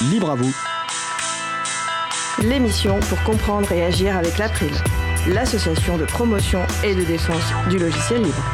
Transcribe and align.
libre 0.00 0.30
à 0.30 0.34
vous. 0.36 0.54
L'émission 2.42 3.00
pour 3.00 3.22
comprendre 3.24 3.70
et 3.72 3.84
agir 3.84 4.16
avec 4.16 4.38
l'April, 4.38 4.70
l'association 5.28 5.98
de 5.98 6.04
promotion 6.04 6.60
et 6.84 6.94
de 6.94 7.02
défense 7.02 7.52
du 7.68 7.78
logiciel 7.78 8.22
libre. 8.22 8.44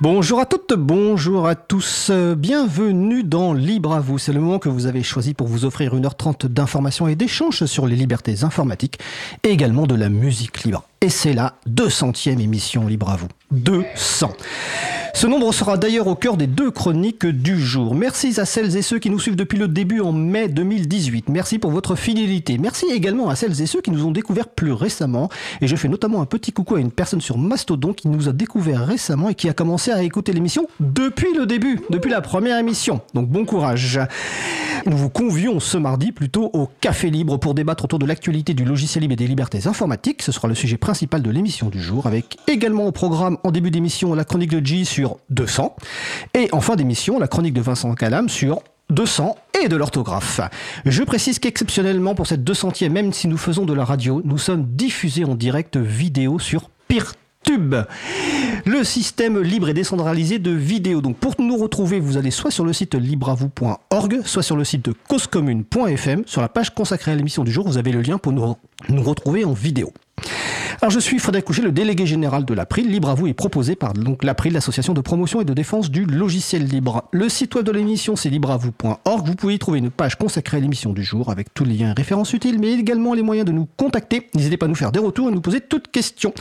Bonjour 0.00 0.38
à 0.38 0.46
toutes, 0.46 0.74
bonjour 0.74 1.48
à 1.48 1.56
tous, 1.56 2.10
bienvenue 2.36 3.24
dans 3.24 3.52
Libre 3.52 3.94
à 3.94 4.00
vous. 4.00 4.18
C'est 4.18 4.32
le 4.32 4.40
moment 4.40 4.60
que 4.60 4.68
vous 4.68 4.86
avez 4.86 5.02
choisi 5.02 5.34
pour 5.34 5.48
vous 5.48 5.64
offrir 5.64 5.94
1h30 5.94 6.46
d'informations 6.46 7.08
et 7.08 7.16
d'échanges 7.16 7.64
sur 7.64 7.86
les 7.86 7.96
libertés 7.96 8.44
informatiques 8.44 8.98
et 9.42 9.50
également 9.50 9.86
de 9.86 9.96
la 9.96 10.08
musique 10.08 10.62
libre. 10.62 10.84
Et 11.00 11.08
c'est 11.08 11.32
la 11.32 11.54
200e 11.68 12.40
émission 12.40 12.86
Libre 12.86 13.10
à 13.10 13.16
vous. 13.16 13.28
200. 13.50 14.32
Ce 15.14 15.26
nombre 15.26 15.52
sera 15.52 15.76
d'ailleurs 15.76 16.06
au 16.06 16.14
cœur 16.14 16.36
des 16.36 16.46
deux 16.46 16.70
chroniques 16.70 17.26
du 17.26 17.60
jour. 17.60 17.94
Merci 17.94 18.38
à 18.38 18.44
celles 18.44 18.76
et 18.76 18.82
ceux 18.82 18.98
qui 18.98 19.10
nous 19.10 19.18
suivent 19.18 19.36
depuis 19.36 19.58
le 19.58 19.66
début 19.66 20.00
en 20.00 20.12
mai 20.12 20.48
2018. 20.48 21.28
Merci 21.28 21.58
pour 21.58 21.70
votre 21.70 21.96
fidélité. 21.96 22.56
Merci 22.58 22.86
également 22.92 23.28
à 23.28 23.34
celles 23.34 23.60
et 23.60 23.66
ceux 23.66 23.80
qui 23.80 23.90
nous 23.90 24.04
ont 24.04 24.12
découvert 24.12 24.48
plus 24.48 24.72
récemment. 24.72 25.28
Et 25.60 25.66
je 25.66 25.74
fais 25.74 25.88
notamment 25.88 26.20
un 26.20 26.26
petit 26.26 26.52
coucou 26.52 26.76
à 26.76 26.80
une 26.80 26.92
personne 26.92 27.20
sur 27.20 27.36
Mastodon 27.36 27.94
qui 27.94 28.06
nous 28.06 28.28
a 28.28 28.32
découvert 28.32 28.86
récemment 28.86 29.28
et 29.28 29.34
qui 29.34 29.48
a 29.48 29.54
commencé 29.54 29.90
à 29.90 30.02
écouter 30.02 30.32
l'émission 30.32 30.68
depuis 30.78 31.34
le 31.34 31.46
début, 31.46 31.80
depuis 31.90 32.10
la 32.10 32.20
première 32.20 32.58
émission. 32.58 33.00
Donc 33.14 33.28
bon 33.28 33.44
courage. 33.44 33.98
Nous 34.86 34.96
vous 34.96 35.10
convions 35.10 35.58
ce 35.58 35.76
mardi 35.76 36.12
plutôt 36.12 36.50
au 36.52 36.68
Café 36.80 37.10
Libre 37.10 37.38
pour 37.38 37.54
débattre 37.54 37.84
autour 37.84 37.98
de 37.98 38.06
l'actualité 38.06 38.54
du 38.54 38.64
logiciel 38.64 39.02
libre 39.02 39.14
et 39.14 39.16
des 39.16 39.26
libertés 39.26 39.66
informatiques. 39.66 40.22
Ce 40.22 40.30
sera 40.30 40.46
le 40.46 40.54
sujet 40.54 40.76
principal 40.76 41.22
de 41.22 41.30
l'émission 41.30 41.68
du 41.68 41.82
jour 41.82 42.06
avec 42.06 42.36
également 42.46 42.86
au 42.86 42.92
programme 42.92 43.37
en 43.44 43.50
début 43.50 43.70
d'émission 43.70 44.14
la 44.14 44.24
chronique 44.24 44.50
de 44.50 44.64
G 44.64 44.84
sur 44.84 45.16
200. 45.30 45.76
Et 46.34 46.48
en 46.52 46.60
fin 46.60 46.76
d'émission, 46.76 47.18
la 47.18 47.28
chronique 47.28 47.54
de 47.54 47.60
Vincent 47.60 47.94
Calam 47.94 48.28
sur 48.28 48.62
200 48.90 49.36
et 49.62 49.68
de 49.68 49.76
l'orthographe. 49.76 50.40
Je 50.86 51.02
précise 51.02 51.38
qu'exceptionnellement 51.38 52.14
pour 52.14 52.26
cette 52.26 52.42
200e, 52.42 52.90
même 52.90 53.12
si 53.12 53.28
nous 53.28 53.36
faisons 53.36 53.66
de 53.66 53.74
la 53.74 53.84
radio, 53.84 54.22
nous 54.24 54.38
sommes 54.38 54.64
diffusés 54.64 55.24
en 55.24 55.34
direct 55.34 55.76
vidéo 55.76 56.38
sur 56.38 56.70
Peertube, 56.88 57.74
le 58.64 58.84
système 58.84 59.40
libre 59.40 59.68
et 59.68 59.74
décentralisé 59.74 60.38
de 60.38 60.50
vidéos. 60.50 61.02
Donc 61.02 61.16
pour 61.18 61.34
nous 61.38 61.56
retrouver, 61.56 62.00
vous 62.00 62.16
allez 62.16 62.30
soit 62.30 62.50
sur 62.50 62.64
le 62.64 62.72
site 62.72 62.94
libravou.org, 62.94 64.22
soit 64.24 64.42
sur 64.42 64.56
le 64.56 64.64
site 64.64 64.84
de 64.86 64.94
causecommune.fm. 65.08 66.22
Sur 66.26 66.40
la 66.40 66.48
page 66.48 66.74
consacrée 66.74 67.12
à 67.12 67.14
l'émission 67.14 67.44
du 67.44 67.52
jour, 67.52 67.66
vous 67.66 67.76
avez 67.76 67.92
le 67.92 68.00
lien 68.00 68.16
pour 68.16 68.32
nous, 68.32 68.56
nous 68.88 69.02
retrouver 69.02 69.44
en 69.44 69.52
vidéo. 69.52 69.92
Alors 70.80 70.92
je 70.92 71.00
suis 71.00 71.18
Frédéric 71.18 71.44
Couchet, 71.44 71.62
le 71.62 71.72
délégué 71.72 72.06
général 72.06 72.44
de 72.44 72.54
l'April. 72.54 72.88
Libre 72.88 73.08
à 73.08 73.14
vous 73.14 73.26
est 73.26 73.34
proposé 73.34 73.74
par 73.74 73.94
donc 73.94 74.22
l'April, 74.22 74.52
l'association 74.52 74.94
de 74.94 75.00
promotion 75.00 75.40
et 75.40 75.44
de 75.44 75.52
défense 75.52 75.90
du 75.90 76.04
logiciel 76.04 76.66
libre. 76.66 77.08
Le 77.10 77.28
site 77.28 77.56
web 77.56 77.64
de 77.64 77.72
l'émission 77.72 78.14
c'est 78.14 78.30
libreavou.org. 78.30 79.26
Vous 79.26 79.34
pouvez 79.34 79.54
y 79.54 79.58
trouver 79.58 79.80
une 79.80 79.90
page 79.90 80.14
consacrée 80.14 80.58
à 80.58 80.60
l'émission 80.60 80.92
du 80.92 81.02
jour 81.02 81.30
avec 81.30 81.52
tous 81.52 81.64
les 81.64 81.74
liens 81.74 81.90
et 81.90 81.94
références 81.94 82.32
utiles, 82.32 82.60
mais 82.60 82.74
également 82.74 83.14
les 83.14 83.22
moyens 83.22 83.44
de 83.44 83.50
nous 83.50 83.66
contacter. 83.76 84.28
N'hésitez 84.36 84.56
pas 84.56 84.66
à 84.66 84.68
nous 84.68 84.76
faire 84.76 84.92
des 84.92 85.00
retours 85.00 85.28
et 85.28 85.32
nous 85.32 85.40
poser 85.40 85.60
toutes 85.60 85.88
questions. 85.88 86.32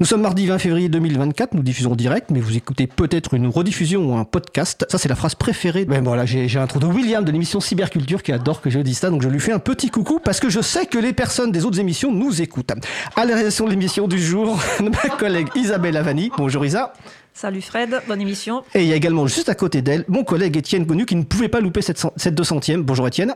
Nous 0.00 0.06
sommes 0.06 0.22
mardi 0.22 0.46
20 0.46 0.56
février 0.56 0.88
2024, 0.88 1.52
nous 1.52 1.62
diffusons 1.62 1.96
direct, 1.96 2.30
mais 2.30 2.40
vous 2.40 2.56
écoutez 2.56 2.86
peut-être 2.86 3.34
une 3.34 3.46
rediffusion 3.46 4.10
ou 4.10 4.16
un 4.16 4.24
podcast. 4.24 4.86
Ça 4.88 4.96
c'est 4.96 5.10
la 5.10 5.16
phrase 5.16 5.34
préférée. 5.34 5.84
Ben 5.84 6.02
voilà, 6.02 6.24
j'ai 6.24 6.58
un 6.58 6.66
trou 6.66 6.78
de 6.78 6.86
William 6.86 7.22
de 7.26 7.30
l'émission 7.30 7.60
Cyberculture 7.60 8.22
qui 8.22 8.32
adore 8.32 8.62
que 8.62 8.70
je 8.70 8.78
dise 8.78 8.96
ça, 8.96 9.10
donc 9.10 9.20
je 9.20 9.28
lui 9.28 9.40
fais 9.40 9.52
un 9.52 9.58
petit 9.58 9.90
coucou 9.90 10.18
parce 10.18 10.40
que 10.40 10.48
je 10.48 10.62
sais 10.62 10.86
que 10.86 10.96
les 10.96 11.12
personnes 11.12 11.52
des 11.52 11.66
autres 11.66 11.78
émissions 11.78 12.10
nous 12.10 12.40
écoutent. 12.40 12.72
À 13.16 13.26
la 13.26 13.50
de 13.66 13.70
l'émission 13.70 14.08
du 14.08 14.18
jour, 14.18 14.58
ma 14.80 15.16
collègue 15.16 15.48
Isabelle 15.54 15.96
Avani. 15.96 16.30
Bonjour 16.36 16.64
Isa. 16.64 16.92
Salut 17.34 17.60
Fred, 17.60 18.00
bonne 18.08 18.20
émission. 18.20 18.62
Et 18.74 18.82
il 18.82 18.88
y 18.88 18.92
a 18.92 18.96
également 18.96 19.26
juste 19.26 19.48
à 19.48 19.54
côté 19.54 19.82
d'elle 19.82 20.04
mon 20.08 20.24
collègue 20.24 20.56
Étienne 20.56 20.84
Gonu 20.84 21.04
qui 21.04 21.16
ne 21.16 21.24
pouvait 21.24 21.48
pas 21.48 21.60
louper 21.60 21.82
cette, 21.82 22.00
cette 22.16 22.40
200e. 22.40 22.82
Bonjour 22.82 23.06
Étienne. 23.06 23.34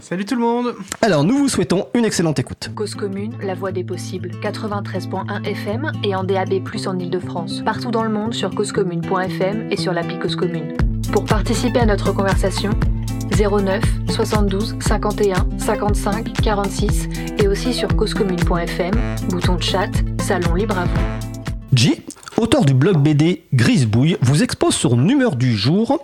Salut 0.00 0.24
tout 0.24 0.34
le 0.34 0.40
monde 0.40 0.74
Alors 1.02 1.24
nous 1.24 1.36
vous 1.36 1.48
souhaitons 1.48 1.88
une 1.94 2.06
excellente 2.06 2.38
écoute. 2.38 2.70
Cause 2.74 2.94
commune, 2.94 3.34
la 3.42 3.54
voix 3.54 3.70
des 3.70 3.84
possibles, 3.84 4.30
93.1 4.42 5.44
FM 5.44 5.92
et 6.04 6.14
en 6.14 6.24
DAB+, 6.24 6.54
en 6.86 6.98
Ile-de-France. 6.98 7.62
Partout 7.64 7.90
dans 7.90 8.02
le 8.02 8.08
monde 8.10 8.32
sur 8.32 8.54
causecommune.fm 8.54 9.68
et 9.70 9.76
sur 9.76 9.92
l'appli 9.92 10.18
Cause 10.18 10.36
Commune. 10.36 10.74
Pour 11.12 11.26
participer 11.26 11.80
à 11.80 11.86
notre 11.86 12.12
conversation, 12.12 12.70
09 13.36 13.82
72 14.08 14.76
51 14.80 15.46
55 15.58 16.32
46 16.42 17.08
et 17.38 17.48
aussi 17.48 17.72
sur 17.72 17.94
causecommune.fm, 17.96 18.92
bouton 19.30 19.56
de 19.56 19.62
chat, 19.62 19.90
salon 20.20 20.54
libre 20.54 20.78
à 20.78 20.84
vous. 20.84 21.29
J, 21.80 21.94
auteur 22.36 22.66
du 22.66 22.74
blog 22.74 22.98
BD 22.98 23.44
Grisebouille, 23.54 24.18
vous 24.20 24.42
expose 24.42 24.74
son 24.74 25.08
humeur 25.08 25.34
du 25.34 25.56
jour 25.56 25.98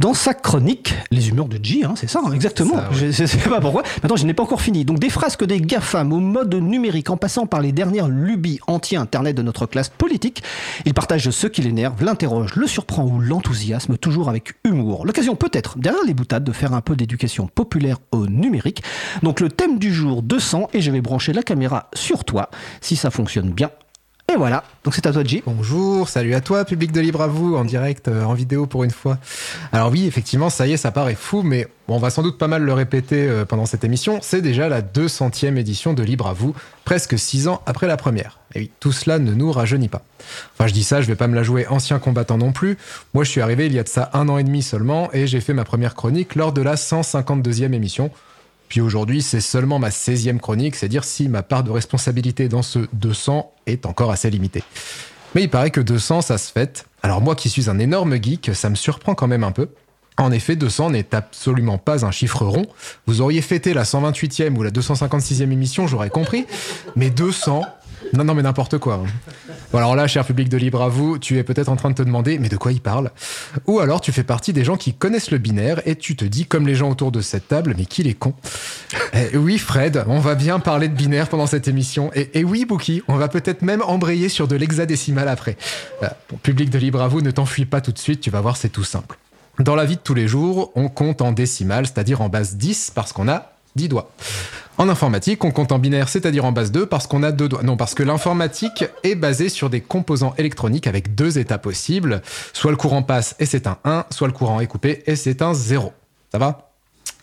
dans 0.00 0.14
sa 0.14 0.34
chronique 0.34 0.96
Les 1.12 1.28
humeurs 1.28 1.46
de 1.46 1.60
J, 1.62 1.84
hein, 1.84 1.94
c'est 1.94 2.10
ça, 2.10 2.20
hein, 2.26 2.32
exactement. 2.32 2.74
Ça, 2.74 2.90
ouais. 2.90 3.12
Je 3.12 3.22
ne 3.22 3.26
sais 3.28 3.38
pas 3.48 3.60
pourquoi. 3.60 3.84
Maintenant, 4.02 4.16
je 4.16 4.26
n'ai 4.26 4.34
pas 4.34 4.42
encore 4.42 4.60
fini. 4.60 4.84
Donc, 4.84 4.98
des 4.98 5.10
frasques 5.10 5.44
des 5.44 5.60
GAFAM 5.60 6.12
au 6.12 6.18
mode 6.18 6.52
numérique 6.56 7.08
en 7.08 7.16
passant 7.16 7.46
par 7.46 7.60
les 7.60 7.70
dernières 7.70 8.08
lubies 8.08 8.58
anti-internet 8.66 9.36
de 9.36 9.42
notre 9.42 9.66
classe 9.66 9.90
politique. 9.90 10.42
Il 10.86 10.92
partage 10.92 11.30
ce 11.30 11.46
qui 11.46 11.62
l'énerve, 11.62 12.02
l'interroge, 12.02 12.56
le 12.56 12.66
surprend 12.66 13.04
ou 13.04 13.20
l'enthousiasme, 13.20 13.98
toujours 13.98 14.28
avec 14.28 14.54
humour. 14.64 15.06
L'occasion 15.06 15.36
peut-être, 15.36 15.78
derrière 15.78 16.02
les 16.04 16.14
boutades, 16.14 16.42
de 16.42 16.50
faire 16.50 16.74
un 16.74 16.80
peu 16.80 16.96
d'éducation 16.96 17.46
populaire 17.46 17.98
au 18.10 18.26
numérique. 18.26 18.82
Donc, 19.22 19.38
le 19.38 19.50
thème 19.50 19.78
du 19.78 19.94
jour 19.94 20.20
200, 20.20 20.70
et 20.74 20.80
je 20.80 20.90
vais 20.90 21.00
brancher 21.00 21.32
la 21.32 21.44
caméra 21.44 21.90
sur 21.94 22.24
toi, 22.24 22.50
si 22.80 22.96
ça 22.96 23.12
fonctionne 23.12 23.52
bien. 23.52 23.70
Et 24.30 24.36
voilà, 24.36 24.64
donc 24.84 24.94
c'est 24.94 25.06
à 25.06 25.12
toi 25.12 25.24
J. 25.24 25.42
Bonjour, 25.44 26.08
salut 26.08 26.34
à 26.34 26.40
toi, 26.40 26.64
public 26.64 26.90
de 26.92 27.00
Libre 27.00 27.20
à 27.20 27.26
vous, 27.26 27.54
en 27.54 27.64
direct, 27.64 28.08
euh, 28.08 28.24
en 28.24 28.32
vidéo 28.32 28.66
pour 28.66 28.84
une 28.84 28.90
fois. 28.90 29.18
Alors 29.72 29.90
oui, 29.90 30.06
effectivement, 30.06 30.48
ça 30.48 30.66
y 30.66 30.72
est, 30.72 30.76
ça 30.78 30.90
paraît 30.90 31.16
fou, 31.16 31.42
mais 31.42 31.68
on 31.88 31.98
va 31.98 32.08
sans 32.08 32.22
doute 32.22 32.38
pas 32.38 32.46
mal 32.46 32.62
le 32.62 32.72
répéter 32.72 33.28
euh, 33.28 33.44
pendant 33.44 33.66
cette 33.66 33.84
émission. 33.84 34.20
C'est 34.22 34.40
déjà 34.40 34.70
la 34.70 34.80
200e 34.80 35.56
édition 35.56 35.92
de 35.92 36.02
Libre 36.02 36.28
à 36.28 36.32
vous, 36.32 36.54
presque 36.84 37.18
6 37.18 37.48
ans 37.48 37.60
après 37.66 37.86
la 37.86 37.98
première. 37.98 38.38
Et 38.54 38.60
oui, 38.60 38.70
tout 38.80 38.92
cela 38.92 39.18
ne 39.18 39.34
nous 39.34 39.52
rajeunit 39.52 39.88
pas. 39.88 40.02
Enfin, 40.54 40.66
je 40.66 40.72
dis 40.72 40.84
ça, 40.84 41.02
je 41.02 41.08
vais 41.08 41.16
pas 41.16 41.26
me 41.26 41.34
la 41.34 41.42
jouer 41.42 41.66
ancien 41.66 41.98
combattant 41.98 42.38
non 42.38 42.52
plus. 42.52 42.78
Moi, 43.12 43.24
je 43.24 43.30
suis 43.30 43.42
arrivé 43.42 43.66
il 43.66 43.74
y 43.74 43.78
a 43.78 43.82
de 43.82 43.88
ça 43.88 44.08
un 44.14 44.30
an 44.30 44.38
et 44.38 44.44
demi 44.44 44.62
seulement, 44.62 45.10
et 45.12 45.26
j'ai 45.26 45.40
fait 45.40 45.52
ma 45.52 45.64
première 45.64 45.94
chronique 45.94 46.36
lors 46.36 46.52
de 46.52 46.62
la 46.62 46.76
152e 46.76 47.74
émission. 47.74 48.10
Puis 48.72 48.80
aujourd'hui, 48.80 49.20
c'est 49.20 49.42
seulement 49.42 49.78
ma 49.78 49.90
16e 49.90 50.38
chronique, 50.38 50.76
c'est 50.76 50.88
dire 50.88 51.04
si 51.04 51.28
ma 51.28 51.42
part 51.42 51.62
de 51.62 51.70
responsabilité 51.70 52.48
dans 52.48 52.62
ce 52.62 52.78
200 52.94 53.52
est 53.66 53.84
encore 53.84 54.10
assez 54.10 54.30
limitée. 54.30 54.62
Mais 55.34 55.42
il 55.42 55.50
paraît 55.50 55.70
que 55.70 55.82
200, 55.82 56.22
ça 56.22 56.38
se 56.38 56.50
fête. 56.50 56.86
Alors 57.02 57.20
moi 57.20 57.36
qui 57.36 57.50
suis 57.50 57.68
un 57.68 57.78
énorme 57.78 58.14
geek, 58.14 58.52
ça 58.54 58.70
me 58.70 58.74
surprend 58.74 59.14
quand 59.14 59.26
même 59.26 59.44
un 59.44 59.52
peu. 59.52 59.68
En 60.16 60.32
effet, 60.32 60.56
200 60.56 60.88
n'est 60.92 61.14
absolument 61.14 61.76
pas 61.76 62.06
un 62.06 62.10
chiffre 62.10 62.46
rond. 62.46 62.64
Vous 63.06 63.20
auriez 63.20 63.42
fêté 63.42 63.74
la 63.74 63.82
128e 63.82 64.56
ou 64.56 64.62
la 64.62 64.70
256e 64.70 65.50
émission, 65.50 65.86
j'aurais 65.86 66.08
compris. 66.08 66.46
Mais 66.96 67.10
200, 67.10 67.66
non, 68.12 68.24
non, 68.24 68.34
mais 68.34 68.42
n'importe 68.42 68.78
quoi. 68.78 68.94
hein. 69.04 69.52
Bon, 69.72 69.78
alors 69.78 69.96
là, 69.96 70.06
cher 70.06 70.24
public 70.24 70.48
de 70.48 70.56
Libre 70.56 70.82
à 70.82 70.88
vous, 70.88 71.18
tu 71.18 71.38
es 71.38 71.42
peut-être 71.44 71.68
en 71.68 71.76
train 71.76 71.90
de 71.90 71.94
te 71.94 72.02
demander, 72.02 72.38
mais 72.38 72.48
de 72.48 72.56
quoi 72.56 72.72
il 72.72 72.80
parle? 72.80 73.10
Ou 73.66 73.80
alors 73.80 74.00
tu 74.00 74.12
fais 74.12 74.22
partie 74.22 74.52
des 74.52 74.64
gens 74.64 74.76
qui 74.76 74.92
connaissent 74.92 75.30
le 75.30 75.38
binaire 75.38 75.80
et 75.86 75.96
tu 75.96 76.14
te 76.16 76.24
dis, 76.24 76.44
comme 76.46 76.66
les 76.66 76.74
gens 76.74 76.90
autour 76.90 77.10
de 77.12 77.20
cette 77.20 77.48
table, 77.48 77.74
mais 77.76 77.86
qu'il 77.86 78.06
est 78.06 78.14
con. 78.14 78.34
Eh 79.14 79.36
oui, 79.36 79.58
Fred, 79.58 80.04
on 80.08 80.18
va 80.18 80.34
bien 80.34 80.60
parler 80.60 80.88
de 80.88 80.94
binaire 80.94 81.28
pendant 81.28 81.46
cette 81.46 81.68
émission. 81.68 82.10
Et, 82.14 82.44
oui, 82.44 82.64
Bookie, 82.64 83.02
on 83.08 83.16
va 83.16 83.28
peut-être 83.28 83.62
même 83.62 83.82
embrayer 83.82 84.28
sur 84.28 84.46
de 84.48 84.56
l'hexadécimal 84.56 85.28
après. 85.28 85.56
Bon, 86.00 86.36
public 86.42 86.70
de 86.70 86.78
Libre 86.78 87.00
à 87.02 87.08
vous, 87.08 87.20
ne 87.22 87.30
t'enfuis 87.30 87.64
pas 87.66 87.80
tout 87.80 87.92
de 87.92 87.98
suite, 87.98 88.20
tu 88.20 88.30
vas 88.30 88.40
voir, 88.40 88.56
c'est 88.56 88.68
tout 88.68 88.84
simple. 88.84 89.18
Dans 89.58 89.74
la 89.74 89.84
vie 89.84 89.96
de 89.96 90.00
tous 90.02 90.14
les 90.14 90.28
jours, 90.28 90.72
on 90.74 90.88
compte 90.88 91.22
en 91.22 91.32
décimale, 91.32 91.86
c'est-à-dire 91.86 92.20
en 92.22 92.28
base 92.28 92.56
10, 92.56 92.92
parce 92.94 93.12
qu'on 93.12 93.28
a 93.28 93.52
10 93.76 93.88
doigts. 93.88 94.10
En 94.78 94.88
informatique, 94.88 95.44
on 95.44 95.50
compte 95.50 95.70
en 95.70 95.78
binaire, 95.78 96.08
c'est-à-dire 96.08 96.44
en 96.44 96.52
base 96.52 96.72
2, 96.72 96.86
parce 96.86 97.06
qu'on 97.06 97.22
a 97.22 97.30
deux 97.30 97.48
doigts. 97.48 97.62
Que 97.94 98.02
l'informatique 98.02 98.84
est 99.02 99.14
basée 99.14 99.48
sur 99.48 99.68
des 99.70 99.80
composants 99.80 100.34
électroniques 100.38 100.86
avec 100.86 101.14
deux 101.14 101.38
états 101.38 101.58
possibles. 101.58 102.22
Soit 102.52 102.70
le 102.70 102.76
courant 102.76 103.02
passe 103.02 103.36
et 103.38 103.46
c'est 103.46 103.66
un 103.66 103.78
1, 103.84 104.06
soit 104.10 104.28
le 104.28 104.32
courant 104.32 104.60
est 104.60 104.66
coupé 104.66 105.02
et 105.06 105.14
c'est 105.14 105.42
un 105.42 105.52
0. 105.52 105.92
Ça 106.30 106.38
va? 106.38 106.72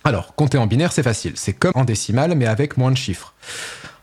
Alors, 0.03 0.35
compter 0.35 0.57
en 0.57 0.67
binaire, 0.67 0.91
c'est 0.91 1.03
facile. 1.03 1.33
C'est 1.35 1.53
comme 1.53 1.73
en 1.75 1.85
décimale, 1.85 2.35
mais 2.35 2.45
avec 2.45 2.77
moins 2.77 2.91
de 2.91 2.97
chiffres. 2.97 3.33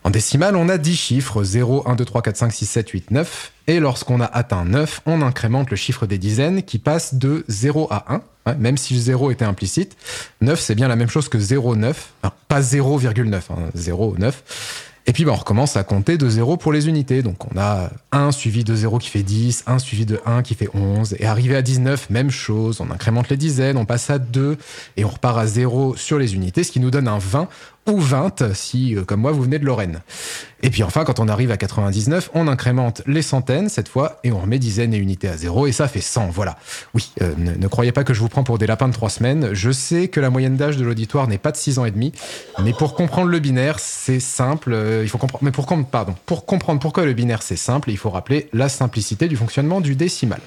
En 0.07 0.09
décimale, 0.09 0.55
on 0.55 0.69
a 0.69 0.77
10 0.77 0.95
chiffres, 0.95 1.43
0, 1.43 1.83
1, 1.85 1.95
2, 1.95 2.05
3, 2.05 2.21
4, 2.21 2.37
5, 2.37 2.53
6, 2.53 2.65
7, 2.65 2.89
8, 2.91 3.11
9. 3.11 3.51
Et 3.67 3.81
lorsqu'on 3.81 4.21
a 4.21 4.25
atteint 4.25 4.63
9, 4.63 5.01
on 5.05 5.21
incrémente 5.21 5.69
le 5.69 5.75
chiffre 5.75 6.05
des 6.05 6.17
dizaines 6.17 6.63
qui 6.63 6.79
passe 6.79 7.15
de 7.15 7.43
0 7.49 7.89
à 7.91 8.13
1, 8.13 8.21
ouais, 8.45 8.55
même 8.57 8.77
si 8.77 8.93
le 8.93 9.01
0 9.01 9.31
était 9.31 9.43
implicite. 9.43 9.97
9, 10.39 10.57
c'est 10.57 10.75
bien 10.75 10.87
la 10.87 10.95
même 10.95 11.09
chose 11.09 11.27
que 11.27 11.37
0,9, 11.37 11.89
enfin, 12.23 12.33
pas 12.47 12.61
0,9, 12.61 13.35
hein, 13.35 13.69
0, 13.73 14.15
9. 14.17 14.43
Et 15.09 15.13
puis 15.13 15.23
bah, 15.23 15.31
on 15.33 15.37
recommence 15.37 15.77
à 15.77 15.83
compter 15.83 16.17
de 16.17 16.29
0 16.29 16.57
pour 16.57 16.73
les 16.73 16.89
unités. 16.89 17.21
Donc 17.21 17.53
on 17.53 17.57
a 17.57 17.89
1 18.11 18.31
suivi 18.33 18.65
de 18.65 18.75
0 18.75 18.99
qui 18.99 19.09
fait 19.09 19.23
10, 19.23 19.63
1 19.65 19.79
suivi 19.79 20.05
de 20.05 20.19
1 20.25 20.41
qui 20.41 20.53
fait 20.53 20.69
11. 20.73 21.15
Et 21.19 21.25
arrivé 21.25 21.55
à 21.55 21.61
19, 21.61 22.09
même 22.09 22.29
chose, 22.29 22.81
on 22.81 22.91
incrémente 22.91 23.29
les 23.29 23.37
dizaines, 23.37 23.77
on 23.77 23.85
passe 23.85 24.09
à 24.09 24.19
2 24.19 24.57
et 24.97 25.05
on 25.05 25.09
repart 25.09 25.37
à 25.37 25.47
0 25.47 25.95
sur 25.95 26.19
les 26.19 26.35
unités, 26.35 26.63
ce 26.63 26.73
qui 26.73 26.81
nous 26.81 26.91
donne 26.91 27.07
un 27.07 27.19
20 27.19 27.47
ou 27.87 27.99
20 27.99 28.53
si, 28.53 28.95
euh, 28.95 29.03
comme 29.03 29.21
moi, 29.21 29.31
vous 29.31 29.43
venez 29.43 29.59
de 29.59 29.65
Lorraine. 29.65 30.01
Et 30.63 30.69
puis 30.69 30.83
enfin, 30.83 31.03
quand 31.03 31.19
on 31.19 31.27
arrive 31.27 31.51
à 31.51 31.57
99, 31.57 32.31
on 32.33 32.47
incrémente 32.47 33.01
les 33.05 33.21
centaines 33.21 33.69
cette 33.69 33.87
fois 33.87 34.19
et 34.23 34.31
on 34.31 34.39
remet 34.39 34.57
dizaines 34.59 34.93
et 34.93 34.97
unités 34.97 35.27
à 35.27 35.37
zéro 35.37 35.67
et 35.67 35.71
ça 35.71 35.87
fait 35.87 36.01
100. 36.01 36.29
Voilà. 36.29 36.57
Oui, 36.93 37.11
euh, 37.21 37.33
ne, 37.37 37.67
croyez 37.67 37.91
pas 37.91 38.03
que 38.03 38.13
je 38.13 38.19
vous 38.19 38.29
prends 38.29 38.43
pour 38.43 38.57
des 38.57 38.65
lapins 38.65 38.87
de 38.87 38.93
trois 38.93 39.09
semaines. 39.09 39.53
Je 39.53 39.71
sais 39.71 40.07
que 40.07 40.19
la 40.19 40.29
moyenne 40.29 40.57
d'âge 40.57 40.77
de 40.77 40.83
l'auditoire 40.83 41.27
n'est 41.27 41.37
pas 41.37 41.51
de 41.51 41.57
6 41.57 41.79
ans 41.79 41.85
et 41.85 41.91
demi, 41.91 42.11
mais 42.63 42.73
pour 42.73 42.95
comprendre 42.95 43.29
le 43.29 43.39
binaire, 43.39 43.79
c'est 43.79 44.19
simple. 44.19 44.73
Euh, 44.73 45.03
il 45.03 45.09
faut 45.09 45.17
comprendre. 45.17 45.43
Mais 45.43 45.51
pour, 45.51 45.67
pardon, 45.91 46.15
pour 46.25 46.45
comprendre 46.45 46.79
pourquoi 46.79 47.05
le 47.05 47.13
binaire 47.13 47.43
c'est 47.43 47.55
simple, 47.55 47.91
il 47.91 47.97
faut 47.97 48.09
rappeler 48.09 48.49
la 48.53 48.69
simplicité 48.69 49.27
du 49.27 49.35
fonctionnement 49.35 49.79
du 49.81 49.95
décimal. 49.95 50.41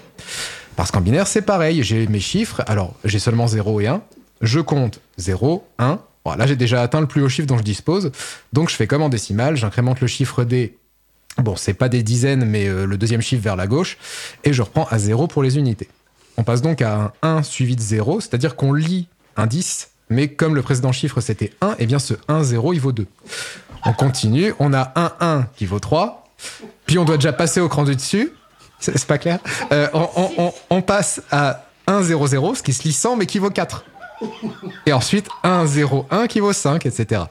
Parce 0.75 0.91
qu'en 0.91 1.01
binaire, 1.01 1.27
c'est 1.27 1.43
pareil. 1.43 1.83
J'ai 1.83 2.07
mes 2.07 2.21
chiffres. 2.21 2.63
Alors, 2.67 2.95
j'ai 3.05 3.19
seulement 3.19 3.47
0 3.47 3.81
et 3.81 3.87
1. 3.87 4.03
Je 4.41 4.61
compte 4.61 5.01
0, 5.19 5.65
1. 5.79 6.01
Là, 6.37 6.47
j'ai 6.47 6.57
déjà 6.57 6.83
atteint 6.83 7.01
le 7.01 7.07
plus 7.07 7.23
haut 7.23 7.29
chiffre 7.29 7.47
dont 7.47 7.59
je 7.59 7.63
dispose. 7.63 8.13
Donc, 8.53 8.71
je 8.71 8.77
fais 8.77 8.87
comme 8.87 9.03
en 9.03 9.09
décimal. 9.09 9.57
J'incrémente 9.57 10.01
le 10.01 10.07
chiffre 10.07 10.45
des. 10.45 10.77
Bon, 11.39 11.57
c'est 11.57 11.75
pas 11.75 11.89
des 11.89 12.03
dizaines, 12.03 12.45
mais 12.45 12.69
euh, 12.69 12.87
le 12.87 12.99
deuxième 12.99 13.23
chiffre 13.23 13.43
vers 13.43 13.57
la 13.57 13.67
gauche. 13.67 13.99
Et 14.45 14.53
je 14.53 14.63
reprends 14.63 14.87
à 14.91 14.99
0 14.99 15.29
pour 15.29 15.43
les 15.43 15.59
unités. 15.59 15.89
On 16.41 16.43
passe 16.43 16.63
donc 16.63 16.81
à 16.81 16.95
un 16.95 17.13
1 17.21 17.43
suivi 17.43 17.77
de 17.77 17.83
0, 17.83 18.21
c'est-à-dire 18.21 18.57
qu'on 18.57 18.73
lit 18.73 19.09
un 19.37 19.47
10, 19.47 19.91
mais 20.09 20.29
comme 20.29 20.55
le 20.55 20.63
précédent 20.63 20.91
chiffre 20.91 21.21
c'était 21.21 21.53
1, 21.61 21.73
et 21.73 21.75
eh 21.81 21.87
bien 21.87 21.99
ce 21.99 22.15
1, 22.29 22.43
0, 22.43 22.73
il 22.73 22.81
vaut 22.81 22.93
2. 22.93 23.07
On 23.85 23.93
continue, 23.93 24.55
on 24.59 24.73
a 24.73 24.93
un 24.97 25.13
1 25.21 25.49
qui 25.57 25.67
vaut 25.67 25.81
3, 25.81 26.29
puis 26.87 26.99
on 26.99 27.05
doit 27.05 27.17
déjà 27.17 27.35
passer 27.35 27.61
au 27.61 27.69
cran 27.69 27.85
du 27.85 27.95
dessus, 27.95 28.33
c'est 28.81 29.05
pas 29.05 29.19
clair 29.19 29.39
euh, 29.73 29.89
on, 29.93 30.09
on, 30.39 30.53
on, 30.71 30.81
passe 30.81 31.21
à 31.31 31.67
1, 31.87 32.03
0, 32.05 32.27
0, 32.29 32.55
ce 32.55 32.63
qui 32.63 32.73
se 32.73 32.85
lit 32.85 32.93
100, 32.95 33.17
mais 33.17 33.27
qui 33.27 33.39
vaut 33.39 33.51
4. 33.51 33.85
Et 34.87 34.93
ensuite 34.93 35.29
1, 35.43 35.67
0, 35.67 36.07
1 36.11 36.27
qui 36.27 36.41
vaut 36.41 36.53
5, 36.53 36.87
etc. 36.87 37.23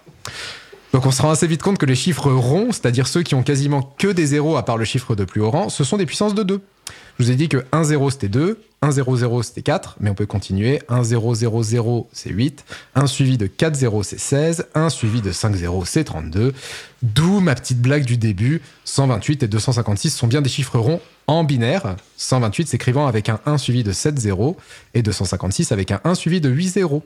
Donc 0.94 1.06
on 1.06 1.12
se 1.12 1.21
rend 1.21 1.30
assez 1.30 1.47
vite 1.47 1.62
compte 1.62 1.77
que 1.77 1.86
les 1.86 1.95
chiffres 1.95 2.31
ronds, 2.31 2.71
c'est-à-dire 2.71 3.07
ceux 3.07 3.21
qui 3.21 3.36
ont 3.36 3.44
quasiment 3.44 3.94
que 3.97 4.07
des 4.07 4.25
zéros 4.25 4.57
à 4.57 4.63
part 4.63 4.77
le 4.77 4.86
chiffre 4.86 5.15
de 5.15 5.24
plus 5.24 5.41
haut 5.41 5.51
rang, 5.51 5.69
ce 5.69 5.83
sont 5.83 5.97
des 5.97 6.06
puissances 6.06 6.33
de 6.33 6.44
2. 6.44 6.62
Je 7.18 7.25
vous 7.25 7.31
ai 7.31 7.36
dit 7.36 7.50
que 7.50 7.65
1, 7.71 7.83
0 7.83 8.09
c'était 8.12 8.30
2, 8.30 8.62
1, 8.81 8.91
0, 8.91 9.18
0 9.18 9.44
c'était 9.44 9.62
4, 9.62 9.97
mais 10.00 10.09
on 10.09 10.15
peut 10.15 10.25
continuer. 10.25 10.81
1, 10.88 11.03
0, 11.03 11.36
0, 11.36 11.63
0 11.63 12.09
c'est 12.13 12.30
8, 12.30 12.65
1 12.95 13.07
suivi 13.07 13.38
de 13.38 13.47
4, 13.47 13.75
0 13.75 14.03
c'est 14.03 14.19
16, 14.19 14.68
1 14.74 14.89
suivi 14.89 15.21
de 15.21 15.31
5, 15.31 15.56
0 15.56 15.86
c'est 15.86 16.03
32. 16.03 16.53
D'où 17.03 17.39
ma 17.39 17.56
petite 17.56 17.81
blague 17.81 18.06
du 18.06 18.18
début, 18.18 18.62
128 18.86 19.44
et 19.44 19.47
256 19.47 20.12
sont 20.12 20.27
bien 20.27 20.41
des 20.41 20.50
chiffres 20.50 20.80
ronds 20.80 21.01
en 21.27 21.44
binaire, 21.44 21.95
128 22.18 22.68
s'écrivant 22.68 23.06
avec 23.06 23.30
un 23.30 23.39
1 23.45 23.57
suivi 23.57 23.83
de 23.83 23.91
7 23.91 24.18
0 24.18 24.57
et 24.94 25.01
256 25.01 25.71
avec 25.71 25.91
un 25.91 26.00
1 26.03 26.15
suivi 26.15 26.41
de 26.41 26.50
8 26.50 26.69
0. 26.69 27.03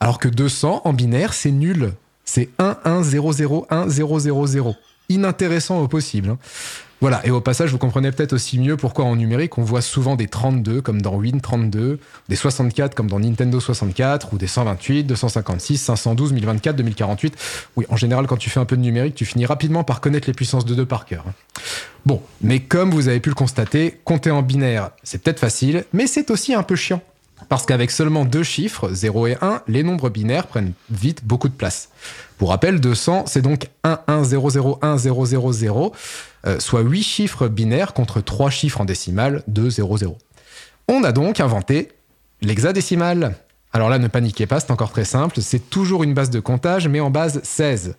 Alors 0.00 0.18
que 0.18 0.28
200 0.28 0.82
en 0.84 0.92
binaire, 0.92 1.32
c'est 1.32 1.50
nul. 1.50 1.92
C'est 2.24 2.50
1 2.58 2.76
1 2.84 3.02
0 3.02 3.32
0 3.32 3.66
1 3.70 3.88
0 3.88 4.18
0 4.18 4.46
0. 4.46 4.76
Inintéressant 5.08 5.80
au 5.80 5.88
possible. 5.88 6.36
Voilà, 7.02 7.20
et 7.26 7.30
au 7.30 7.42
passage, 7.42 7.70
vous 7.70 7.78
comprenez 7.78 8.10
peut-être 8.10 8.32
aussi 8.32 8.58
mieux 8.58 8.78
pourquoi 8.78 9.04
en 9.04 9.16
numérique 9.16 9.58
on 9.58 9.62
voit 9.62 9.82
souvent 9.82 10.16
des 10.16 10.28
32 10.28 10.80
comme 10.80 11.02
dans 11.02 11.14
Win 11.14 11.42
32, 11.42 11.98
des 12.28 12.36
64 12.36 12.94
comme 12.94 13.10
dans 13.10 13.20
Nintendo 13.20 13.60
64, 13.60 14.32
ou 14.32 14.38
des 14.38 14.46
128, 14.46 15.04
256, 15.04 15.76
512, 15.76 16.32
1024, 16.32 16.76
2048. 16.76 17.36
Oui, 17.76 17.84
en 17.90 17.96
général, 17.96 18.26
quand 18.26 18.38
tu 18.38 18.48
fais 18.48 18.60
un 18.60 18.64
peu 18.64 18.76
de 18.76 18.82
numérique, 18.82 19.14
tu 19.14 19.26
finis 19.26 19.44
rapidement 19.44 19.84
par 19.84 20.00
connaître 20.00 20.26
les 20.26 20.34
puissances 20.34 20.64
de 20.64 20.74
2 20.74 20.86
par 20.86 21.04
cœur. 21.04 21.24
Hein. 21.28 21.32
Bon, 22.06 22.22
mais 22.40 22.60
comme 22.60 22.90
vous 22.92 23.08
avez 23.08 23.20
pu 23.20 23.28
le 23.28 23.34
constater, 23.34 24.00
compter 24.04 24.30
en 24.30 24.42
binaire, 24.42 24.90
c'est 25.02 25.22
peut-être 25.22 25.40
facile, 25.40 25.84
mais 25.92 26.06
c'est 26.06 26.30
aussi 26.30 26.54
un 26.54 26.62
peu 26.62 26.76
chiant. 26.76 27.02
Parce 27.48 27.66
qu'avec 27.66 27.90
seulement 27.90 28.24
deux 28.24 28.42
chiffres, 28.42 28.90
0 28.92 29.26
et 29.26 29.36
1, 29.42 29.62
les 29.68 29.82
nombres 29.82 30.08
binaires 30.08 30.46
prennent 30.46 30.72
vite 30.90 31.24
beaucoup 31.24 31.48
de 31.48 31.54
place. 31.54 31.90
Pour 32.38 32.50
rappel, 32.50 32.80
200, 32.80 33.24
c'est 33.26 33.42
donc 33.42 33.68
1, 33.84 34.00
1, 34.06 34.24
0, 34.24 34.50
0, 34.50 34.78
1, 34.82 34.98
0, 34.98 35.26
0, 35.26 35.52
0, 35.52 35.92
soit 36.58 36.80
8 36.82 37.02
chiffres 37.02 37.48
binaires 37.48 37.94
contre 37.94 38.20
3 38.20 38.50
chiffres 38.50 38.80
en 38.80 38.84
décimale, 38.84 39.42
2, 39.48 39.70
0, 39.70 39.96
0. 39.96 40.18
On 40.88 41.02
a 41.02 41.12
donc 41.12 41.40
inventé 41.40 41.92
l'hexadécimal. 42.42 43.36
Alors 43.72 43.88
là, 43.88 43.98
ne 43.98 44.08
paniquez 44.08 44.46
pas, 44.46 44.60
c'est 44.60 44.70
encore 44.70 44.92
très 44.92 45.04
simple, 45.04 45.40
c'est 45.40 45.70
toujours 45.70 46.02
une 46.02 46.14
base 46.14 46.30
de 46.30 46.40
comptage, 46.40 46.88
mais 46.88 47.00
en 47.00 47.10
base 47.10 47.40
16. 47.42 47.96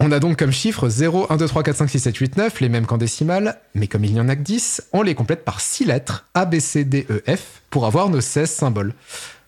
On 0.00 0.12
a 0.12 0.18
donc 0.20 0.38
comme 0.38 0.52
chiffre 0.52 0.88
0, 0.88 1.26
1, 1.30 1.36
2, 1.36 1.48
3, 1.48 1.62
4, 1.62 1.76
5, 1.76 1.90
6, 1.90 1.98
7, 1.98 2.16
8, 2.16 2.36
9, 2.36 2.60
les 2.60 2.68
mêmes 2.68 2.86
qu'en 2.86 2.98
décimale, 2.98 3.60
mais 3.74 3.86
comme 3.86 4.04
il 4.04 4.12
n'y 4.12 4.20
en 4.20 4.28
a 4.28 4.36
que 4.36 4.42
10, 4.42 4.82
on 4.92 5.02
les 5.02 5.14
complète 5.14 5.44
par 5.44 5.60
6 5.60 5.86
lettres, 5.86 6.26
A, 6.34 6.44
B, 6.44 6.58
C, 6.60 6.84
D, 6.84 7.06
E, 7.10 7.22
F, 7.26 7.62
pour 7.70 7.84
avoir 7.84 8.08
nos 8.08 8.20
16 8.20 8.50
symboles. 8.50 8.94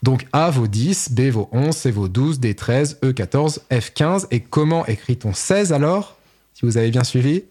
Donc 0.02 0.26
A 0.32 0.50
vaut 0.50 0.66
10, 0.66 1.12
B 1.12 1.30
vaut 1.30 1.48
11, 1.52 1.74
C 1.74 1.90
vaut 1.90 2.08
12, 2.08 2.40
D 2.40 2.54
13, 2.54 2.98
E 3.04 3.12
14, 3.12 3.62
F 3.70 3.92
15. 3.92 4.28
Et 4.30 4.40
comment 4.40 4.86
écrit-on 4.86 5.34
16 5.34 5.72
alors 5.72 6.16
Si 6.54 6.64
vous 6.64 6.76
avez 6.76 6.90
bien 6.90 7.04
suivi? 7.04 7.44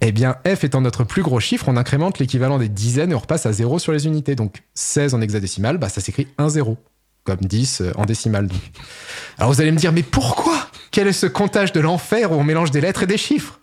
Eh 0.00 0.12
bien, 0.12 0.36
F 0.46 0.64
étant 0.64 0.80
notre 0.80 1.04
plus 1.04 1.22
gros 1.22 1.40
chiffre, 1.40 1.68
on 1.68 1.76
incrémente 1.76 2.18
l'équivalent 2.18 2.58
des 2.58 2.70
dizaines 2.70 3.12
et 3.12 3.14
on 3.14 3.18
repasse 3.18 3.44
à 3.44 3.52
0 3.52 3.78
sur 3.78 3.92
les 3.92 4.06
unités. 4.06 4.34
Donc 4.34 4.62
16 4.74 5.14
en 5.14 5.20
hexadécimal, 5.20 5.76
bah, 5.76 5.90
ça 5.90 6.00
s'écrit 6.00 6.28
1, 6.38 6.48
0. 6.48 6.78
Comme 7.24 7.40
10 7.40 7.82
euh, 7.82 7.92
en 7.96 8.06
décimale. 8.06 8.48
Alors 9.36 9.52
vous 9.52 9.60
allez 9.60 9.72
me 9.72 9.76
dire, 9.76 9.92
mais 9.92 10.02
pourquoi? 10.02 10.70
Quel 10.90 11.06
est 11.06 11.12
ce 11.12 11.26
comptage 11.26 11.70
de 11.72 11.80
l'enfer 11.80 12.32
où 12.32 12.36
on 12.36 12.44
mélange 12.44 12.70
des 12.70 12.80
lettres 12.80 13.02
et 13.02 13.06
des 13.06 13.18
chiffres? 13.18 13.60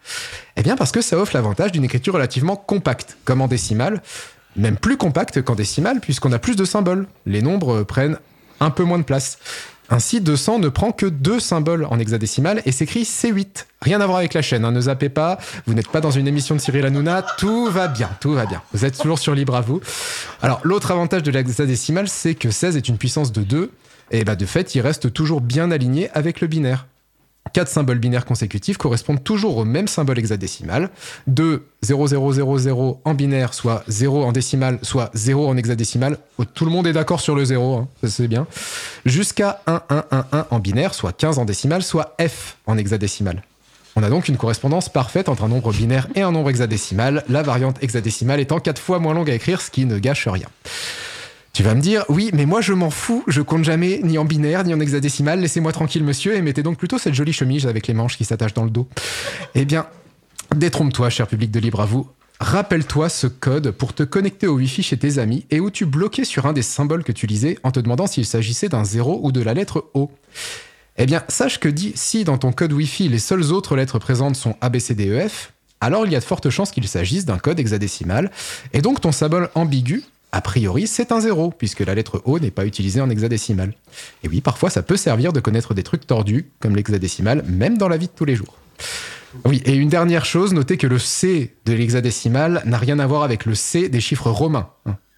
Eh 0.56 0.62
bien 0.62 0.76
parce 0.76 0.92
que 0.92 1.02
ça 1.02 1.18
offre 1.18 1.36
l'avantage 1.36 1.72
d'une 1.72 1.84
écriture 1.84 2.14
relativement 2.14 2.56
compacte, 2.56 3.18
comme 3.26 3.42
en 3.42 3.48
décimale 3.48 4.04
même 4.58 4.78
plus 4.78 4.98
compact 4.98 5.42
qu'en 5.42 5.56
décimale, 5.56 6.00
puisqu'on 6.00 6.32
a 6.32 6.40
plus 6.40 6.56
de 6.56 6.66
symboles. 6.66 7.08
Les 7.26 7.42
nombres 7.42 7.84
prennent 7.84 8.18
un 8.60 8.70
peu 8.70 8.84
moins 8.84 9.00
de 9.00 9.04
place. 9.04 9.38
Ainsi, 9.90 10.20
200 10.20 10.60
ne 10.60 10.68
prend 10.68 10.92
que 10.92 11.06
deux 11.06 11.40
symboles 11.40 11.86
en 11.90 11.98
hexadécimal 11.98 12.62
et 12.66 12.74
s'écrit 12.74 13.04
C8. 13.04 13.66
Rien 13.82 14.02
à 14.02 14.06
voir 14.06 14.18
avec 14.18 14.34
la 14.34 14.42
chaîne, 14.42 14.66
hein, 14.66 14.72
ne 14.72 14.82
zappez 14.82 15.08
pas, 15.08 15.38
vous 15.66 15.74
n'êtes 15.74 15.88
pas 15.88 16.02
dans 16.02 16.12
une 16.12 16.28
émission 16.28 16.56
de 16.56 16.60
Cyril 16.60 16.86
Hanouna, 16.86 17.22
tout 17.38 17.68
va 17.68 17.88
bien, 17.88 18.10
tout 18.20 18.34
va 18.34 18.46
bien. 18.46 18.62
Vous 18.74 18.84
êtes 18.84 18.98
toujours 18.98 19.20
sur 19.20 19.34
Libre 19.34 19.56
à 19.56 19.62
vous. 19.62 19.80
Alors, 20.42 20.60
l'autre 20.64 20.92
avantage 20.92 21.24
de 21.24 21.32
l'hexadécimal, 21.32 22.10
c'est 22.10 22.36
que 22.36 22.52
16 22.52 22.76
est 22.76 22.90
une 22.90 22.98
puissance 22.98 23.32
de 23.32 23.44
2, 23.44 23.72
et 24.12 24.26
bah 24.26 24.36
de 24.36 24.46
fait, 24.46 24.76
il 24.76 24.82
reste 24.82 25.14
toujours 25.14 25.40
bien 25.40 25.72
aligné 25.72 26.10
avec 26.14 26.42
le 26.42 26.48
binaire. 26.48 26.86
Quatre 27.54 27.70
symboles 27.70 28.00
binaires 28.00 28.26
consécutifs 28.26 28.78
correspondent 28.78 29.24
toujours 29.24 29.58
au 29.58 29.66
même 29.66 29.88
symbole 29.88 30.20
hexadécimal. 30.20 30.90
De 31.28 31.64
00000 31.84 32.98
en 33.04 33.14
binaire, 33.14 33.54
soit 33.54 33.84
0 33.88 34.24
en 34.24 34.32
décimal, 34.32 34.80
soit 34.82 35.10
0 35.14 35.48
en 35.48 35.58
hexadécimal. 35.58 36.18
Tout 36.54 36.66
le 36.66 36.72
monde 36.72 36.88
est 36.88 36.94
d'accord 36.94 37.22
sur 37.22 37.36
le 37.36 37.46
0, 37.46 37.76
hein, 37.76 37.88
c'est 38.08 38.28
bien. 38.28 38.48
Jusqu'à 39.06 39.62
1111 39.68 40.46
en 40.50 40.60
binaire, 40.60 40.94
soit 40.94 41.14
15 41.14 41.40
en 41.40 41.46
décimal, 41.46 41.84
soit 41.84 42.16
F 42.20 42.58
en 42.66 42.78
hexadécimal. 42.78 43.42
On 43.96 44.04
a 44.04 44.10
donc 44.10 44.28
une 44.28 44.38
correspondance 44.38 44.90
parfaite 44.90 45.28
entre 45.28 45.44
un 45.44 45.48
nombre 45.48 45.74
binaire 45.74 46.08
et 46.14 46.22
un 46.22 46.32
nombre 46.32 46.52
hexadécimal, 46.52 47.24
la 47.30 47.42
variante 47.42 47.82
hexadécimale 47.82 48.40
étant 48.40 48.60
4 48.60 48.80
fois 48.80 49.00
moins 49.00 49.16
longue 49.16 49.32
à 49.32 49.34
écrire, 49.34 49.60
ce 49.60 49.72
qui 49.72 49.86
ne 49.86 49.98
gâche 49.98 50.28
rien. 50.28 50.48
Tu 51.58 51.64
vas 51.64 51.74
me 51.74 51.82
dire, 51.82 52.06
oui, 52.08 52.30
mais 52.36 52.46
moi 52.46 52.62
je 52.62 52.72
m'en 52.72 52.92
fous, 52.92 53.24
je 53.26 53.42
compte 53.42 53.64
jamais 53.64 54.00
ni 54.04 54.20
en 54.20 54.26
binaire 54.26 54.64
ni 54.64 54.76
en 54.76 54.80
hexadécimal, 54.80 55.40
laissez-moi 55.40 55.72
tranquille 55.72 56.04
monsieur, 56.04 56.36
et 56.36 56.44
mettez 56.44 56.62
donc 56.62 56.78
plutôt 56.78 57.00
cette 57.00 57.16
jolie 57.16 57.34
chemise 57.34 57.66
avec 57.66 57.88
les 57.88 57.96
manches 57.96 58.16
qui 58.16 58.26
s'attachent 58.26 58.54
dans 58.54 58.64
le 58.64 58.70
dos. 58.70 58.88
Eh 59.56 59.66
bien, 59.66 59.88
détrompe-toi, 60.56 61.10
cher 61.10 61.26
public 61.26 61.50
de 61.50 61.60
Libre 61.60 61.82
à 61.82 61.88
vous. 61.88 62.08
Rappelle-toi 62.40 63.10
ce 63.10 63.26
code 63.26 63.72
pour 63.72 63.96
te 63.96 64.04
connecter 64.04 64.46
au 64.46 64.58
Wi-Fi 64.58 64.84
chez 64.84 64.98
tes 64.98 65.18
amis 65.18 65.48
et 65.50 65.60
où 65.60 65.72
tu 65.72 65.88
bloquais 65.88 66.26
sur 66.26 66.46
un 66.46 66.54
des 66.54 66.62
symboles 66.62 67.04
que 67.04 67.12
tu 67.12 67.26
lisais 67.26 67.58
en 67.64 67.72
te 67.72 67.80
demandant 67.80 68.06
s'il 68.06 68.28
s'agissait 68.28 68.70
d'un 68.70 68.86
zéro 68.86 69.20
ou 69.24 69.32
de 69.32 69.42
la 69.42 69.56
lettre 69.56 69.90
O. 69.96 70.12
Eh 70.98 71.08
bien, 71.08 71.24
sache 71.28 71.60
que 71.60 71.70
si 71.96 72.24
dans 72.24 72.38
ton 72.38 72.52
code 72.52 72.74
Wi-Fi 72.74 73.10
les 73.10 73.18
seules 73.18 73.52
autres 73.52 73.76
lettres 73.76 73.98
présentes 73.98 74.36
sont 74.36 74.56
A, 74.62 74.70
B, 74.70 74.78
C, 74.78 74.94
D, 74.94 75.10
E, 75.10 75.28
F, 75.28 75.54
alors 75.82 76.06
il 76.06 76.12
y 76.12 76.16
a 76.16 76.20
de 76.20 76.24
fortes 76.24 76.52
chances 76.52 76.70
qu'il 76.70 76.88
s'agisse 76.88 77.26
d'un 77.26 77.40
code 77.40 77.60
hexadécimal, 77.60 78.30
et 78.74 78.84
donc 78.84 79.02
ton 79.02 79.12
symbole 79.12 79.50
ambigu 79.56 80.04
a 80.38 80.42
priori, 80.42 80.86
c'est 80.86 81.12
un 81.12 81.20
zéro, 81.20 81.50
puisque 81.50 81.80
la 81.80 81.96
lettre 81.96 82.22
O 82.26 82.38
n'est 82.38 82.52
pas 82.52 82.68
utilisée 82.68 83.02
en 83.02 83.10
hexadécimal. 83.10 83.74
Et 84.24 84.28
oui, 84.28 84.40
parfois, 84.40 84.70
ça 84.70 84.84
peut 84.84 84.96
servir 84.96 85.34
de 85.34 85.40
connaître 85.40 85.74
des 85.74 85.82
trucs 85.82 86.06
tordus, 86.06 86.52
comme 86.60 86.76
l'hexadécimal, 86.76 87.42
même 87.48 87.80
dans 87.80 87.88
la 87.88 87.98
vie 87.98 88.06
de 88.06 88.12
tous 88.16 88.24
les 88.24 88.36
jours. 88.36 88.56
Oui, 89.46 89.64
et 89.66 89.74
une 89.74 89.90
dernière 89.90 90.26
chose, 90.26 90.54
notez 90.54 90.78
que 90.78 90.86
le 90.86 91.00
C 91.00 91.56
de 91.66 91.74
l'hexadécimal 91.74 92.62
n'a 92.66 92.78
rien 92.78 93.00
à 93.00 93.08
voir 93.08 93.24
avec 93.24 93.48
le 93.48 93.56
C 93.56 93.90
des 93.90 94.00
chiffres 94.00 94.30
romains. 94.30 94.70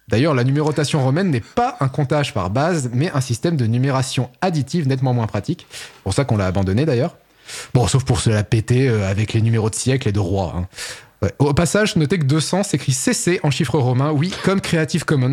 D'ailleurs, 0.08 0.32
la 0.32 0.42
numérotation 0.42 1.04
romaine 1.04 1.28
n'est 1.28 1.42
pas 1.42 1.76
un 1.80 1.88
comptage 1.88 2.32
par 2.32 2.48
base, 2.48 2.88
mais 2.94 3.10
un 3.12 3.20
système 3.20 3.58
de 3.58 3.66
numération 3.66 4.30
additive 4.40 4.88
nettement 4.88 5.12
moins 5.12 5.26
pratique. 5.26 5.66
Pour 6.02 6.14
ça 6.14 6.24
qu'on 6.24 6.38
l'a 6.38 6.46
abandonné 6.46 6.86
d'ailleurs. 6.86 7.18
Bon, 7.74 7.86
sauf 7.86 8.04
pour 8.04 8.20
se 8.20 8.30
la 8.30 8.42
péter 8.42 8.88
euh, 8.88 9.10
avec 9.10 9.34
les 9.34 9.42
numéros 9.42 9.68
de 9.68 9.74
siècle 9.74 10.08
et 10.08 10.12
de 10.12 10.18
roi. 10.18 10.54
Hein. 10.56 10.68
Au 11.38 11.52
passage, 11.52 11.96
notez 11.96 12.18
que 12.18 12.24
200 12.24 12.62
s'écrit 12.62 12.92
CC 12.92 13.40
en 13.42 13.50
chiffres 13.50 13.78
romains, 13.78 14.10
oui, 14.10 14.32
comme 14.42 14.60
Creative 14.60 15.04
Commons. 15.04 15.32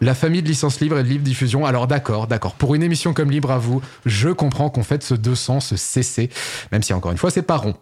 La 0.00 0.14
famille 0.14 0.42
de 0.42 0.48
licences 0.48 0.80
libres 0.80 0.98
et 0.98 1.02
de 1.02 1.08
libre 1.08 1.24
diffusion. 1.24 1.64
Alors 1.64 1.86
d'accord, 1.86 2.26
d'accord. 2.26 2.54
Pour 2.54 2.74
une 2.74 2.82
émission 2.82 3.14
comme 3.14 3.30
Libre 3.30 3.50
à 3.50 3.58
vous, 3.58 3.80
je 4.04 4.28
comprends 4.28 4.68
qu'on 4.68 4.82
fait 4.82 5.02
ce 5.02 5.14
200, 5.14 5.60
ce 5.60 5.76
CC, 5.76 6.30
même 6.70 6.82
si 6.82 6.92
encore 6.92 7.12
une 7.12 7.18
fois, 7.18 7.30
c'est 7.30 7.42
pas 7.42 7.56
rond. 7.56 7.74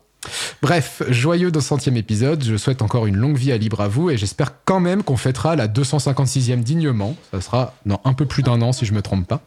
Bref, 0.63 1.03
joyeux 1.11 1.51
200e 1.51 1.97
épisode, 1.97 2.43
je 2.45 2.57
souhaite 2.57 2.83
encore 2.83 3.07
une 3.07 3.17
longue 3.17 3.37
vie 3.37 3.53
à 3.53 3.59
Libre 3.59 3.81
à 3.81 3.89
vous 3.89 4.11
et 4.11 4.17
j'espère 4.17 4.53
quand 4.65 4.81
même 4.81 5.03
qu'on 5.03 5.17
fêtera 5.17 5.57
la 5.57 5.69
256e 5.69 6.63
dignement. 6.63 7.17
Ça 7.33 7.41
sera 7.41 7.75
dans 7.85 8.01
un 8.05 8.15
peu 8.15 8.25
plus 8.25 8.43
d'un 8.43 8.63
an 8.63 8.73
si 8.73 8.87
je 8.87 8.95
me 8.95 9.03
trompe 9.03 9.27
pas. 9.27 9.43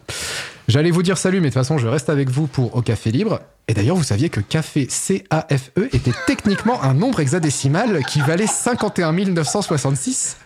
J'allais 0.67 0.91
vous 0.91 1.01
dire 1.01 1.17
salut, 1.17 1.39
mais 1.39 1.47
de 1.47 1.53
toute 1.53 1.61
façon, 1.61 1.77
je 1.77 1.87
reste 1.87 2.09
avec 2.09 2.29
vous 2.29 2.45
pour 2.45 2.75
Au 2.75 2.81
Café 2.81 3.09
Libre. 3.09 3.39
Et 3.69 3.73
d'ailleurs, 3.73 3.95
vous 3.95 4.03
saviez 4.03 4.27
que 4.27 4.41
café 4.41 4.87
C-A-F-E 4.89 5.89
était 5.93 6.11
techniquement 6.25 6.83
un 6.83 6.93
nombre 6.93 7.21
hexadécimal 7.21 8.03
qui 8.05 8.19
valait 8.19 8.47
51 8.47 9.13
966 9.13 10.37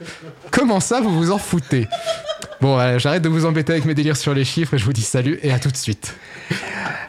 Comment 0.51 0.79
ça, 0.79 1.01
vous 1.01 1.11
vous 1.11 1.31
en 1.31 1.39
foutez? 1.39 1.87
Bon, 2.61 2.79
euh, 2.79 2.99
j'arrête 2.99 3.23
de 3.23 3.29
vous 3.29 3.45
embêter 3.45 3.73
avec 3.73 3.85
mes 3.85 3.95
délires 3.95 4.17
sur 4.17 4.35
les 4.35 4.45
chiffres 4.45 4.77
je 4.77 4.85
vous 4.85 4.93
dis 4.93 5.01
salut 5.01 5.39
et 5.41 5.51
à 5.51 5.57
tout 5.57 5.71
de 5.71 5.77
suite. 5.77 6.15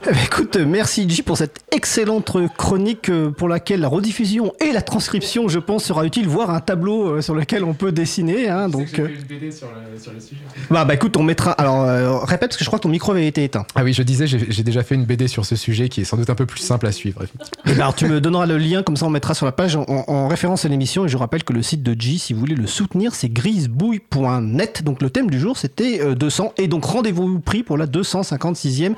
Eh 0.05 0.11
ben, 0.11 0.19
écoute, 0.25 0.57
merci 0.57 1.09
J 1.09 1.23
pour 1.23 1.37
cette 1.37 1.61
excellente 1.71 2.37
chronique 2.57 3.09
euh, 3.09 3.31
pour 3.31 3.49
laquelle 3.49 3.81
la 3.81 3.89
rediffusion 3.89 4.53
et 4.61 4.73
la 4.73 4.83
transcription, 4.83 5.49
je 5.49 5.61
pense, 5.61 5.85
sera 5.85 6.05
utile, 6.05 6.27
voire 6.27 6.51
un 6.51 6.61
tableau 6.61 7.07
euh, 7.07 7.21
sur 7.21 7.37
lequel 7.37 7.63
on 7.63 7.73
peut 7.73 7.93
dessiner. 7.93 8.49
Hein, 8.49 8.69
donc, 8.69 8.99
une 8.99 9.07
BD 9.29 9.53
sur 9.53 9.69
le, 9.69 9.99
sujet. 9.99 10.41
Bah, 10.71 10.85
bah 10.85 10.95
écoute, 10.95 11.17
on 11.17 11.23
mettra. 11.23 11.53
Alors, 11.53 12.27
répète 12.27 12.51
parce 12.51 12.57
que 12.57 12.65
je 12.65 12.69
crois 12.69 12.81
que 12.81 12.83
ton 12.83 12.89
micro 12.89 13.13
avait 13.13 13.29
été 13.29 13.45
éteint. 13.45 13.65
Ah 13.77 13.85
oui, 13.85 13.93
je 13.93 14.03
disais, 14.03 14.27
j'ai 14.27 14.63
déjà 14.65 14.83
fait 14.83 14.97
une 14.97 15.05
BD 15.05 15.29
sur 15.29 15.45
ce 15.45 15.55
sujet 15.55 15.89
qui 15.89 16.01
est 16.01 16.05
sans 16.05 16.17
doute 16.17 16.31
un 16.31 16.35
peu 16.35 16.47
plus 16.47 16.61
simple 16.61 16.87
à 16.87 16.93
suivre. 16.93 17.23
Eh 17.67 17.71
ben, 17.71 17.81
alors, 17.83 17.95
tu 17.95 18.07
me 18.07 18.21
donneras 18.21 18.47
le 18.47 18.59
lien, 18.59 18.83
comme 18.83 18.97
ça 18.97 19.07
on 19.07 19.11
mettra 19.11 19.35
sur 19.35 19.47
la 19.47 19.53
page 19.53 19.77
en, 19.77 19.85
en 19.87 20.27
référence 20.27 20.65
à 20.65 20.69
l'émission. 20.69 21.05
Et 21.05 21.09
je 21.09 21.17
rappelle 21.17 21.45
que 21.45 21.53
le 21.53 21.63
site 21.63 21.85
de 21.85 21.95
J, 21.99 22.19
si 22.19 22.33
vous 22.33 22.41
voulez 22.41 22.57
le 22.57 22.67
soutenir, 22.67 23.15
c'est 23.15 23.29
grisebouille.net. 23.29 24.83
Donc 24.83 25.01
le 25.01 25.11
thème 25.11 25.31
du 25.31 25.39
jour, 25.39 25.57
c'était 25.59 26.15
200. 26.15 26.55
Et 26.59 26.67
donc 26.67 26.85
rendez-vous 26.85 27.39
pris 27.39 27.63
pour 27.63 27.79
la 27.79 27.87
256e. 27.87 28.95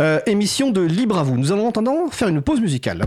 Euh, 0.00 0.20
émission 0.26 0.70
de 0.70 0.80
Libre 0.80 1.18
à 1.18 1.22
vous. 1.22 1.36
Nous 1.36 1.52
allons 1.52 1.66
en 1.68 2.08
faire 2.10 2.28
une 2.28 2.42
pause 2.42 2.60
musicale. 2.60 3.04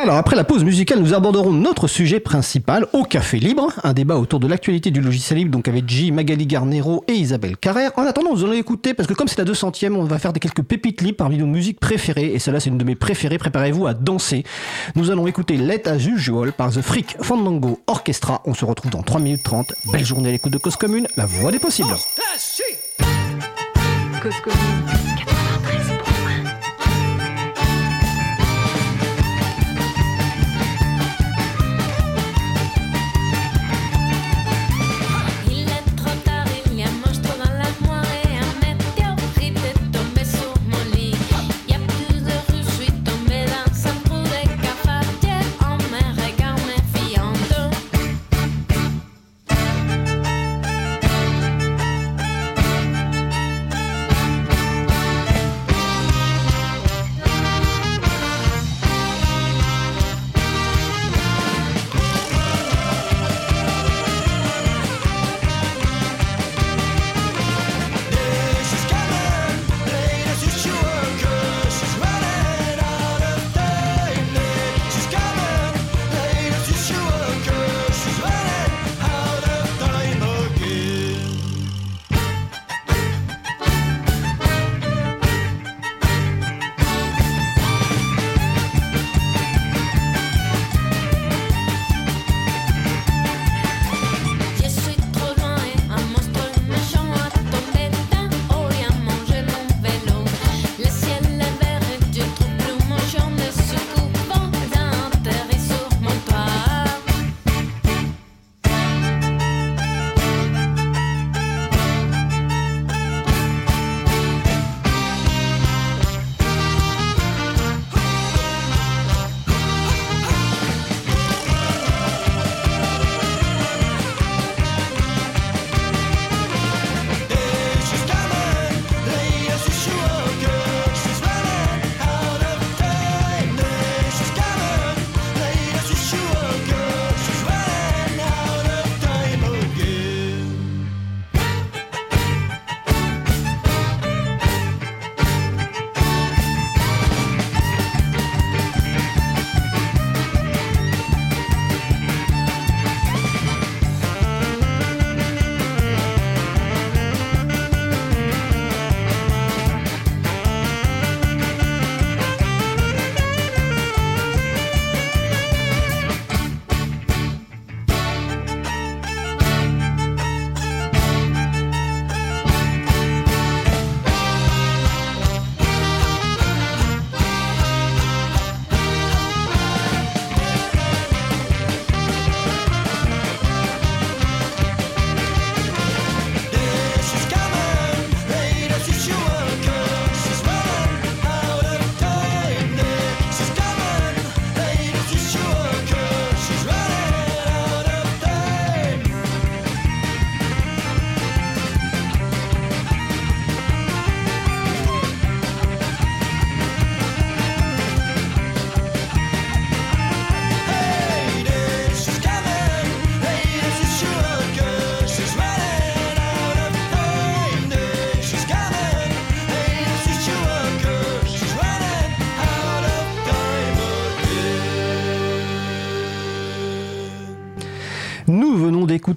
Alors 0.00 0.16
après 0.16 0.36
la 0.36 0.44
pause 0.44 0.62
musicale, 0.62 1.00
nous 1.00 1.12
aborderons 1.12 1.52
notre 1.52 1.88
sujet 1.88 2.20
principal 2.20 2.86
au 2.92 3.02
Café 3.02 3.40
Libre, 3.40 3.72
un 3.82 3.92
débat 3.92 4.16
autour 4.16 4.38
de 4.38 4.46
l'actualité 4.46 4.92
du 4.92 5.00
logiciel 5.00 5.40
libre, 5.40 5.50
donc 5.50 5.66
avec 5.66 5.88
J, 5.88 6.12
Magali 6.12 6.46
Garnero 6.46 7.02
et 7.08 7.14
Isabelle 7.14 7.56
Carrère. 7.56 7.90
En 7.96 8.04
attendant, 8.04 8.32
nous 8.32 8.44
allons 8.44 8.52
écouter, 8.52 8.94
parce 8.94 9.08
que 9.08 9.14
comme 9.14 9.26
c'est 9.26 9.38
la 9.38 9.44
200ème, 9.44 9.94
on 9.94 10.04
va 10.04 10.20
faire 10.20 10.32
des 10.32 10.38
quelques 10.38 10.62
pépites 10.62 11.02
libres 11.02 11.16
parmi 11.16 11.36
nos 11.36 11.46
musiques 11.46 11.80
préférées, 11.80 12.32
et 12.32 12.38
celle-là 12.38 12.60
c'est 12.60 12.70
une 12.70 12.78
de 12.78 12.84
mes 12.84 12.94
préférées, 12.94 13.38
préparez-vous 13.38 13.88
à 13.88 13.94
danser. 13.94 14.44
Nous 14.94 15.10
allons 15.10 15.26
écouter 15.26 15.56
Let 15.56 15.88
As 15.88 16.06
Usual 16.06 16.52
par 16.52 16.70
The 16.70 16.80
Freak 16.80 17.16
Fandango 17.20 17.80
Orchestra. 17.88 18.40
On 18.44 18.54
se 18.54 18.64
retrouve 18.64 18.92
dans 18.92 19.02
3 19.02 19.20
minutes 19.20 19.42
30. 19.42 19.72
Belle 19.92 20.06
journée 20.06 20.28
à 20.28 20.32
l'écoute 20.32 20.52
de 20.52 20.58
Cause 20.58 20.76
Commune, 20.76 21.08
la 21.16 21.26
voix 21.26 21.50
des 21.50 21.58
possibles. 21.58 21.96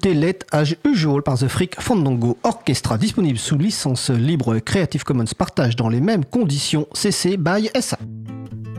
Écoutez 0.04 0.20
Let 0.20 0.40
As 0.52 0.74
Usual 0.84 1.22
par 1.22 1.38
The 1.38 1.48
Freak 1.48 1.80
Fandango 1.80 2.36
Orchestra, 2.44 2.98
disponible 2.98 3.38
sous 3.38 3.58
licence 3.58 4.10
libre 4.10 4.58
Creative 4.58 5.04
Commons 5.04 5.26
partage 5.38 5.76
dans 5.76 5.90
les 5.90 6.02
mêmes 6.02 6.26
conditions 6.26 6.88
CC 6.94 7.38
by 7.38 7.70
SA. 7.80 8.00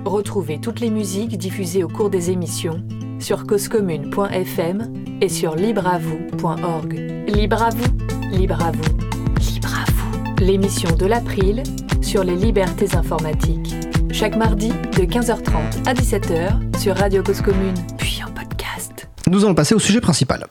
Retrouvez 0.05 0.59
toutes 0.61 0.81
les 0.81 0.91
musiques 0.91 1.38
diffusées 1.38 1.85
au 1.85 1.88
cours 1.88 2.11
des 2.11 2.31
émissions 2.31 2.83
sur 3.21 3.47
causecommune.fm 3.47 4.93
et 5.21 5.29
sur 5.29 5.55
libreavoue.org. 5.55 6.93
Libre 7.29 7.62
à 7.62 7.71
vous 7.71 8.37
Libre 8.37 8.61
à 8.61 8.73
vous. 8.73 9.52
Libre 9.52 9.76
à 9.76 9.91
vous. 9.93 10.45
L'émission 10.45 10.91
de 10.97 11.07
l'April 11.07 11.62
sur 12.00 12.25
les 12.25 12.35
libertés 12.35 12.97
informatiques. 12.97 13.75
Chaque 14.11 14.35
mardi 14.35 14.71
de 14.71 15.05
15h30 15.05 15.87
à 15.87 15.95
17h 15.95 16.79
sur 16.81 16.97
Radio 16.97 17.23
Cause 17.23 17.43
Commune, 17.43 17.76
puis 17.97 18.23
en 18.26 18.33
podcast. 18.33 19.09
Nous 19.29 19.45
allons 19.45 19.55
passer 19.55 19.76
au 19.76 19.79
sujet 19.79 20.00
principal. 20.00 20.49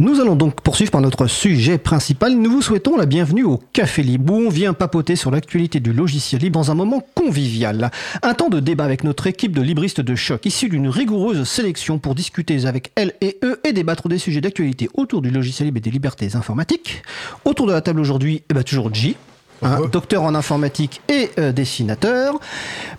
Nous 0.00 0.20
allons 0.20 0.36
donc 0.36 0.60
poursuivre 0.60 0.92
par 0.92 1.00
notre 1.00 1.26
sujet 1.26 1.76
principal. 1.76 2.32
Nous 2.32 2.52
vous 2.52 2.62
souhaitons 2.62 2.96
la 2.96 3.04
bienvenue 3.04 3.42
au 3.42 3.60
Café 3.72 4.04
Libre 4.04 4.32
où 4.32 4.36
on 4.36 4.48
vient 4.48 4.72
papoter 4.72 5.16
sur 5.16 5.32
l'actualité 5.32 5.80
du 5.80 5.92
logiciel 5.92 6.40
libre 6.40 6.60
dans 6.60 6.70
un 6.70 6.76
moment 6.76 7.04
convivial. 7.16 7.90
Un 8.22 8.34
temps 8.34 8.48
de 8.48 8.60
débat 8.60 8.84
avec 8.84 9.02
notre 9.02 9.26
équipe 9.26 9.50
de 9.50 9.60
libristes 9.60 10.00
de 10.00 10.14
choc 10.14 10.46
issue 10.46 10.68
d'une 10.68 10.88
rigoureuse 10.88 11.42
sélection 11.42 11.98
pour 11.98 12.14
discuter 12.14 12.64
avec 12.64 12.92
elle 12.94 13.14
et 13.20 13.38
eux 13.42 13.60
et 13.64 13.72
débattre 13.72 14.06
des 14.06 14.18
sujets 14.18 14.40
d'actualité 14.40 14.88
autour 14.94 15.20
du 15.20 15.30
logiciel 15.30 15.66
libre 15.66 15.78
et 15.78 15.80
des 15.80 15.90
libertés 15.90 16.36
informatiques. 16.36 17.02
Autour 17.44 17.66
de 17.66 17.72
la 17.72 17.80
table 17.80 17.98
aujourd'hui, 17.98 18.44
eh 18.48 18.54
ben, 18.54 18.62
toujours 18.62 18.94
J. 18.94 19.16
hein, 19.62 19.80
docteur 19.90 20.22
en 20.22 20.34
informatique 20.34 21.00
et 21.08 21.30
euh, 21.38 21.52
dessinateur. 21.52 22.38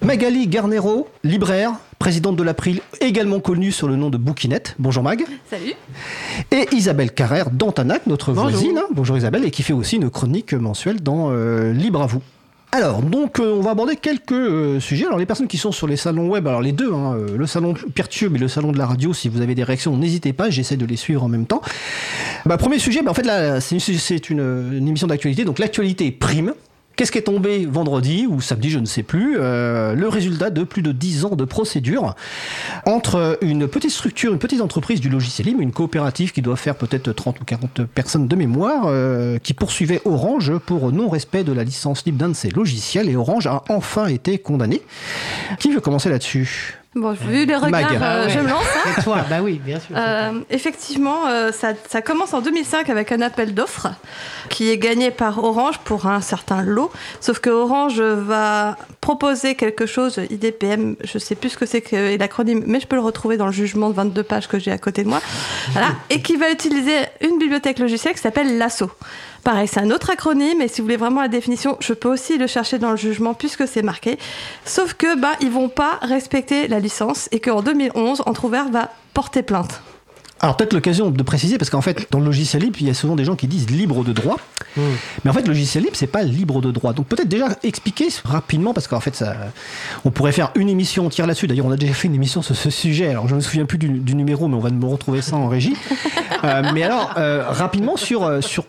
Magali 0.02 0.48
Garnero, 0.48 1.08
libraire, 1.24 1.72
présidente 2.00 2.36
de 2.36 2.44
l'April, 2.44 2.82
également 3.02 3.40
connue 3.40 3.72
sur 3.72 3.88
le 3.88 3.96
nom 3.96 4.10
de 4.10 4.18
Bouquinette. 4.18 4.76
Bonjour 4.80 5.04
Mag. 5.04 5.24
Salut. 5.50 5.74
Et 6.52 6.68
Isabelle 6.74 7.12
Carrère 7.12 7.50
d'Antanac, 7.50 8.08
notre 8.08 8.32
voisine. 8.34 8.78
hein. 8.78 8.86
Bonjour 8.92 9.18
Isabelle, 9.18 9.44
et 9.46 9.52
qui 9.52 9.64
fait 9.64 9.74
aussi 9.74 9.98
une 9.98 10.10
chronique 10.10 10.54
mensuelle 10.54 11.02
dans 11.02 11.30
euh, 11.32 11.72
Libre 11.74 12.02
à 12.02 12.06
vous. 12.08 12.22
Alors, 12.72 13.02
donc, 13.02 13.40
euh, 13.40 13.52
on 13.58 13.62
va 13.62 13.72
aborder 13.72 13.96
quelques 13.96 14.32
euh, 14.32 14.80
sujets. 14.80 15.08
Alors, 15.08 15.18
les 15.18 15.26
personnes 15.26 15.48
qui 15.48 15.58
sont 15.58 15.72
sur 15.72 15.88
les 15.88 15.98
salons 15.98 16.28
web, 16.30 16.48
alors 16.48 16.62
les 16.62 16.72
deux, 16.72 16.94
hein, 16.94 17.16
euh, 17.18 17.36
le 17.36 17.48
salon 17.48 17.74
Peertube 17.96 18.36
et 18.36 18.40
le 18.40 18.48
salon 18.48 18.72
de 18.72 18.78
la 18.78 18.86
radio, 18.86 19.12
si 19.12 19.28
vous 19.28 19.42
avez 19.42 19.56
des 19.56 19.64
réactions, 19.64 19.98
n'hésitez 19.98 20.34
pas, 20.34 20.52
j'essaie 20.52 20.78
de 20.78 20.86
les 20.86 20.96
suivre 20.96 21.24
en 21.24 21.28
même 21.30 21.48
temps. 21.48 21.62
Bah, 22.46 22.58
premier 22.58 22.78
sujet, 22.78 23.02
bah, 23.02 23.10
en 23.10 23.16
fait, 23.16 23.24
là, 23.26 23.60
c'est 23.60 23.76
une, 23.76 23.98
c'est 23.98 24.30
une- 24.30 24.74
une 24.74 24.88
émission 24.88 25.08
d'actualité, 25.08 25.46
donc 25.46 25.58
l'actualité 25.58 26.12
prime. 26.12 26.54
Qu'est-ce 27.00 27.14
qui 27.14 27.18
est 27.18 27.22
tombé 27.22 27.66
vendredi 27.66 28.28
ou 28.30 28.42
samedi, 28.42 28.70
je 28.70 28.78
ne 28.78 28.86
sais 28.86 29.04
plus 29.04 29.38
euh, 29.40 29.94
Le 29.96 30.10
résultat 30.10 30.50
de 30.50 30.66
plus 30.66 30.82
de 30.82 30.92
10 30.92 31.24
ans 31.24 31.36
de 31.38 31.46
procédure 31.46 32.14
entre 32.86 33.38
une 33.40 33.70
petite 33.70 33.92
structure, 33.92 34.34
une 34.34 34.38
petite 34.38 34.60
entreprise 34.60 35.00
du 35.00 35.08
logiciel 35.08 35.48
libre, 35.48 35.62
une 35.62 35.72
coopérative 35.72 36.34
qui 36.34 36.42
doit 36.42 36.58
faire 36.58 36.76
peut-être 36.76 37.14
30 37.14 37.40
ou 37.40 37.46
40 37.46 37.86
personnes 37.86 38.28
de 38.28 38.36
mémoire, 38.36 38.88
euh, 38.88 39.38
qui 39.38 39.54
poursuivait 39.54 40.02
Orange 40.04 40.58
pour 40.58 40.92
non-respect 40.92 41.46
de 41.46 41.54
la 41.54 41.64
licence 41.64 42.04
libre 42.06 42.18
d'un 42.18 42.28
de 42.28 42.34
ses 42.34 42.50
logiciels, 42.50 43.08
et 43.08 43.16
Orange 43.16 43.48
a 43.48 43.64
enfin 43.70 44.08
été 44.08 44.38
condamné. 44.38 44.82
Qui 45.58 45.72
veut 45.72 45.80
commencer 45.80 46.10
là-dessus? 46.10 46.79
Bon, 46.96 47.12
vu 47.12 47.46
les 47.46 47.56
regards, 47.56 47.92
euh, 47.92 47.98
Ah 48.02 48.26
ouais. 48.26 48.30
je 48.34 48.40
me 48.40 48.50
lance. 48.50 48.64
hein. 48.86 48.92
C'est 48.96 49.04
toi, 49.04 49.24
bah 49.30 49.42
oui, 49.44 49.62
bien 49.64 49.80
sûr. 49.80 49.96
Euh, 49.96 50.40
effectivement, 50.50 51.28
euh, 51.28 51.52
ça, 51.52 51.74
ça 51.88 52.02
commence 52.02 52.34
en 52.34 52.42
2005 52.42 52.90
avec 52.90 53.12
un 53.12 53.22
appel 53.22 53.54
d'offres 53.54 53.90
qui 54.50 54.70
est 54.72 54.78
gagné 54.80 55.12
par 55.12 55.44
Orange 55.44 55.78
pour 55.86 56.08
un 56.08 56.20
certain 56.20 56.64
lot. 56.64 56.92
Sauf 57.22 57.38
que 57.40 57.52
Orange 57.52 58.02
va 58.02 58.76
proposer 59.02 59.54
quelque 59.54 59.86
chose, 59.86 60.20
IDPM, 60.32 60.96
je 61.04 61.20
sais 61.20 61.36
plus 61.36 61.50
ce 61.52 61.58
que 61.58 61.68
c'est 61.68 61.82
que 61.82 62.18
l'acronyme, 62.18 62.64
mais 62.66 62.80
je 62.80 62.88
peux 62.88 62.96
le 62.96 63.04
retrouver 63.04 63.38
dans 63.38 63.46
le 63.46 63.52
jugement 63.52 63.90
de 63.92 63.96
22 63.96 64.24
pages 64.24 64.48
que 64.48 64.58
j'ai 64.58 64.72
à 64.72 64.80
côté 64.80 65.04
de 65.04 65.10
moi. 65.10 65.22
Voilà, 65.74 65.90
et 66.10 66.24
qui 66.24 66.38
va 66.38 66.50
utiliser 66.50 66.98
une 67.22 67.38
bibliothèque 67.38 67.78
logicielle 67.78 68.16
qui 68.16 68.22
s'appelle 68.22 68.58
LASSO. 68.58 68.90
Pareil, 69.50 69.68
c'est 69.68 69.80
un 69.80 69.90
autre 69.90 70.12
acronyme, 70.12 70.62
et 70.62 70.68
si 70.68 70.80
vous 70.80 70.86
voulez 70.86 70.96
vraiment 70.96 71.22
la 71.22 71.28
définition, 71.28 71.76
je 71.80 71.94
peux 71.94 72.08
aussi 72.08 72.38
le 72.38 72.46
chercher 72.46 72.78
dans 72.78 72.92
le 72.92 72.98
jugement 72.98 73.34
puisque 73.34 73.68
c'est 73.68 73.82
marqué. 73.82 74.20
Sauf 74.64 74.94
que 74.94 75.20
bah, 75.20 75.32
ils 75.42 75.50
vont 75.50 75.70
pas 75.70 75.98
respecter 76.04 76.68
la 76.68 76.80
licence 76.80 77.28
et 77.32 77.40
qu'en 77.40 77.64
2011, 77.64 78.22
Entrouvert 78.28 78.70
va 78.70 78.92
porter 79.16 79.42
plainte. 79.42 79.82
Alors 80.40 80.56
peut-être 80.56 80.74
l'occasion 80.74 81.10
de 81.10 81.24
préciser, 81.24 81.58
parce 81.58 81.72
qu'en 81.72 81.82
fait, 81.82 82.08
dans 82.12 82.20
le 82.20 82.26
logiciel 82.26 82.62
libre, 82.62 82.78
il 82.80 82.88
y 82.88 82.90
a 82.92 82.94
souvent 82.94 83.16
des 83.16 83.26
gens 83.26 83.36
qui 83.36 83.48
disent 83.48 83.72
libre 83.72 84.04
de 84.04 84.14
droit. 84.14 84.38
Mais 84.78 85.32
en 85.32 85.34
fait, 85.34 85.42
le 85.42 85.48
logiciel 85.48 85.84
libre, 85.84 85.96
c'est 85.98 86.08
pas 86.08 86.22
libre 86.22 86.62
de 86.62 86.70
droit. 86.72 86.94
Donc 86.94 87.08
peut-être 87.08 87.28
déjà 87.28 87.48
expliquer 87.64 88.08
rapidement, 88.24 88.74
parce 88.74 88.88
qu'en 88.88 89.00
fait, 89.00 89.16
ça, 89.16 89.36
on 90.06 90.12
pourrait 90.12 90.32
faire 90.32 90.52
une 90.56 90.70
émission 90.70 91.08
entière 91.08 91.26
là-dessus. 91.26 91.48
D'ailleurs, 91.48 91.66
on 91.66 91.72
a 91.72 91.78
déjà 91.78 91.94
fait 91.94 92.08
une 92.08 92.16
émission 92.16 92.44
sur 92.44 92.56
ce 92.56 92.70
sujet. 92.70 93.08
Alors 93.08 93.28
je 93.28 93.34
ne 93.34 93.38
me 93.38 93.42
souviens 93.42 93.66
plus 93.66 93.80
du, 93.80 93.90
du 93.90 94.14
numéro, 94.14 94.48
mais 94.48 94.56
on 94.56 94.62
va 94.62 94.70
me 94.70 94.86
retrouver 94.86 95.24
ça 95.24 95.36
en 95.38 95.48
régie. 95.48 95.76
Euh, 96.46 96.64
mais 96.74 96.84
alors, 96.84 97.16
euh, 97.18 97.44
rapidement, 97.50 97.98
sur, 97.98 98.24
euh, 98.24 98.40
sur 98.40 98.64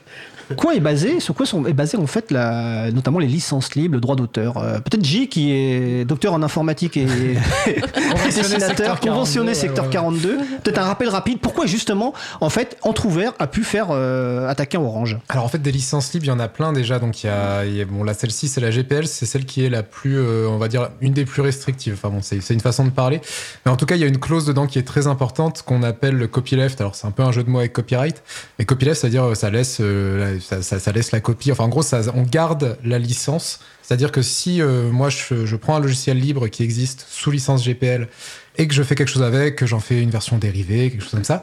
quoi 0.57 0.75
est 0.75 0.81
basé, 0.81 1.21
sur 1.21 1.35
quoi 1.35 1.47
sont, 1.47 1.65
est 1.67 1.73
basé 1.73 1.97
en 1.97 2.07
fait 2.07 2.31
la, 2.31 2.91
notamment 2.93 3.19
les 3.19 3.27
licences 3.27 3.75
libres, 3.75 3.95
le 3.95 4.01
droit 4.01 4.17
d'auteur. 4.17 4.57
Euh, 4.59 4.79
peut-être 4.81 5.05
J 5.05 5.29
qui 5.29 5.53
est 5.53 6.05
docteur 6.05 6.33
en 6.35 6.43
informatique 6.43 6.97
et, 6.97 7.03
et 7.67 7.79
dessinateur, 8.27 8.69
secteur 8.69 9.01
42, 9.01 9.11
conventionné 9.11 9.49
ouais, 9.49 9.55
secteur 9.55 9.85
ouais, 9.85 9.89
ouais. 9.89 9.95
42. 9.95 10.39
Peut-être 10.63 10.79
un 10.79 10.85
rappel 10.85 11.09
rapide. 11.09 11.39
Pourquoi 11.41 11.67
justement, 11.67 12.13
en 12.41 12.51
fait, 12.51 12.77
Entrouvert 12.83 13.33
a 13.39 13.47
pu 13.47 13.63
faire 13.65 13.89
euh, 13.91 14.49
attaquer 14.49 14.79
Orange? 14.79 15.19
Alors 15.29 15.45
en 15.45 15.49
fait, 15.49 15.59
des 15.63 15.73
licences 15.73 16.13
libres, 16.13 16.27
il 16.27 16.29
y 16.29 16.33
en 16.33 16.41
a 16.41 16.49
plein 16.49 16.73
déjà. 16.73 16.99
Donc 16.99 17.23
il 17.23 17.27
y 17.27 17.31
a, 17.31 17.65
il 17.65 17.77
y 17.77 17.81
a- 17.81 17.85
bon 17.85 18.05
là 18.05 18.15
celle-ci, 18.15 18.49
c'est 18.49 18.61
la 18.61 18.71
GPL, 18.71 19.07
c'est 19.07 19.27
celle 19.27 19.45
qui 19.45 19.65
est 19.65 19.71
la 19.71 19.83
plus, 19.83 20.19
euh, 20.19 20.47
on 20.49 20.59
va 20.59 20.69
dire, 20.69 20.91
une 21.01 21.13
des 21.13 21.25
plus 21.25 21.43
restrictives. 21.43 21.95
Enfin 21.95 22.09
bon, 22.11 22.21
c'est 22.23 22.39
une 22.55 22.61
façon 22.61 22.85
de 22.85 22.91
parler. 22.91 23.21
Mais 23.65 23.73
en 23.73 23.77
tout 23.77 23.87
cas, 23.87 23.95
il 23.97 24.01
y 24.01 24.05
a 24.05 24.09
une 24.09 24.19
clause 24.19 24.45
dedans 24.47 24.67
qui 24.67 24.79
est 24.79 24.83
très 24.87 25.07
importante 25.07 25.63
qu'on 25.63 25.83
appelle 25.83 26.17
le 26.17 26.27
copyleft. 26.27 26.81
Alors 26.81 26.95
c'est 26.95 27.07
un 27.07 27.11
peu 27.11 27.23
un 27.23 27.33
jeu 27.33 27.43
de 27.45 27.51
mots 27.51 27.59
avec 27.59 27.73
copyright, 27.73 28.23
mais 28.59 28.65
copyleft, 28.65 29.01
c'est-à-dire 29.01 29.37
ça 29.37 29.51
laisse, 29.51 29.79
euh, 29.81 30.35
la- 30.35 30.40
ça, 30.41 30.93
laisse 30.93 31.13
la 31.13 31.21
copie. 31.21 31.53
Enfin 31.53 31.65
en 31.65 31.69
gros, 31.69 31.83
on 32.15 32.23
garde 32.23 32.79
la 32.85 32.99
licence. 32.99 33.61
C'est-à-dire 33.83 34.13
que 34.13 34.23
si 34.23 34.63
euh, 34.63 34.91
moi 34.91 35.09
je, 35.09 35.57
prends 35.57 35.77
un 35.77 35.81
logiciel 35.81 36.19
libre 36.19 36.49
qui 36.49 36.63
existe 36.63 37.07
sous 37.09 37.31
licence 37.31 37.65
GPL 37.65 38.09
et 38.57 38.69
que 38.69 38.75
je 38.75 38.83
fais 38.83 38.95
quelque 38.95 39.09
chose 39.09 39.23
avec, 39.23 39.57
que 39.57 39.67
j'en 39.67 39.81
fais 39.81 40.01
une 40.01 40.11
version 40.11 40.39
dérivée, 40.39 40.91
quelque 40.91 41.03
chose 41.03 41.11
comme 41.11 41.25
ça, 41.25 41.43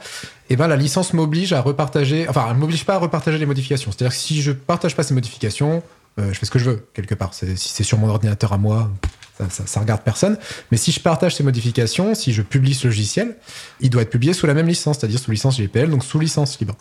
et 0.49 0.55
ben 0.55 0.67
la 0.67 0.75
licence 0.75 1.13
m'oblige 1.13 1.53
à 1.53 1.62
repartager, 1.62 2.27
enfin 2.29 2.47
elle 2.49 2.57
m'oblige 2.57 2.86
pas 2.86 2.95
à 2.95 2.99
repartager 2.99 3.38
les 3.38 3.45
modifications. 3.45 3.91
C'est-à-dire 3.91 4.15
que 4.15 4.21
si 4.21 4.41
je 4.41 4.51
partage 4.51 4.95
pas 4.95 5.03
ces 5.03 5.13
modifications, 5.13 5.83
euh, 6.19 6.31
je 6.31 6.39
fais 6.39 6.45
ce 6.45 6.51
que 6.51 6.60
je 6.60 6.69
veux 6.69 6.88
quelque 6.93 7.15
part. 7.15 7.33
Si 7.33 7.45
c'est 7.57 7.83
sur 7.83 7.97
mon 7.97 8.10
ordinateur 8.10 8.53
à 8.53 8.57
moi, 8.57 8.91
ça, 9.38 9.50
ça, 9.50 9.65
ça 9.65 9.80
regarde 9.80 10.02
personne. 10.02 10.38
Mais 10.71 10.78
si 10.78 10.91
je 10.91 11.00
partage 11.00 11.36
ces 11.36 11.43
modifications, 11.43 12.15
si 12.15 12.34
je 12.34 12.41
publie 12.41 12.73
ce 12.73 12.88
logiciel, 12.88 13.36
il 13.80 13.89
doit 13.89 14.02
être 14.02 14.10
publié 14.10 14.34
sous 14.34 14.47
la 14.47 14.54
même 14.54 14.67
licence, 14.67 15.00
c'est-à-dire 15.00 15.19
sous 15.19 15.32
licence 15.32 15.58
GPL, 15.58 15.89
donc 15.89 16.04
sous 16.04 16.19
licence 16.19 16.60
libre, 16.60 16.76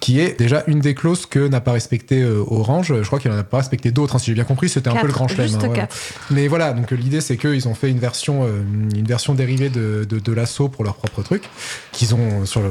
qui 0.00 0.18
est 0.20 0.38
déjà 0.38 0.64
une 0.66 0.80
des 0.80 0.94
clauses 0.94 1.26
que 1.26 1.46
n'a 1.46 1.60
pas 1.60 1.72
respecté 1.72 2.22
euh, 2.22 2.42
Orange. 2.46 2.94
Je 3.02 3.06
crois 3.06 3.18
qu'il 3.20 3.30
n'en 3.30 3.38
a 3.38 3.44
pas 3.44 3.58
respecté 3.58 3.90
d'autres, 3.92 4.16
hein, 4.16 4.18
si 4.18 4.26
j'ai 4.26 4.34
bien 4.34 4.44
compris. 4.44 4.68
C'était 4.68 4.88
un 4.88 4.96
peu 4.96 5.06
le 5.06 5.12
grand 5.12 5.28
chelem. 5.28 5.54
hein, 5.54 5.58
voilà. 5.64 5.88
Mais 6.30 6.48
voilà, 6.48 6.72
donc 6.72 6.92
euh, 6.92 6.96
l'idée 6.96 7.20
c'est 7.20 7.36
qu'ils 7.36 7.68
ont 7.68 7.74
fait 7.74 7.90
une 7.90 8.00
version, 8.00 8.44
euh, 8.44 8.62
une 8.94 9.06
version 9.06 9.34
dérivée 9.34 9.70
de, 9.70 10.06
de, 10.08 10.18
de 10.18 10.32
l'assaut 10.32 10.68
pour 10.68 10.84
leur 10.84 10.96
propre 10.96 11.22
truc, 11.22 11.44
qu'ils 11.92 12.14
ont 12.14 12.44
sur 12.46 12.62
le 12.62 12.70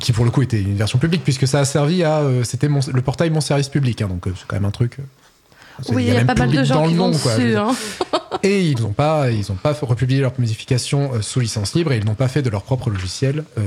qui 0.00 0.12
pour 0.12 0.24
le 0.24 0.30
coup 0.30 0.42
était 0.42 0.60
une 0.60 0.76
version 0.76 0.98
publique 0.98 1.24
puisque 1.24 1.46
ça 1.46 1.60
a 1.60 1.64
servi 1.64 2.04
à 2.04 2.18
euh, 2.18 2.44
c'était 2.44 2.68
le 2.68 3.02
portail 3.02 3.30
mon 3.30 3.40
service 3.40 3.68
public 3.68 4.02
hein, 4.02 4.08
donc 4.08 4.26
euh, 4.26 4.32
c'est 4.36 4.46
quand 4.46 4.56
même 4.56 4.64
un 4.64 4.70
truc 4.70 4.98
Oui, 5.90 6.04
il 6.08 6.14
y 6.14 6.16
a 6.16 6.24
pas 6.24 6.34
mal 6.34 6.50
de 6.50 6.64
gens 6.64 6.84
qui 6.84 6.92
le 6.92 6.98
vont 6.98 7.10
nom, 7.10 7.18
quoi, 7.18 7.36
dessus. 7.36 7.56
hein. 7.56 7.70
et 8.42 8.62
ils 8.62 8.80
n'ont 8.80 8.92
pas 8.92 9.30
ils 9.30 9.50
ont 9.52 9.56
pas 9.56 9.72
republié 9.72 10.20
leur 10.20 10.32
modification 10.38 11.10
euh, 11.14 11.22
sous 11.22 11.40
licence 11.40 11.74
libre 11.74 11.92
et 11.92 11.98
ils 11.98 12.04
n'ont 12.04 12.14
pas 12.14 12.28
fait 12.28 12.42
de 12.42 12.50
leur 12.50 12.62
propre 12.62 12.90
logiciel 12.90 13.44
euh, 13.58 13.62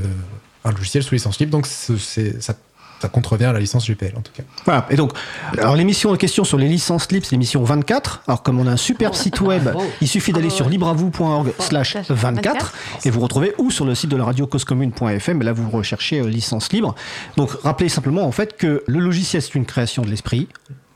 un 0.65 0.71
logiciel 0.71 1.03
sous 1.03 1.15
licence 1.15 1.39
libre 1.39 1.51
donc 1.51 1.67
c'est 1.67 2.41
ça 2.41 2.53
ça 3.01 3.07
contrevient 3.09 3.45
à 3.45 3.53
la 3.53 3.59
licence 3.59 3.87
GPL 3.87 4.13
en 4.15 4.21
tout 4.21 4.31
cas. 4.31 4.43
Voilà. 4.63 4.85
Et 4.91 4.95
donc, 4.95 5.13
alors 5.57 5.75
l'émission 5.75 6.11
en 6.11 6.15
question 6.17 6.43
sur 6.43 6.59
les 6.59 6.67
licences 6.67 7.11
libres, 7.11 7.25
c'est 7.25 7.31
l'émission 7.31 7.63
24. 7.63 8.21
Alors, 8.27 8.43
comme 8.43 8.59
on 8.59 8.67
a 8.67 8.71
un 8.73 8.77
super 8.77 9.15
site 9.15 9.41
web, 9.41 9.63
bravo. 9.63 9.81
il 10.01 10.07
suffit 10.07 10.31
d'aller 10.31 10.51
sur 10.51 10.69
libreavou.org 10.69 11.51
slash 11.57 11.95
24 11.95 12.11
24. 12.11 12.73
et 13.05 13.09
vous 13.09 13.19
retrouvez 13.21 13.55
ou 13.57 13.71
sur 13.71 13.85
le 13.85 13.95
site 13.95 14.11
de 14.11 14.17
la 14.17 14.25
radio 14.25 14.45
causecommune.fm. 14.45 15.41
Et 15.41 15.45
là, 15.45 15.51
vous 15.51 15.67
recherchez 15.71 16.19
euh, 16.19 16.27
licence 16.27 16.71
libre. 16.71 16.93
Donc, 17.37 17.49
rappelez 17.63 17.89
simplement 17.89 18.21
en 18.21 18.31
fait 18.31 18.55
que 18.55 18.83
le 18.85 18.99
logiciel, 18.99 19.41
c'est 19.41 19.55
une 19.55 19.65
création 19.65 20.03
de 20.03 20.09
l'esprit. 20.11 20.47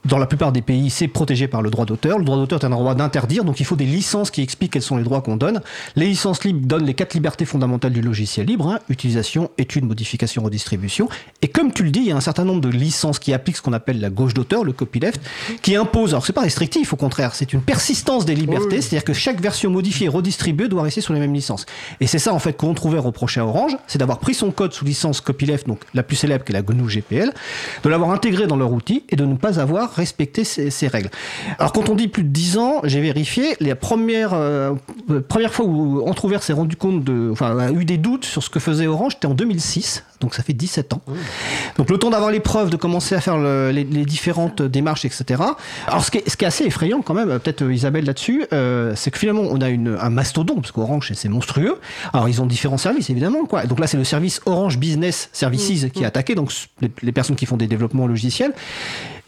Dans 0.06 0.20
la 0.20 0.28
plupart 0.28 0.52
des 0.52 0.62
pays, 0.62 0.92
c'est 0.92 1.08
protégé 1.08 1.48
par 1.48 1.64
le 1.64 1.72
droit 1.72 1.86
d'auteur. 1.86 2.20
Le 2.20 2.26
droit 2.26 2.38
d'auteur 2.38 2.62
est 2.62 2.66
un 2.66 2.70
droit 2.70 2.94
d'interdire, 2.94 3.44
donc 3.44 3.60
il 3.60 3.66
faut 3.66 3.76
des 3.76 3.86
licences 3.86 4.30
qui 4.30 4.44
expliquent 4.44 4.74
quels 4.74 4.84
sont 4.84 4.98
les 4.98 5.04
droits 5.04 5.22
qu'on 5.22 5.36
donne. 5.36 5.62
Les 5.96 6.06
licences 6.06 6.44
libres 6.44 6.68
donnent 6.68 6.86
les 6.86 6.94
quatre 6.94 7.16
libertés 7.16 7.46
fondamentales 7.46 7.92
du 7.92 8.04
logiciel 8.04 8.46
libre 8.46 8.68
hein, 8.68 8.80
utilisation, 8.90 9.50
étude, 9.58 9.84
modification, 9.84 10.44
redistribution. 10.44 11.10
Et 11.42 11.48
comme 11.48 11.74
tu 11.74 11.84
le 11.84 11.90
dis, 11.90 12.02
il 12.02 12.06
y 12.06 12.12
a 12.12 12.16
un 12.16 12.22
certain 12.22 12.46
nombre 12.46 12.62
de 12.62 12.70
licences 12.70 13.18
qui 13.18 13.34
appliquent 13.34 13.58
ce 13.58 13.64
qu'on 13.64 13.74
appelle 13.74 14.00
la 14.00 14.12
gauche 14.12 14.36
d'auteur, 14.36 14.64
le 14.64 14.74
copyleft, 14.74 15.20
qui 15.64 15.76
impose. 15.76 16.12
Alors 16.12 16.24
c'est 16.24 16.34
pas 16.34 16.42
restrictif, 16.42 16.94
au 16.94 16.98
contraire, 16.98 17.34
c'est 17.34 17.52
une 17.54 17.62
persistance 17.62 18.26
des 18.26 18.36
libertés, 18.36 18.82
c'est-à-dire 18.82 19.06
que 19.06 19.14
chaque 19.14 19.42
version 19.42 19.72
modifiée 19.72 20.06
et 20.06 20.10
redistribuée 20.10 20.68
doit 20.68 20.84
rester 20.84 21.02
sur 21.02 21.16
les 21.16 21.20
mêmes 21.20 21.34
licences. 21.34 21.66
Et 22.00 22.06
c'est 22.06 22.20
ça 22.20 22.32
en 22.32 22.40
fait 22.40 22.54
qu'on 22.54 22.76
trouvait 22.76 23.00
reproché 23.00 23.40
à 23.40 23.46
Orange, 23.48 23.76
c'est 23.88 23.98
d'avoir 23.98 24.20
pris 24.20 24.36
son 24.36 24.52
code 24.52 24.72
sous 24.72 24.86
licence 24.86 25.20
copyleft, 25.20 25.68
donc 25.68 25.80
la 25.96 26.04
plus 26.04 26.16
célèbre 26.16 26.46
qui 26.46 26.52
est 26.52 26.54
la 26.54 26.62
GNU 26.62 26.88
GPL, 26.88 27.34
de 27.84 27.90
l'avoir 27.90 28.12
intégré 28.12 28.46
dans 28.46 28.56
leur 28.56 28.72
outil 28.72 29.04
et 29.10 29.16
de 29.16 29.26
ne 29.26 29.36
pas 29.36 29.60
avoir 29.60 29.95
respecter 29.96 30.44
ces, 30.44 30.70
ces 30.70 30.88
règles. 30.88 31.10
Alors 31.60 31.72
quand 31.74 31.90
on 31.90 31.96
dit 31.96 32.08
plus 32.08 32.24
de 32.24 32.30
10 32.30 32.58
ans, 32.58 32.82
j'ai 32.84 33.02
vérifié, 33.02 33.56
la 33.60 33.76
première, 33.76 34.34
euh, 34.34 34.74
euh, 35.10 35.22
première 35.22 35.54
fois 35.54 35.66
où 35.66 36.08
Entrouvert 36.08 36.44
s'est 36.44 36.54
rendu 36.54 36.76
compte 36.76 37.04
de, 37.04 37.30
enfin, 37.32 37.58
a 37.58 37.72
eu 37.72 37.86
des 37.86 37.98
doutes 37.98 38.26
sur 38.26 38.44
ce 38.44 38.50
que 38.50 38.60
faisait 38.60 38.88
Orange, 38.88 39.14
c'était 39.14 39.28
en 39.28 39.34
2006, 39.34 40.04
donc 40.22 40.36
ça 40.36 40.44
fait 40.44 40.54
17 40.54 40.94
ans. 40.94 41.02
Donc 41.78 41.90
le 41.90 41.98
temps 41.98 42.10
d'avoir 42.10 42.32
les 42.32 42.40
preuves, 42.40 42.70
de 42.70 42.78
commencer 42.78 43.16
à 43.16 43.22
faire 43.22 43.38
le- 43.38 43.72
les, 43.72 43.84
les 43.84 44.06
différentes 44.06 44.62
démarches, 44.62 45.06
etc. 45.06 45.42
Alors 45.88 46.04
ce 46.06 46.12
qui 46.12 46.20
est, 46.20 46.30
ce 46.30 46.38
qui 46.38 46.46
est 46.46 46.48
assez 46.48 46.66
effrayant 46.66 47.02
quand 47.02 47.14
même, 47.14 47.28
peut-être 47.40 47.64
euh, 47.64 47.74
Isabelle 47.74 48.06
là-dessus, 48.06 48.46
euh, 48.54 48.94
c'est 48.96 49.12
que 49.12 49.18
finalement 49.18 49.44
on 49.44 49.62
a 49.62 49.70
une, 49.70 49.98
un 50.00 50.10
mastodonte, 50.10 50.62
parce 50.62 50.72
qu'Orange 50.72 51.12
c'est- 51.14 51.30
monstrueux. 51.30 51.80
Alors 52.14 52.30
ils 52.30 52.42
ont 52.42 52.46
différents 52.46 52.78
services 52.78 53.10
évidemment, 53.10 53.46
quoi. 53.46 53.66
Donc 53.66 53.80
là 53.80 53.88
c'est 53.88 53.98
le 53.98 54.04
service 54.04 54.42
Orange 54.46 54.78
Business 54.78 55.30
Services 55.34 55.86
qui 55.94 56.04
est 56.04 56.06
attaqué, 56.06 56.36
donc 56.36 56.52
les, 56.82 56.92
les 57.02 57.12
personnes 57.12 57.36
qui 57.36 57.46
font 57.46 57.58
des 57.58 57.68
développements 57.68 58.08
logiciels. 58.08 58.54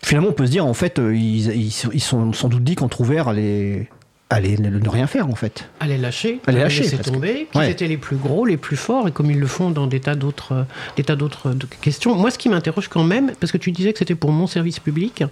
Finalement 0.04 0.30
on 0.30 0.34
peut 0.34 0.46
se 0.46 0.52
dire 0.52 0.66
en 0.66 0.74
fait 0.74 1.00
euh, 1.00 1.16
ils, 1.16 1.48
ils, 1.56 1.72
sont- 1.72 1.90
ils 1.94 2.02
sont 2.02 2.32
sans 2.34 2.48
doute 2.50 2.64
dit 2.64 2.76
qu'Entrouvert 2.76 3.28
allait, 3.28 3.90
allait 4.30 4.58
ne, 4.58 4.70
ne 4.70 4.90
rien 4.90 5.08
faire 5.08 5.28
en 5.28 5.36
fait. 5.36 5.68
à 5.80 5.88
les 5.88 5.98
lâcher, 5.98 6.40
À 6.48 6.52
les 6.52 6.60
lâcher, 6.60 6.84
laisser 6.84 6.98
tomber, 6.98 7.48
qu'ils 7.52 7.62
Ouais. 7.62 7.72
étaient 7.72 7.88
les 7.88 7.98
plus 7.98 8.16
gros, 8.18 8.46
les 8.46 8.58
plus 8.58 8.78
forts, 8.78 9.08
et 9.08 9.12
comme 9.12 9.32
ils 9.32 9.40
le 9.40 9.48
font 9.48 9.70
dans 9.72 9.88
des 9.88 10.00
tas 10.00 10.16
d'autres, 10.16 10.52
euh, 10.54 10.64
des 10.96 11.04
tas 11.04 11.16
d'autres 11.16 11.50
euh, 11.50 11.56
questions. 11.82 12.16
Moi, 12.16 12.32
ce 12.32 12.38
qui 12.38 12.48
m'interroge 12.50 12.88
quand 12.88 13.04
même, 13.04 13.32
parce 13.40 13.52
que 13.52 13.58
tu 13.58 13.72
disais 13.72 13.92
que 13.94 14.00
c'était 14.00 14.16
pour 14.16 14.32
mon 14.32 14.48
service 14.48 14.80
public, 14.80 15.24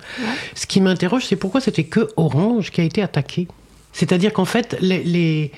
ce 0.55 0.65
qui 0.65 0.81
m'interroge, 0.81 1.25
c'est 1.25 1.35
pourquoi 1.35 1.61
c'était 1.61 1.83
que 1.85 2.09
Orange 2.17 2.71
qui 2.71 2.81
a 2.81 2.83
été 2.83 3.01
attaqué. 3.01 3.47
C'est-à-dire 3.93 4.33
qu'en 4.33 4.43
fait, 4.45 4.75
les- 4.81 5.03
les- 5.05 5.51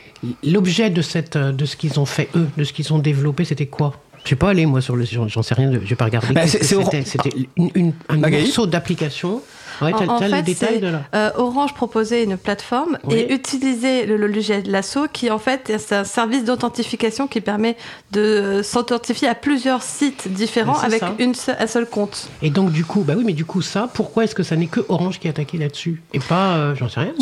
l'objet 0.43 0.91
de, 0.91 1.01
cette, 1.01 1.37
de 1.37 1.65
ce 1.65 1.75
qu'ils 1.75 1.99
ont 1.99 2.05
fait 2.05 2.29
eux, 2.35 2.47
de 2.55 2.63
ce 2.63 2.71
qu'ils 2.73 2.93
ont 2.93 2.99
développé, 2.99 3.45
c'était 3.45 3.65
quoi? 3.65 3.93
Je 4.27 4.31
suis 4.31 4.35
pas 4.35 4.49
allé 4.49 4.65
moi 4.65 4.81
sur 4.81 4.97
le, 4.97 5.05
j'en 5.05 5.29
j'en 5.29 5.41
sais 5.41 5.53
rien, 5.55 5.71
je 5.71 5.77
vais 5.77 5.95
pas 5.95 6.03
regarder. 6.05 6.33
Bah, 6.33 6.45
c'était, 6.47 7.29
une, 7.55 7.69
une- 7.75 7.93
un 8.09 8.17
Magali 8.17 8.43
morceau 8.47 8.67
d'application. 8.67 9.41
Ouais, 9.79 9.93
En- 9.93 10.07
en 10.09 10.17
fait, 10.19 10.41
détail 10.41 10.79
de 10.79 10.87
là. 10.87 11.03
Euh, 11.13 11.29
Orange 11.37 11.75
proposait 11.75 12.23
une 12.23 12.35
plateforme 12.35 12.97
Oui. 13.03 13.13
et 13.15 13.31
utilisait 13.33 14.07
le, 14.07 14.17
le 14.17 14.25
logiciel 14.25 14.63
Lasso 14.71 15.01
qui 15.13 15.29
en 15.29 15.37
fait 15.37 15.71
c'est 15.77 15.95
un 15.95 16.03
service 16.03 16.43
d'authentification 16.43 17.27
qui 17.27 17.41
permet 17.41 17.77
de 18.11 18.61
s'authentifier 18.63 19.27
à 19.27 19.35
plusieurs 19.35 19.83
sites 19.83 20.33
différents 20.33 20.79
avec 20.79 21.01
ça. 21.01 21.13
une 21.19 21.35
seule- 21.35 21.57
un 21.59 21.67
seul 21.67 21.85
compte. 21.87 22.27
Et 22.41 22.49
donc 22.49 22.71
du 22.71 22.85
coup, 22.85 23.03
bah 23.03 23.13
oui, 23.15 23.23
mais 23.23 23.33
du 23.33 23.45
coup 23.45 23.61
ça, 23.61 23.87
pourquoi 23.93 24.23
est-ce 24.23 24.33
que 24.33 24.41
ça 24.41 24.55
n'est 24.55 24.65
que 24.65 24.79
Orange 24.89 25.19
qui 25.19 25.27
est 25.27 25.29
attaqué 25.29 25.59
là-dessus 25.59 26.01
et 26.11 26.19
pas, 26.19 26.55
euh, 26.57 26.75
j'en 26.75 26.89
sais 26.89 26.99
rien, 27.01 27.13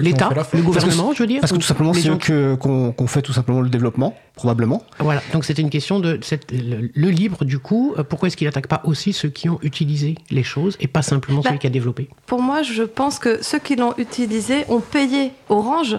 l'État, 0.00 0.30
le 0.32 0.60
que- 0.60 0.64
gouvernement, 0.64 1.12
je 1.14 1.18
veux 1.18 1.26
dire. 1.26 1.40
Parce 1.40 1.50
que 1.50 1.56
ou 1.56 1.60
tout 1.60 1.66
simplement 1.66 1.92
c'est 1.94 2.08
eux 2.08 2.56
qu'on 2.56 2.92
qu'on 2.92 3.06
fait 3.08 3.22
tout 3.22 3.32
simplement 3.32 3.60
le 3.60 3.68
développement, 3.68 4.14
probablement. 4.34 4.82
Voilà, 4.98 5.22
donc 5.32 5.44
c'était 5.44 5.62
une 5.62 5.70
question 5.70 6.00
de 6.00 6.18
cette- 6.22 6.50
le, 6.52 6.90
le 6.92 7.10
libre 7.10 7.44
du 7.44 7.58
coup. 7.58 7.94
euh, 7.98 8.02
Pourquoi 8.02 8.28
est-ce 8.28 8.36
qu'il 8.36 8.48
attaque 8.48 8.66
pas 8.66 8.82
aussi 8.84 9.12
ceux 9.12 9.28
qui 9.28 9.48
ont 9.48 9.58
utilisé 9.62 10.16
les 10.30 10.42
choses 10.42 10.76
et 10.80 10.88
pas 10.88 11.02
simplement 11.02 11.40
Bah, 11.40 11.50
celui 11.50 11.60
qui 11.60 11.66
a 11.66 11.70
développé? 11.70 12.08
Pour 12.26 12.42
moi, 12.42 12.62
je 12.62 12.82
pense 12.82 13.18
que 13.18 13.42
ceux 13.42 13.58
qui 13.58 13.76
l'ont 13.76 13.94
utilisé 13.96 14.64
ont 14.68 14.80
payé 14.80 15.32
Orange 15.48 15.98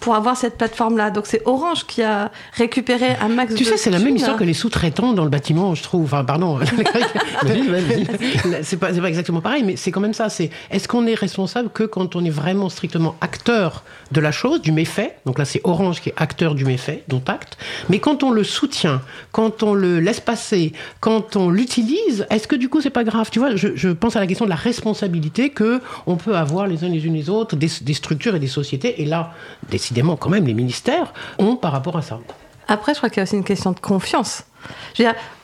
pour 0.00 0.14
avoir 0.14 0.36
cette 0.36 0.56
plateforme-là. 0.56 1.10
Donc 1.10 1.26
c'est 1.26 1.42
Orange 1.44 1.86
qui 1.86 2.02
a 2.02 2.30
récupéré 2.52 3.16
un 3.20 3.28
max 3.28 3.54
Tu 3.54 3.64
de 3.64 3.68
sais, 3.68 3.76
c'est 3.76 3.90
la 3.90 3.98
même 3.98 4.16
histoire 4.16 4.36
que 4.36 4.44
les 4.44 4.54
sous-traitants 4.54 5.12
dans 5.12 5.24
le 5.24 5.30
bâtiment, 5.30 5.74
je 5.74 5.82
trouve. 5.82 6.04
Enfin, 6.04 6.24
pardon. 6.24 6.58
c'est 8.62 8.76
pas, 8.76 8.92
exactement 8.92 9.40
pareil, 9.40 9.62
mais 9.64 9.76
c'est 9.76 9.90
quand 9.90 10.00
même 10.00 10.14
ça. 10.14 10.28
C'est 10.28 10.50
est-ce 10.70 10.88
qu'on 10.88 11.06
est 11.06 11.14
responsable 11.14 11.70
que 11.70 11.84
quand 11.84 12.16
on 12.16 12.24
est 12.24 12.30
vraiment 12.30 12.68
strictement 12.68 13.16
acteur 13.20 13.82
de 14.12 14.20
la 14.20 14.32
chose, 14.32 14.62
du 14.62 14.72
méfait? 14.72 15.16
Donc 15.26 15.38
là, 15.38 15.44
c'est 15.44 15.60
Orange 15.64 16.00
qui 16.00 16.10
est 16.10 16.14
acteur 16.16 16.54
du 16.54 16.64
méfait, 16.64 17.04
dont 17.08 17.22
acte. 17.26 17.58
Mais 17.88 17.98
quand 17.98 18.22
on 18.22 18.30
le 18.30 18.44
soutient, 18.44 19.02
quand 19.32 19.62
on 19.62 19.74
le 19.74 20.00
laisse 20.00 20.20
passer, 20.20 20.72
quand 21.00 21.36
on 21.36 21.50
l'utilise, 21.50 22.26
est-ce 22.30 22.48
que 22.48 22.56
du 22.56 22.68
coup, 22.68 22.80
c'est 22.80 22.90
pas 22.90 23.04
grave? 23.04 23.28
Tu 23.30 23.38
vois, 23.38 23.56
je, 23.56 23.68
je 23.74 23.88
pense 23.88 24.16
à 24.16 24.20
la 24.20 24.26
question 24.26 24.44
de 24.44 24.50
la 24.50 24.56
responsabilité 24.56 25.50
que 25.50 25.80
on 26.06 26.16
peut 26.16 26.36
avoir 26.36 26.66
les 26.66 26.84
uns 26.84 26.88
les 26.88 27.06
unes 27.06 27.14
les 27.14 27.30
autres, 27.30 27.56
des, 27.56 27.70
des 27.80 27.94
structures 27.94 28.34
et 28.34 28.40
des 28.40 28.48
sociétés. 28.48 29.02
Et 29.02 29.04
là, 29.04 29.32
décidément, 29.88 30.16
quand 30.16 30.28
même, 30.28 30.46
les 30.46 30.52
ministères 30.54 31.14
ont 31.38 31.56
par 31.56 31.72
rapport 31.72 31.96
à 31.96 32.02
ça. 32.02 32.18
Après, 32.68 32.92
je 32.92 32.98
crois 32.98 33.08
qu'il 33.08 33.18
y 33.18 33.20
a 33.20 33.22
aussi 33.22 33.36
une 33.36 33.44
question 33.44 33.72
de 33.72 33.80
confiance. 33.80 34.44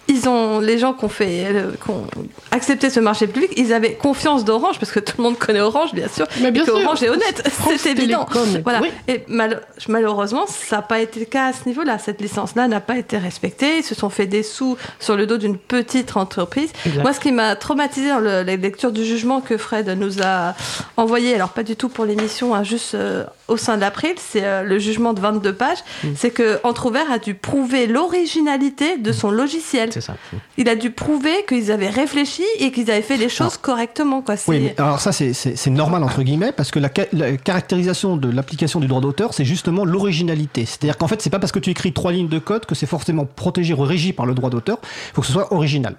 Ils 0.08 0.28
ont, 0.28 0.60
les 0.60 0.78
gens 0.78 0.92
qui 0.92 1.04
ont, 1.04 1.08
fait, 1.08 1.46
euh, 1.46 1.72
qui 1.82 1.90
ont 1.90 2.06
accepté 2.50 2.90
ce 2.90 3.00
marché 3.00 3.26
public, 3.26 3.50
ils 3.56 3.72
avaient 3.72 3.94
confiance 3.94 4.44
d'Orange, 4.44 4.78
parce 4.78 4.92
que 4.92 5.00
tout 5.00 5.14
le 5.18 5.24
monde 5.24 5.38
connaît 5.38 5.60
Orange, 5.60 5.94
bien 5.94 6.08
sûr, 6.08 6.26
Mais 6.40 6.50
bien 6.50 6.62
et 6.62 6.66
sûr. 6.66 6.74
Orange 6.76 7.02
est 7.02 7.08
honnête, 7.08 7.42
c'est 7.78 7.90
évident. 7.92 8.26
Voilà. 8.62 8.80
oui. 8.82 8.88
Et 9.08 9.22
mal- 9.28 9.62
malheureusement, 9.88 10.44
ça 10.46 10.76
n'a 10.76 10.82
pas 10.82 11.00
été 11.00 11.20
le 11.20 11.26
cas 11.26 11.46
à 11.46 11.52
ce 11.52 11.66
niveau-là. 11.66 11.98
Cette 11.98 12.20
licence-là 12.20 12.68
n'a 12.68 12.80
pas 12.80 12.96
été 12.98 13.16
respectée. 13.18 13.78
Ils 13.78 13.82
se 13.84 13.94
sont 13.94 14.10
fait 14.10 14.26
des 14.26 14.42
sous 14.42 14.76
sur 15.00 15.16
le 15.16 15.26
dos 15.26 15.36
d'une 15.38 15.56
petite 15.58 16.16
entreprise. 16.16 16.70
Exact. 16.86 17.02
Moi, 17.02 17.12
ce 17.12 17.20
qui 17.20 17.32
m'a 17.32 17.56
traumatisé 17.56 18.08
dans 18.10 18.20
le- 18.20 18.42
la 18.42 18.56
lecture 18.56 18.92
du 18.92 19.04
jugement 19.04 19.40
que 19.40 19.56
Fred 19.56 19.88
nous 19.88 20.22
a 20.22 20.54
envoyé, 20.96 21.34
alors 21.34 21.50
pas 21.50 21.62
du 21.62 21.76
tout 21.76 21.88
pour 21.88 22.04
l'émission, 22.04 22.54
hein, 22.54 22.62
juste 22.62 22.94
euh, 22.94 23.24
au 23.48 23.56
sein 23.56 23.76
de 23.76 23.80
l'April, 23.80 24.14
c'est 24.18 24.44
euh, 24.44 24.62
le 24.62 24.78
jugement 24.78 25.12
de 25.12 25.20
22 25.20 25.52
pages, 25.52 25.78
Mm. 26.02 26.08
c'est 26.16 26.30
que 26.30 26.58
Entrouvert 26.64 27.10
a 27.10 27.18
dû 27.18 27.34
prouver 27.34 27.86
l'originalité 27.86 28.96
de 28.98 29.12
son 29.12 29.30
logiciel. 29.30 29.90
C'est 29.94 30.00
ça. 30.00 30.16
Il 30.58 30.68
a 30.68 30.74
dû 30.74 30.90
prouver 30.90 31.44
qu'ils 31.48 31.70
avaient 31.70 31.88
réfléchi 31.88 32.42
et 32.58 32.72
qu'ils 32.72 32.90
avaient 32.90 33.00
fait 33.02 33.16
les 33.16 33.28
choses 33.28 33.56
correctement. 33.56 34.22
Quoi. 34.22 34.34
Oui, 34.48 34.60
mais 34.60 34.74
alors 34.78 35.00
ça 35.00 35.12
c'est- 35.12 35.32
c'est 35.32 35.56
c'est 35.56 35.70
normal 35.70 36.02
entre 36.02 36.22
guillemets 36.22 36.52
parce 36.52 36.70
que 36.70 36.78
la, 36.80 36.88
ca- 36.94 37.06
la 37.12 37.36
caractérisation 37.36 38.16
de 38.16 38.28
l'application 38.30 38.80
du 38.80 38.86
droit 38.88 39.00
d'auteur 39.00 39.34
c'est 39.34 39.44
justement 39.44 39.84
l'originalité. 39.84 40.66
C'est-à-dire 40.66 40.98
qu'en 40.98 41.06
fait 41.08 41.22
c'est 41.22 41.30
pas 41.30 41.38
parce 41.38 41.52
que 41.52 41.58
tu 41.58 41.70
écris 41.70 41.92
trois 41.92 42.12
lignes 42.12 42.28
de 42.28 42.38
code 42.38 42.66
que 42.66 42.74
c'est 42.74 42.86
forcément 42.86 43.24
protégé 43.24 43.72
ou 43.74 43.82
régi 43.82 44.12
par 44.12 44.26
le 44.26 44.34
droit 44.34 44.50
d'auteur. 44.50 44.78
Il 44.82 45.14
faut 45.14 45.20
que 45.20 45.26
ce 45.26 45.32
soit 45.32 45.52
original. 45.52 45.96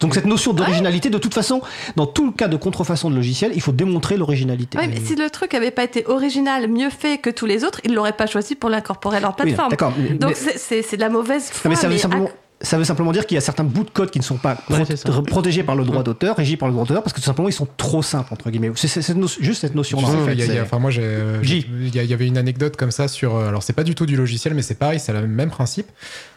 Donc, 0.00 0.14
cette 0.14 0.26
notion 0.26 0.52
d'originalité, 0.52 1.10
de 1.10 1.18
toute 1.18 1.34
façon, 1.34 1.60
dans 1.96 2.06
tout 2.06 2.26
le 2.26 2.32
cas 2.32 2.48
de 2.48 2.56
contrefaçon 2.56 3.10
de 3.10 3.14
logiciel, 3.16 3.52
il 3.54 3.60
faut 3.60 3.72
démontrer 3.72 4.16
l'originalité. 4.16 4.78
Ouais, 4.78 4.88
mais 4.88 5.00
si 5.04 5.14
le 5.14 5.30
truc 5.30 5.54
avait 5.54 5.70
pas 5.70 5.84
été 5.84 6.06
original, 6.06 6.68
mieux 6.68 6.90
fait 6.90 7.18
que 7.18 7.30
tous 7.30 7.46
les 7.46 7.64
autres, 7.64 7.80
ils 7.84 7.94
l'auraient 7.94 8.12
pas 8.16 8.26
choisi 8.26 8.54
pour 8.54 8.70
l'incorporer 8.70 9.18
à 9.18 9.20
leur 9.20 9.30
Oui, 9.38 9.44
plateforme. 9.44 9.70
d'accord. 9.70 9.92
Donc 10.20 10.30
mais- 10.30 10.34
c'est- 10.34 10.58
c'est 10.58 10.82
c'est 10.82 10.96
de 10.96 11.02
la 11.02 11.08
mauvaise 11.08 11.50
foi. 11.50 11.68
Non, 11.68 11.70
mais 11.70 11.80
ça 11.80 11.86
veut 11.88 11.94
mais 11.94 11.98
simplement. 12.00 12.30
Ça 12.62 12.76
veut 12.76 12.84
simplement 12.84 13.10
dire 13.12 13.24
qu'il 13.26 13.36
y 13.36 13.38
a 13.38 13.40
certains 13.40 13.64
bouts 13.64 13.84
de 13.84 13.90
code 13.90 14.10
qui 14.10 14.18
ne 14.18 14.24
sont 14.24 14.36
pas 14.36 14.58
Ouais, 14.68 14.84
protégés 15.26 15.62
par 15.62 15.76
le 15.76 15.84
droit 15.84 16.02
d'auteur, 16.02 16.36
régis 16.36 16.56
par 16.58 16.68
le 16.68 16.74
droit 16.74 16.84
d'auteur, 16.84 17.02
parce 17.02 17.14
que 17.14 17.18
tout 17.20 17.24
simplement 17.24 17.48
ils 17.48 17.52
sont 17.54 17.66
trop 17.78 18.02
simples 18.02 18.32
entre 18.34 18.50
guillemets. 18.50 18.70
C'est 18.74 19.14
no- 19.16 19.26
juste 19.40 19.62
cette 19.62 19.74
notion-là. 19.74 20.06
En 20.08 20.26
fait, 20.26 20.60
enfin, 20.60 20.78
moi, 20.78 20.90
euh, 20.98 21.40
il 21.42 21.94
y, 21.94 22.12
avait 22.12 22.26
une 22.26 22.36
anecdote 22.36 22.76
comme 22.76 22.90
ça 22.90 23.08
sur. 23.08 23.34
euh, 23.34 23.48
Alors, 23.48 23.62
c'est 23.62 23.72
pas 23.72 23.82
du 23.82 23.94
tout 23.94 24.04
du 24.04 24.14
logiciel, 24.14 24.52
mais 24.52 24.60
c'est 24.62 24.74
pareil, 24.74 25.00
c'est 25.00 25.12
le 25.14 25.26
même 25.26 25.48
principe. 25.50 25.86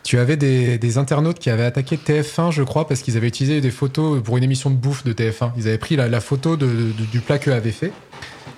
Tu 0.06 0.18
avais 0.18 0.38
des, 0.38 0.78
des 0.78 0.98
internautes 0.98 1.40
qui 1.40 1.50
avaient 1.50 1.66
attaqué 1.66 1.98
TF1, 1.98 2.52
je 2.52 2.64
crois, 2.64 2.88
parce 2.88 3.02
qu'ils 3.02 3.18
avaient 3.18 3.28
utilisé 3.28 3.60
des 3.60 3.72
photos 3.72 4.22
pour 4.24 4.38
une 4.38 4.44
émission 4.46 4.70
de 4.70 4.76
bouffe 4.76 5.04
de 5.04 5.12
TF1. 5.12 5.52
Ils 5.58 5.68
avaient 5.68 5.78
pris 5.78 5.96
la, 5.98 6.08
la 6.08 6.22
photo 6.22 6.56
de- 6.56 6.68
de- 6.68 7.06
du 7.12 7.20
plat 7.20 7.38
qu'eux 7.38 7.54
avaient 7.54 7.72
fait. 7.72 7.92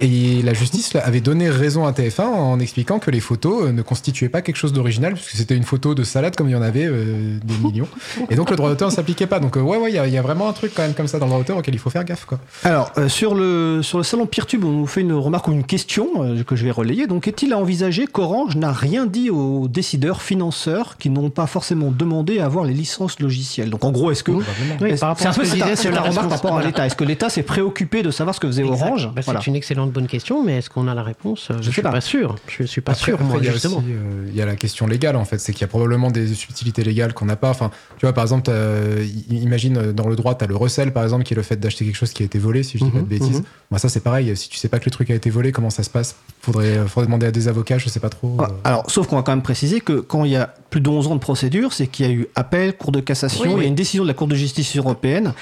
Et 0.01 0.41
la 0.41 0.53
justice 0.53 0.93
là, 0.93 1.01
avait 1.05 1.21
donné 1.21 1.49
raison 1.49 1.85
à 1.85 1.91
TF1 1.91 2.21
en 2.23 2.59
expliquant 2.59 2.99
que 2.99 3.11
les 3.11 3.19
photos 3.19 3.65
euh, 3.65 3.71
ne 3.71 3.81
constituaient 3.81 4.29
pas 4.29 4.41
quelque 4.41 4.57
chose 4.57 4.73
d'original, 4.73 5.13
puisque 5.13 5.31
c'était 5.37 5.55
une 5.55 5.63
photo 5.63 5.95
de 5.95 6.03
salade 6.03 6.35
comme 6.35 6.49
il 6.49 6.51
y 6.51 6.55
en 6.55 6.61
avait 6.61 6.85
euh, 6.85 7.37
des 7.43 7.67
millions. 7.67 7.87
Et 8.29 8.35
donc 8.35 8.49
le 8.49 8.55
droit 8.55 8.69
d'auteur 8.69 8.89
ne 8.89 8.93
s'appliquait 8.93 9.27
pas. 9.27 9.39
Donc 9.39 9.57
euh, 9.57 9.61
ouais, 9.61 9.77
ouais, 9.77 9.91
il 9.91 9.95
y, 9.95 9.99
a- 9.99 10.07
il 10.07 10.13
y 10.13 10.17
a 10.17 10.21
vraiment 10.21 10.49
un 10.49 10.53
truc 10.53 10.73
quand 10.75 10.81
même 10.83 10.93
comme 10.93 11.07
ça 11.07 11.17
dans 11.19 11.25
le 11.25 11.29
droit 11.29 11.39
d'auteur 11.41 11.57
auquel 11.57 11.73
il 11.73 11.79
faut 11.79 11.89
faire 11.89 12.03
gaffe. 12.03 12.25
Quoi. 12.25 12.39
Alors, 12.63 12.91
euh, 12.97 13.07
sur, 13.09 13.35
le, 13.35 13.81
sur 13.83 13.97
le 13.97 14.03
salon 14.03 14.25
Peertube, 14.25 14.63
on 14.65 14.71
nous 14.71 14.87
fait 14.87 15.01
une 15.01 15.13
remarque 15.13 15.47
ou 15.47 15.51
une 15.51 15.63
question 15.63 16.07
euh, 16.23 16.43
que 16.43 16.55
je 16.55 16.65
vais 16.65 16.71
relayer. 16.71 17.07
Donc, 17.07 17.27
est-il 17.27 17.53
à 17.53 17.57
envisager 17.57 18.05
qu'Orange 18.07 18.55
n'a 18.55 18.71
rien 18.73 19.05
dit 19.05 19.29
aux 19.29 19.67
décideurs, 19.67 20.21
financeurs, 20.21 20.97
qui 20.97 21.09
n'ont 21.09 21.29
pas 21.29 21.47
forcément 21.47 21.91
demandé 21.91 22.39
à 22.39 22.45
avoir 22.45 22.65
les 22.65 22.73
licences 22.73 23.19
logicielles? 23.19 23.69
Donc, 23.69 23.83
en 23.85 23.91
gros, 23.91 24.11
est-ce 24.11 24.23
que. 24.23 24.31
Oui, 24.31 24.43
est-ce- 24.89 24.99
par 24.99 25.09
rapport 25.09 25.21
c'est 25.21 25.27
un 25.27 25.29
à 25.29 25.33
ce 25.33 25.39
peu 25.39 25.47
que 25.47 25.53
disais 25.75 25.91
la 25.91 26.01
remarque 26.01 26.27
par 26.29 26.37
rapport 26.37 26.57
à 26.57 26.63
l'État. 26.63 26.85
Est-ce 26.85 26.95
que 26.95 27.03
l'État 27.03 27.29
s'est 27.29 27.43
préoccupé 27.43 28.03
de 28.03 28.11
savoir 28.11 28.35
ce 28.35 28.39
que 28.39 28.47
faisait 28.47 28.63
Exact. 28.63 28.85
Orange? 28.85 29.09
Bah, 29.15 29.21
Voilà. 29.23 29.39
C'est 29.41 29.47
une 29.47 29.55
excellente 29.55 29.84
bonne 29.91 30.07
question, 30.07 30.43
mais 30.43 30.57
est-ce 30.57 30.69
qu'on 30.69 30.87
a 30.87 30.93
la 30.93 31.03
réponse? 31.03 31.47
Je 31.61 31.67
ne 31.67 31.71
suis 31.71 31.81
pas. 31.81 31.91
pas 31.91 32.01
sûr. 32.01 32.35
Je 32.47 32.63
suis 32.63 32.81
pas 32.81 32.91
Après- 32.93 33.03
sûr, 33.05 33.13
après, 33.15 33.25
moi, 33.27 33.37
il 33.41 33.51
justement. 33.51 33.83
euh, 33.87 34.25
il 34.29 34.35
y 34.35 34.41
a 34.41 34.45
la 34.45 34.55
question 34.55 34.87
légale, 34.87 35.15
en 35.15 35.25
fait. 35.25 35.37
C'est 35.39 35.51
qu'il 35.53 35.61
y 35.61 35.65
a 35.65 35.67
probablement 35.67 36.11
des 36.11 36.33
subtilités 36.33 36.83
légales 36.83 37.13
qu'on 37.13 37.25
n'a 37.25 37.35
pas. 37.35 37.49
Enfin, 37.49 37.71
tu 37.97 38.05
vois, 38.05 38.13
par 38.13 38.23
exemple, 38.23 38.51
i- 39.01 39.35
imagine 39.37 39.77
euh, 39.77 39.93
dans 39.93 40.07
le 40.07 40.15
droit, 40.15 40.35
tu 40.35 40.43
as 40.43 40.47
le 40.47 40.55
recel, 40.55 40.93
par 40.93 41.03
exemple, 41.03 41.23
qui 41.23 41.33
est 41.33 41.37
le 41.37 41.43
fait 41.43 41.57
d'acheter 41.59 41.85
quelque 41.85 41.95
chose 41.95 42.11
qui 42.13 42.23
a 42.23 42.25
été 42.25 42.39
volé, 42.39 42.63
si 42.63 42.77
je 42.77 42.83
dis 42.85 42.89
pas 42.91 42.97
de 42.97 43.03
Mhm, 43.03 43.07
bêtises. 43.09 43.43
Moi, 43.71 43.79
ça, 43.79 43.89
c'est 43.89 43.99
pareil. 44.01 44.35
Si 44.37 44.49
tu 44.49 44.57
sais 44.57 44.69
pas 44.69 44.79
que 44.79 44.85
le 44.85 44.91
truc 44.91 45.09
a 45.09 45.15
été 45.15 45.29
volé, 45.29 45.51
comment 45.51 45.69
ça 45.69 45.83
se 45.83 45.89
passe? 45.89 46.15
Faudrait, 46.41 46.77
euh, 46.77 46.85
faudrait 46.87 47.07
demander 47.07 47.25
à 47.27 47.31
des 47.31 47.47
avocats, 47.47 47.77
je 47.77 47.89
sais 47.89 47.99
pas 47.99 48.09
trop. 48.09 48.37
Ah, 48.39 48.47
euh. 48.49 48.53
Alors, 48.63 48.89
sauf 48.91 49.07
qu'on 49.07 49.15
va 49.15 49.23
quand 49.23 49.31
même 49.31 49.41
préciser 49.41 49.81
que 49.81 49.93
quand 49.99 50.23
il 50.23 50.31
y 50.31 50.35
a 50.35 50.53
plus 50.69 50.81
de 50.81 50.89
11 50.89 51.07
ans 51.07 51.15
de 51.15 51.19
procédure, 51.19 51.73
c'est 51.73 51.87
qu'il 51.87 52.05
y 52.05 52.09
a 52.09 52.11
eu 52.11 52.27
appel, 52.35 52.75
Cour 52.77 52.91
de 52.91 52.99
cassation, 52.99 53.41
Oui, 53.43 53.47
il 53.49 53.53
y 53.53 53.55
oui. 53.59 53.65
a 53.65 53.67
une 53.67 53.75
décision 53.75 54.03
de 54.03 54.07
la 54.09 54.13
Cour 54.13 54.27
de 54.27 54.35
justice 54.35 54.75
européenne, 54.77 55.33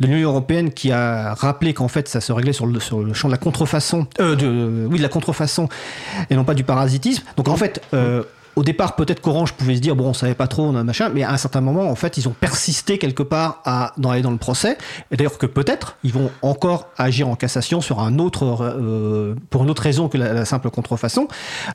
de 0.00 0.06
l'Union 0.06 0.30
européenne 0.30 0.70
qui 0.70 0.90
a 0.90 1.34
rappelé 1.34 1.74
qu'en 1.74 1.88
fait 1.88 2.08
ça 2.08 2.20
se 2.20 2.32
réglait 2.32 2.52
sur 2.52 2.66
le, 2.66 2.80
sur 2.80 3.00
le 3.00 3.12
champ 3.12 3.28
de 3.28 3.32
la 3.32 3.38
contrefaçon, 3.38 3.79
euh, 4.20 4.36
de, 4.36 4.86
oui, 4.88 4.98
de 4.98 5.02
la 5.02 5.08
contrefaçon 5.08 5.68
et 6.28 6.36
non 6.36 6.44
pas 6.44 6.54
du 6.54 6.64
parasitisme. 6.64 7.24
Donc 7.36 7.48
en 7.48 7.56
fait, 7.56 7.82
euh, 7.94 8.22
au 8.56 8.62
départ, 8.64 8.96
peut-être 8.96 9.20
qu'Orange 9.20 9.52
pouvait 9.52 9.76
se 9.76 9.80
dire, 9.80 9.96
bon, 9.96 10.08
on 10.08 10.14
savait 10.14 10.34
pas 10.34 10.46
trop, 10.46 10.64
on 10.64 10.74
a 10.76 10.84
machin, 10.84 11.10
mais 11.14 11.22
à 11.22 11.30
un 11.32 11.36
certain 11.36 11.60
moment, 11.60 11.88
en 11.90 11.94
fait, 11.94 12.16
ils 12.16 12.28
ont 12.28 12.34
persisté 12.38 12.98
quelque 12.98 13.22
part 13.22 13.60
à 13.64 13.92
dans 13.96 14.10
aller 14.10 14.22
dans 14.22 14.30
le 14.30 14.36
procès. 14.36 14.76
Et 15.10 15.16
d'ailleurs 15.16 15.38
que 15.38 15.46
peut-être 15.46 15.96
ils 16.04 16.12
vont 16.12 16.30
encore 16.42 16.88
agir 16.98 17.28
en 17.28 17.36
cassation 17.36 17.80
sur 17.80 18.00
un 18.00 18.18
autre, 18.18 18.44
euh, 18.62 19.34
pour 19.50 19.62
une 19.62 19.70
autre 19.70 19.82
raison 19.82 20.08
que 20.08 20.18
la, 20.18 20.32
la 20.32 20.44
simple 20.44 20.70
contrefaçon. 20.70 21.28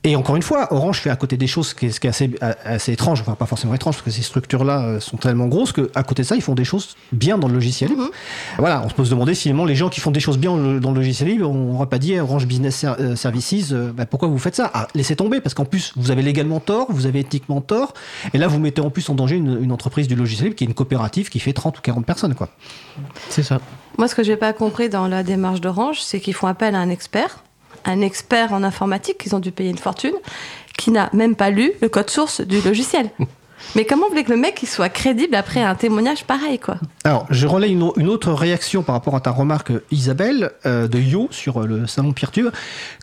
Et 0.04 0.16
encore 0.16 0.36
une 0.36 0.42
fois, 0.42 0.72
Orange 0.72 1.00
fait 1.00 1.10
à 1.10 1.16
côté 1.16 1.36
des 1.36 1.46
choses, 1.46 1.68
ce 1.68 1.74
qui 1.74 1.86
est, 1.86 1.90
ce 1.90 2.00
qui 2.00 2.06
est 2.06 2.10
assez, 2.10 2.30
assez 2.64 2.92
étrange, 2.92 3.20
enfin 3.20 3.34
pas 3.34 3.46
forcément 3.46 3.74
étrange, 3.74 3.94
parce 3.96 4.04
que 4.04 4.10
ces 4.10 4.22
structures-là 4.22 4.82
euh, 4.82 5.00
sont 5.00 5.16
tellement 5.16 5.46
grosses 5.46 5.72
qu'à 5.72 6.02
côté 6.02 6.22
de 6.22 6.26
ça, 6.26 6.36
ils 6.36 6.42
font 6.42 6.54
des 6.54 6.64
choses 6.64 6.96
bien 7.12 7.38
dans 7.38 7.48
le 7.48 7.54
logiciel 7.54 7.90
libre. 7.90 8.10
Voilà, 8.58 8.82
on 8.84 8.88
se 8.88 8.94
peut 8.94 9.04
se 9.04 9.10
demander 9.10 9.34
si 9.34 9.42
finalement, 9.42 9.64
les 9.64 9.76
gens 9.76 9.88
qui 9.88 10.00
font 10.00 10.10
des 10.10 10.20
choses 10.20 10.38
bien 10.38 10.50
dans 10.56 10.90
le- 10.92 10.96
logiciel 10.96 11.28
libre, 11.28 11.48
on 11.50 11.72
n'aura 11.72 11.88
pas 11.88 11.98
dit 11.98 12.18
Orange 12.18 12.46
Business 12.46 12.84
euh, 12.84 13.16
Services, 13.16 13.72
bah, 13.72 14.06
pourquoi 14.06 14.28
vous 14.28 14.38
faites 14.38 14.56
ça? 14.56 14.70
Ah, 14.74 14.88
Laissez 14.94 15.14
tomber, 15.16 15.40
parce 15.40 15.54
qu'en 15.54 15.64
plus, 15.64 15.92
vous 15.96 16.10
avez 16.10 16.22
légalement 16.22 16.58
tort, 16.66 16.86
vous 16.90 17.06
avez 17.06 17.20
éthiquement 17.20 17.60
tort, 17.60 17.94
et 18.34 18.38
là, 18.38 18.48
vous 18.48 18.58
mettez 18.58 18.80
en 18.80 18.90
plus 18.90 19.08
en 19.08 19.14
danger 19.14 19.36
une, 19.36 19.62
une 19.62 19.72
entreprise 19.72 20.08
du 20.08 20.14
logiciel 20.14 20.46
libre 20.46 20.56
qui 20.56 20.64
est 20.64 20.66
une 20.66 20.74
coopérative 20.74 21.28
qui 21.30 21.38
fait 21.38 21.52
30 21.52 21.78
ou 21.78 21.80
40 21.80 22.04
personnes. 22.04 22.34
Quoi. 22.34 22.48
C'est 23.28 23.42
ça. 23.42 23.60
Moi, 23.98 24.08
ce 24.08 24.14
que 24.14 24.22
j'ai 24.22 24.36
pas 24.36 24.52
compris 24.52 24.88
dans 24.88 25.08
la 25.08 25.22
démarche 25.22 25.60
d'Orange, 25.60 26.00
c'est 26.00 26.20
qu'ils 26.20 26.34
font 26.34 26.46
appel 26.46 26.74
à 26.74 26.78
un 26.78 26.90
expert, 26.90 27.42
un 27.84 28.00
expert 28.00 28.52
en 28.52 28.62
informatique, 28.62 29.18
qu'ils 29.18 29.34
ont 29.34 29.40
dû 29.40 29.52
payer 29.52 29.70
une 29.70 29.78
fortune, 29.78 30.14
qui 30.76 30.90
n'a 30.90 31.08
même 31.12 31.36
pas 31.36 31.50
lu 31.50 31.72
le 31.80 31.88
code 31.88 32.10
source 32.10 32.40
du 32.40 32.60
logiciel. 32.60 33.10
Mais 33.74 33.84
comment 33.84 34.04
vous 34.04 34.10
voulez 34.10 34.24
que 34.24 34.32
le 34.32 34.38
mec 34.38 34.62
soit 34.66 34.88
crédible 34.88 35.34
après 35.34 35.62
un 35.62 35.74
témoignage 35.74 36.24
pareil, 36.24 36.58
quoi 36.58 36.76
Alors, 37.04 37.26
je 37.30 37.46
relais 37.46 37.70
une, 37.70 37.82
autre 37.82 38.32
réaction 38.32 38.82
par 38.82 38.94
rapport 38.94 39.14
à 39.14 39.20
ta 39.20 39.30
remarque, 39.30 39.72
Isabelle, 39.90 40.52
euh, 40.64 40.88
de 40.88 40.98
Yo 40.98 41.28
sur 41.30 41.62
euh, 41.62 41.66
le 41.66 41.86
salon 41.86 42.12
Peertube. 42.12 42.48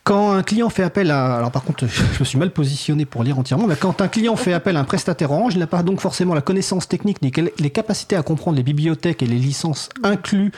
Quand 0.03 0.31
un 0.31 0.43
client 0.43 0.69
fait 0.69 0.83
appel 0.83 1.11
à. 1.11 1.35
Alors, 1.35 1.51
par 1.51 1.63
contre, 1.63 1.85
je 2.13 2.19
me 2.19 2.25
suis 2.25 2.37
mal 2.37 2.51
positionné 2.51 3.05
pour 3.05 3.23
lire 3.23 3.37
entièrement, 3.39 3.67
mais 3.67 3.75
quand 3.75 4.01
un 4.01 4.07
client 4.07 4.35
fait 4.35 4.53
appel 4.53 4.77
à 4.77 4.79
un 4.79 4.83
prestataire 4.83 5.31
Orange, 5.31 5.53
il 5.53 5.59
n'a 5.59 5.67
pas 5.67 5.83
donc 5.83 5.99
forcément 5.99 6.33
la 6.33 6.41
connaissance 6.41 6.87
technique 6.87 7.21
ni 7.21 7.31
les 7.59 7.69
capacités 7.69 8.15
à 8.15 8.23
comprendre 8.23 8.57
les 8.57 8.63
bibliothèques 8.63 9.21
et 9.21 9.27
les 9.27 9.37
licences 9.37 9.89
inclus 10.03 10.51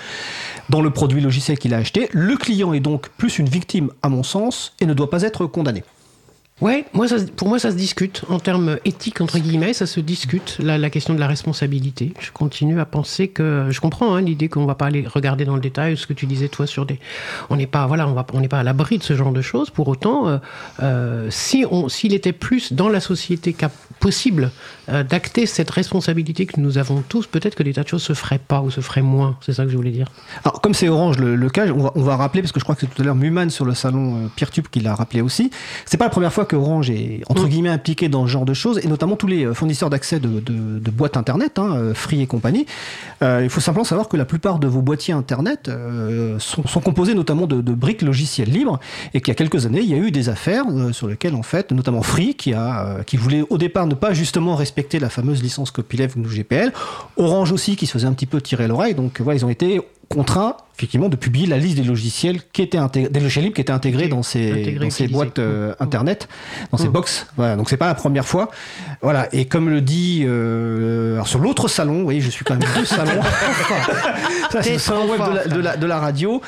dans 0.70 0.82
le 0.82 0.90
produit 0.90 1.22
logiciel 1.22 1.58
qu'il 1.58 1.74
a 1.74 1.78
acheté. 1.78 2.10
Le 2.12 2.36
client 2.38 2.74
est 2.74 2.80
donc 2.80 3.10
plus 3.18 3.40
une 3.40 3.50
victime, 3.50 3.90
à 4.04 4.10
mon 4.10 4.24
sens, 4.24 4.74
et 4.80 4.86
ne 4.86 4.94
doit 4.94 5.10
pas 5.10 5.24
être 5.24 5.46
condamné. 5.46 5.84
Ouais, 6.62 6.86
moi, 6.94 7.08
pour 7.36 7.50
moi, 7.50 7.60
ça 7.60 7.70
se 7.70 7.76
discute. 7.76 8.24
En 8.30 8.40
termes 8.40 8.78
éthiques, 8.86 9.20
entre 9.20 9.40
guillemets, 9.40 9.74
ça 9.74 9.86
se 9.86 10.00
discute, 10.00 10.58
la, 10.60 10.90
question 10.90 11.14
de 11.14 11.20
la 11.20 11.28
responsabilité. 11.28 12.14
Je 12.22 12.32
continue 12.32 12.80
à 12.80 12.86
penser 12.86 13.28
que. 13.28 13.68
Je 13.70 13.82
comprends 13.82 14.16
hein, 14.16 14.22
l'idée 14.22 14.48
qu'on 14.48 14.66
va 14.66 14.76
pas 14.76 14.86
aller 14.86 15.06
regarder 15.06 15.44
dans 15.44 15.56
le 15.56 15.62
détail 15.62 15.98
ce 15.98 16.08
que 16.08 16.14
tu 16.14 16.28
disais, 16.28 16.48
toi, 16.48 16.66
sur 16.66 16.86
des. 16.86 16.98
On 17.50 17.58
n'est 17.58 17.68
pas, 17.68 17.88
voilà, 17.88 18.08
on 18.08 18.14
va, 18.14 18.26
on 18.32 18.40
n'est 18.40 18.48
pas 18.48 18.60
à 18.60 18.64
l'abri 18.64 18.98
de 18.98 19.04
ce 19.04 19.18
genre 19.18 19.34
de 19.34 19.42
choses. 19.42 19.70
Pour 19.70 19.90
autant, 19.90 20.30
euh, 20.30 20.38
euh, 20.82 21.28
si 21.30 21.66
on, 21.70 21.90
s'il 21.90 22.14
était 22.14 22.32
plus 22.32 22.72
dans 22.72 22.88
la 22.88 23.02
société 23.02 23.54
possible 24.00 24.52
euh, 24.90 25.04
d'acter 25.04 25.48
cette 25.48 25.72
responsabilité 25.72 26.46
que 26.46 26.60
nous 26.60 26.78
avons 26.78 27.02
tous, 27.02 27.26
peut-être 27.26 27.56
que 27.56 27.64
des 27.64 27.74
tas 27.74 27.82
de 27.82 27.88
choses 27.88 28.04
se 28.04 28.14
feraient 28.14 28.38
pas 28.40 28.62
ou 28.62 28.70
se 28.70 28.82
feraient 28.82 29.02
moins. 29.02 29.36
C'est 29.42 29.54
ça 29.54 29.64
que 29.64 29.72
je 29.72 29.76
voulais 29.76 29.92
dire. 29.92 30.08
Alors, 30.44 30.62
comme 30.62 30.76
c'est 30.76 30.90
Orange 30.90 31.18
le, 31.18 31.50
cas, 31.50 31.66
on 31.68 31.80
va, 31.80 31.92
on 31.96 32.04
va 32.04 32.16
rappeler, 32.16 32.44
parce 32.44 32.52
que 32.52 32.60
je 32.60 32.66
crois 32.66 32.76
que 32.76 32.82
c'est 32.82 32.94
tout 32.94 33.02
à 33.02 33.06
l'heure 33.06 33.16
Muman 33.16 33.50
sur 33.50 33.66
le 33.66 33.74
salon 33.74 34.16
euh, 34.16 34.28
Peertube 34.36 34.68
qui 34.70 34.80
l'a 34.80 34.94
rappelé 34.94 35.22
aussi, 35.22 35.50
c'est 35.86 35.98
pas 35.98 36.06
la 36.06 36.12
première 36.12 36.32
fois 36.32 36.45
que 36.46 36.56
Orange 36.56 36.90
est, 36.90 37.22
entre 37.30 37.48
guillemets, 37.48 37.70
impliqué 37.70 38.10
dans 38.10 38.26
ce 38.26 38.32
genre 38.32 38.46
de 38.46 38.54
choses, 38.54 38.80
et 38.84 38.88
notamment 38.88 39.16
tous 39.16 39.28
les 39.28 39.46
euh, 39.46 39.54
fournisseurs 39.54 39.90
d'accès 39.90 40.20
de, 40.20 40.40
de- 40.40 40.80
de 40.80 40.92
boîtes 40.92 41.18
Internet, 41.18 41.60
hein, 41.60 41.76
euh, 41.76 41.94
Free 41.94 42.22
et 42.22 42.28
compagnie. 42.28 42.66
Euh, 43.22 43.42
il 43.44 43.50
faut 43.50 43.62
simplement 43.62 43.84
savoir 43.84 44.08
que 44.08 44.18
la 44.18 44.26
plupart 44.26 44.60
de 44.60 44.68
vos 44.68 44.82
boîtiers 44.82 45.14
Internet 45.14 45.68
euh, 45.68 46.38
sont, 46.40 46.66
sont 46.68 46.80
composés 46.82 47.14
notamment 47.14 47.48
de, 47.48 47.62
de 47.62 47.74
briques 47.74 48.02
logicielles 48.02 48.50
libres, 48.50 48.80
et 49.14 49.22
qu'il 49.22 49.30
y 49.30 49.32
a 49.32 49.36
quelques 49.36 49.66
années, 49.66 49.82
il 49.82 49.90
y 49.90 49.94
a 49.94 49.98
eu 49.98 50.12
des 50.12 50.30
affaires 50.30 50.66
euh, 50.70 50.92
sur 50.94 51.08
lesquelles, 51.08 51.36
en 51.36 51.44
fait, 51.44 51.72
notamment 51.72 52.02
Free, 52.02 52.36
qui, 52.36 52.54
a, 52.54 52.98
qui 53.06 53.18
voulait 53.18 53.44
au 53.50 53.58
départ 53.58 53.88
ne 53.88 53.96
pas 53.96 54.14
justement 54.14 54.56
respecter 54.56 55.00
la 55.00 55.10
fameuse 55.10 55.42
licence 55.44 55.72
copyleft 55.72 56.18
GNU 56.18 56.28
GPL, 56.30 56.72
Orange 57.18 57.52
aussi, 57.52 57.76
qui 57.76 57.86
se 57.88 57.94
faisait 57.94 58.08
un 58.08 58.14
petit 58.14 58.26
peu 58.26 58.42
tirer 58.42 58.68
l'oreille, 58.68 58.94
donc 58.96 59.22
voilà, 59.22 59.38
ils 59.40 59.46
ont 59.46 59.50
été 59.50 59.82
contraints 60.10 60.56
effectivement 60.78 61.10
de 61.10 61.16
publier 61.16 61.48
la 61.48 61.58
liste 61.58 61.78
des 61.78 61.84
logiciels 61.84 62.40
qui 62.52 62.62
étaient 62.62 62.80
des 63.10 63.20
logiciels 63.20 63.46
libres 63.46 63.56
qui 63.56 63.62
étaient 63.62 63.72
intégrés 63.72 64.08
dans 64.08 64.24
ces, 64.24 64.52
Intégrés, 64.52 64.86
dans 64.86 64.90
ces 64.92 65.08
boîtes 65.08 65.40
euh, 65.40 65.72
Mm. 65.72 65.76
internet, 65.84 66.28
dans 66.72 66.78
ces 66.78 66.90
Mm. 66.90 66.92
box. 66.92 67.28
Voilà, 67.38 67.56
donc 67.56 67.70
c'est 67.70 67.78
pas 67.78 67.88
la 67.88 67.96
première 67.96 68.26
fois. 68.26 68.52
Voilà, 69.02 69.28
et 69.34 69.46
comme 69.46 69.70
le 69.70 69.82
dit 69.82 70.24
euh, 70.26 71.14
alors 71.16 71.28
sur 71.28 71.40
l'autre 71.40 71.68
salon, 71.68 72.00
vous 72.00 72.04
voyez, 72.04 72.22
je 72.22 72.30
suis 72.30 72.44
quand 72.44 72.56
même 72.56 72.68
deux 72.76 72.86
salons. 72.86 73.22
Ça, 74.52 74.62
c'est 74.62 74.74
le 74.74 74.80
salon 74.80 75.10
web 75.10 75.22
de 75.22 75.36
la, 75.36 75.48
de, 75.48 75.60
la, 75.60 75.78
de 75.78 75.86
la 75.86 76.00
radio. 76.00 76.42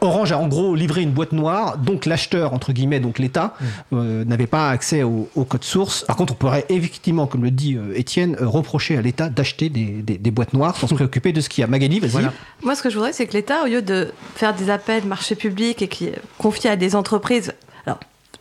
Orange 0.00 0.32
a 0.32 0.38
en 0.38 0.48
gros 0.48 0.74
livré 0.74 1.02
une 1.02 1.12
boîte 1.12 1.32
noire, 1.32 1.78
donc 1.78 2.06
l'acheteur, 2.06 2.52
entre 2.52 2.72
guillemets, 2.72 3.00
donc 3.00 3.18
l'État, 3.18 3.54
euh, 3.92 4.24
n'avait 4.24 4.46
pas 4.46 4.70
accès 4.70 5.02
au, 5.02 5.28
au 5.34 5.44
code 5.44 5.64
source. 5.64 6.04
Par 6.06 6.16
contre, 6.16 6.32
on 6.34 6.36
pourrait 6.36 6.64
effectivement, 6.68 7.26
comme 7.26 7.42
le 7.42 7.50
dit 7.50 7.76
Étienne, 7.94 8.36
reprocher 8.40 8.96
à 8.96 9.02
l'État 9.02 9.28
d'acheter 9.28 9.68
des, 9.68 9.84
des- 10.02 10.18
des 10.18 10.30
boîtes 10.30 10.52
noires 10.52 10.76
sans 10.76 10.86
se 10.88 10.94
préoccuper 10.94 11.32
de 11.32 11.40
ce 11.40 11.48
qu'il 11.48 11.62
y 11.62 11.64
a. 11.64 11.66
Magali, 11.68 12.00
vas-y. 12.00 12.10
Voilà. 12.10 12.32
Moi, 12.62 12.74
ce 12.74 12.82
que 12.82 12.90
je 12.90 12.94
voudrais, 12.96 13.12
c'est 13.12 13.26
que 13.26 13.32
l'État, 13.32 13.62
au 13.64 13.66
lieu 13.66 13.73
de 13.82 14.12
faire 14.34 14.54
des 14.54 14.70
appels 14.70 15.04
marché 15.04 15.34
public 15.34 15.82
et 15.82 15.88
qui 15.88 16.10
confie 16.38 16.68
à 16.68 16.76
des 16.76 16.94
entreprises, 16.96 17.52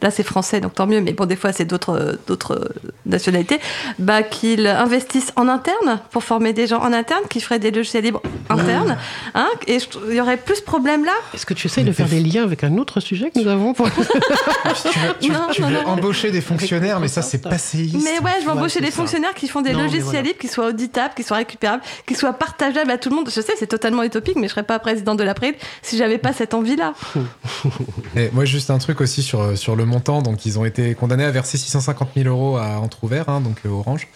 là 0.03 0.11
c'est 0.11 0.21
français, 0.23 0.59
donc 0.61 0.75
tant 0.75 0.85
mieux, 0.85 1.01
mais 1.01 1.13
bon, 1.13 1.25
des 1.25 1.35
fois 1.35 1.51
c'est 1.51 1.65
d'autres 1.65 1.97
euh, 1.97 2.13
d'autres 2.27 2.53
euh, 2.53 2.89
nationalités, 3.07 3.59
bah, 3.97 4.21
qu'ils 4.21 4.67
investissent 4.67 5.33
en 5.35 5.47
interne 5.47 5.99
pour 6.11 6.23
former 6.23 6.53
des 6.53 6.67
gens 6.67 6.79
en 6.81 6.93
interne 6.93 7.23
qui 7.29 7.39
feraient 7.41 7.57
des 7.59 7.71
logiciels 7.71 8.03
libres 8.03 8.21
internes. 8.49 8.97
Hein, 9.33 9.47
et 9.67 9.77
il 10.09 10.13
y 10.15 10.21
aurait 10.21 10.37
plus 10.37 10.57
ce 10.57 10.61
problème-là. 10.61 11.13
Est-ce 11.33 11.45
que 11.47 11.53
tu 11.55 11.67
essayes 11.67 11.83
de 11.85 11.91
faire 11.91 12.07
des 12.07 12.19
liens 12.19 12.43
avec 12.43 12.63
un 12.63 12.77
autre 12.77 12.99
sujet 12.99 13.31
que 13.31 13.39
nous 13.39 13.47
avons 13.49 13.73
pour... 13.73 13.87
Tu 14.91 14.99
veux, 14.99 15.13
tu- 15.21 15.31
Non, 15.31 15.47
tu 15.51 15.61
non, 15.61 15.69
veux 15.69 15.73
non. 15.75 15.87
embaucher 15.87 16.31
des 16.31 16.41
fonctionnaires, 16.41 16.99
mais 16.99 17.07
ça, 17.07 17.21
c'est 17.21 17.37
passéiste. 17.41 17.95
Mais 18.03 18.19
ouais, 18.19 18.31
je 18.41 18.45
vais 18.45 18.51
embaucher 18.51 18.79
des 18.81 18.91
ça. 18.91 18.97
fonctionnaires 18.97 19.33
qui 19.33 19.47
font 19.47 19.61
des 19.61 19.71
logiciels 19.73 20.01
voilà. 20.03 20.21
libres, 20.23 20.39
qui 20.39 20.47
soient 20.47 20.67
auditables, 20.67 21.13
qui 21.15 21.23
soient 21.23 21.37
récupérables, 21.37 21.81
qui 22.05 22.15
soient 22.15 22.33
partageables 22.33 22.91
à 22.91 22.97
tout 22.97 23.09
le 23.09 23.15
monde. 23.15 23.29
Je 23.33 23.39
sais, 23.41 23.53
c'est 23.57 23.67
totalement 23.67 24.03
utopique, 24.03 24.35
mais 24.35 24.47
je 24.47 24.51
serais 24.53 24.63
pas 24.63 24.79
présidente 24.79 25.17
de 25.17 25.23
l'April 25.23 25.53
si 25.81 25.97
j'avais 25.97 26.17
pas 26.17 26.33
cette 26.33 26.53
envie-là. 26.53 26.93
Et 28.15 28.29
moi, 28.33 28.45
juste 28.45 28.69
un 28.69 28.77
truc 28.77 29.01
aussi 29.01 29.21
sur, 29.23 29.57
sur 29.57 29.75
le 29.75 29.85
montant. 29.93 30.21
Donc, 30.21 30.45
ils 30.45 30.57
ont 30.59 30.65
été 30.65 30.95
condamnés 30.95 31.23
à 31.23 31.31
verser 31.31 31.57
650 31.57 32.09
000 32.15 32.27
euros 32.29 32.57
à 32.57 32.79
Entrouvert, 32.79 33.29
hein, 33.29 33.41
donc 33.41 33.57
euh, 33.65 33.69
Orange. 33.69 34.07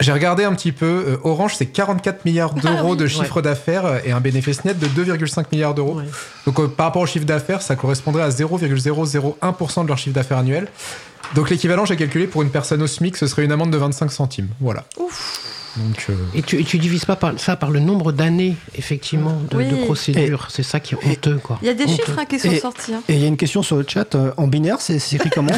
J'ai 0.00 0.12
regardé 0.12 0.44
un 0.44 0.54
petit 0.54 0.72
peu. 0.72 1.04
euh, 1.08 1.16
Orange, 1.24 1.54
c'est 1.56 1.66
44 1.66 2.24
milliards 2.24 2.54
d'euros 2.54 2.96
de 2.96 3.06
chiffre 3.06 3.42
d'affaires 3.42 4.00
et 4.04 4.12
un 4.12 4.20
bénéfice 4.20 4.64
net 4.64 4.78
de 4.78 4.86
2,5 4.86 5.44
milliards 5.52 5.74
d'euros. 5.74 5.94
Ouais. 5.96 6.04
Donc, 6.46 6.58
euh, 6.60 6.68
par 6.68 6.86
rapport 6.86 7.02
au 7.02 7.06
chiffre 7.06 7.26
d'affaires, 7.26 7.62
ça 7.62 7.76
correspondrait 7.76 8.22
à 8.22 8.30
0,001% 8.30 9.82
de 9.82 9.88
leur 9.88 9.98
chiffre 9.98 10.14
d'affaires 10.14 10.38
annuel. 10.38 10.68
Donc, 11.34 11.50
l'équivalent, 11.50 11.84
j'ai 11.84 11.96
calculé 11.96 12.26
pour 12.26 12.42
une 12.42 12.50
personne 12.50 12.82
au 12.82 12.86
SMIC, 12.86 13.16
ce 13.16 13.26
serait 13.26 13.44
une 13.44 13.52
amende 13.52 13.70
de 13.70 13.76
25 13.78 14.10
centimes. 14.10 14.48
Voilà. 14.60 14.84
Donc, 15.76 16.06
euh, 16.10 16.14
Et 16.34 16.42
tu, 16.42 16.64
tu 16.64 16.78
divises 16.78 17.04
pas 17.04 17.14
par, 17.16 17.38
ça 17.38 17.54
par 17.56 17.70
le 17.70 17.78
nombre 17.80 18.10
d'années, 18.12 18.56
effectivement, 18.76 19.40
de, 19.50 19.56
Oui. 19.56 19.68
de 19.68 19.76
procédures. 19.84 20.48
C'est 20.50 20.62
ça 20.62 20.80
qui 20.80 20.94
est 20.94 20.98
honteux, 21.06 21.38
quoi. 21.42 21.58
Il 21.62 21.66
y 21.66 21.70
a 21.70 21.74
des 21.74 21.84
Honteux. 21.84 21.92
chiffres 22.04 22.18
hein, 22.18 22.24
qui 22.24 22.38
sont 22.38 22.50
Et- 22.50 22.58
sortis. 22.58 22.94
hein. 22.94 23.02
Et 23.08 23.14
il 23.14 23.20
y 23.20 23.24
a 23.24 23.28
une 23.28 23.36
question 23.36 23.62
sur 23.62 23.76
le 23.76 23.84
chat 23.86 24.14
euh, 24.14 24.32
en 24.36 24.46
binaire, 24.48 24.80
c'est 24.80 24.96
écrit 25.14 25.30
comment 25.30 25.52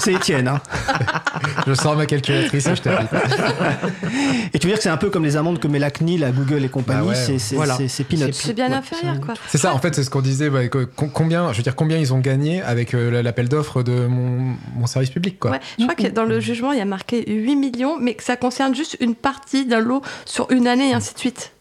C'est 0.00 0.12
Étienne. 0.12 0.48
Hein. 0.48 0.60
je 1.66 1.74
sors 1.74 1.96
ma 1.96 2.06
calculatrice 2.06 2.66
et 2.66 2.76
je 2.76 2.82
t'invite. 2.82 3.08
Et 4.54 4.58
tu 4.58 4.66
veux 4.66 4.72
dire 4.72 4.78
que 4.78 4.82
c'est 4.82 4.88
un 4.88 4.96
peu 4.96 5.10
comme 5.10 5.24
les 5.24 5.36
amendes 5.36 5.58
que 5.60 5.68
met 5.68 5.78
la 5.78 5.90
CNIL, 5.90 6.20
la 6.20 6.30
Google 6.30 6.64
et 6.64 6.68
compagnie, 6.68 7.00
Bah 7.08 7.14
ouais. 7.14 7.38
c'est 7.38 7.54
Voilà. 7.54 7.76
peanuts. 7.76 8.32
C'est 8.32 8.54
bien 8.54 8.68
Ouais, 8.68 8.74
inférieur, 8.74 9.14
c'est- 9.16 9.20
quoi. 9.24 9.34
C'est 9.48 9.58
ça, 9.58 9.74
en 9.74 9.78
fait, 9.78 9.94
c'est 9.94 10.04
ce 10.04 10.10
qu'on 10.10 10.20
disait. 10.22 10.50
combien, 11.12 11.52
je 11.52 11.58
veux 11.58 11.62
dire, 11.62 11.76
combien 11.76 11.98
ils 11.98 12.12
ont 12.14 12.18
gagné 12.18 12.62
avec 12.62 12.94
euh, 12.94 13.22
l'appel 13.22 13.48
d'offres 13.48 13.82
de 13.82 14.06
mon, 14.06 14.56
mon 14.76 14.86
service 14.86 15.10
public, 15.10 15.38
quoi. 15.38 15.52
Ouais, 15.52 15.60
je 15.78 15.84
crois 15.84 15.94
que 15.94 16.06
dans 16.08 16.24
le 16.24 16.40
jugement, 16.40 16.72
il 16.72 16.78
y 16.78 16.82
a 16.82 16.84
marqué 16.86 17.24
8 17.30 17.56
millions, 17.56 17.98
mais 18.00 18.14
que 18.14 18.22
ça 18.22 18.36
concerne 18.36 18.74
juste 18.78 18.96
une 19.00 19.14
partie 19.14 19.66
d'un 19.66 19.80
lot 19.80 20.02
sur 20.24 20.50
une 20.50 20.66
année 20.66 20.90
et 20.90 20.94
ainsi 20.94 21.12
de 21.12 21.18
suite. 21.18 21.52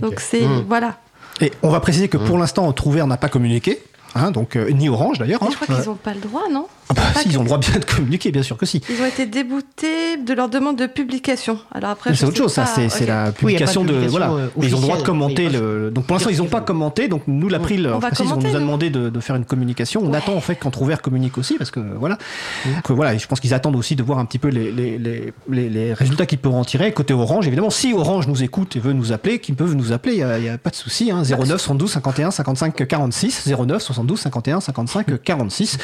Donc 0.00 0.20
c'est. 0.20 0.46
Mm. 0.46 0.64
Voilà. 0.68 0.98
Et 1.40 1.52
on 1.62 1.70
va 1.70 1.80
préciser 1.80 2.08
que 2.08 2.16
pour 2.16 2.38
l'instant, 2.38 2.70
Trouvert 2.72 3.06
n'a 3.06 3.16
pas 3.16 3.28
communiqué. 3.28 3.82
Hein, 4.14 4.30
donc, 4.30 4.54
euh, 4.56 4.70
ni 4.70 4.88
Orange 4.88 5.18
d'ailleurs. 5.18 5.42
Hein. 5.42 5.48
je 5.50 5.56
crois 5.56 5.66
qu'ils 5.66 5.86
n'ont 5.86 5.96
pas 5.96 6.14
le 6.14 6.20
droit, 6.20 6.48
non? 6.50 6.68
Ah 6.90 6.94
bah, 6.94 7.02
si, 7.16 7.28
ils 7.30 7.38
ont 7.38 7.42
le 7.42 7.46
droit 7.46 7.58
bien 7.58 7.78
de 7.78 7.84
communiquer, 7.84 8.30
bien 8.30 8.42
sûr 8.42 8.56
que 8.56 8.66
si. 8.66 8.82
Ils 8.90 9.00
ont 9.00 9.06
été 9.06 9.26
déboutés 9.26 10.16
de 10.18 10.34
leur 10.34 10.48
demande 10.48 10.76
de 10.76 10.86
publication. 10.86 11.58
Alors 11.72 11.90
après, 11.90 12.14
C'est 12.14 12.26
autre 12.26 12.36
chose, 12.36 12.52
ça, 12.52 12.62
pas, 12.62 12.88
c'est 12.88 13.06
la 13.06 13.26
Oui, 13.28 13.32
publication 13.32 13.84
de 13.84 13.94
Voilà. 14.08 14.30
euh, 14.30 14.48
Mais 14.56 14.66
ils 14.66 14.74
ont 14.74 14.78
le 14.80 14.84
droit 14.84 14.98
de 14.98 15.02
commenter 15.02 15.46
oui, 15.46 15.52
le. 15.54 15.90
Donc 15.90 16.06
pour 16.06 16.14
l'instant, 16.16 16.30
ils 16.30 16.38
n'ont 16.38 16.46
pas 16.46 16.60
commenté, 16.60 17.08
donc 17.08 17.22
nous, 17.26 17.48
l'April, 17.48 17.90
On 17.92 17.98
va 17.98 18.08
précise, 18.08 18.30
on 18.32 18.36
nous 18.40 18.54
a 18.54 18.58
demandé 18.60 18.90
de, 18.90 19.08
de 19.08 19.20
faire 19.20 19.36
une 19.36 19.44
communication. 19.44 20.02
On 20.04 20.12
attend 20.12 20.34
en 20.34 20.40
fait 20.40 20.56
qu'Entrouvert 20.56 21.00
communique 21.02 21.38
aussi, 21.38 21.54
parce 21.56 21.70
que 21.70 21.80
voilà. 21.80 22.18
Donc, 22.66 22.90
euh, 22.90 22.94
voilà, 22.94 23.14
et 23.14 23.18
je 23.18 23.26
pense 23.26 23.40
qu'ils 23.40 23.54
attendent 23.54 23.76
aussi 23.76 23.96
de 23.96 24.02
voir 24.02 24.18
un 24.18 24.24
petit 24.26 24.38
peu 24.38 24.48
les, 24.48 24.70
les, 24.70 24.98
les, 24.98 25.32
les- 25.50 25.68
les 25.70 25.92
résultats 25.94 26.26
qu'ils 26.26 26.38
peuvent 26.38 26.54
en 26.54 26.64
tirer. 26.64 26.92
Côté 26.92 27.14
Orange, 27.14 27.46
évidemment, 27.46 27.70
si 27.70 27.92
Orange 27.94 28.26
nous 28.28 28.42
écoute 28.42 28.76
et 28.76 28.78
veut 28.80 28.92
nous 28.92 29.12
appeler, 29.12 29.38
qu'ils 29.38 29.54
peuvent 29.54 29.74
nous 29.74 29.92
appeler, 29.92 30.16
il 30.16 30.42
n'y 30.42 30.48
a, 30.48 30.58
pas 30.58 30.70
de 30.70 30.76
souci. 30.76 31.10
Hein, 31.10 31.22
09 31.22 31.60
72 31.60 31.90
51 31.92 32.30
55 32.30 32.86
46, 32.86 33.46
09 33.46 33.80
72 33.82 33.82
72 33.82 34.20
51 34.20 34.60
55 34.60 35.22
46. 35.22 35.78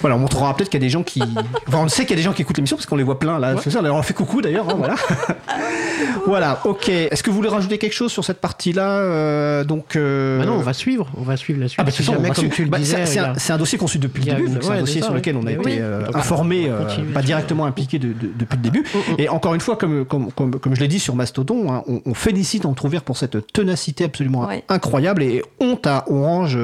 Voilà, 0.00 0.16
on 0.16 0.18
montrera 0.20 0.43
peut-être 0.52 0.68
qu'il 0.68 0.80
y 0.80 0.82
a 0.82 0.86
des 0.86 0.90
gens 0.90 1.02
qui. 1.02 1.22
Enfin, 1.66 1.78
on 1.84 1.88
sait 1.88 2.02
qu'il 2.02 2.10
y 2.10 2.12
a 2.14 2.16
des 2.16 2.22
gens 2.22 2.32
qui 2.34 2.42
écoutent 2.42 2.56
l'émission 2.58 2.76
parce 2.76 2.86
qu'on 2.86 2.96
les 2.96 3.02
voit 3.04 3.18
plein 3.18 3.38
là. 3.38 3.54
C'est 3.62 3.70
ça, 3.70 3.78
on 3.80 3.82
leur 3.82 4.04
fait 4.04 4.12
coucou 4.14 4.42
d'ailleurs. 4.42 4.68
hein, 4.68 4.74
voilà. 4.76 4.94
voilà, 6.26 6.60
ok. 6.64 6.88
Est-ce 6.88 7.22
que 7.22 7.30
vous 7.30 7.36
voulez 7.36 7.48
rajouter 7.48 7.78
quelque 7.78 7.92
chose 7.94 8.12
sur 8.12 8.24
cette 8.24 8.40
partie-là 8.40 8.98
euh, 8.98 9.64
Donc. 9.64 9.96
euh, 9.96 10.38
Bah 10.40 10.46
non, 10.46 10.54
on 10.54 10.60
va 10.60 10.72
suivre, 10.72 11.08
on 11.16 11.22
va 11.22 11.36
suivre 11.36 11.60
la 11.60 11.68
suite. 11.68 11.78
ah 11.80 11.84
bah, 11.84 11.90
si 11.90 12.02
jamais, 12.02 12.28
comme 12.28 12.34
suivre. 12.36 12.54
tu 12.54 12.64
le 12.64 12.70
Bah, 12.70 12.78
disais, 12.78 13.06
c'est- 13.06 13.18
un, 13.18 13.32
a- 13.32 13.38
c'est 13.38 13.52
un 13.52 13.58
dossier 13.58 13.78
conçu 13.78 13.98
depuis 13.98 14.22
il 14.22 14.26
y 14.28 14.30
le 14.30 14.36
a 14.36 14.40
début, 14.40 14.52
c'est 14.60 14.66
un 14.68 14.70
ouais, 14.74 14.80
dossier 14.80 15.02
sur 15.02 15.14
lequel 15.14 15.36
on 15.36 15.42
a 15.42 15.46
oui. 15.46 15.52
été 15.52 15.62
Oui. 15.64 15.76
euh, 15.80 16.06
Donc, 16.06 16.16
informé, 16.16 16.66
euh, 16.68 16.84
pas 17.12 17.22
directement 17.22 17.66
impliqué 17.66 17.98
de- 17.98 18.08
de- 18.08 18.30
depuis 18.38 18.56
le 18.56 18.62
début. 18.62 18.84
Et 19.18 19.28
encore 19.28 19.54
une 19.54 19.60
fois, 19.60 19.76
comme, 19.76 20.04
comme, 20.04 20.30
comme, 20.32 20.58
comme 20.58 20.74
je 20.74 20.80
l'ai 20.80 20.88
dit 20.88 20.98
sur 21.00 21.14
Mastodon, 21.14 21.72
hein, 21.72 21.82
on, 21.86 22.00
on 22.06 22.14
félicite 22.14 22.64
Entrouvert 22.66 23.02
pour 23.02 23.16
cette 23.16 23.52
ténacité 23.52 24.04
absolument 24.04 24.46
Ouais. 24.46 24.64
incroyable 24.68 25.22
et 25.22 25.42
honte 25.60 25.86
à 25.86 26.04
Orange 26.08 26.58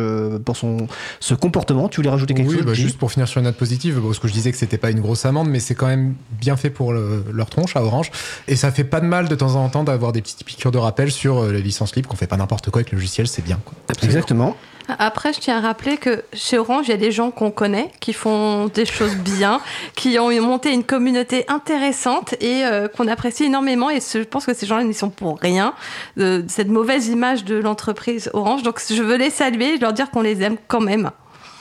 pour 0.44 0.56
son 0.56 0.88
ce 1.20 1.34
comportement. 1.34 1.88
Tu 1.88 1.96
voulais 1.96 2.10
rajouter 2.10 2.34
quelque 2.34 2.48
Oui, 2.48 2.56
chose 2.56 2.66
bah, 2.66 2.74
Jim 2.74 2.82
juste 2.84 2.98
pour 2.98 3.12
finir 3.12 3.28
sur 3.28 3.38
une 3.38 3.44
note 3.44 3.56
positive, 3.56 3.69
bon, 3.76 4.06
parce 4.08 4.18
que 4.18 4.28
je 4.28 4.32
disais 4.32 4.50
que 4.52 4.58
c'était 4.58 4.78
pas 4.78 4.90
une 4.90 5.00
grosse 5.00 5.24
amende, 5.26 5.48
mais 5.48 5.60
c'est 5.60 5.74
quand 5.74 5.86
même 5.86 6.14
bien 6.32 6.56
fait 6.56 6.70
pour 6.70 6.92
le- 6.92 7.24
leur 7.32 7.48
tronche 7.50 7.76
à 7.76 7.82
Orange. 7.82 8.10
Et 8.48 8.56
ça 8.56 8.70
fait 8.70 8.84
pas 8.84 9.00
de 9.00 9.06
mal 9.06 9.28
de 9.28 9.34
temps 9.34 9.54
en 9.56 9.68
temps 9.68 9.84
d'avoir 9.84 10.12
des 10.12 10.22
petites 10.22 10.44
piqûres 10.44 10.70
de 10.72 10.78
rappel 10.78 11.10
sur 11.10 11.38
euh, 11.42 11.52
les 11.52 11.62
licences 11.62 11.94
libres, 11.96 12.08
qu'on 12.08 12.16
fait 12.16 12.26
pas 12.26 12.36
n'importe 12.36 12.70
quoi 12.70 12.80
avec 12.80 12.92
le 12.92 12.96
logiciel, 12.98 13.26
c'est 13.28 13.42
bien. 13.44 13.58
Quoi. 13.64 13.74
Exactement. 14.02 14.56
Après, 14.98 15.32
je 15.32 15.38
tiens 15.38 15.58
à 15.58 15.60
rappeler 15.60 15.98
que 15.98 16.24
chez 16.32 16.58
Orange, 16.58 16.86
il 16.88 16.90
y 16.90 16.94
a 16.94 16.96
des 16.96 17.12
gens 17.12 17.30
qu'on 17.30 17.52
connaît, 17.52 17.92
qui 18.00 18.12
font 18.12 18.66
des 18.66 18.84
choses 18.84 19.14
bien, 19.14 19.60
qui 19.94 20.18
ont 20.18 20.30
monté 20.42 20.72
une 20.72 20.82
communauté 20.82 21.44
intéressante 21.48 22.34
et 22.40 22.64
euh, 22.64 22.88
qu'on 22.88 23.06
apprécie 23.06 23.44
énormément. 23.44 23.88
Et 23.88 24.00
ce- 24.00 24.18
je 24.18 24.24
pense 24.24 24.46
que 24.46 24.54
ces 24.54 24.66
gens-là 24.66 24.82
n'y 24.82 24.94
sont 24.94 25.10
pour 25.10 25.38
rien 25.38 25.74
de 26.16 26.44
cette 26.48 26.68
mauvaise 26.68 27.06
image 27.06 27.44
de 27.44 27.54
l'entreprise 27.56 28.30
Orange. 28.32 28.64
Donc, 28.64 28.80
je 28.90 29.00
veux 29.02 29.16
les 29.16 29.30
saluer 29.30 29.74
et 29.74 29.78
leur 29.78 29.92
dire 29.92 30.10
qu'on 30.10 30.22
les 30.22 30.42
aime 30.42 30.56
quand 30.66 30.80
même. 30.80 31.10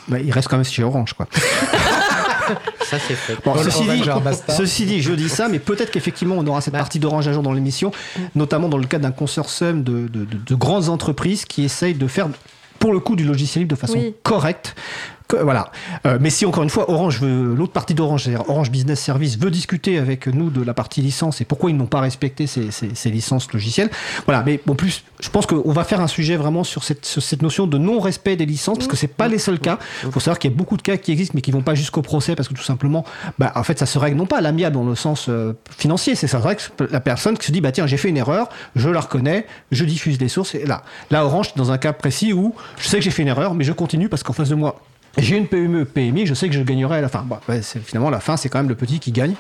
Bah, 0.10 0.18
il 0.20 0.32
reste 0.32 0.48
quand 0.48 0.58
même 0.58 0.66
chez 0.66 0.84
Orange, 0.84 1.14
quoi. 1.14 1.28
Ça, 2.82 2.98
c'est 3.08 3.14
fait. 3.14 3.38
Bon, 3.46 3.56
ceci, 3.64 3.84
dit, 3.84 4.02
ceci 4.58 5.02
je 5.04 5.14
dis 5.14 5.30
ça, 5.30 5.48
mais 5.48 5.60
peut-être 5.60 5.92
qu'effectivement, 5.92 6.36
on 6.36 6.48
aura 6.48 6.62
cette 6.62 6.74
Bah. 6.74 6.80
partie 6.80 6.98
d'Orange 6.98 7.28
un 7.28 7.34
jour 7.34 7.44
dans 7.44 7.54
l'émission, 7.54 7.92
notamment 8.34 8.68
dans 8.70 8.78
le 8.80 8.88
cadre 8.88 9.04
d'un 9.04 9.12
consortium 9.12 9.84
de, 9.84 10.08
de- 10.08 10.26
de- 10.26 10.38
de 10.44 10.56
grandes 10.56 10.90
entreprises 10.90 11.46
qui 11.46 11.64
essayent 11.64 11.94
de 11.94 12.08
faire, 12.08 12.28
pour 12.80 12.92
le 12.92 13.00
coup, 13.00 13.16
du 13.16 13.24
logiciel 13.24 13.62
libre 13.62 13.76
de 13.76 13.80
façon 13.80 13.94
Oui. 14.00 14.16
correcte. 14.24 14.76
Voilà. 15.42 15.72
Euh, 16.08 16.18
mais 16.20 16.30
si 16.32 16.46
encore 16.46 16.64
une 16.64 16.70
fois, 16.72 16.90
Orange 16.90 17.20
veut, 17.22 17.54
l'autre 17.54 17.72
partie 17.72 17.94
d'Orange, 17.94 18.24
c'est-à-dire 18.24 18.50
Orange 18.50 18.72
Business 18.72 19.00
Service, 19.00 19.38
veut 19.38 19.52
discuter 19.52 20.00
avec 20.00 20.26
nous 20.28 20.50
de 20.50 20.64
la 20.64 20.74
partie 20.74 21.02
licence 21.02 21.40
et 21.40 21.46
pourquoi 21.46 21.70
ils 21.70 21.78
n'ont 21.78 21.86
pas 21.86 22.00
respecté 22.00 22.48
ces, 22.48 22.72
ces- 22.72 22.96
ces 22.96 23.10
licences 23.12 23.52
logicielles. 23.54 23.92
Voilà. 24.26 24.42
Mais 24.44 24.60
en 24.68 24.74
plus, 24.74 25.04
je 25.20 25.30
pense 25.30 25.46
qu'on 25.46 25.72
va 25.72 25.84
faire 25.84 26.02
un 26.02 26.08
sujet 26.08 26.36
vraiment 26.36 26.64
sur 26.64 26.84
cette, 26.84 27.42
notion 27.42 27.68
de 27.68 27.78
non-respect 27.78 28.36
des 28.38 28.46
licences 28.48 28.80
parce 28.80 28.88
que 28.88 28.98
c'est 28.98 29.08
pas 29.08 29.28
les 29.28 29.38
seuls 29.38 29.60
cas. 29.60 29.78
Il 30.04 30.12
faut 30.12 30.20
savoir 30.20 30.40
qu'il 30.40 30.50
y 30.50 30.54
a 30.54 30.58
beaucoup 30.58 30.78
de 30.78 30.82
cas 30.82 30.98
qui 30.98 31.12
existent 31.12 31.34
mais 31.36 31.42
qui 31.42 31.52
vont 31.52 31.62
pas 31.62 31.76
jusqu'au 31.76 32.02
procès 32.02 32.36
parce 32.36 32.48
que 32.50 32.56
tout 32.56 32.64
simplement, 32.64 33.06
bah, 33.38 33.52
en 33.56 33.64
fait, 33.64 33.78
ça 33.78 33.86
se 33.86 34.00
règle 34.00 34.18
non 34.18 34.26
pas 34.26 34.38
à 34.38 34.42
l'amiable 34.42 34.76
dans 34.76 34.84
le 34.84 34.96
sens 34.96 35.28
euh, 35.30 35.54
financier, 35.78 36.16
c'est 36.16 36.26
ça, 36.28 36.40
c'est 36.40 36.44
vrai 36.44 36.56
que 36.56 36.84
la 36.92 37.02
personne 37.02 37.38
qui 37.38 37.46
se 37.48 37.52
dit, 37.52 37.60
bah 37.62 37.72
tiens, 37.72 37.86
j'ai 37.86 37.98
fait 37.98 38.10
une 38.10 38.18
erreur, 38.18 38.50
je 38.76 38.90
la 38.90 39.02
reconnais, 39.02 39.46
je 39.72 39.84
diffuse 39.84 40.20
les 40.20 40.30
sources 40.30 40.56
et 40.56 40.66
là, 40.66 40.84
là, 41.12 41.26
Orange, 41.26 41.54
dans 41.56 41.72
un 41.72 41.78
cas 41.78 41.94
précis 41.94 42.34
où 42.34 42.56
je 42.80 42.88
sais 42.88 42.98
que 42.98 43.04
j'ai 43.04 43.12
fait 43.12 43.22
une 43.22 43.28
erreur, 43.28 43.54
mais 43.54 43.64
je 43.66 43.74
continue 43.74 44.10
parce 44.10 44.24
qu'en 44.24 44.34
face 44.34 44.50
de 44.50 44.56
moi, 44.56 44.80
j'ai 45.18 45.38
une 45.38 45.48
PME, 45.48 45.86
PMI, 45.86 46.26
je 46.26 46.34
sais 46.34 46.48
que 46.48 46.56
je 46.56 46.62
gagnerai 46.62 46.98
à 46.98 47.02
la 47.02 47.10
fin. 47.10 47.26
Finalement, 47.84 48.10
la 48.10 48.20
fin, 48.20 48.38
c'est 48.38 48.50
quand 48.50 48.60
même 48.60 48.70
le 48.70 48.76
petit 48.76 49.00
qui 49.00 49.12
gagne. 49.12 49.34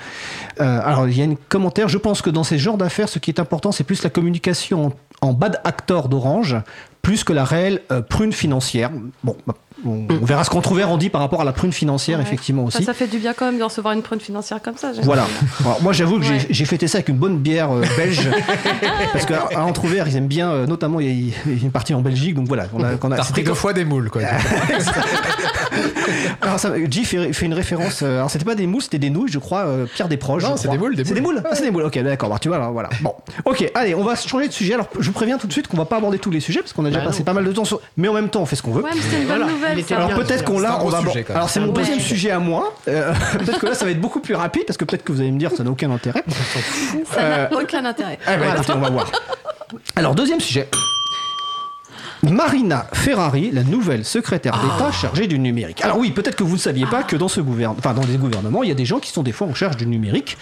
Euh, 0.59 0.81
alors, 0.83 1.07
il 1.07 1.17
y 1.17 1.21
a 1.21 1.25
un 1.25 1.35
commentaire. 1.47 1.87
Je 1.87 1.97
pense 1.97 2.21
que 2.21 2.29
dans 2.29 2.43
ces 2.43 2.57
genres 2.57 2.77
d'affaires, 2.77 3.09
ce 3.09 3.19
qui 3.19 3.31
est 3.31 3.39
important, 3.39 3.71
c'est 3.71 3.83
plus 3.83 4.03
la 4.03 4.09
communication 4.09 4.87
en, 5.21 5.29
en 5.29 5.33
bad 5.33 5.61
actor 5.63 6.09
d'Orange, 6.09 6.57
plus 7.01 7.23
que 7.23 7.33
la 7.33 7.43
réelle 7.43 7.81
euh, 7.91 8.01
prune 8.01 8.33
financière. 8.33 8.91
Bon, 9.23 9.37
bah, 9.47 9.55
on, 9.85 10.05
on 10.09 10.25
verra 10.25 10.43
ce 10.43 10.49
qu'on 10.49 10.61
trouvera 10.61 10.87
en 10.87 10.97
dit 10.97 11.09
par 11.09 11.21
rapport 11.21 11.41
à 11.41 11.45
la 11.45 11.51
prune 11.53 11.71
financière, 11.71 12.17
Ouais. 12.19 12.23
effectivement 12.25 12.69
Ça, 12.69 12.77
aussi. 12.79 12.85
ça 12.85 12.93
fait 12.93 13.07
du 13.07 13.17
bien 13.17 13.33
quand 13.33 13.45
même 13.45 13.57
de 13.59 13.63
recevoir 13.63 13.93
une 13.93 14.01
prune 14.01 14.19
financière 14.19 14.61
comme 14.61 14.77
ça. 14.77 14.91
Voilà. 15.03 15.25
Alors, 15.61 15.81
moi, 15.81 15.93
j'avoue 15.93 16.17
que 16.19 16.25
j'ai- 16.25 16.33
Ouais. 16.33 16.47
j'ai 16.49 16.65
fêté 16.65 16.87
ça 16.87 16.97
avec 16.99 17.09
une 17.09 17.17
bonne 17.17 17.37
bière 17.37 17.71
euh, 17.71 17.83
belge. 17.97 18.29
parce 19.13 19.25
qu'à 19.25 19.47
à 19.55 19.61
Entrouvert, 19.63 20.07
ils 20.07 20.15
aiment 20.17 20.27
bien, 20.27 20.51
euh, 20.51 20.65
notamment, 20.67 20.99
il 20.99 21.07
y, 21.07 21.29
y 21.29 21.33
a 21.33 21.63
une 21.63 21.71
partie 21.71 21.93
en 21.93 22.01
Belgique. 22.01 22.35
Donc 22.35 22.47
voilà. 22.47 22.65
On 22.73 22.83
a, 22.83 22.95
qu'on 22.95 23.11
a- 23.11 23.21
repris 23.21 23.43
deux 23.43 23.53
fois 23.53 23.73
des 23.73 23.85
moules, 23.85 24.09
quoi. 24.09 24.21
Alors, 26.41 26.59
ça, 26.59 26.77
Guy 26.79 27.05
fait, 27.05 27.33
fait 27.33 27.45
une 27.45 27.53
référence. 27.53 28.01
euh, 28.03 28.17
alors, 28.17 28.29
c'était 28.31 28.45
pas 28.45 28.55
des 28.55 28.67
moules, 28.67 28.81
c'était 28.81 28.97
des 28.99 29.09
nouilles, 29.09 29.31
je 29.31 29.39
crois. 29.39 29.65
euh, 29.65 29.85
Pierre 29.93 30.07
Desproges. 30.07 30.43
Non, 30.43 30.57
c'est 30.57 30.69
des 30.69 30.77
moules, 30.77 30.95
des 30.95 31.05
C'est 31.05 31.13
des 31.13 31.21
moules. 31.21 31.41
Ah, 31.45 31.49
c'est 31.55 31.63
des 31.63 31.71
moules. 31.71 31.83
Ok, 31.83 31.97
d'accord. 31.99 32.29
bah, 32.29 32.37
tu 32.41 32.47
vois, 32.47 32.57
alors, 32.57 32.71
voilà. 32.71 32.89
Bon. 33.01 33.13
Ok, 33.45 33.69
allez, 33.75 33.93
on 33.95 34.03
va 34.03 34.15
changer 34.15 34.47
de 34.47 34.53
sujet. 34.53 34.73
Alors, 34.73 34.87
je 34.99 35.05
vous 35.05 35.11
préviens 35.13 35.37
tout 35.37 35.47
de 35.47 35.51
suite 35.51 35.67
qu'on 35.67 35.77
va 35.77 35.85
pas 35.85 35.97
aborder 35.97 36.19
tous 36.19 36.31
les 36.31 36.39
sujets 36.39 36.59
parce 36.61 36.73
qu'on 36.73 36.85
a 36.85 36.89
déjà 36.89 36.99
Bah 37.01 37.07
passé 37.07 37.19
non. 37.19 37.25
pas 37.25 37.33
mal 37.33 37.45
de 37.45 37.51
temps 37.51 37.65
sur. 37.65 37.79
Mais 37.97 38.07
en 38.07 38.13
même 38.13 38.29
temps, 38.29 38.41
on 38.41 38.45
fait 38.45 38.55
ce 38.55 38.61
qu'on 38.63 38.71
veut. 38.71 38.83
Ouais, 38.83 38.89
mais 38.93 38.99
une 39.01 39.27
bonne 39.27 39.37
Voilà, 39.37 39.45
nouvelle. 39.51 39.68
Ça. 39.87 39.95
Alors 39.97 40.13
peut-être 40.15 40.43
qu'on 40.43 40.59
l'a, 40.59 40.83
on 40.83 40.89
va 40.89 40.99
sujet, 40.99 41.23
quand 41.23 41.29
même. 41.33 41.37
Alors 41.37 41.49
c'est 41.49 41.59
mon 41.59 41.67
Ouais. 41.67 41.73
deuxième 41.73 41.99
sujet 41.99 42.31
à 42.31 42.39
moi. 42.39 42.73
Euh, 42.87 43.13
peut-être 43.39 43.59
que 43.59 43.65
là 43.67 43.73
ça 43.73 43.85
va 43.85 43.91
être 43.91 44.01
beaucoup 44.01 44.19
plus 44.19 44.35
rapide 44.35 44.63
parce 44.65 44.77
que 44.77 44.85
peut-être 44.85 45.03
que 45.03 45.11
vous 45.11 45.21
allez 45.21 45.31
me 45.31 45.39
dire 45.39 45.51
ça 45.55 45.63
n'a 45.63 45.69
aucun 45.71 45.89
intérêt. 45.91 46.23
Ça 47.13 47.21
n'a 47.21 47.35
Euh, 47.51 47.61
aucun 47.61 47.85
intérêt. 47.85 48.17
Ah 48.25 48.37
bah, 48.37 48.45
écoutez, 48.55 48.73
on 48.73 48.79
va 48.79 48.89
voir. 48.89 49.11
Alors, 49.95 50.15
deuxième 50.15 50.39
sujet. 50.39 50.67
Marina 52.23 52.87
Ferrari, 52.93 53.49
la 53.51 53.63
nouvelle 53.63 54.03
secrétaire 54.05 54.59
d'État 54.59 54.91
chargée 54.91 55.27
du 55.27 55.39
numérique. 55.39 55.81
Alors 55.83 55.97
oui, 55.97 56.11
peut-être 56.11 56.35
que 56.35 56.43
vous 56.43 56.55
ne 56.55 56.59
saviez 56.59 56.85
pas 56.85 57.03
que 57.03 57.15
dans 57.15 57.27
ce 57.27 57.39
gouvernement, 57.41 57.79
enfin 57.79 57.93
dans 57.93 58.05
les 58.05 58.17
gouvernements, 58.17 58.63
il 58.63 58.69
y 58.69 58.71
a 58.71 58.75
des 58.75 58.85
gens 58.85 58.99
qui 58.99 59.11
sont 59.11 59.23
des 59.23 59.31
fois 59.31 59.47
en 59.47 59.53
charge 59.53 59.77
du 59.77 59.85
numérique. 59.85 60.37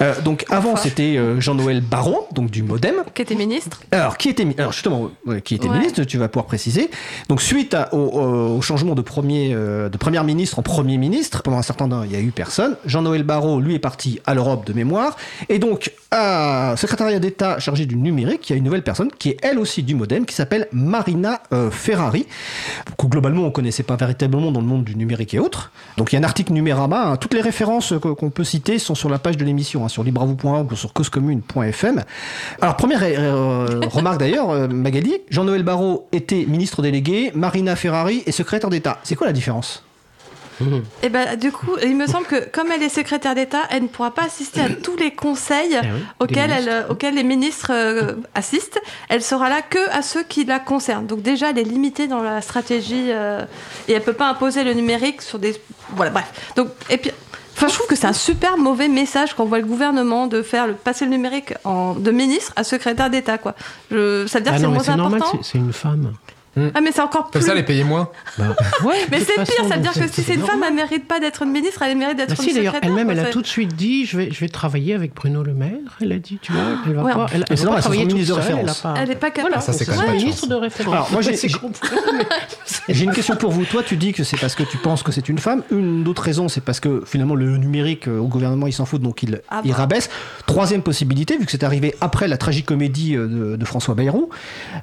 Euh, 0.00 0.20
donc 0.22 0.44
avant 0.50 0.76
c'était 0.76 1.16
euh, 1.16 1.40
Jean-Noël 1.40 1.80
Baron, 1.80 2.18
donc 2.32 2.50
du 2.50 2.62
MoDem. 2.62 2.96
Qui 3.14 3.22
était 3.22 3.34
ministre 3.34 3.80
Alors, 3.90 4.16
qui 4.16 4.28
était, 4.30 4.46
alors 4.58 4.72
justement, 4.72 5.10
qui 5.44 5.54
était 5.54 5.68
Ouais. 5.68 5.78
ministre, 5.78 6.02
tu 6.04 6.18
vas 6.18 6.28
pouvoir 6.28 6.46
préciser. 6.46 6.90
Donc, 7.28 7.40
suite 7.40 7.74
à- 7.74 7.94
au, 7.94 8.60
changement 8.60 8.94
de, 8.94 9.02
premier, 9.02 9.52
euh, 9.54 9.88
de 9.88 9.96
première 9.96 10.24
ministre 10.24 10.58
en 10.58 10.62
premier 10.62 10.98
ministre, 10.98 11.42
pendant 11.42 11.58
un 11.58 11.62
certain 11.62 11.88
temps, 11.88 12.02
il 12.02 12.10
n'y 12.10 12.16
a 12.16 12.20
eu 12.20 12.30
personne. 12.30 12.76
Jean-Noël 12.84 13.22
Barrot, 13.22 13.60
lui, 13.60 13.74
est 13.74 13.78
parti 13.78 14.20
à 14.26 14.34
l'Europe 14.34 14.66
de 14.66 14.72
mémoire. 14.72 15.16
Et 15.48 15.58
donc, 15.58 15.92
à 16.10 16.74
secrétariat 16.76 17.18
d'État 17.20 17.58
chargé 17.58 17.86
du 17.86 17.96
numérique, 17.96 18.48
il 18.50 18.52
y 18.52 18.54
a 18.54 18.58
une 18.58 18.64
nouvelle 18.64 18.82
personne 18.82 19.10
qui 19.18 19.30
est 19.30 19.36
elle 19.42 19.58
aussi 19.58 19.82
du 19.82 19.94
modem, 19.94 20.26
qui 20.26 20.34
s'appelle 20.34 20.68
Marina 21.12 21.40
euh, 21.52 21.70
Ferrari, 21.70 22.26
que 22.98 23.06
globalement, 23.06 23.42
on 23.42 23.50
connaissait 23.50 23.82
pas 23.82 23.96
véritablement 23.96 24.50
dans 24.50 24.60
le 24.60 24.66
monde 24.66 24.84
du 24.84 24.96
numérique 24.96 25.34
et 25.34 25.38
autres. 25.38 25.70
Donc, 25.98 26.12
il 26.12 26.16
y 26.16 26.18
a 26.18 26.20
un 26.20 26.24
article 26.24 26.52
Numérama. 26.52 27.04
hein. 27.10 27.16
Toutes 27.16 27.34
les 27.34 27.40
références 27.42 27.90
que- 28.00 28.08
qu'on 28.12 28.30
peut 28.30 28.44
citer 28.44 28.78
sont 28.78 28.94
sur 28.94 29.08
la 29.10 29.18
page 29.18 29.36
de 29.36 29.44
l'émission, 29.44 29.84
hein, 29.84 29.88
sur 29.88 30.02
libravou.org 30.04 30.72
ou 30.72 30.76
sur 30.76 30.92
causecommune.fm. 30.92 32.02
Alors, 32.60 32.76
première 32.76 33.00
euh, 33.02 33.80
remarque 33.90 34.18
d'ailleurs, 34.20 34.50
euh, 34.50 34.68
Magali, 34.68 35.14
Jean-Noël 35.30 35.62
Barrot 35.62 36.08
était 36.12 36.46
ministre 36.46 36.80
délégué, 36.82 37.30
Marina 37.34 37.76
Ferrari 37.76 38.22
est 38.26 38.32
secrétaire 38.32 38.70
d'État. 38.70 38.98
C'est 39.02 39.14
quoi 39.14 39.26
la 39.26 39.32
différence? 39.32 39.84
Et 41.02 41.08
ben 41.08 41.36
du 41.36 41.52
coup, 41.52 41.72
il 41.82 41.96
me 41.96 42.06
semble 42.06 42.26
que 42.26 42.48
comme 42.50 42.70
elle 42.70 42.82
est 42.82 42.88
secrétaire 42.88 43.34
d'État, 43.34 43.62
elle 43.70 43.84
ne 43.84 43.88
pourra 43.88 44.12
pas 44.12 44.24
assister 44.24 44.60
à 44.60 44.68
tous 44.70 44.96
les 44.96 45.12
conseils 45.12 45.76
Ah 45.76 45.84
oui, 45.84 46.02
auxquels, 46.20 46.50
elle, 46.50 47.14
les 47.14 47.22
ministres 47.24 47.72
euh, 47.72 48.14
assistent. 48.34 48.80
Elle 49.08 49.22
sera 49.22 49.48
là 49.48 49.62
que 49.62 49.90
à 49.90 50.02
ceux 50.02 50.22
qui 50.22 50.44
la 50.44 50.58
concernent. 50.58 51.06
Donc 51.06 51.22
déjà, 51.22 51.50
elle 51.50 51.58
est 51.58 51.64
limitée 51.64 52.06
dans 52.08 52.22
la 52.22 52.40
stratégie 52.40 53.06
euh, 53.08 53.44
et 53.88 53.92
elle 53.92 54.02
peut 54.02 54.12
pas 54.12 54.28
imposer 54.28 54.64
le 54.64 54.74
numérique 54.74 55.22
sur 55.22 55.38
des 55.38 55.60
voilà 55.90 56.10
bref. 56.10 56.52
Donc 56.56 56.68
et 56.90 56.98
puis. 56.98 57.10
Enfin, 57.54 57.68
je 57.68 57.74
trouve 57.74 57.86
que 57.86 57.96
c'est 57.96 58.06
un 58.06 58.14
super 58.14 58.56
mauvais 58.56 58.88
message 58.88 59.34
qu'on 59.34 59.44
voit 59.44 59.58
le 59.58 59.66
gouvernement 59.66 60.26
de 60.26 60.42
faire 60.42 60.66
le, 60.66 60.72
passer 60.72 61.04
le 61.04 61.10
numérique 61.10 61.54
en, 61.64 61.94
de 61.94 62.10
ministre 62.10 62.50
à 62.56 62.64
secrétaire 62.64 63.10
d'État. 63.10 63.38
Quoi. 63.38 63.54
Je, 63.90 64.26
ça 64.26 64.38
veut 64.38 64.44
dire 64.44 64.54
Ah 64.54 64.56
que 64.56 64.62
c'est 64.62 64.68
moins 64.68 64.88
important. 64.88 65.38
c'est 65.42 65.58
une 65.58 65.72
femme. 65.72 66.12
Ah, 66.74 66.80
mais 66.82 66.92
c'est 66.92 67.00
encore 67.00 67.30
plus. 67.30 67.40
Comme 67.40 67.48
ça, 67.48 67.54
les 67.54 67.62
payer 67.62 67.82
moins. 67.84 68.10
Bah, 68.36 68.54
ouais, 68.84 69.06
Mais 69.10 69.20
c'est 69.20 69.32
pire, 69.34 69.46
façon, 69.46 69.68
ça 69.68 69.76
veut 69.76 69.82
dire 69.82 69.92
que 69.92 70.06
si 70.08 70.22
c'est 70.22 70.34
une 70.34 70.42
femme, 70.42 70.62
elle 70.66 70.74
mérite 70.74 71.08
pas 71.08 71.18
d'être 71.18 71.42
une 71.42 71.50
ministre, 71.50 71.82
elle 71.82 71.96
mérite 71.96 72.18
d'être 72.18 72.28
Bah 72.30 72.34
une 72.38 72.48
si, 72.48 72.54
d'ailleurs, 72.54 72.76
elle-même, 72.82 73.10
elle 73.10 73.20
a 73.20 73.30
tout 73.30 73.40
de 73.40 73.46
suite 73.46 73.74
dit 73.74 74.04
je 74.04 74.18
vais, 74.18 74.30
je 74.30 74.38
vais 74.40 74.48
travailler 74.48 74.94
avec 74.94 75.14
Bruno 75.14 75.42
Le 75.42 75.54
Maire. 75.54 75.78
Elle 76.00 76.12
a 76.12 76.18
dit, 76.18 76.38
tu 76.42 76.52
vois, 76.52 76.62
elle 76.86 76.92
va 76.94 77.02
Ouais, 77.02 77.12
pas, 77.12 77.26
elle, 77.32 77.44
elle 77.48 77.56
travailler 77.58 77.82
son 77.82 77.90
toute 77.90 78.12
ministre 78.12 78.36
de 78.36 78.42
seule, 78.42 78.50
elle 78.50 78.68
a 78.68 78.72
référence. 78.72 78.98
Elle 79.00 79.08
n'est 79.08 79.14
pas 79.16 79.30
capable. 79.30 79.54
Voilà, 79.54 79.60
Ça, 79.62 79.72
c'est 79.72 79.86
quand 79.86 79.92
c'est 79.92 79.98
même 79.98 80.06
son 80.06 80.12
pas 80.12 80.18
de 80.18 80.22
ministre 80.24 80.46
de 80.46 80.54
référence. 80.54 80.94
Alors, 80.94 81.12
moi, 81.12 81.22
j'ai- 82.88 83.04
une 83.04 83.12
question 83.12 83.36
pour 83.36 83.50
vous. 83.50 83.64
Toi, 83.64 83.82
tu 83.82 83.96
dis 83.96 84.12
que 84.12 84.22
c'est 84.22 84.38
parce 84.38 84.54
que 84.54 84.62
tu 84.62 84.76
penses 84.76 85.02
que 85.02 85.12
c'est 85.12 85.28
une 85.30 85.38
femme. 85.38 85.62
Une 85.70 86.06
autre 86.06 86.22
raison, 86.22 86.48
c'est 86.48 86.60
parce 86.60 86.80
que 86.80 87.02
finalement 87.06 87.34
le 87.34 87.56
numérique 87.56 88.08
euh, 88.08 88.18
au 88.18 88.26
gouvernement, 88.26 88.66
il 88.66 88.72
s'en 88.72 88.84
fout, 88.84 89.00
donc 89.00 89.22
il, 89.22 89.40
Ah 89.48 89.62
il 89.64 89.70
bah. 89.70 89.78
rabaisse. 89.78 90.10
Troisième 90.46 90.82
possibilité, 90.82 91.38
vu 91.38 91.46
que 91.46 91.50
c'est 91.50 91.64
arrivé 91.64 91.94
après 92.00 92.28
la 92.28 92.36
tragicomédie 92.36 93.16
euh, 93.16 93.56
de, 93.56 93.64
François 93.64 93.94
Bayrou. 93.94 94.28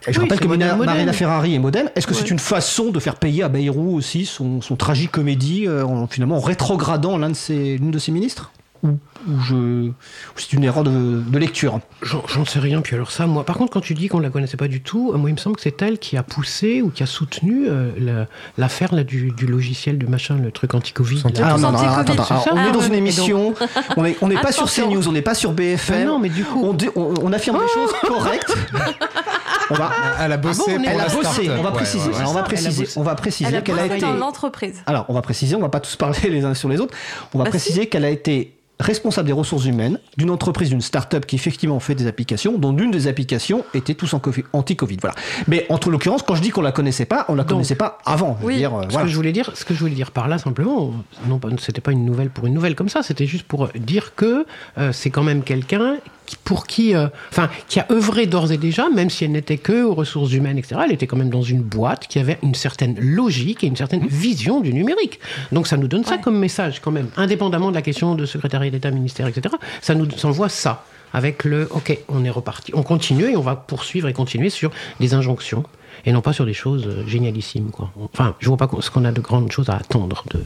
Et 0.07 0.13
je 0.13 0.19
rappelle 0.19 0.39
que. 0.39 0.47
Marina 0.47 1.13
Ferrari 1.13 1.58
modem. 1.59 1.89
Est-ce 1.95 2.07
que 2.07 2.13
c'est 2.13 2.29
une 2.31 2.39
façon 2.39 2.89
de 2.91 2.99
faire 2.99 3.15
payer 3.15 3.43
à 3.43 3.49
Bayrou 3.49 3.95
aussi 3.95 4.25
son, 4.25 4.61
son 4.61 4.75
tragicomédie 4.75 5.67
euh, 5.67 5.83
en 5.85 6.07
finalement 6.07 6.37
en 6.37 6.41
rétrogradant 6.41 7.17
l'un 7.17 7.29
de 7.29 7.35
ses, 7.35 7.77
l'une 7.77 7.91
de 7.91 7.99
ses 7.99 8.11
ministres 8.11 8.51
ou, 8.81 8.91
ou 9.27 9.39
je, 9.41 9.55
ou 9.55 9.93
c'est 10.37 10.53
une 10.53 10.63
erreur 10.63 10.85
de, 10.85 11.21
de 11.21 11.37
lecture 11.37 11.81
J'en 12.01 12.23
j'en 12.27 12.45
sais 12.45 12.59
rien. 12.59 12.79
Puis 12.79 12.95
alors 12.95 13.11
ça, 13.11 13.27
moi, 13.27 13.43
par 13.45 13.57
contre, 13.57 13.73
quand 13.73 13.81
tu 13.81 13.93
dis 13.93 14.07
qu'on 14.07 14.21
la 14.21 14.29
connaissait 14.29 14.55
pas 14.55 14.69
du 14.69 14.79
tout, 14.81 15.11
euh, 15.13 15.17
moi, 15.17 15.29
il 15.29 15.33
me 15.33 15.37
semble 15.37 15.57
que 15.57 15.61
c'est 15.61 15.81
elle 15.81 15.99
qui 15.99 16.15
a 16.15 16.23
poussé 16.23 16.81
ou 16.81 16.89
qui 16.89 17.03
a 17.03 17.05
soutenu 17.05 17.67
euh, 17.67 17.91
la- 17.99 18.27
l'affaire 18.57 18.95
là 18.95 19.03
du, 19.03 19.31
du 19.31 19.47
logiciel, 19.47 19.97
du 19.97 20.07
machin, 20.07 20.37
le 20.41 20.49
truc 20.51 20.73
anti-Covid. 20.75 21.23
Ah 21.25 21.57
non, 21.57 21.57
non, 21.57 21.67
anti-Covid, 21.77 21.99
attends, 21.99 22.13
attends. 22.13 22.23
c'est 22.23 22.31
Alors, 22.33 22.43
ça 22.45 22.51
on 22.53 22.57
est 22.57 22.61
Ah 22.69 22.71
dans 22.71 22.79
ouais, 22.79 22.87
une 22.87 22.93
émission, 22.93 23.53
on 23.97 24.03
n'est 24.03 24.15
on 24.21 24.29
pas 24.41 24.53
sur. 24.53 24.71
CNews, 24.71 25.09
on 25.09 25.11
n'est 25.11 25.21
pas 25.21 25.35
sur 25.35 25.51
BFM. 25.51 25.97
Ah 26.03 26.05
non, 26.05 26.19
mais 26.19 26.29
du 26.29 26.45
coup- 26.45 26.61
on, 26.63 26.71
dit- 26.73 26.87
on- 26.95 27.15
on 27.21 27.33
affirme 27.33 27.57
des 27.59 27.67
choses 27.73 27.91
correctes. 28.07 28.55
On 29.71 29.75
va, 29.75 29.91
Elle 30.21 30.31
a 30.31 30.37
bossé 30.37 30.61
Ah 30.67 30.71
bon, 30.77 30.83
pour 30.83 30.91
elle 30.91 30.99
a 30.99 31.07
bossé. 31.09 31.49
On 31.49 31.61
va 31.61 31.71
préciser. 31.71 32.09
ouais, 32.09 32.13
ouais. 32.15 32.19
Alors 32.19 32.31
on 32.31 32.33
va 32.33 32.43
préciser. 32.43 32.83
bossé. 32.83 32.99
On 32.99 33.03
va 33.03 33.15
préciser 33.15 33.55
a 33.57 33.61
qu'elle 33.61 33.79
a 33.79 33.83
bossé 33.83 33.97
été. 33.97 34.05
dans 34.05 34.13
l'entreprise. 34.13 34.81
Alors, 34.85 35.05
on 35.09 35.13
va 35.13 35.21
préciser, 35.21 35.55
on 35.55 35.59
va 35.61 35.69
pas 35.69 35.79
tous 35.79 35.95
parler 35.95 36.29
les 36.29 36.43
uns 36.45 36.53
sur 36.53 36.69
les 36.69 36.79
autres. 36.79 36.95
On 37.33 37.37
va 37.37 37.43
Bah, 37.45 37.49
préciser 37.49 37.87
qu'elle 37.87 38.05
a 38.05 38.09
été 38.09 38.58
responsable 38.79 39.27
des 39.27 39.33
ressources 39.33 39.65
humaines 39.65 39.99
d'une 40.17 40.29
entreprise, 40.29 40.69
d'une 40.69 40.81
start-up 40.81 41.25
qui 41.25 41.35
effectivement 41.35 41.79
fait 41.79 41.95
des 41.95 42.07
applications, 42.07 42.57
dont 42.57 42.71
l'une 42.71 42.91
des 42.91 43.07
applications 43.07 43.63
était 43.73 43.93
tous 43.93 44.15
anti-Covid. 44.53 44.97
Voilà. 45.01 45.15
Mais 45.47 45.65
entre 45.69 45.89
l'occurrence, 45.89 46.21
quand 46.23 46.35
je 46.35 46.41
dis 46.41 46.49
qu'on 46.49 46.61
la 46.61 46.71
connaissait 46.71 47.05
pas, 47.05 47.25
on 47.29 47.35
la 47.35 47.43
Donc, 47.43 47.51
connaissait 47.51 47.75
pas 47.75 47.97
avant. 48.05 48.37
Oui. 48.41 48.57
dire, 48.57 48.73
euh, 48.73 48.83
Ce 48.83 48.87
voilà. 48.89 49.05
que 49.05 49.11
je 49.11 49.15
voulais 49.15 49.31
dire, 49.33 49.51
ce 49.53 49.65
que 49.65 49.73
je 49.73 49.79
voulais 49.79 49.95
dire 49.95 50.11
par 50.11 50.27
là 50.27 50.37
simplement, 50.37 50.93
non 51.27 51.39
c'était 51.59 51.81
pas 51.81 51.91
une 51.91 52.05
nouvelle 52.05 52.29
pour 52.29 52.47
une 52.47 52.53
nouvelle 52.53 52.75
comme 52.75 52.89
ça, 52.89 53.03
c'était 53.03 53.25
juste 53.25 53.45
pour 53.47 53.67
dire 53.75 54.15
que 54.15 54.45
euh, 54.77 54.91
c'est 54.93 55.09
quand 55.09 55.23
même 55.23 55.43
quelqu'un 55.43 55.97
qui- 56.25 56.35
pour 56.43 56.67
qui, 56.67 56.95
euh, 56.95 57.07
enfin, 57.31 57.49
qui 57.67 57.79
a 57.79 57.87
œuvré 57.91 58.27
d'ores 58.27 58.51
et 58.51 58.57
déjà, 58.57 58.87
même 58.89 59.09
si 59.09 59.25
elle 59.25 59.31
n'était 59.31 59.57
que 59.57 59.83
aux 59.83 59.95
ressources 59.95 60.31
humaines, 60.31 60.57
etc. 60.59 60.81
Elle 60.85 60.91
était 60.93 61.07
quand 61.07 61.17
même 61.17 61.31
dans 61.31 61.41
une 61.41 61.61
boîte 61.63 62.07
qui 62.07 62.19
avait 62.19 62.37
une 62.43 62.53
certaine 62.53 62.95
logique 62.99 63.63
et 63.63 63.67
une 63.67 63.75
certaine 63.75 64.05
vision 64.05 64.59
du 64.61 64.71
numérique. 64.73 65.19
Donc 65.51 65.65
ça 65.67 65.75
nous 65.75 65.87
donne 65.87 66.05
ça 66.05 66.17
comme 66.19 66.37
message 66.37 66.81
quand 66.81 66.91
même, 66.91 67.07
indépendamment 67.17 67.71
de 67.71 67.75
la 67.75 67.81
question 67.81 68.13
de 68.15 68.25
secrétariat 68.27 68.68
d'État, 68.71 68.91
ministère, 68.91 69.27
etc. 69.27 69.55
Ça 69.81 69.95
nous 69.95 70.07
envoie 70.23 70.49
ça 70.49 70.83
avec 71.13 71.43
le 71.43 71.67
OK, 71.71 71.97
on 72.07 72.23
est 72.23 72.29
reparti, 72.29 72.71
on 72.75 72.83
continue 72.83 73.31
et 73.31 73.37
on 73.37 73.41
va 73.41 73.55
poursuivre 73.55 74.07
et 74.07 74.13
continuer 74.13 74.49
sur 74.49 74.71
des 74.99 75.13
injonctions 75.13 75.63
et 76.05 76.11
non 76.11 76.21
pas 76.21 76.33
sur 76.33 76.45
des 76.45 76.53
choses 76.53 76.85
euh, 76.87 77.05
génialissimes. 77.07 77.71
Quoi. 77.71 77.91
Enfin, 78.13 78.35
je 78.39 78.47
vois 78.47 78.57
pas 78.57 78.69
ce 78.79 78.89
qu'on 78.89 79.05
a 79.05 79.11
de 79.11 79.21
grandes 79.21 79.51
choses 79.51 79.69
à 79.69 79.75
attendre 79.75 80.23
de 80.31 80.43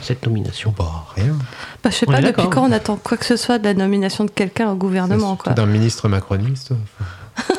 cette 0.00 0.26
nomination. 0.26 0.74
Bah, 0.76 1.06
rien. 1.14 1.36
Bah, 1.82 1.90
je 1.90 1.96
sais 1.96 2.06
On 2.08 2.12
pas 2.12 2.22
depuis 2.22 2.48
quand 2.48 2.68
on 2.68 2.72
attend 2.72 2.96
quoi 2.96 3.16
que 3.16 3.24
ce 3.24 3.36
soit 3.36 3.58
de 3.58 3.64
la 3.64 3.74
nomination 3.74 4.24
de 4.24 4.30
quelqu'un 4.30 4.70
au 4.70 4.74
gouvernement. 4.74 5.36
Quoi. 5.36 5.52
D'un 5.52 5.66
ministre 5.66 6.08
macroniste. 6.08 6.72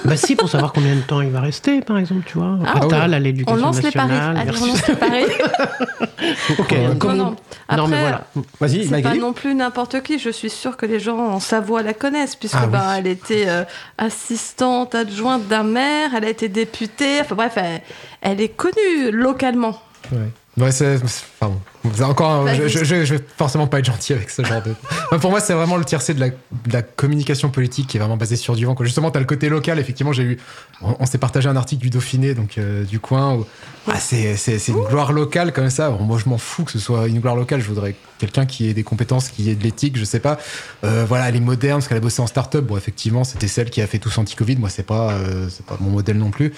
Bah 0.06 0.18
si, 0.18 0.36
pour 0.36 0.50
savoir 0.50 0.74
combien 0.74 0.96
de 0.96 1.02
temps 1.02 1.22
il 1.22 1.30
va 1.30 1.42
rester, 1.42 1.82
par 1.82 1.98
exemple, 1.98 2.24
tu 2.26 2.38
vois. 2.38 2.58
Ah, 2.66 2.78
Attal 2.84 3.14
à 3.14 3.18
On 3.18 3.20
l'éducation 3.20 3.62
lance 3.62 3.82
les 3.84 3.92
paris. 3.92 4.14
on 4.16 4.66
lance 4.68 4.88
les 4.88 4.96
paris. 4.96 5.26
Ok. 6.60 6.72
Non, 6.74 6.96
comme 6.98 7.16
non, 7.18 7.24
on- 7.24 7.30
non. 7.32 7.36
Après, 7.68 7.78
non, 7.82 7.88
mais 7.88 8.00
voilà. 8.02 8.28
Vas-y, 8.60 8.88
C'est 8.88 9.02
pas 9.02 9.16
non 9.16 9.34
plus 9.34 9.54
n'importe 9.56 10.02
qui. 10.02 10.20
Je 10.20 10.30
suis 10.30 10.50
sûre 10.50 10.76
que 10.78 10.86
les 10.86 11.00
gens 11.00 11.18
en 11.18 11.40
Savoie 11.40 11.84
la 11.84 11.94
connaissent, 11.94 12.36
puisque 12.36 12.56
Ah 12.58 12.64
oui. 12.66 12.72
ben, 12.72 12.94
elle 12.98 13.08
était 13.08 13.46
euh, 13.48 13.64
assistante 13.98 14.96
adjointe 14.96 15.48
d'un 15.48 15.64
maire, 15.64 16.12
elle 16.16 16.26
a 16.26 16.30
été 16.30 16.50
députée. 16.50 17.20
Enfin 17.22 17.36
bref, 17.36 17.54
elle, 17.58 17.82
elle 18.22 18.42
est 18.42 18.50
connue 18.50 19.12
localement. 19.12 19.82
Ouais. 20.12 20.64
Ouais, 20.64 20.72
c'est. 20.72 21.00
Pardon. 21.40 21.60
Encore. 22.02 22.48
je, 22.50 22.68
je, 22.68 22.84
je- 22.84 23.06
je 23.06 23.16
vais 23.16 23.24
forcément 23.38 23.68
pas 23.68 23.80
être 23.80 23.86
gentil 23.86 24.14
avec 24.14 24.30
ce 24.30 24.44
genre 24.44 24.62
de. 24.62 24.74
Enfin, 25.08 25.20
pour 25.20 25.30
moi, 25.32 25.40
c'est 25.40 25.54
vraiment 25.54 25.78
le 25.78 25.86
tiercé 25.86 26.14
de 26.14 26.20
la, 26.20 26.30
de 26.30 26.34
la 26.74 26.82
communication 26.82 27.50
politique 27.50 27.88
qui 27.88 27.98
est 27.98 28.00
vraiment 28.00 28.18
basée 28.18 28.36
sur 28.36 28.56
du 28.56 28.66
vent. 28.66 28.76
Quoi. 28.76 28.86
Justement, 28.86 29.10
t'as 29.10 29.20
le 29.20 29.26
côté 29.26 29.48
local. 29.48 29.80
Effectivement, 29.80 30.12
j'ai 30.12 30.24
eu. 30.24 30.38
On, 30.82 30.96
on 31.00 31.06
s'est 31.06 31.18
partagé 31.18 31.48
un 31.48 31.56
article 31.56 31.82
du 31.82 31.90
Dauphiné, 31.90 32.34
donc 32.34 32.58
euh, 32.58 32.84
du 32.84 33.00
coin. 33.00 33.36
Où, 33.36 33.46
ah, 33.90 33.96
c'est, 34.00 34.36
c'est, 34.36 34.60
c'est 34.60 34.74
une 34.74 34.84
gloire 34.84 35.14
locale 35.14 35.54
comme 35.54 35.70
ça. 35.70 35.90
Bon, 35.92 36.04
moi, 36.04 36.18
je 36.24 36.28
m'en 36.30 36.38
fous 36.38 36.66
que 36.66 36.72
ce 36.74 36.80
soit 36.80 37.08
une 37.08 37.20
gloire 37.22 37.36
locale. 37.38 37.62
Je 37.62 37.68
voudrais 37.68 37.96
quelqu'un 38.20 38.46
qui 38.46 38.68
ait 38.68 38.74
des 38.74 38.84
compétences, 38.84 39.30
qui 39.30 39.50
ait 39.50 39.56
de 39.56 39.64
l'éthique, 39.64 39.96
je 39.98 40.04
sais 40.04 40.20
pas. 40.20 40.40
Euh, 40.84 41.06
voilà, 41.08 41.30
elle 41.30 41.36
est 41.36 41.40
moderne 41.40 41.78
parce 41.80 41.88
qu'elle 41.88 41.98
a 41.98 42.02
bossé 42.02 42.22
en 42.22 42.28
start-up. 42.28 42.66
Bon, 42.66 42.76
effectivement, 42.76 43.24
c'était 43.24 43.48
celle 43.48 43.70
qui 43.70 43.82
a 43.82 43.88
fait 43.88 44.00
tous 44.00 44.18
anti-Covid. 44.18 44.58
Moi, 44.58 44.70
c'est 44.70 44.84
pas, 44.86 45.12
euh, 45.12 45.48
c'est 45.50 45.66
pas 45.66 45.78
mon 45.80 45.92
modèle 45.92 46.18
non 46.18 46.32
plus. 46.32 46.52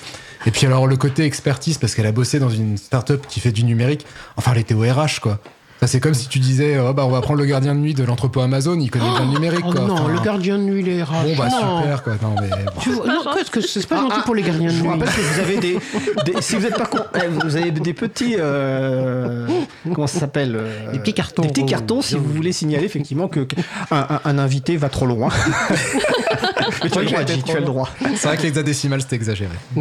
Et 0.46 0.52
puis 0.52 0.66
alors 0.66 0.88
le 0.88 0.96
côté 0.96 1.26
expertise 1.26 1.78
parce 1.78 1.94
qu'elle 1.96 2.06
a 2.06 2.14
bossé 2.14 2.40
dans 2.40 2.50
une 2.50 2.78
start-up 2.78 3.26
qui 3.28 3.42
fait 3.42 3.52
du 3.52 3.64
numérique. 3.66 4.06
Enfin, 4.38 4.52
elle 4.54 4.60
était 4.62 4.74
au 4.74 4.80
RH 4.82 5.09
quoi. 5.20 5.40
Ça 5.82 5.88
c'est 5.88 6.02
comme 6.02 6.14
si 6.14 6.28
tu 6.28 6.40
disais 6.40 6.78
oh, 6.78 6.92
bah 6.92 7.06
on 7.06 7.10
va 7.10 7.22
prendre 7.22 7.40
le 7.40 7.46
gardien 7.46 7.74
de 7.74 7.80
nuit 7.80 7.94
de 7.94 8.04
l'entrepôt 8.04 8.42
Amazon, 8.42 8.78
il 8.82 8.92
connaît 8.92 9.10
bien 9.12 9.22
le 9.22 9.28
numérique 9.28 9.64
Oh 9.66 9.72
quoi. 9.72 9.80
non, 9.80 9.94
Enfin, 9.94 10.10
le 10.12 10.20
gardien 10.20 10.58
de 10.58 10.64
nuit, 10.64 10.84
les 10.84 11.02
RH. 11.02 11.08
Bon 11.24 11.36
bah 11.38 11.48
non. 11.50 11.82
super 11.82 12.04
quoi. 12.04 12.14
Non 12.22 12.36
mais 12.42 12.50
bon. 12.50 12.72
Tu 12.82 12.90
vois, 12.92 13.08
non, 13.08 13.22
qu'est-ce 13.34 13.50
que 13.50 13.62
c'est 13.62 13.88
pas 13.88 13.96
Ah, 13.98 14.02
gentil 14.02 14.16
ah, 14.20 14.24
pour 14.26 14.36
les 14.36 14.42
gardiens 14.42 14.68
de 14.68 14.74
Je 14.74 14.80
vous 14.80 14.84
nuit. 14.94 15.00
rappelle 15.00 15.08
que 15.16 15.22
vous 15.22 15.40
avez 15.40 15.58
des, 15.58 15.80
des- 16.26 16.42
si 16.42 16.58
vous 16.58 16.66
êtes 16.66 16.76
pas 16.78 16.86
con, 16.86 17.00
eh, 17.16 17.28
vous 17.28 17.56
avez 17.56 17.72
des 17.72 17.94
petits, 17.94 18.36
euh, 18.38 19.48
comment 19.96 20.06
ça 20.06 20.20
s'appelle 20.20 20.58
euh, 20.58 20.92
Des 20.92 21.00
petits 21.00 21.14
cartons. 21.14 21.44
Des 21.44 21.48
petits 21.48 21.66
cartons 21.66 22.02
si 22.02 22.16
vous 22.18 22.26
voulez 22.34 22.52
signaler 22.52 22.84
effectivement 22.84 23.30
que 23.30 23.40
qu'un- 23.46 23.62
un, 23.92 24.20
un 24.26 24.38
invité 24.38 24.76
va 24.76 24.90
trop 24.90 25.06
loin. 25.06 25.30
Mais 26.84 26.90
tu 26.90 26.98
as 27.00 27.02
le 27.04 27.08
droit, 27.08 27.24
tu 27.24 27.52
as 27.56 27.60
le 27.60 27.66
droit. 27.66 27.90
C'est 28.18 28.28
vrai 28.28 28.36
que 28.36 28.44
l'hexadécimal 28.44 29.00
c'était 29.02 29.16
exagéré. 29.16 29.54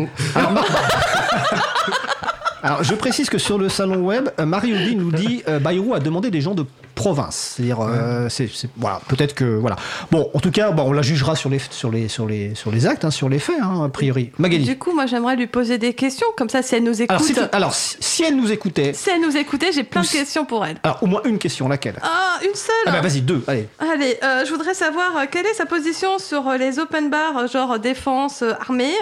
Alors, 2.62 2.82
je 2.82 2.94
précise 2.94 3.30
que 3.30 3.38
sur 3.38 3.56
le 3.56 3.68
salon 3.68 4.04
web, 4.04 4.30
euh, 4.40 4.44
Marie-Audi 4.44 4.96
nous 4.96 5.12
dit 5.12 5.42
euh, 5.46 5.60
Bayrou 5.60 5.94
a 5.94 6.00
demandé 6.00 6.30
des 6.30 6.40
gens 6.40 6.54
de 6.54 6.64
province. 6.98 7.54
C'est-à-dire, 7.56 7.78
euh, 7.80 8.28
voilà, 8.76 9.00
peut-être 9.08 9.34
que 9.34 9.44
voilà. 9.44 9.76
Bon, 10.10 10.30
en 10.34 10.40
tout 10.40 10.50
cas, 10.50 10.70
bon, 10.72 10.82
on 10.84 10.92
la 10.92 11.02
jugera 11.02 11.36
sur 11.36 11.48
les 11.50 11.60
sur 11.70 11.90
les 11.90 12.08
sur 12.08 12.26
les 12.26 12.54
sur 12.54 12.70
les 12.70 12.86
actes, 12.86 13.04
hein, 13.04 13.10
sur 13.10 13.28
les 13.28 13.38
faits, 13.38 13.56
hein, 13.62 13.84
a 13.84 13.88
priori. 13.88 14.30
Magali. 14.38 14.64
Du 14.64 14.76
coup, 14.78 14.92
moi, 14.92 15.06
j'aimerais 15.06 15.36
lui 15.36 15.46
poser 15.46 15.78
des 15.78 15.94
questions, 15.94 16.26
comme 16.36 16.48
ça, 16.48 16.62
si 16.62 16.74
elle 16.74 16.82
nous 16.84 17.00
écoute. 17.00 17.10
Alors, 17.10 17.22
si, 17.24 17.34
alors, 17.52 17.74
si, 17.74 17.96
si 18.00 18.22
elle 18.24 18.36
nous 18.36 18.50
écoutait, 18.52 18.92
Si 18.92 19.10
elle 19.10 19.20
nous 19.20 19.36
écoutait, 19.36 19.72
j'ai 19.72 19.84
plein 19.84 20.02
de 20.02 20.06
questions 20.06 20.44
pour 20.44 20.64
elle. 20.66 20.76
alors 20.82 21.02
au 21.02 21.06
moins 21.06 21.22
une 21.24 21.38
question, 21.38 21.68
laquelle? 21.68 21.96
Ah, 22.02 22.38
une 22.44 22.54
seule 22.54 22.74
Ah 22.86 22.90
bah 22.92 23.00
vas-y, 23.00 23.20
deux, 23.20 23.42
allez. 23.46 23.68
Allez, 23.78 24.18
euh, 24.22 24.44
je 24.44 24.50
voudrais 24.50 24.74
savoir 24.74 25.16
euh, 25.16 25.24
quelle 25.30 25.46
est 25.46 25.54
sa 25.54 25.66
position 25.66 26.18
sur 26.18 26.48
euh, 26.48 26.56
les 26.56 26.78
open 26.78 27.10
bars, 27.10 27.46
genre 27.48 27.78
défense, 27.78 28.42
euh, 28.42 28.52
armée? 28.60 28.92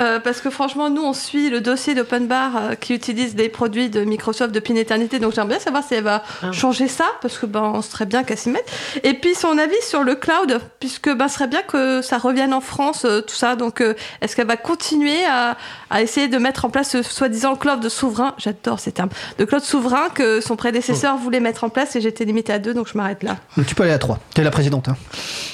Euh, 0.00 0.18
parce 0.18 0.40
que 0.40 0.50
franchement, 0.50 0.88
nous, 0.90 1.02
on 1.02 1.12
suit 1.12 1.50
le 1.50 1.60
dossier 1.60 1.94
d'open 1.94 2.26
bar 2.26 2.52
euh, 2.56 2.74
qui 2.74 2.94
utilise 2.94 3.34
les 3.36 3.48
produits 3.48 3.90
de 3.90 4.02
Microsoft 4.04 4.52
depuis 4.54 4.72
une 4.72 4.78
éternité. 4.78 5.18
Donc 5.18 5.34
j'aimerais 5.34 5.50
bien 5.56 5.58
savoir 5.58 5.82
si 5.86 5.94
elle 5.94 6.04
va 6.04 6.22
Ah. 6.42 6.52
changer 6.52 6.88
ça, 6.88 7.04
parce 7.22 7.29
que 7.38 7.46
ben, 7.46 7.72
on 7.74 7.82
serait 7.82 8.06
bien 8.06 8.24
qu'elle 8.24 8.38
s'y 8.38 8.50
mette. 8.50 8.70
Et 9.02 9.14
puis 9.14 9.34
son 9.34 9.56
avis 9.58 9.80
sur 9.82 10.02
le 10.02 10.14
cloud, 10.14 10.60
puisque 10.80 11.10
ben, 11.14 11.28
ce 11.28 11.34
serait 11.34 11.46
bien 11.46 11.62
que 11.62 12.02
ça 12.02 12.18
revienne 12.18 12.52
en 12.52 12.60
France, 12.60 13.04
euh, 13.04 13.20
tout 13.20 13.34
ça. 13.34 13.56
Donc 13.56 13.80
euh, 13.80 13.94
est-ce 14.20 14.36
qu'elle 14.36 14.46
va 14.46 14.56
continuer 14.56 15.24
à, 15.26 15.56
à 15.90 16.02
essayer 16.02 16.28
de 16.28 16.38
mettre 16.38 16.64
en 16.64 16.70
place 16.70 16.90
ce 16.90 17.02
soi-disant 17.02 17.56
cloud 17.56 17.88
souverain? 17.88 18.34
J'adore 18.38 18.80
ces 18.80 18.92
termes. 18.92 19.10
De 19.38 19.44
cloud 19.44 19.62
souverain 19.62 20.08
que 20.10 20.40
son 20.40 20.56
prédécesseur 20.56 21.16
voulait 21.16 21.40
mettre 21.40 21.64
en 21.64 21.68
place 21.68 21.96
et 21.96 22.00
j'étais 22.00 22.24
limitée 22.24 22.52
à 22.52 22.58
deux, 22.58 22.74
donc 22.74 22.88
je 22.88 22.96
m'arrête 22.96 23.22
là. 23.22 23.36
Tu 23.66 23.74
peux 23.74 23.82
aller 23.82 23.92
à 23.92 23.98
trois. 23.98 24.18
T'es 24.34 24.42
la 24.42 24.50
présidente. 24.50 24.88
Hein. 24.88 24.96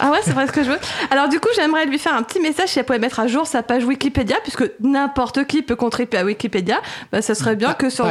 Ah 0.00 0.10
ouais, 0.10 0.20
c'est 0.22 0.32
vrai 0.32 0.46
ce 0.46 0.52
que 0.52 0.62
je 0.62 0.70
veux. 0.70 0.78
Alors 1.10 1.28
du 1.28 1.40
coup, 1.40 1.48
j'aimerais 1.54 1.86
lui 1.86 1.98
faire 1.98 2.14
un 2.14 2.22
petit 2.22 2.40
message 2.40 2.70
si 2.70 2.78
elle 2.78 2.84
pouvait 2.84 2.98
mettre 2.98 3.20
à 3.20 3.26
jour 3.26 3.46
sa 3.46 3.62
page 3.62 3.84
Wikipédia, 3.84 4.36
puisque 4.42 4.64
n'importe 4.80 5.46
qui 5.46 5.62
peut 5.62 5.76
contribuer 5.76 6.18
à 6.18 6.24
Wikipédia. 6.24 6.80
Bah, 7.12 7.22
ça 7.22 7.34
serait 7.34 7.56
bien 7.56 7.74
que 7.74 7.90
sur. 7.90 8.06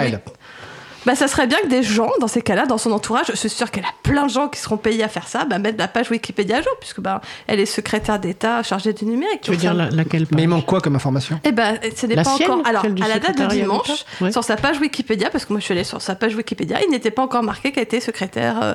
Bah, 1.06 1.16
ça 1.16 1.28
serait 1.28 1.48
bien 1.48 1.58
que 1.60 1.68
des 1.68 1.84
gens, 1.84 2.10
dans 2.20 2.28
ces 2.28 2.42
cas-là, 2.42 2.66
dans 2.66 2.78
son 2.78 2.92
entourage, 2.92 3.28
je 3.30 3.36
suis 3.36 3.50
sûre 3.50 3.72
qu'elle 3.72 3.86
a 3.86 3.94
plein 4.04 4.26
de 4.26 4.30
gens 4.32 4.48
qui 4.48 4.60
seront 4.60 4.78
payés 4.78 5.04
à 5.04 5.08
faire 5.08 5.28
ça, 5.28 5.46
bah, 5.46 5.60
mettre 5.60 5.78
la 5.78 5.88
page 5.88 6.10
Wikipédia 6.12 6.58
à 6.58 6.62
jour, 6.62 6.74
puisque 6.80 7.00
bah, 7.00 7.22
elle 7.48 7.60
est 7.60 7.66
secrétaire 7.66 8.20
d'État 8.20 8.64
chargée 8.64 8.94
du 8.94 9.06
numérique. 9.06 9.42
Tu 9.42 9.52
veux 9.52 9.58
dire 9.58 9.74
la- 9.74 9.90
laquelle 9.90 10.26
Mais 10.36 10.44
il 10.44 10.48
manque 10.48 10.66
quoi 10.66 10.82
comme 10.82 10.96
information? 10.96 11.40
Eh 11.44 11.52
ben, 11.52 11.78
ce 11.96 12.06
n'est 12.06 12.16
La 12.16 12.24
pas 12.24 12.30
sienne, 12.32 12.52
encore. 12.52 12.68
Alors, 12.68 12.86
à 12.86 13.08
la 13.08 13.20
date 13.20 13.38
de 13.38 13.46
dimanche, 13.48 14.06
Ouais. 14.22 14.32
sur 14.32 14.44
sa 14.44 14.56
page 14.58 14.80
Wikipédia, 14.80 15.30
parce 15.30 15.46
que 15.46 15.54
moi 15.54 15.60
je 15.60 15.66
suis 15.66 15.74
allée 15.74 15.84
sur 15.84 16.02
sa 16.02 16.16
page 16.16 16.36
Wikipédia, 16.36 16.80
il 16.84 16.90
n'était 16.90 17.12
pas 17.12 17.22
encore 17.24 17.44
marqué 17.44 17.72
qu'elle 17.72 17.84
était 17.84 18.00
secrétaire 18.00 18.60
euh, 18.62 18.74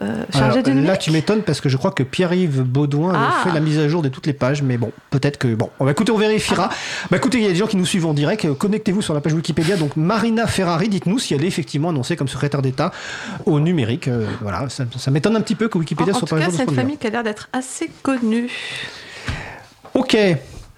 euh. 0.00 0.24
Là, 0.84 0.96
tu 0.96 1.10
m'étonnes 1.10 1.42
parce 1.42 1.60
que 1.60 1.68
je 1.68 1.76
crois 1.76 1.90
que 1.90 2.02
Pierre-Yves 2.02 2.62
Baudouin 2.62 3.12
Ah. 3.14 3.42
fait 3.44 3.52
la 3.52 3.60
mise 3.60 3.78
à 3.78 3.88
jour 3.88 4.02
de 4.02 4.08
toutes 4.08 4.26
les 4.26 4.32
pages, 4.32 4.62
mais 4.62 4.76
bon, 4.76 4.92
peut-être 5.10 5.38
que 5.38 5.54
bon. 5.54 5.70
Bah, 5.80 5.90
écoutez, 5.90 6.12
on 6.12 6.18
vérifiera. 6.18 6.68
Bah, 7.10 7.16
écoutez, 7.16 7.38
il 7.38 7.44
y 7.44 7.46
a 7.46 7.50
des 7.50 7.56
gens 7.56 7.66
qui 7.66 7.76
nous 7.76 7.86
suivent 7.86 8.06
en 8.06 8.14
direct. 8.14 8.52
Connectez-vous 8.54 9.02
sur 9.02 9.14
la 9.14 9.20
page 9.20 9.32
Wikipédia. 9.34 9.76
Donc, 9.76 9.96
Marina 9.96 10.46
Ferrari, 10.46 10.88
dites-nous 10.88 11.18
si 11.18 11.34
elle 11.34 11.44
est 11.44 11.48
effectivement 11.48 11.88
annoncée 11.90 12.16
comme 12.16 12.28
secrétaire 12.28 12.62
d'État 12.62 12.92
au 13.46 13.58
numérique. 13.60 14.08
Euh, 14.08 14.26
voilà, 14.40 14.68
ça, 14.68 14.84
ça 14.96 15.10
m'étonne 15.10 15.36
un 15.36 15.40
petit 15.40 15.54
peu 15.56 15.68
que 15.68 15.78
En, 15.78 15.80
Wikipédia 15.80 16.14
en 16.14 16.18
soit 16.18 16.28
tout 16.28 16.34
pas 16.36 16.42
à 16.42 16.44
cas, 16.46 16.50
c'est 16.52 16.64
ce 16.64 16.70
une 16.70 16.74
famille 16.76 16.96
qui 16.98 17.06
a 17.06 17.10
l'air 17.10 17.24
d'être 17.24 17.48
assez 17.52 17.90
connue. 18.02 18.48
Ok, 19.94 20.16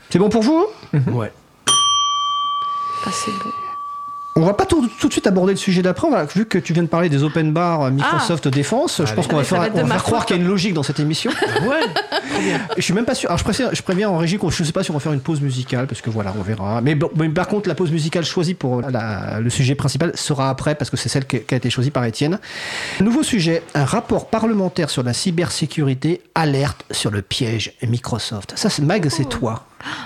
c'est 0.09 0.19
bon 0.19 0.29
pour 0.29 0.43
vous? 0.43 0.67
Ouais. 1.13 1.33
Assez 3.07 3.31
bon. 3.31 3.51
On 4.37 4.43
va 4.47 4.55
pas 4.55 4.65
tout, 4.65 4.89
tout 5.01 5.09
de 5.09 5.13
suite 5.13 5.27
aborder 5.27 5.53
le 5.53 5.59
sujet 5.59 5.83
d'après. 5.83 6.07
Vu 6.35 6.47
que 6.47 6.57
tu 6.57 6.73
viens 6.73 6.85
de 6.85 6.89
parler 6.89 7.09
des 7.09 7.25
open 7.25 7.53
bars 7.53 7.83
euh, 7.83 7.91
Microsoft 7.91 8.47
Défense, 8.49 9.03
je 9.05 9.13
pense 9.13 9.27
qu'on 9.27 9.37
va 9.37 9.43
Ah 9.43 9.45
faire, 9.45 9.61
va 9.61 9.69
on 9.83 9.85
va 9.85 9.97
croire 9.97 10.25
qu'il 10.25 10.37
y 10.37 10.39
a 10.39 10.43
une 10.43 10.49
logique 10.49 10.73
dans 10.73 10.83
cette 10.85 11.01
émission. 11.01 11.31
Ouais. 11.63 11.81
Je 12.77 12.81
suis 12.83 12.95
même 12.95 13.05
pas 13.05 13.15
sûr. 13.15 13.29
Alors 13.29 13.39
je, 13.39 13.45
préviens, 13.45 13.69
je 13.73 13.83
préviens 13.83 14.09
en 14.09 14.17
régie 14.17 14.39
qu'on 14.39 14.49
je 14.49 14.65
sais 14.65 14.73
pas 14.73 14.83
si 14.83 14.91
on 14.91 14.95
va 14.95 15.01
faire 15.01 15.13
une 15.13 15.21
pause 15.21 15.41
musicale 15.43 15.87
parce 15.87 16.01
que 16.01 16.09
voilà, 16.09 16.33
on 16.39 16.43
verra. 16.43 16.81
Mais, 16.81 16.95
bon, 16.95 17.11
mais 17.17 17.29
par 17.29 17.49
contre, 17.49 17.69
la 17.69 17.75
pause 17.75 17.91
musicale 17.91 18.25
choisie 18.25 18.55
pour 18.55 18.81
la- 18.81 19.41
le 19.41 19.51
sujet 19.51 19.75
principal 19.75 20.13
sera 20.15 20.49
après 20.49 20.75
parce 20.75 20.91
que 20.91 20.97
c'est 20.97 21.11
celle 21.11 21.27
qui 21.27 21.37
a 21.51 21.57
été 21.57 21.69
choisie 21.69 21.91
par 21.91 22.05
Étienne. 22.05 22.39
Nouveau 23.01 23.23
sujet 23.23 23.63
un 23.75 23.85
rapport 23.85 24.29
parlementaire 24.31 24.89
sur 24.89 25.03
la 25.03 25.13
cybersécurité 25.13 26.23
alerte 26.35 26.85
sur 26.93 27.11
le 27.11 27.21
piège 27.21 27.73
Microsoft. 27.87 28.55
Ça, 28.57 28.71
c'est 28.71 28.83
Mag, 28.83 29.07
c'est 29.11 29.29
toi. 29.29 29.65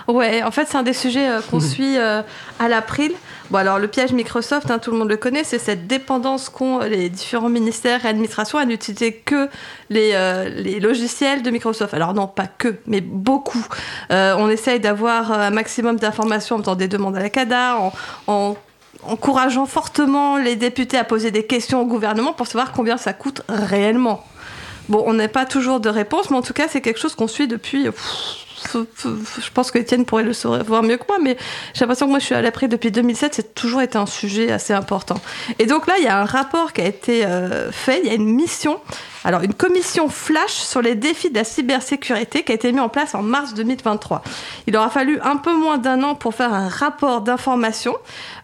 Ouais, 0.09 0.43
en 0.43 0.51
fait, 0.51 0.67
c'est 0.69 0.77
un 0.77 0.83
des 0.83 0.93
sujets 0.93 1.29
euh, 1.29 1.41
qu'on 1.51 1.61
suit 1.75 1.99
euh, 1.99 2.23
à 2.59 2.69
l'April. 2.69 3.13
Bon, 3.51 3.59
alors, 3.59 3.79
le 3.79 3.89
piège 3.89 4.13
Microsoft, 4.13 4.71
hein, 4.71 4.79
tout 4.79 4.91
le 4.91 4.97
monde 4.97 5.11
le 5.11 5.19
connaît, 5.19 5.45
c'est 5.45 5.59
cette 5.59 5.87
dépendance 5.87 6.49
qu'ont 6.49 6.79
les 6.79 7.11
différents 7.11 7.51
ministères 7.51 8.07
et 8.07 8.09
administrations 8.09 8.59
à 8.59 8.65
n'utiliser 8.65 9.13
que 9.13 9.51
les, 9.91 10.13
euh, 10.15 10.49
les 10.49 10.81
logiciels 10.81 11.43
de 11.43 11.51
Microsoft. 11.51 11.93
Alors, 11.93 12.15
non, 12.15 12.27
pas 12.27 12.47
que, 12.47 12.77
mais 12.87 13.03
beaucoup. 13.03 13.65
Euh, 14.11 14.35
on 14.39 14.49
essaye 14.49 14.81
d'avoir 14.81 15.31
euh, 15.31 15.37
un 15.37 15.51
maximum 15.51 15.97
d'informations 15.97 16.57
en 16.57 16.61
faisant 16.61 16.75
des 16.75 16.89
demandes 16.89 17.17
à 17.17 17.21
la 17.21 17.29
CADA, 17.29 17.77
en, 17.79 17.93
en 18.27 18.57
encourageant 19.03 19.67
fortement 19.67 20.39
les 20.39 20.57
députés 20.57 20.97
à 20.97 21.05
poser 21.05 21.31
des 21.31 21.45
questions 21.45 21.83
au 21.83 21.87
gouvernement 21.87 22.33
pour 22.33 22.47
savoir 22.47 22.73
combien 22.73 22.97
ça 22.97 23.13
coûte 23.13 23.43
réellement. 23.51 24.25
Bon, 24.89 25.03
on 25.07 25.13
n'a 25.13 25.29
pas 25.29 25.45
toujours 25.45 25.81
de 25.81 25.91
réponse, 25.91 26.31
mais 26.31 26.37
en 26.39 26.43
tout 26.43 26.55
cas, 26.55 26.69
c'est 26.69 26.81
quelque 26.81 27.01
chose 27.01 27.15
qu'on 27.15 27.29
suit 27.29 27.49
depuis 27.49 27.85
pff, 27.85 28.45
je 28.73 29.51
pense 29.53 29.71
que 29.71 29.79
Étienne 29.79 30.05
pourrait 30.05 30.23
le 30.23 30.33
savoir 30.33 30.83
mieux 30.83 30.97
que 30.97 31.05
moi, 31.09 31.19
mais 31.21 31.37
j'ai 31.75 31.81
l'impression 31.81 32.07
que 32.07 32.11
moi 32.11 32.19
je 32.19 32.27
suis 32.27 32.35
à 32.35 32.43
l'après 32.43 32.69
depuis 32.69 32.91
2007, 32.91 33.35
c'est 33.35 33.55
toujours 33.55 33.83
été 33.83 33.99
un 33.99 34.07
sujet 34.07 34.51
assez 34.53 34.73
important. 34.73 35.21
Et 35.59 35.67
donc 35.67 35.87
là, 35.87 35.95
il 35.99 36.05
y 36.05 36.09
a 36.09 36.21
un 36.21 36.25
rapport 36.25 36.73
qui 36.73 36.81
a 36.81 36.87
été 36.87 37.25
euh, 37.25 37.71
fait, 37.73 38.01
il 38.03 38.07
y 38.09 38.11
a 38.11 38.15
une 38.15 38.33
mission, 38.33 38.81
alors 39.25 39.43
une 39.43 39.55
commission 39.55 40.09
flash 40.09 40.53
sur 40.53 40.83
les 40.83 40.95
défis 40.95 41.31
de 41.31 41.35
la 41.37 41.45
cybersécurité 41.45 42.43
qui 42.43 42.53
a 42.53 42.55
été 42.55 42.71
mise 42.71 42.81
en 42.81 42.89
place 42.89 43.15
en 43.15 43.23
mars 43.23 43.55
2023. 43.55 44.23
Il 44.67 44.77
aura 44.77 44.91
fallu 44.91 45.19
un 45.23 45.37
peu 45.37 45.55
moins 45.55 45.79
d'un 45.79 46.03
an 46.03 46.15
pour 46.15 46.35
faire 46.35 46.53
un 46.53 46.69
rapport 46.69 47.23
d'information. 47.23 47.97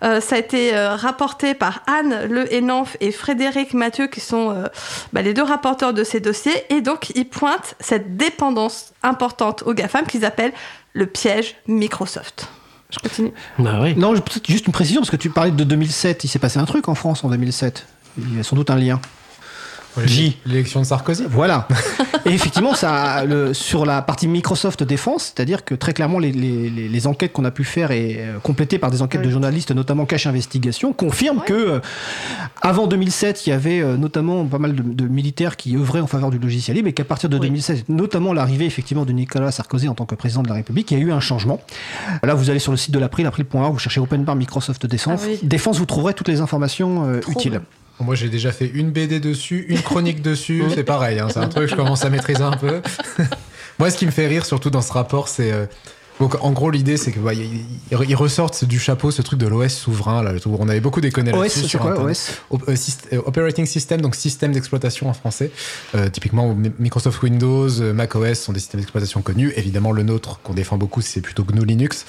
Euh, 0.03 0.21
ça 0.21 0.37
a 0.37 0.39
été 0.39 0.75
euh, 0.75 0.97
rapporté 0.97 1.55
par 1.55 1.83
Anne 1.87 2.27
Le 2.29 2.53
Henanf 2.53 2.97
et 3.01 3.13
Frédéric 3.13 3.75
Mathieu, 3.75 4.07
qui 4.07 4.21
sont 4.21 4.65
bah, 5.13 5.23
les 5.23 5.35
deux 5.35 5.43
rapporteurs 5.43 5.93
de 5.93 6.05
ces 6.05 6.21
dossiers, 6.21 6.65
et 6.71 6.81
donc 6.81 7.11
ils 7.15 7.29
pointent 7.29 7.75
cette 7.81 8.17
dépendance 8.17 8.90
importante 9.03 9.63
aux 9.65 9.75
GAFAM 9.75 10.07
qu'ils 10.07 10.25
appellent 10.25 10.53
le 10.93 11.07
piège 11.07 11.57
Microsoft. 11.67 12.49
Je 12.91 12.99
continue. 12.99 13.33
Bah 13.59 13.79
oui. 13.81 13.95
Non, 13.97 14.13
peut-être 14.13 14.47
juste 14.49 14.67
une 14.67 14.73
précision, 14.73 15.01
parce 15.01 15.11
que 15.11 15.17
tu 15.17 15.31
parlais 15.31 15.53
de 15.53 15.65
2007. 15.65 16.25
Il 16.25 16.29
s'est 16.29 16.39
passé 16.39 16.59
un 16.59 16.65
truc 16.65 16.89
en 16.89 16.95
France 16.95 17.23
en 17.25 17.29
2007. 17.29 17.87
Il 18.19 18.37
y 18.37 18.41
a 18.41 18.43
sans 18.43 18.57
doute 18.57 18.71
un 18.71 18.77
lien. 18.77 19.01
J. 20.05 20.37
L'élection 20.47 20.81
de 20.81 20.87
Sarkozy. 20.87 21.25
Voilà. 21.29 21.67
Et 22.27 22.31
effectivement, 22.31 22.75
ça, 22.75 23.25
le, 23.25 23.55
sur 23.55 23.87
la 23.87 24.03
partie 24.03 24.29
Microsoft 24.29 24.83
Défense, 24.83 25.33
c'est-à-dire 25.35 25.65
que 25.65 25.75
très 25.75 25.93
clairement, 25.93 26.19
les, 26.19 26.33
les, 26.33 26.71
les 26.71 27.07
enquêtes 27.07 27.33
qu'on 27.33 27.45
a 27.45 27.51
pu 27.51 27.65
faire 27.65 27.91
et 27.91 28.17
euh, 28.19 28.39
complétées 28.39 28.79
par 28.79 28.91
des 28.91 29.03
enquêtes 29.03 29.23
de 29.23 29.31
journalistes, 29.31 29.73
notamment 29.73 30.07
Cache 30.07 30.27
Investigation, 30.27 30.93
confirment 30.93 31.41
que 31.41 31.53
euh, 31.53 31.81
avant 32.63 32.87
2007, 32.87 33.47
il 33.47 33.51
y 33.51 33.53
avait 33.53 33.81
euh, 33.81 33.97
notamment 33.97 34.45
pas 34.45 34.59
mal 34.59 34.75
de, 34.75 34.83
de, 34.83 35.09
militaires 35.09 35.57
qui 35.57 35.77
œuvraient 35.77 36.01
en 36.01 36.07
faveur 36.07 36.31
du 36.31 36.39
logiciel 36.39 36.77
libre, 36.77 36.89
et 36.89 36.93
qu'à 36.93 37.05
partir 37.05 37.29
de 37.29 37.37
oui. 37.37 37.49
2007, 37.49 37.89
notamment 37.89 38.33
l'arrivée 38.33 38.67
effectivement 38.67 39.05
de 39.05 39.13
Nicolas 39.13 39.51
Sarkozy 39.51 39.89
en 39.89 39.95
tant 39.95 40.07
que 40.07 40.15
président 40.15 40.43
de 40.43 40.49
la 40.49 40.55
République, 40.55 40.91
il 40.91 40.99
y 40.99 41.01
a 41.01 41.05
eu 41.05 41.13
un 41.13 41.21
changement. 41.21 41.61
Là, 42.23 42.35
vous 42.35 42.51
allez 42.51 42.59
sur 42.59 42.73
le 42.73 42.79
site 42.79 42.93
de 42.93 42.99
l'April, 42.99 43.27
april.org, 43.27 43.73
vous 43.73 43.79
cherchez 43.79 44.01
Open 44.01 44.25
Bar 44.25 44.37
Microsoft 44.37 44.87
Défense. 44.87 45.23
Ah 45.25 45.29
oui. 45.29 45.39
Défense, 45.43 45.79
vous 45.79 45.87
trouverez 45.87 46.15
toutes 46.15 46.29
les 46.29 46.41
informations 46.41 47.07
euh, 47.07 47.21
utiles. 47.29 47.61
Moi, 48.01 48.15
j'ai 48.15 48.29
déjà 48.29 48.53
fait 48.53 48.71
une 48.73 48.91
BD 48.91 49.21
dessus, 49.21 49.67
une 49.69 49.81
chronique 49.83 50.23
dessus. 50.23 50.65
C'est 50.75 50.85
pareil, 50.85 51.19
hein, 51.19 51.29
c'est 51.31 51.39
un 51.39 51.49
truc 51.49 51.65
que 51.65 51.71
je 51.71 51.77
commence 51.77 52.05
à 52.05 52.11
maîtriser 52.11 52.43
un 52.43 52.57
peu. 52.57 52.81
Moi, 53.79 53.91
ce 53.91 53.97
qui 53.97 54.07
me 54.07 54.11
fait 54.11 54.27
rire, 54.27 54.45
surtout 54.45 54.71
dans 54.71 54.83
ce 54.83 54.93
rapport, 54.93 55.29
c'est. 55.29 55.69
Euh, 56.21 56.25
donc, 56.25 56.37
en 56.43 56.53
gros, 56.53 56.71
l'idée, 56.71 56.97
c'est 56.97 57.13
que 57.13 57.21
bah, 57.21 57.33
ils, 57.35 57.65
ils 57.91 58.17
ressortent 58.17 58.65
du 58.65 58.79
chapeau 58.79 59.11
ce 59.11 59.23
truc 59.23 59.39
de 59.39 59.47
l'OS 59.47 59.73
souverain. 59.75 60.23
Là, 60.23 60.33
on 60.47 60.69
avait 60.69 60.81
beaucoup 60.81 61.01
déconné 61.01 61.33
là-dessus. 61.33 61.69
sur 61.69 61.81
quoi, 61.81 61.99
OS 62.01 62.41
Operating 63.27 63.67
System, 63.67 64.01
donc 64.01 64.15
système 64.15 64.53
d'exploitation 64.53 65.09
en 65.09 65.13
français. 65.13 65.51
Euh, 65.95 66.09
typiquement, 66.09 66.57
Microsoft 66.79 67.23
Windows, 67.23 67.69
Mac 67.95 68.15
OS 68.15 68.39
sont 68.39 68.53
des 68.53 68.61
systèmes 68.61 68.81
d'exploitation 68.81 69.23
connus. 69.23 69.53
Évidemment, 69.57 69.93
le 69.93 70.03
nôtre 70.03 70.41
qu'on 70.43 70.55
défend 70.55 70.77
beaucoup, 70.77 71.01
c'est 71.01 71.21
plutôt 71.21 71.45
GNU 71.45 71.65
Linux. 71.65 72.05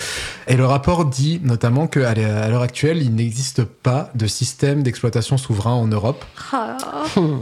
Et 0.47 0.55
le 0.55 0.65
rapport 0.65 1.05
dit 1.05 1.39
notamment 1.43 1.87
qu'à 1.87 2.13
l'heure 2.13 2.61
actuelle, 2.61 3.01
il 3.01 3.15
n'existe 3.15 3.63
pas 3.63 4.11
de 4.15 4.27
système 4.27 4.83
d'exploitation 4.83 5.37
souverain 5.37 5.73
en 5.73 5.87
Europe. 5.87 6.25
Ah. 6.51 6.77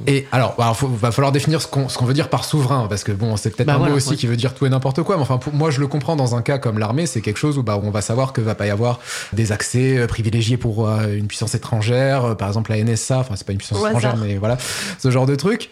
Et 0.08 0.28
alors, 0.32 0.56
bah, 0.58 0.74
va 0.82 1.12
falloir 1.12 1.32
définir 1.32 1.62
ce 1.62 1.68
qu'on 1.68 1.88
qu 1.88 2.06
veut 2.06 2.14
dire 2.14 2.30
par 2.30 2.46
souverain, 2.46 2.88
parce 2.88 3.04
que 3.04 3.12
bon, 3.12 3.38
c'est 3.38 3.50
peut-être 3.50 3.68
bah, 3.68 3.76
un 3.76 3.78
voilà, 3.78 3.92
mot 3.92 3.98
aussi 3.98 4.12
ouais. 4.12 4.16
qui 4.16 4.28
veut 4.28 4.38
dire 4.38 4.54
tout 4.54 4.66
et 4.66 4.70
n'importe 4.70 5.04
quoi. 5.04 5.16
Mais 5.16 5.24
enfin, 5.24 5.38
pour, 5.38 5.54
moi, 5.54 5.72
je 5.72 5.80
le 5.80 5.88
comprends 5.88 6.16
dans 6.16 6.36
un 6.36 6.42
cas 6.42 6.59
comme 6.60 6.80
l'armée, 6.80 7.06
c'est 7.06 7.22
quelque 7.22 7.38
chose 7.38 7.58
où, 7.58 7.64
bah, 7.64 7.78
où 7.78 7.86
on 7.86 7.92
va 7.92 8.02
savoir 8.02 8.34
que 8.34 8.42
va 8.42 8.56
pas 8.56 8.68
y 8.68 8.70
avoir 8.70 9.00
des 9.34 9.52
accès 9.52 10.06
privilégiés 10.08 10.58
pour 10.58 10.88
euh, 10.88 11.16
une 11.16 11.28
puissance 11.28 11.56
étrangère, 11.56 12.26
euh, 12.26 12.36
par 12.36 12.48
exemple 12.48 12.72
la 12.72 12.84
NSA, 12.84 13.20
enfin 13.20 13.36
c'est 13.36 13.46
pas 13.46 13.54
une 13.54 13.58
puissance 13.58 13.80
Au 13.80 13.88
étrangère, 13.88 14.14
hasard. 14.14 14.26
mais 14.26 14.38
voilà, 14.38 14.58
ce 15.00 15.10
genre 15.12 15.26
de 15.26 15.36
truc. 15.36 15.70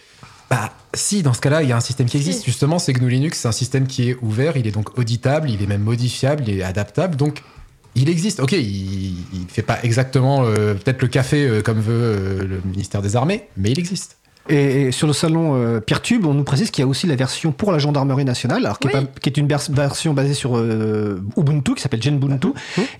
Bah 0.49 0.71
si, 0.93 1.23
dans 1.23 1.33
ce 1.33 1.41
cas-là, 1.41 1.61
il 1.63 1.69
y 1.69 1.73
a 1.73 1.77
un 1.77 1.81
système 1.81 2.07
qui 2.07 2.17
existe. 2.17 2.39
Si. 2.39 2.45
Justement, 2.45 2.79
c'est 2.79 2.93
GNU 2.93 3.09
Linux, 3.09 3.39
c'est 3.39 3.47
un 3.47 3.51
système 3.53 3.85
qui 3.85 4.09
est 4.09 4.17
ouvert, 4.21 4.55
il 4.57 4.65
est 4.65 4.71
donc 4.71 4.97
auditable, 4.97 5.49
il 5.49 5.61
est 5.61 5.67
même 5.67 5.83
modifiable, 5.83 6.43
il 6.47 6.59
est 6.59 6.63
adaptable, 6.63 7.17
donc 7.17 7.43
il 7.95 8.09
existe. 8.09 8.39
Ok, 8.39 8.53
il, 8.53 9.15
il 9.33 9.47
fait 9.49 9.63
pas 9.63 9.79
exactement 9.83 10.43
euh, 10.43 10.75
peut-être 10.75 11.01
le 11.01 11.07
café 11.07 11.45
euh, 11.45 11.61
comme 11.61 11.79
veut 11.79 11.93
euh, 11.93 12.47
le 12.47 12.61
ministère 12.65 13.01
des 13.01 13.15
Armées, 13.15 13.47
mais 13.57 13.71
il 13.71 13.79
existe. 13.79 14.17
Et 14.49 14.91
sur 14.91 15.07
le 15.07 15.13
salon 15.13 15.55
euh, 15.55 15.79
Peertube, 15.79 16.25
on 16.25 16.33
nous 16.33 16.43
précise 16.43 16.71
qu'il 16.71 16.81
y 16.81 16.85
a 16.85 16.87
aussi 16.87 17.05
la 17.07 17.15
version 17.15 17.51
pour 17.51 17.71
la 17.71 17.79
gendarmerie 17.79 18.25
nationale, 18.25 18.65
alors 18.65 18.79
qui, 18.79 18.87
Oui. 18.87 18.93
est, 18.95 19.01
pas- 19.05 19.19
qui 19.21 19.29
est 19.29 19.37
une 19.37 19.47
vers- 19.47 19.61
version 19.69 20.13
basée 20.13 20.33
sur 20.33 20.57
euh, 20.57 21.21
Ubuntu, 21.37 21.75
qui 21.75 21.81
s'appelle 21.81 22.01
Genbuntu. 22.01 22.49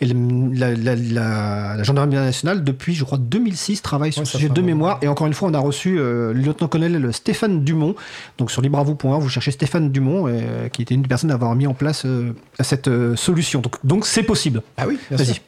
Et 0.01 0.05
le- 0.05 0.53
la, 0.53 0.73
la- 0.75 0.95
la- 0.95 1.75
la 1.77 1.83
gendarmerie 1.83 2.17
nationale, 2.17 2.63
depuis, 2.63 2.95
je 2.95 3.03
crois, 3.03 3.17
2006, 3.17 3.81
travaille 3.81 4.11
sur 4.11 4.21
Ouais, 4.21 4.25
ce 4.25 4.37
sujet 4.37 4.49
de 4.49 4.61
mémoire. 4.61 4.99
Et 5.01 5.07
encore 5.07 5.27
une 5.27 5.33
fois, 5.33 5.49
on 5.49 5.53
a 5.53 5.59
reçu 5.59 5.97
euh, 5.99 6.33
le 6.33 6.39
lieutenant-colonel 6.41 7.13
Stéphane 7.13 7.63
Dumont. 7.63 7.95
Donc 8.37 8.51
sur 8.51 8.61
libravou.org, 8.61 9.21
vous 9.21 9.29
cherchez 9.29 9.51
Stéphane 9.51 9.91
Dumont, 9.91 10.25
euh, 10.27 10.67
qui 10.69 10.81
était 10.81 10.95
une 10.95 11.01
des 11.01 11.07
personnes 11.07 11.31
à 11.31 11.35
avoir 11.35 11.55
mis 11.55 11.67
en 11.67 11.73
place 11.73 12.03
euh, 12.05 12.33
cette 12.59 12.87
euh, 12.87 13.15
solution. 13.15 13.61
Donc 13.61 13.75
donc 13.83 14.05
c'est 14.05 14.23
possible. 14.23 14.61
Ah 14.77 14.85
oui, 14.87 14.97
Vas-y. 15.11 15.39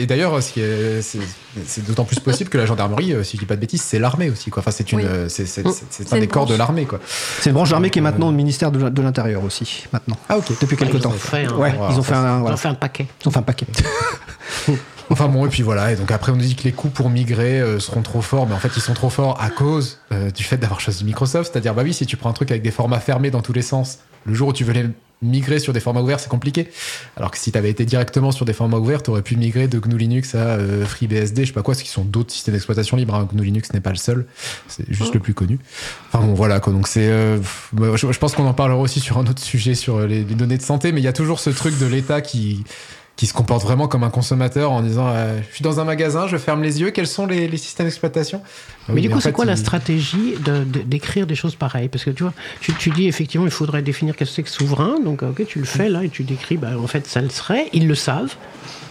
Et 0.00 0.06
d'ailleurs, 0.06 0.40
c'est 0.42 1.86
d'autant 1.86 2.04
plus 2.04 2.18
possible 2.20 2.50
que 2.50 2.58
la 2.58 2.66
gendarmerie, 2.66 3.14
si 3.22 3.36
je 3.36 3.40
dis 3.42 3.46
pas 3.46 3.56
de 3.56 3.60
bêtises, 3.60 3.82
c'est 3.82 3.98
l'armée 3.98 4.30
aussi. 4.30 4.50
Quoi. 4.50 4.60
Enfin, 4.60 4.70
c'est 4.70 4.90
une, 4.92 4.98
Oui. 4.98 5.04
Euh, 5.20 5.28
c'est 5.28 5.46
c'est- 5.46 5.62
c'est- 5.62 5.84
c'est 5.90 6.08
C'est 6.08 6.14
un 6.16 6.18
des 6.20 6.26
corps 6.28 6.46
de 6.46 6.54
l'armée, 6.54 6.84
quoi. 6.86 6.98
C'est 7.40 7.50
une 7.50 7.54
branche 7.54 7.72
armée 7.72 7.90
qui 7.90 7.98
est 7.98 8.02
Euh, 8.02 8.04
maintenant 8.04 8.28
au 8.28 8.32
ministère 8.32 8.70
de, 8.72 8.88
de 8.88 9.02
l'Intérieur 9.02 9.44
aussi, 9.44 9.84
maintenant. 9.92 10.16
Ah 10.28 10.38
ok. 10.38 10.46
Depuis 10.60 10.76
quelques 10.76 11.00
temps. 11.00 11.10
ils 11.12 11.16
ont 11.16 11.18
fait 11.18 11.36
un, 11.38 11.42
Ils 12.36 12.40
voilà. 12.40 12.54
ont 12.54 12.56
fait 12.56 12.68
un 12.68 12.74
paquet. 12.74 13.06
Ils 13.24 13.28
ont 13.28 13.30
fait 13.30 13.38
un 13.38 13.42
paquet. 13.42 13.66
Enfin 15.12 15.26
bon, 15.26 15.44
et 15.44 15.48
puis 15.48 15.62
voilà. 15.64 15.90
Et 15.92 15.96
donc 15.96 16.12
après, 16.12 16.30
on 16.30 16.36
nous 16.36 16.42
dit 16.42 16.54
que 16.54 16.62
les 16.62 16.70
coûts 16.72 16.88
pour 16.88 17.10
migrer 17.10 17.60
euh, 17.60 17.80
seront 17.80 18.02
trop 18.02 18.22
forts, 18.22 18.46
mais 18.46 18.54
en 18.54 18.58
fait, 18.58 18.70
ils 18.76 18.80
sont 18.82 18.94
trop 18.94 19.10
forts 19.10 19.40
à 19.42 19.50
cause 19.50 19.98
euh, 20.12 20.30
du 20.30 20.44
fait 20.44 20.56
d'avoir 20.56 20.78
choisi 20.80 21.04
Microsoft. 21.04 21.50
C'est-à-dire, 21.52 21.74
bah 21.74 21.82
oui, 21.84 21.92
si 21.92 22.06
tu 22.06 22.16
prends 22.16 22.30
un 22.30 22.32
truc 22.32 22.50
avec 22.52 22.62
des 22.62 22.70
formats 22.70 23.00
fermés 23.00 23.32
dans 23.32 23.42
tous 23.42 23.52
les 23.52 23.62
sens, 23.62 23.98
le 24.24 24.34
jour 24.34 24.48
où 24.48 24.52
tu 24.52 24.64
veux 24.64 24.72
les 24.72 24.86
migrer 25.22 25.58
sur 25.58 25.74
des 25.74 25.80
formats 25.80 26.00
ouverts, 26.00 26.18
c'est 26.18 26.30
compliqué. 26.30 26.70
Alors 27.14 27.30
que 27.30 27.36
si 27.36 27.52
tu 27.52 27.58
avais 27.58 27.68
été 27.68 27.84
directement 27.84 28.32
sur 28.32 28.46
des 28.46 28.54
formats 28.54 28.78
ouverts, 28.78 29.02
tu 29.02 29.10
aurais 29.10 29.20
pu 29.20 29.36
migrer 29.36 29.68
de 29.68 29.78
GNU 29.78 29.98
Linux 29.98 30.34
à 30.34 30.38
euh, 30.38 30.86
FreeBSD, 30.86 31.42
je 31.42 31.46
sais 31.48 31.52
pas 31.52 31.62
quoi, 31.62 31.74
ce 31.74 31.82
qui 31.82 31.90
sont 31.90 32.04
d'autres 32.04 32.32
systèmes 32.32 32.54
d'exploitation 32.54 32.96
libres. 32.96 33.14
hein. 33.14 33.28
GNU 33.30 33.44
Linux 33.44 33.74
n'est 33.74 33.80
pas 33.82 33.90
le 33.90 33.96
seul, 33.96 34.24
c'est 34.68 34.90
juste 34.90 35.12
le 35.12 35.20
plus 35.20 35.34
connu. 35.34 35.58
Enfin 36.10 36.24
bon, 36.24 36.32
voilà 36.32 36.58
quoi. 36.60 36.72
Donc 36.72 36.88
c'est, 36.88 37.08
euh, 37.10 37.38
bah, 37.74 37.96
je, 37.96 38.10
je 38.10 38.18
pense 38.18 38.34
qu'on 38.34 38.46
en 38.46 38.54
parlera 38.54 38.80
aussi 38.80 39.00
sur 39.00 39.18
un 39.18 39.26
autre 39.26 39.42
sujet 39.42 39.74
sur 39.74 39.96
euh, 39.98 40.06
les, 40.06 40.24
les 40.24 40.34
données 40.34 40.56
de 40.56 40.62
santé, 40.62 40.90
mais 40.90 41.02
il 41.02 41.04
y 41.04 41.08
a 41.08 41.12
toujours 41.12 41.38
ce 41.38 41.50
truc 41.50 41.78
de 41.78 41.84
l'État 41.86 42.22
qui 42.22 42.64
qui 43.20 43.26
se 43.26 43.34
comporte 43.34 43.62
vraiment 43.62 43.86
comme 43.86 44.02
un 44.02 44.08
consommateur 44.08 44.72
en 44.72 44.80
disant 44.80 45.08
euh, 45.08 45.38
je 45.50 45.54
suis 45.56 45.62
dans 45.62 45.78
un 45.78 45.84
magasin, 45.84 46.26
je 46.26 46.38
ferme 46.38 46.62
les 46.62 46.80
yeux, 46.80 46.90
quels 46.90 47.06
sont 47.06 47.26
les, 47.26 47.48
les 47.48 47.56
systèmes 47.58 47.84
d'exploitation? 47.86 48.40
Mais 48.88 48.94
Oui, 48.94 49.00
du 49.02 49.10
coup, 49.10 49.20
c'est 49.20 49.30
quoi 49.30 49.44
la 49.44 49.56
stratégie 49.56 50.36
de- 50.42 50.64
de- 50.64 50.80
d'écrire 50.80 51.26
des 51.26 51.34
choses 51.34 51.54
pareilles? 51.54 51.88
Parce 51.90 52.02
que 52.04 52.08
tu 52.08 52.22
vois, 52.22 52.32
tu, 52.62 52.72
tu 52.72 52.88
dis 52.88 53.08
effectivement, 53.08 53.44
il 53.46 53.52
faudrait 53.52 53.82
définir 53.82 54.16
qu'est-ce 54.16 54.30
que 54.30 54.36
c'est 54.36 54.42
que 54.44 54.48
souverain. 54.48 54.98
Donc, 55.04 55.22
ok, 55.22 55.44
tu 55.46 55.58
le 55.58 55.66
fais 55.66 55.90
là 55.90 56.02
et 56.02 56.08
tu 56.08 56.22
décris, 56.22 56.56
bah, 56.56 56.70
en 56.82 56.86
fait, 56.86 57.06
ça 57.06 57.20
le 57.20 57.28
serait. 57.28 57.66
Ils 57.74 57.86
le 57.86 57.94
savent. 57.94 58.36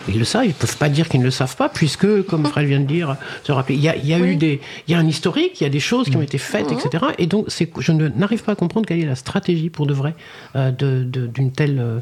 Ils 0.07 0.19
le 0.19 0.25
savent, 0.25 0.45
ils 0.45 0.53
peuvent 0.53 0.77
pas 0.77 0.89
dire 0.89 1.09
qu'ils 1.09 1.21
ne 1.21 1.25
le 1.25 1.31
savent 1.31 1.55
pas, 1.55 1.67
puisque, 1.67 2.21
comme 2.27 2.45
Fred 2.45 2.67
vient 2.67 2.79
de 2.81 2.85
dire, 2.85 3.17
se 3.43 3.51
rappeler, 3.51 3.73
il 3.75 3.81
y 3.81 3.89
a, 3.89 3.95
il 3.95 4.05
y 4.05 4.13
a 4.13 4.17
Oui. 4.19 4.27
eu 4.29 4.35
des, 4.35 4.61
il 4.87 4.91
y 4.91 4.93
a 4.93 4.99
un 4.99 5.07
historique, 5.07 5.59
il 5.59 5.63
y 5.63 5.67
a 5.67 5.71
des 5.71 5.79
choses 5.79 6.07
qui 6.07 6.17
ont 6.17 6.21
été 6.21 6.37
faites, 6.37 6.71
etc. 6.71 7.03
Et 7.17 7.25
donc, 7.25 7.45
c'est, 7.47 7.67
je 7.79 7.91
ne- 7.93 8.09
n'arrive 8.09 8.43
pas 8.43 8.51
à 8.51 8.55
comprendre 8.55 8.85
quelle 8.85 8.99
est 8.99 9.05
la 9.07 9.15
stratégie 9.15 9.71
pour 9.71 9.87
de 9.87 9.93
vrai 9.95 10.13
euh, 10.55 10.69
de, 10.69 11.03
de- 11.03 11.25
d'une 11.25 11.51
telle 11.51 11.79
euh, 11.79 11.99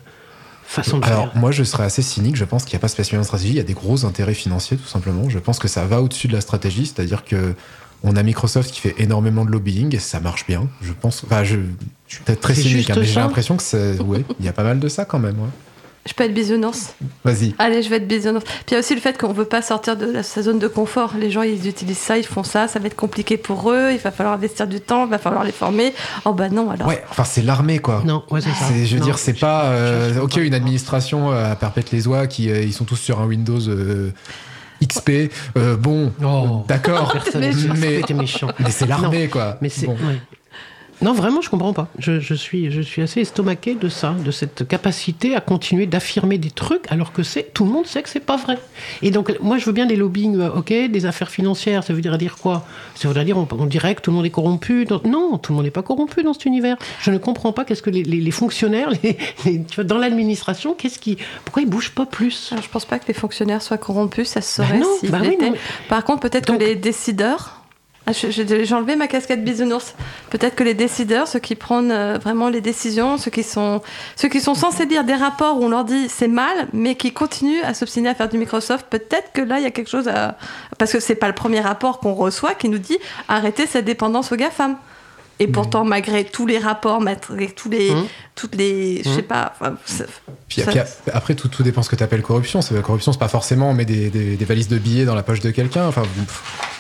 façon 0.68 1.00
de 1.00 1.06
Alors, 1.06 1.32
faire. 1.32 1.38
moi, 1.38 1.52
je 1.52 1.64
serais 1.64 1.84
assez 1.86 2.02
cynique. 2.02 2.36
Je 2.36 2.46
pense 2.46 2.64
qu'il 2.64 2.74
n'y 2.74 2.78
a 2.78 2.82
pas 2.82 2.88
spécialement 2.88 3.22
de 3.22 3.28
stratégie. 3.28 3.52
Il 3.54 3.58
y 3.58 3.60
a 3.60 3.64
des 3.64 3.74
gros 3.74 4.06
intérêts 4.06 4.34
financiers, 4.34 4.78
tout 4.78 4.88
simplement. 4.88 5.30
Je 5.30 5.40
pense 5.40 5.60
que 5.60 5.68
ça 5.68 5.86
va 5.86 6.02
au-dessus 6.02 6.28
de 6.28 6.34
la 6.34 6.42
stratégie. 6.42 6.86
C'est-à-dire 6.86 7.24
que 7.26 7.54
on 8.04 8.16
a 8.16 8.22
Microsoft 8.22 8.72
qui 8.72 8.80
fait 8.82 8.94
énormément 9.00 9.44
de 9.44 9.50
lobbying 9.52 9.96
et 9.96 10.00
ça 10.00 10.20
marche 10.20 10.46
bien. 10.46 10.68
Je 10.82 10.94
pense. 10.94 11.24
Enfin, 11.24 11.44
je, 11.44 11.56
je 12.08 12.16
suis 12.16 12.24
peut-être 12.24 12.42
très 12.42 12.54
cynique, 12.54 12.90
hein, 12.92 12.96
mais 12.98 13.06
j'ai 13.06 13.20
l'impression 13.20 13.58
que 13.58 13.64
c'est. 13.64 14.00
Ouais, 14.02 14.24
il 14.40 14.46
y 14.46 14.50
a 14.50 14.54
pas 14.54 14.64
mal 14.64 14.80
de 14.80 14.88
ça 14.88 15.06
quand 15.06 15.20
même. 15.20 15.40
ouais. 15.40 15.50
Je 16.08 16.14
peux 16.14 16.24
être 16.24 16.34
bisounours. 16.34 16.94
Vas-y. 17.24 17.54
Allez, 17.60 17.84
je 17.84 17.90
vais 17.90 17.98
être 17.98 18.08
bisounours. 18.08 18.44
Puis 18.46 18.54
il 18.70 18.74
y 18.74 18.76
a 18.78 18.80
aussi 18.80 18.96
le 18.96 19.02
fait 19.02 19.18
qu'on 19.18 19.34
veut 19.34 19.46
pas 19.46 19.62
sortir 19.62 19.98
de 19.98 20.06
la- 20.06 20.24
sa 20.24 20.42
zone 20.42 20.58
de 20.60 20.68
confort. 20.68 21.14
Les 21.20 21.30
gens, 21.30 21.42
ils 21.44 21.68
utilisent 21.68 21.98
ça, 21.98 22.18
ils 22.18 22.26
font 22.26 22.44
ça, 22.44 22.68
ça 22.68 22.80
va 22.80 22.88
être 22.88 22.96
compliqué 22.96 23.38
pour 23.38 23.72
eux, 23.72 23.90
il 23.92 23.98
va 24.00 24.12
falloir 24.12 24.34
investir 24.36 24.68
du 24.68 24.80
temps, 24.80 25.06
il 25.06 25.10
va 25.12 25.18
falloir 25.18 25.44
les 25.44 25.52
former. 25.52 25.94
Oh 26.26 26.34
bah 26.34 26.50
non, 26.50 26.72
alors. 26.72 26.88
Ouais, 26.88 27.04
enfin, 27.12 27.24
c'est 27.26 27.42
l'armée, 27.42 27.80
quoi. 27.80 28.02
Non, 28.06 28.24
ouais, 28.32 28.42
c'est 28.42 28.50
ça. 28.50 28.66
C'est- 28.70 28.86
je 28.86 28.94
veux 28.96 29.00
Non, 29.02 29.06
dire, 29.06 29.18
c'est 29.20 29.36
je- 29.36 29.42
pas. 29.42 29.66
euh, 29.66 30.10
je- 30.10 30.14
je- 30.16 30.20
ok, 30.22 30.38
une 30.38 30.54
administration 30.54 31.32
euh, 31.32 31.52
à 31.52 31.56
perpète 31.56 31.92
les 31.92 32.08
oies 32.08 32.26
qui 32.28 32.50
euh, 32.50 32.62
ils 32.62 32.74
sont 32.74 32.86
tous 32.86 32.96
sur 32.96 33.20
un 33.20 33.26
Windows 33.26 33.60
euh, 33.68 34.12
XP. 34.82 35.30
euh, 35.58 35.76
bon, 35.76 36.14
Oh. 36.24 36.64
d'accord. 36.68 37.12
Personne 37.14 37.42
Mais- 37.42 37.52
n'a 37.68 37.74
mais, 37.74 38.00
été 38.00 38.14
méchant. 38.14 38.48
mais 38.60 38.72
c'est 38.72 38.86
l'armée, 38.86 39.28
quoi. 39.28 39.58
Mais 39.62 39.70
c'est. 39.70 39.88
Bon. 39.88 39.94
ouais. 39.94 40.22
Non, 41.02 41.14
vraiment, 41.14 41.42
je 41.42 41.50
comprends 41.50 41.74
pas. 41.74 41.88
Je, 42.00 42.20
je 42.20 42.34
suis, 42.34 42.72
je 42.72 42.82
suis 42.82 43.04
assez 43.04 43.22
estomaqué 43.22 43.76
de 43.76 43.88
ça, 43.88 44.16
de 44.26 44.32
cette 44.32 44.68
capacité 44.68 45.36
à 45.36 45.42
continuer 45.42 45.86
d'affirmer 45.86 46.40
des 46.40 46.50
trucs 46.50 46.92
alors 46.92 47.12
que 47.14 47.22
c'est 47.22 47.54
tout 47.54 47.66
le 47.66 47.72
monde 47.72 47.86
sait 47.86 48.02
que 48.02 48.10
c'est 48.10 48.20
pas 48.20 48.36
vrai. 48.38 48.58
Et 49.04 49.12
donc, 49.12 49.32
moi, 49.40 49.60
je 49.60 49.66
veux 49.66 49.74
bien 49.74 49.86
des 49.86 49.96
lobbying, 49.96 50.40
euh, 50.40 50.50
ok, 50.50 50.70
des 50.90 51.06
affaires 51.06 51.30
financières. 51.30 51.84
Ça 51.84 51.94
veut 51.94 52.02
dire 52.02 52.18
dire 52.18 52.38
quoi? 52.38 52.66
Ça 52.96 53.08
veut 53.08 53.24
dire 53.24 53.38
on, 53.38 53.48
on 53.60 53.66
dirait 53.68 53.94
que 53.94 54.02
tout 54.02 54.10
le 54.10 54.16
monde 54.18 54.26
est 54.26 54.32
corrompu. 54.32 54.86
dans- 54.86 55.02
Non, 55.06 55.38
tout 55.38 55.52
le 55.52 55.58
monde 55.58 55.66
n'est 55.66 55.72
pas 55.72 55.84
corrompu 55.84 56.24
dans 56.24 56.34
cet 56.34 56.46
univers. 56.46 56.78
Je 57.00 57.12
ne 57.12 57.20
comprends 57.20 57.54
pas 57.54 57.64
qu'est-ce 57.64 57.84
que 57.84 57.92
les, 57.92 58.04
les- 58.04 58.20
les 58.22 58.32
fonctionnaires, 58.32 58.90
les- 59.04 59.18
les- 59.46 59.64
tu 59.64 59.76
vois, 59.76 59.84
dans 59.84 60.00
l'administration, 60.00 60.74
qu'est-ce 60.74 60.98
qui, 60.98 61.18
pourquoi 61.46 61.62
ils 61.62 61.70
bougent 61.70 61.92
pas 61.92 62.08
plus? 62.08 62.50
Alors, 62.52 62.64
je 62.64 62.70
pense 62.70 62.86
pas 62.86 62.98
que 62.98 63.08
les 63.08 63.14
fonctionnaires 63.14 63.62
soient 63.62 63.78
corrompus, 63.78 64.30
ça 64.30 64.42
se 64.42 64.56
saurait 64.56 64.80
Bah 64.80 64.86
non, 64.86 64.98
s'ils 65.00 65.12
bah 65.12 65.20
oui, 65.22 65.38
non, 65.40 65.54
Par 65.90 66.04
contre, 66.04 66.22
peut-être 66.22 66.52
que 66.52 66.60
les 66.60 66.76
décideurs 66.76 67.57
Ah, 68.10 68.14
J'ai 68.14 68.74
enlevé 68.74 68.96
ma 68.96 69.08
casquette 69.08 69.44
bisounours. 69.44 69.94
Peut-être 70.30 70.56
que 70.56 70.64
les 70.64 70.74
décideurs, 70.74 71.28
ceux 71.28 71.40
qui 71.40 71.56
prennent 71.56 71.92
euh, 71.92 72.18
vraiment 72.18 72.48
les 72.48 72.62
décisions, 72.62 73.18
ceux 73.18 73.30
qui, 73.30 73.44
sont, 73.44 73.82
ceux 74.16 74.30
qui 74.30 74.40
sont 74.40 74.56
censés 74.56 74.86
lire 74.86 75.04
des 75.04 75.14
rapports 75.14 75.60
où 75.60 75.66
on 75.66 75.70
leur 75.70 75.84
dit 75.84 76.08
c'est 76.08 76.30
mal, 76.30 76.70
mais 76.72 76.96
qui 76.96 77.12
continuent 77.12 77.62
à 77.66 77.74
s'obstiner 77.74 78.08
à 78.08 78.16
faire 78.16 78.30
du 78.30 78.38
Microsoft, 78.38 78.88
peut-être 78.90 79.34
que 79.34 79.42
là, 79.42 79.60
il 79.60 79.64
y 79.64 79.66
a 79.66 79.72
quelque 79.72 79.90
chose 79.90 80.08
à... 80.08 80.38
Parce 80.78 80.94
que 80.94 81.02
c'est 81.02 81.16
pas 81.16 81.28
le 81.28 81.36
premier 81.36 81.60
rapport 81.60 82.00
qu'on 82.00 82.14
reçoit 82.14 82.54
qui 82.54 82.70
nous 82.70 82.78
dit 82.78 82.98
arrêtez 83.28 83.68
cette 83.68 83.84
dépendance 83.84 84.32
aux 84.32 84.38
GAFAM. 84.38 84.78
Et 85.40 85.48
pourtant, 85.48 85.86
malgré 85.86 86.24
tous 86.26 86.46
les 86.48 86.58
rapports, 86.58 87.00
malgré 87.00 87.48
tous 87.52 87.70
les, 87.70 87.92
Mhm. 87.92 88.06
toutes 88.36 88.56
les, 88.56 89.04
je 89.04 89.10
sais 89.10 89.22
pas, 89.22 89.54
enfin, 89.60 89.76
c'est- 89.86 90.08
Puis, 90.48 90.62
Ça- 90.62 90.72
puis 90.72 90.80
après, 91.14 91.36
tout, 91.36 91.48
tout 91.50 91.62
dépend 91.62 91.84
ce 91.84 91.90
que 91.90 91.96
tu 91.98 92.04
appelles 92.04 92.22
corruption. 92.22 92.62
C'est- 92.62 92.74
La 92.74 92.82
corruption, 92.82 93.12
c'est 93.12 93.20
pas 93.20 93.28
forcément 93.28 93.70
on 93.70 93.74
met 93.74 93.84
des, 93.86 94.10
des- 94.10 94.36
des 94.38 94.46
valises 94.46 94.70
de 94.70 94.78
billets 94.78 95.04
dans 95.06 95.14
la 95.14 95.22
poche 95.24 95.42
de 95.42 95.52
quelqu'un. 95.52 95.86
Enfin, 95.88 96.04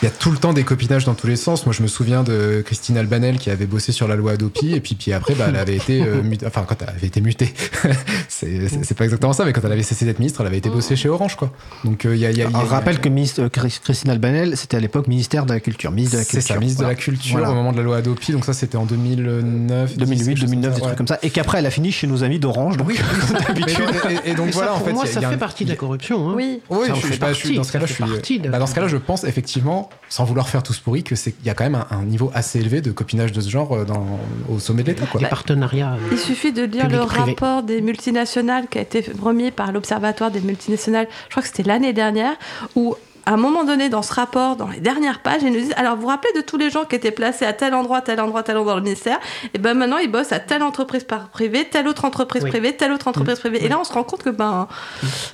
il 0.02 0.06
y 0.06 0.08
a 0.08 0.12
tout 0.12 0.32
le 0.32 0.38
temps 0.38 0.54
des 0.54 0.64
copinages 0.64 1.04
dans 1.06 1.14
tous 1.16 1.28
les 1.28 1.36
sens. 1.36 1.66
Moi, 1.66 1.74
je 1.74 1.84
me 1.84 1.88
souviens 1.88 2.24
de 2.24 2.64
Christine 2.66 2.98
Albanel 2.98 3.38
qui 3.38 3.50
avait 3.50 3.66
bossé 3.66 3.92
sur 3.92 4.08
la 4.08 4.16
loi 4.16 4.32
Adopi, 4.32 4.74
et 4.74 4.80
puis, 4.80 4.96
puis 4.96 5.12
après, 5.14 5.36
bah, 5.36 5.46
elle 5.50 5.58
avait 5.58 5.76
été 5.76 6.02
euh, 6.02 6.24
mutée. 6.24 6.46
Enfin, 6.48 6.66
quand 6.68 6.82
elle 6.82 6.90
avait 6.90 7.08
été 7.08 7.20
mutée, 7.22 7.54
c'est 8.30 8.68
c'est- 8.70 8.84
c'est 8.84 8.96
pas 8.96 9.04
exactement 9.04 9.34
ça, 9.34 9.46
mais 9.46 9.54
quand 9.54 9.62
elle 9.64 9.72
avait 9.72 9.84
cessé 9.84 10.06
d'être 10.06 10.20
ministre, 10.20 10.42
elle 10.42 10.48
avait 10.48 10.58
été 10.58 10.70
bosser 10.70 10.96
chez 10.96 11.10
Orange, 11.10 11.36
quoi. 11.36 11.52
Donc, 11.84 12.06
euh, 12.06 12.16
il 12.16 12.22
y 12.22 12.26
a. 12.26 12.32
il 12.32 12.38
y 12.38 12.42
a- 12.42 12.46
il 12.46 12.52
y 12.52 12.56
a- 12.56 12.60
On 12.60 12.66
rappelle 12.66 13.00
que 13.00 13.10
ministre, 13.10 13.44
euh, 13.44 13.50
Chris- 13.50 13.80
Christine 13.84 14.10
Albanel, 14.12 14.56
c'était 14.58 14.78
à 14.78 14.80
l'époque 14.80 15.08
ministère 15.08 15.46
de 15.46 15.54
la 15.54 15.60
Culture. 15.60 15.92
Ministre 15.92 16.14
de 16.16 16.20
la 16.20 16.24
C'est 16.24 16.32
Culture. 16.38 16.54
ça, 16.56 16.60
ministre 16.60 16.82
Voilà. 16.82 16.94
de 16.94 16.98
la 17.00 17.04
Culture 17.04 17.32
Voilà. 17.38 17.52
au 17.52 17.56
moment 17.56 17.72
de 17.72 17.78
la 17.78 17.84
loi 17.84 17.98
Adopi. 17.98 18.32
Donc, 18.32 18.46
ça, 18.48 18.54
c'était 18.54 18.78
en 18.78 18.86
2009. 18.86 19.98
2008, 19.98 20.36
2009, 20.42 20.70
des 20.76 20.76
ouais. 20.82 20.86
trucs 20.88 20.98
comme 20.98 21.08
ça. 21.08 21.20
Et 21.22 21.30
qu'après, 21.30 21.60
elle 21.60 21.66
a 21.66 21.70
fini 21.70 21.92
chez 21.92 22.08
nos 22.08 22.24
amis 22.24 22.40
d'Orange. 22.40 22.78
Donc, 22.78 22.88
Oui, 22.88 22.96
et, 24.26 24.32
et 24.32 24.34
donc 24.34 24.50
voilà, 24.52 24.70
ça, 24.70 24.74
en 24.74 24.78
pour 24.78 24.88
fait, 24.88 24.94
moi, 24.94 25.04
il 25.06 25.08
y 25.08 25.10
a- 25.10 25.14
ça 25.14 25.22
y 25.22 25.26
a 25.26 25.30
fait 25.30 25.36
un- 25.36 25.38
partie 25.38 25.66
de 25.66 25.70
la 25.70 25.76
corruption. 25.76 26.30
hein. 26.30 26.34
oui. 26.36 26.62
Oui, 26.70 26.88
Ça 26.88 26.94
je 26.96 27.00
suis, 27.08 27.18
bah, 27.18 27.28
je 27.34 27.38
suis- 27.38 27.44
partie, 27.50 27.56
dans 27.58 27.64
ce 27.64 27.72
cas-là, 27.74 27.88
ça 27.88 27.94
je 28.06 28.24
suis. 28.26 28.40
bah, 28.40 28.60
dans 28.60 28.68
ce 28.68 28.76
cas-là, 28.76 28.88
je 28.88 28.98
pense 28.98 29.24
effectivement, 29.24 29.90
sans 30.10 30.24
vouloir 30.26 30.50
faire 30.50 30.64
tous 30.64 30.80
pourris, 30.80 31.04
que 31.04 31.16
c'est 31.16 31.32
qu'il 31.32 31.46
y 31.46 31.50
a 31.50 31.54
quand 31.54 31.64
même 31.66 31.76
un, 31.76 31.88
un 31.92 32.04
niveau 32.04 32.32
assez 32.34 32.60
élevé 32.60 32.82
de 32.82 32.92
copinage 32.92 33.32
de 33.32 33.42
ce 33.42 33.50
genre 33.50 33.74
euh, 33.76 33.86
dans, 33.86 34.06
au 34.50 34.60
sommet 34.60 34.84
de 34.84 34.90
l'État, 34.90 35.06
quoi. 35.06 35.22
Les 35.22 35.28
partenariats. 35.28 35.94
euh, 35.94 36.10
Il 36.12 36.18
suffit 36.18 36.52
de 36.54 36.64
lire 36.64 36.90
le 36.90 37.00
rapport 37.02 37.64
des 37.64 37.82
multinationales 37.82 38.68
qui 38.70 38.78
a 38.78 38.82
été 38.82 39.06
remis 39.22 39.52
par 39.52 39.72
l'Observatoire 39.72 40.32
des 40.32 40.42
multinationales, 40.42 41.08
je 41.26 41.32
crois 41.32 41.42
que 41.44 41.50
c'était 41.50 41.64
l'année 41.64 41.94
dernière, 41.94 42.34
où 42.76 42.96
à 43.28 43.34
un 43.34 43.38
moment 43.38 43.66
donné 43.66 43.90
dans 43.90 44.04
ce 44.04 44.14
rapport, 44.14 44.56
dans 44.56 44.70
les 44.70 44.80
dernières 44.80 45.20
pages, 45.20 45.42
ils 45.44 45.52
nous 45.52 45.60
disent 45.60 45.74
alors 45.76 45.96
vous 45.98 46.04
vous 46.04 46.08
rappelez 46.08 46.32
de 46.34 46.40
tous 46.40 46.56
les 46.58 46.70
gens 46.70 46.86
qui 46.86 46.96
étaient 46.96 47.12
placés 47.12 47.44
à 47.46 47.52
tel 47.52 47.74
endroit, 47.74 48.00
tel 48.00 48.22
endroit, 48.22 48.42
tel 48.42 48.56
endroit 48.56 48.72
dans 48.72 48.80
le 48.80 48.86
ministère, 48.86 49.20
et 49.54 49.58
ben 49.58 49.74
maintenant 49.74 49.98
ils 49.98 50.10
bossent 50.10 50.32
à 50.32 50.40
telle 50.40 50.64
entreprise 50.64 51.06
privée, 51.34 51.66
telle 51.66 51.90
autre 51.90 52.06
entreprise 52.06 52.44
Oui. 52.44 52.50
privée, 52.50 52.78
telle 52.78 52.94
autre 52.94 53.10
entreprise 53.10 53.38
privée. 53.40 53.66
Et 53.66 53.68
là 53.68 53.80
on 53.80 53.84
se 53.84 53.92
rend 53.92 54.04
compte 54.04 54.24
que 54.24 54.30
ben, 54.30 54.70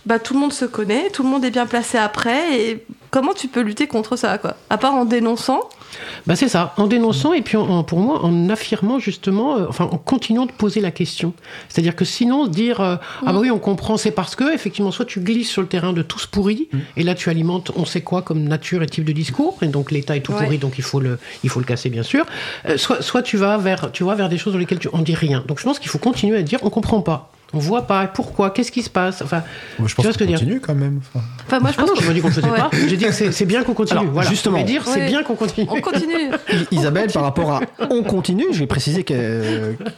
bah, 0.08 0.18
tout 0.18 0.34
le 0.34 0.40
monde 0.40 0.54
se 0.54 0.66
connaît, 0.66 1.12
tout 1.12 1.22
le 1.22 1.30
monde 1.30 1.46
est 1.46 1.52
bien 1.52 1.68
placé 1.68 2.00
après, 2.00 2.60
et 2.60 2.84
comment 3.12 3.34
tu 3.34 3.48
peux 3.48 3.62
lutter 3.62 3.86
contre 3.86 4.16
ça 4.16 4.40
quoi? 4.40 4.56
À 4.72 4.80
part 4.80 4.96
en 4.96 5.06
dénonçant. 5.06 5.62
Bah 6.28 6.36
c'est 6.36 6.48
ça, 6.48 6.74
en 6.78 6.88
dénonçant 6.88 7.34
et 7.34 7.42
puis 7.42 7.58
en- 7.58 7.68
en- 7.70 7.84
pour 7.84 8.00
moi 8.00 8.24
en 8.24 8.50
affirmant 8.50 9.00
justement, 9.00 9.58
euh, 9.58 9.66
enfin 9.70 9.86
en 9.86 9.98
continuant 9.98 10.46
de 10.46 10.52
poser 10.52 10.82
la 10.82 10.92
question. 10.92 11.34
C'est-à-dire 11.70 11.96
que 11.96 12.06
sinon 12.06 12.48
dire 12.48 12.82
euh, 12.82 12.96
ah 13.26 13.34
bah 13.34 13.40
oui 13.40 13.52
on 13.52 13.60
comprend 13.60 13.98
c'est 13.98 14.12
parce 14.12 14.36
que 14.36 14.54
effectivement 14.54 14.92
soit 14.92 15.06
tu 15.06 15.20
glisses 15.20 15.50
sur 15.50 15.62
le 15.62 15.68
terrain 15.68 15.94
de 15.94 16.02
tous 16.02 16.26
pourris 16.26 16.70
et 16.98 17.04
là 17.04 17.16
tu 17.16 17.30
alimentes 17.30 17.72
on 17.76 17.86
sait 17.86 18.02
quoi 18.02 18.22
comme 18.22 18.44
nature 18.44 18.82
et 18.84 18.88
type 18.88 19.06
de 19.06 19.12
discours 19.14 19.58
et 19.62 19.68
donc 19.68 19.92
l'État 19.92 20.16
est 20.16 20.22
tout 20.22 20.34
Ouais. 20.34 20.44
pourri 20.46 20.58
donc 20.58 20.76
il 20.78 20.84
faut 20.84 21.00
le 21.00 21.20
il 21.44 21.50
faut 21.50 21.60
le 21.60 21.66
casser 21.66 21.90
bien 21.90 22.04
sûr. 22.04 22.26
Euh, 22.68 22.78
soit 22.78 23.02
soit 23.02 23.22
tu 23.22 23.38
vas 23.38 23.58
vers 23.58 23.92
tu 23.92 24.04
vas 24.04 24.16
vers 24.16 24.30
des 24.30 24.38
choses 24.38 24.54
dans 24.54 24.60
lesquelles 24.60 24.80
tu 24.80 24.90
en 24.94 25.00
dis 25.00 25.16
rien. 25.16 25.44
Donc 25.48 25.60
je 25.60 25.64
pense 25.64 25.80
qu'il 25.80 25.90
faut 25.90 26.00
continuer 26.00 26.38
à 26.38 26.42
dire 26.44 26.60
on 26.64 26.70
comprend 26.70 27.02
pas. 27.02 27.32
On 27.54 27.60
voit 27.60 27.84
pas, 27.88 28.08
pourquoi, 28.08 28.50
qu'est-ce 28.50 28.72
qui 28.72 28.82
se 28.82 28.90
passe? 28.90 29.22
Enfin, 29.22 29.44
Moi, 29.78 29.88
je 29.88 29.94
Tu 29.94 29.96
pense 29.96 30.06
vois 30.06 30.14
ce 30.14 30.18
qu'on 30.18 30.26
que 30.26 30.32
je 30.32 30.32
veux 30.32 30.38
dire? 30.38 30.40
continue 30.40 30.60
quand 30.60 30.76
même. 30.76 31.00
Enfin, 31.14 31.26
Enfin 31.46 31.60
moi 31.60 31.70
je 31.72 31.76
ah 31.78 31.82
pense 31.82 31.90
non, 31.92 31.96
que- 31.96 32.04
je 32.04 32.12
dis 32.12 32.22
qu'on 32.22 32.32
faisait 32.32 32.48
Ouais. 32.50 32.58
pas. 32.58 32.70
J'ai 32.88 32.98
dit 32.98 33.06
que 33.06 33.12
c'est 33.12 33.32
c'est 33.32 33.46
bien 33.46 33.64
qu'on 33.64 33.74
continue. 33.74 34.00
Alors, 34.00 34.12
voilà. 34.12 34.30
justement. 34.30 34.58
Je 34.60 34.64
dire 34.66 34.84
c'est 34.86 35.00
Ouais. 35.02 35.08
bien 35.08 35.24
qu'on 35.24 35.36
continue. 35.36 35.68
On 35.70 35.80
continue. 35.82 36.32
Isabelle, 36.72 37.12
par 37.12 37.24
rapport 37.24 37.52
à 37.52 37.62
On 37.92 38.04
continue, 38.04 38.46
je 38.52 38.60
vais 38.60 38.68
préciser 38.68 39.04
que, 39.04 39.14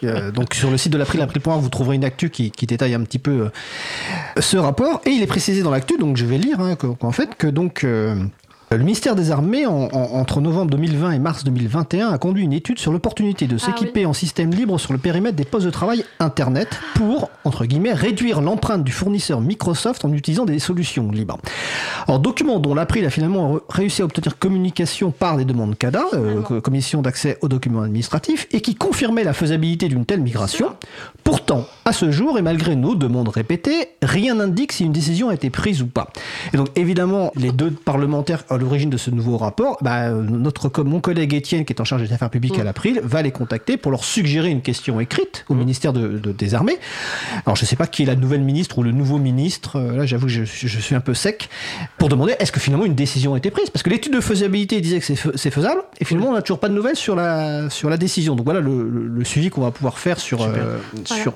euh, 0.03 0.31
donc 0.31 0.53
sur 0.53 0.69
le 0.71 0.77
site 0.77 0.91
de 0.91 0.97
l'April, 0.97 1.21
April.org, 1.21 1.61
vous 1.61 1.69
trouverez 1.69 1.95
une 1.95 2.03
actu 2.05 2.29
qui, 2.29 2.51
qui 2.51 2.65
détaille 2.65 2.93
un 2.93 3.01
petit 3.03 3.19
peu 3.19 3.31
euh, 3.31 4.41
ce 4.41 4.57
rapport. 4.57 5.01
Et 5.05 5.11
il 5.11 5.21
est 5.23 5.27
précisé 5.27 5.61
dans 5.63 5.71
l'actu, 5.71 5.97
donc 5.97 6.17
je 6.17 6.25
vais 6.25 6.37
lire, 6.37 6.59
hein, 6.59 6.75
que- 6.75 6.87
qu'en 6.87 7.11
fait, 7.11 7.35
que 7.37 7.47
donc. 7.47 7.83
euh, 7.83 8.15
le 8.77 8.83
ministère 8.83 9.15
des 9.15 9.31
Armées, 9.31 9.65
en- 9.65 9.89
en- 9.91 10.19
entre 10.19 10.41
novembre 10.41 10.71
2020 10.71 11.11
et 11.11 11.19
mars 11.19 11.43
2021, 11.43 12.09
a 12.09 12.17
conduit 12.17 12.43
une 12.43 12.53
étude 12.53 12.79
sur 12.79 12.91
l'opportunité 12.91 13.47
de 13.47 13.57
s'équiper 13.57 14.05
en 14.05 14.13
système 14.13 14.51
libre 14.51 14.77
sur 14.79 14.93
le 14.93 14.99
périmètre 14.99 15.35
des 15.35 15.45
postes 15.45 15.65
de 15.65 15.71
travail 15.71 16.03
Internet 16.19 16.67
pour, 16.95 17.29
entre 17.43 17.65
guillemets, 17.65 17.93
réduire 17.93 18.41
l'empreinte 18.41 18.83
du 18.83 18.91
fournisseur 18.91 19.41
Microsoft 19.41 20.05
en 20.05 20.11
utilisant 20.13 20.45
des 20.45 20.59
solutions 20.59 21.11
libres. 21.11 21.37
Alors, 22.07 22.19
document 22.19 22.59
dont 22.59 22.73
l'April 22.75 23.05
a 23.05 23.09
finalement 23.09 23.59
réussi 23.69 24.01
à 24.01 24.05
obtenir 24.05 24.37
communication 24.37 25.11
par 25.11 25.37
les 25.37 25.45
demandes 25.45 25.77
CADA, 25.77 26.03
euh, 26.13 26.41
co- 26.41 26.61
Commission 26.61 27.01
d'accès 27.01 27.37
aux 27.41 27.47
documents 27.47 27.81
administratifs, 27.81 28.47
et 28.51 28.61
qui 28.61 28.75
confirmait 28.75 29.23
la 29.23 29.33
faisabilité 29.33 29.87
d'une 29.87 30.05
telle 30.05 30.21
migration. 30.21 30.69
Pourtant, 31.23 31.65
à 31.85 31.93
ce 31.93 32.11
jour, 32.11 32.37
et 32.37 32.41
malgré 32.41 32.75
nos 32.75 32.95
demandes 32.95 33.29
répétées, 33.29 33.89
rien 34.01 34.35
n'indique 34.35 34.71
si 34.71 34.85
une 34.85 34.91
décision 34.91 35.29
a 35.29 35.33
été 35.33 35.49
prise 35.49 35.81
ou 35.81 35.87
pas. 35.87 36.09
Et 36.53 36.57
donc, 36.57 36.67
évidemment, 36.75 37.31
les 37.35 37.51
deux 37.51 37.71
parlementaires 37.71 38.43
à 38.49 38.57
l'origine 38.65 38.89
de 38.89 38.97
ce 38.97 39.09
nouveau 39.11 39.37
rapport, 39.37 39.77
bah, 39.81 40.09
notre, 40.11 40.83
mon 40.83 40.99
collègue 40.99 41.33
Étienne, 41.33 41.63
qui 41.65 41.73
est 41.73 41.81
en 41.81 41.85
charge 41.85 42.01
des 42.01 42.11
affaires 42.13 42.29
publiques 42.29 42.59
à 42.59 42.63
l'April, 42.63 42.99
va 43.03 43.21
les 43.21 43.31
contacter 43.31 43.77
pour 43.77 43.91
leur 43.91 44.03
suggérer 44.03 44.49
une 44.49 44.61
question 44.61 44.99
écrite 44.99 45.45
au 45.49 45.53
ministère 45.55 45.93
de- 45.93 46.17
de- 46.17 46.31
des 46.31 46.53
Armées. 46.55 46.77
Alors, 47.45 47.55
je 47.55 47.63
ne 47.63 47.67
sais 47.67 47.75
pas 47.75 47.87
qui 47.87 48.03
est 48.03 48.05
la 48.05 48.15
nouvelle 48.15 48.41
ministre 48.41 48.77
ou 48.79 48.83
le 48.83 48.91
nouveau 48.91 49.17
ministre, 49.19 49.77
euh, 49.77 49.97
là, 49.97 50.05
j'avoue 50.05 50.25
que 50.27 50.31
je, 50.31 50.43
je 50.45 50.79
suis 50.79 50.95
un 50.95 50.99
peu 50.99 51.13
sec, 51.13 51.49
pour 51.97 52.09
demander 52.09 52.35
est-ce 52.39 52.51
que 52.51 52.59
finalement 52.59 52.85
une 52.85 52.95
décision 52.95 53.33
a 53.33 53.37
été 53.37 53.51
prise? 53.51 53.69
Parce 53.69 53.83
que 53.83 53.89
l'étude 53.89 54.13
de 54.13 54.21
faisabilité 54.21 54.81
disait 54.81 54.99
que 54.99 55.05
c'est 55.05 55.15
fais- 55.15 55.29
c'est 55.35 55.51
faisable, 55.51 55.81
et 55.99 56.05
finalement, 56.05 56.29
on 56.29 56.33
n'a 56.33 56.41
toujours 56.41 56.59
pas 56.59 56.69
de 56.69 56.73
nouvelles 56.73 56.95
sur 56.95 57.15
la, 57.15 57.69
sur 57.69 57.89
la 57.89 57.97
décision. 57.97 58.35
Donc, 58.35 58.45
voilà 58.45 58.59
le, 58.61 58.89
le- 58.89 59.07
le 59.07 59.23
suivi 59.23 59.49
qu'on 59.49 59.61
va 59.61 59.71
pouvoir 59.71 59.99
faire 59.99 60.19
sur. 60.19 60.41
euh, 60.41 60.79
Voilà. 61.07 61.21
sur 61.23 61.33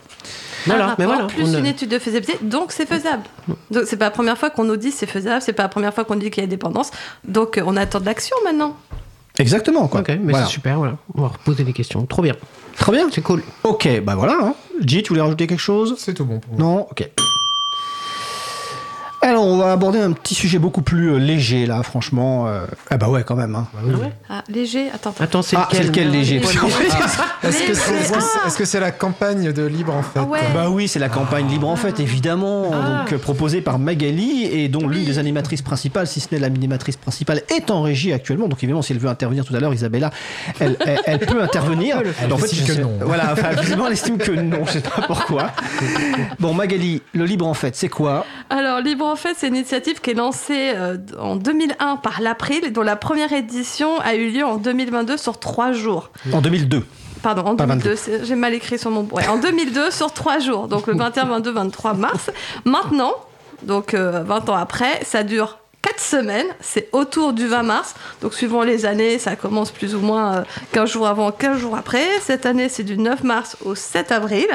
Voilà, 0.66 0.89
un 0.91 0.95
mais 0.99 1.05
voilà. 1.05 1.26
plus 1.26 1.55
a- 1.55 1.60
une 1.60 1.66
étude 1.66 1.89
de 1.89 1.99
faisabilité, 1.99 2.38
donc 2.43 2.72
c'est 2.72 2.86
faisable. 2.88 3.24
Donc 3.72 3.84
c'est 3.86 3.97
pas 3.97 4.05
la 4.05 4.12
première 4.12 4.38
fois 4.38 4.49
qu'on 4.49 4.64
nous 4.64 4.78
dit 4.78 4.91
c'est 4.91 5.05
faisable, 5.07 5.41
c'est 5.41 5.53
pas 5.53 5.64
la 5.64 5.70
première 5.70 5.93
fois 5.93 6.03
qu'on 6.05 6.16
dit 6.16 6.30
qu'il 6.32 6.43
y 6.43 6.45
a 6.45 6.49
dépendance. 6.49 6.91
Donc 7.28 7.57
euh, 7.57 7.64
on 7.66 7.76
attend 7.78 7.99
de 7.99 8.05
l'action 8.05 8.36
maintenant. 8.43 8.76
Exactement, 9.38 9.88
quoi. 9.88 10.01
Ok, 10.01 10.10
mais 10.10 10.32
Voilà. 10.32 10.45
c'est 10.45 10.51
super, 10.51 10.78
voilà. 10.78 10.97
On 11.16 11.22
va 11.22 11.28
reposer 11.30 11.64
des 11.64 11.72
questions. 11.74 12.05
Trop 12.05 12.22
bien. 12.22 12.34
Très 12.78 12.91
bien. 12.91 13.07
C'est 13.12 13.22
cool. 13.22 13.41
Ok, 13.64 13.88
bah 14.03 14.16
voilà. 14.16 14.38
Hein. 14.41 14.53
J, 14.86 15.01
tu 15.03 15.10
voulais 15.10 15.22
rajouter 15.22 15.47
quelque 15.47 15.60
chose? 15.60 15.95
C'est 15.97 16.14
tout 16.14 16.26
bon 16.26 16.39
pour 16.39 16.57
moi. 16.57 16.62
Non? 16.62 16.88
Ok. 16.91 17.10
Alors, 19.40 19.52
on 19.54 19.58
va 19.58 19.72
aborder 19.72 20.00
un 20.00 20.12
petit 20.12 20.36
sujet 20.36 20.60
beaucoup 20.60 20.82
plus 20.82 21.14
euh, 21.14 21.18
léger, 21.18 21.66
là, 21.66 21.82
franchement. 21.82 22.48
euh. 22.48 22.66
Ah 22.90 22.98
bah 22.98 23.08
ouais, 23.08 23.24
quand 23.24 23.38
même. 23.38 23.56
Hein. 23.56 23.68
Ah 23.74 23.86
ouais? 23.88 24.12
Ah, 24.30 24.44
léger, 24.50 24.90
attends. 24.94 25.14
Attends, 25.18 25.42
c'est 25.42 25.56
Ah, 25.56 25.70
c'est 25.72 25.84
lequel 25.84 26.12
léger? 26.12 26.40
Léger. 26.40 26.60
Est-ce 27.44 27.64
que 27.68 27.74
c'est 27.74 27.92
Léger. 27.94 28.14
Ah. 28.16 28.48
est-ce 28.48 28.58
que 28.58 28.66
c'est 28.66 28.82
la 28.82 28.92
campagne 28.92 29.54
de 29.54 29.66
Libre 29.66 29.96
en 29.96 30.02
fait? 30.04 30.20
Ah 30.20 30.24
ouais. 30.24 30.40
Bah 30.54 30.70
oui, 30.70 30.90
c'est 30.90 31.00
la 31.00 31.08
campagne 31.08 31.48
Libre 31.48 31.70
en 31.70 31.78
fait, 31.78 32.02
évidemment, 32.02 32.72
Ah. 32.74 33.00
donc 33.04 33.14
euh, 33.14 33.18
proposée 33.18 33.62
par 33.62 33.80
Magali 33.80 34.44
et 34.44 34.68
dont 34.68 34.88
l'une 34.90 35.06
des 35.06 35.20
animatrices 35.20 35.62
principales, 35.62 36.06
si 36.08 36.20
ce 36.20 36.28
n'est 36.34 36.40
l'animatrice 36.40 36.98
principale, 36.98 37.42
est 37.56 37.72
en 37.72 37.82
régie 37.82 38.12
actuellement. 38.12 38.50
Donc 38.50 38.60
évidemment, 38.62 38.82
si 38.82 38.92
elle 38.92 39.00
veut 39.00 39.08
intervenir 39.08 39.46
tout 39.46 39.56
à 39.56 39.60
l'heure, 39.62 39.74
Isabella, 39.74 40.12
elle, 40.60 40.76
elle- 40.86 41.00
elle 41.06 41.20
peut 41.20 41.42
intervenir. 41.42 42.02
Elle 42.22 42.34
En 42.34 42.38
fait, 42.38 42.46
estime 42.48 42.60
je 42.66 42.68
que 42.68 42.74
sais- 42.76 42.82
non. 42.82 42.92
Voilà, 43.06 43.30
enfin, 43.32 43.52
visiblement, 43.52 43.88
elle 43.88 43.94
estime 43.94 44.18
que 44.18 44.32
non, 44.32 44.66
je 44.66 44.72
sais 44.74 44.82
pas 44.82 45.04
pourquoi. 45.08 45.52
Bon, 46.40 46.54
Magali, 46.54 47.02
le 47.14 47.24
Libre 47.26 47.48
en 47.48 47.54
fait, 47.54 47.76
c'est 47.76 47.90
quoi? 47.90 48.26
Alors 48.50 48.82
Libre 48.82 49.06
en 49.06 49.16
fait, 49.16 49.29
c'est 49.38 49.48
une 49.48 49.56
initiative 49.56 50.02
qui 50.02 50.12
est 50.12 50.14
lancée 50.14 50.72
euh, 50.76 50.98
en 51.20 51.36
2001 51.36 51.98
par 51.98 52.22
l'April, 52.22 52.72
dont 52.74 52.82
la 52.84 52.96
première 52.96 53.32
édition 53.34 54.00
a 54.02 54.16
eu 54.16 54.30
lieu 54.32 54.46
en 54.46 54.58
2022 54.58 55.18
sur 55.18 55.40
trois 55.40 55.72
jours. 55.72 56.10
En 56.32 56.42
2002. 56.42 56.86
Pardon, 57.22 57.42
en 57.46 57.56
Pas 57.56 57.66
2002, 57.66 57.96
c'est- 57.96 58.24
j'ai 58.26 58.36
mal 58.36 58.54
écrit 58.54 58.80
sur 58.80 58.92
mon... 58.92 59.04
Ouais, 59.12 59.28
en 59.28 59.38
2002 59.40 59.92
sur 59.92 60.14
trois 60.14 60.40
jours, 60.40 60.68
donc 60.68 60.88
le 60.88 60.96
21, 60.96 61.26
22, 61.26 61.52
23 61.52 61.94
mars. 61.94 62.32
Maintenant, 62.66 63.14
donc 63.64 63.94
euh, 63.94 64.24
20 64.24 64.50
ans 64.50 64.56
après, 64.56 65.02
ça 65.04 65.24
dure 65.24 65.58
4 65.82 66.00
semaines, 66.00 66.48
c'est 66.60 66.90
autour 66.92 67.34
du 67.34 67.48
20 67.48 67.64
mars, 67.64 67.96
donc 68.22 68.34
suivant 68.34 68.64
les 68.64 68.86
années, 68.86 69.18
ça 69.18 69.36
commence 69.36 69.72
plus 69.72 69.96
ou 69.96 70.00
moins 70.00 70.36
euh, 70.36 70.44
15 70.74 70.92
jours 70.92 71.08
avant, 71.08 71.32
15 71.32 71.58
jours 71.58 71.76
après. 71.78 72.06
Cette 72.22 72.46
année, 72.46 72.68
c'est 72.68 72.84
du 72.84 72.98
9 72.98 73.24
mars 73.24 73.58
au 73.64 73.76
7 73.76 74.12
avril, 74.12 74.48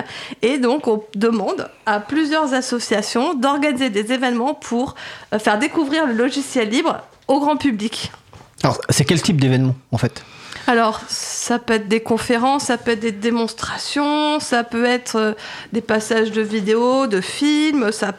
et 0.43 0.59
donc 0.59 0.87
on 0.87 1.03
demande 1.15 1.71
à 1.87 2.01
plusieurs 2.01 2.53
associations 2.53 3.35
d'organiser 3.35 3.91
des 3.91 4.13
événements 4.13 4.55
pour 4.55 4.95
euh, 5.33 5.39
faire 5.39 5.59
découvrir 5.59 6.07
le 6.07 6.13
logiciel 6.13 6.69
libre 6.69 7.01
au 7.27 7.41
grand 7.41 7.57
public. 7.57 8.13
Alors, 8.63 8.79
c'est 8.91 9.05
quel 9.05 9.21
type 9.21 9.41
d'événement, 9.41 9.75
en 9.93 9.99
fait? 9.99 10.23
Alors, 10.67 11.01
ça 11.09 11.59
peut 11.59 11.75
être 11.75 11.89
des 11.89 12.01
conférences, 12.01 12.65
ça 12.65 12.79
peut 12.79 12.93
être 12.93 13.01
des 13.01 13.13
démonstrations, 13.13 14.41
ça 14.41 14.65
peut 14.65 14.87
être 14.87 15.17
euh, 15.17 15.33
des 15.73 15.83
passages 15.83 16.33
de 16.33 16.43
vidéos, 16.43 17.07
de 17.07 17.21
films, 17.21 17.93
ça... 17.93 18.13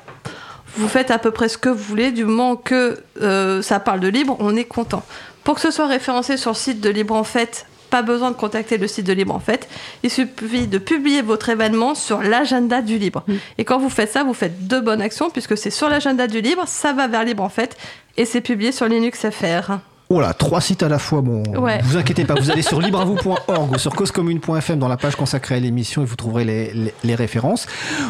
Vous 0.78 0.88
faites 0.88 1.12
à 1.12 1.20
peu 1.20 1.32
près 1.32 1.50
ce 1.50 1.58
que 1.58 1.70
vous 1.70 1.84
voulez, 1.84 2.12
du 2.12 2.26
moment 2.26 2.56
que 2.56 3.02
euh, 3.22 3.62
ça 3.62 3.80
parle 3.80 4.00
de 4.00 4.08
libre, 4.08 4.36
on 4.40 4.56
est 4.56 4.66
content. 4.66 5.04
Pour 5.44 5.56
que 5.56 5.62
ce 5.62 5.72
soit 5.72 5.88
référencé 5.88 6.38
sur 6.38 6.52
le 6.52 6.56
site 6.56 6.82
de 6.82 6.90
Libre 6.90 7.16
en 7.16 7.24
Fait, 7.24 7.66
pas 7.90 8.02
besoin 8.02 8.32
de 8.32 8.36
contacter 8.36 8.78
le 8.78 8.88
site 8.88 9.06
de 9.06 9.14
Libre 9.14 9.34
en 9.34 9.40
Fait. 9.40 9.70
Il 10.04 10.10
suffit 10.10 10.68
de 10.68 10.78
publier 10.80 11.22
votre 11.22 11.50
événement 11.50 11.96
sur 11.96 12.22
l'agenda 12.22 12.82
du 12.82 12.98
Libre. 12.98 13.24
Et 13.58 13.64
quand 13.64 13.78
vous 13.78 13.90
faites 13.90 14.12
ça, 14.12 14.24
vous 14.24 14.34
faites 14.34 14.68
deux 14.68 14.82
bonnes 14.82 15.02
actions, 15.02 15.30
puisque 15.30 15.56
c'est 15.56 15.70
sur 15.70 15.88
l'agenda 15.88 16.28
du 16.28 16.42
Libre, 16.42 16.64
ça 16.68 16.94
va 16.94 17.08
vers 17.08 17.24
Libre 17.24 17.44
en 17.44 17.50
Fait, 17.50 17.78
et 18.18 18.26
c'est 18.26 18.42
publié 18.42 18.72
sur 18.72 18.88
Linux 18.88 19.26
FR. 19.30 19.78
Oh 20.10 20.22
là, 20.22 20.34
trois 20.36 20.62
sites 20.62 20.84
à 20.84 20.88
la 20.90 21.00
fois. 21.00 21.22
Bon, 21.22 21.42
Ouais. 21.60 21.80
vous 21.84 21.98
inquiétez 21.98 22.26
pas, 22.26 22.36
vous 22.36 22.52
allez 22.52 22.62
sur 22.62 22.80
libreavou.org 22.82 23.72
ou 23.72 23.78
sur 23.80 23.96
causecommune.fm 23.96 24.78
dans 24.78 24.88
la 24.88 24.98
page 24.98 25.16
consacrée 25.16 25.56
à 25.56 25.60
l'émission 25.60 26.04
et 26.04 26.06
vous 26.06 26.16
trouverez 26.16 26.46
les, 26.46 26.72
les- 26.74 26.94
les 27.04 27.16
références. 27.16 27.66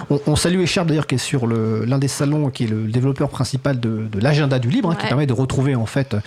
On, 0.09 0.19
on 0.27 0.35
salue 0.35 0.61
Echarpe 0.61 0.89
d'ailleurs 0.89 1.07
qui 1.07 1.15
est 1.15 1.19
sur 1.19 1.47
l'un 1.47 1.97
des 1.97 2.09
salons, 2.09 2.49
qui 2.49 2.65
est 2.65 2.67
le 2.67 2.87
développeur 2.87 3.29
principal 3.29 3.79
de, 3.79 4.07
de 4.11 4.19
l'agenda 4.19 4.59
du 4.59 4.69
libre, 4.69 4.91
hein, 4.91 4.95
qui 4.99 5.07
permet 5.07 5.25
de 5.25 5.31
retrouver 5.31 5.75
en 5.75 5.85
fait 5.85 6.17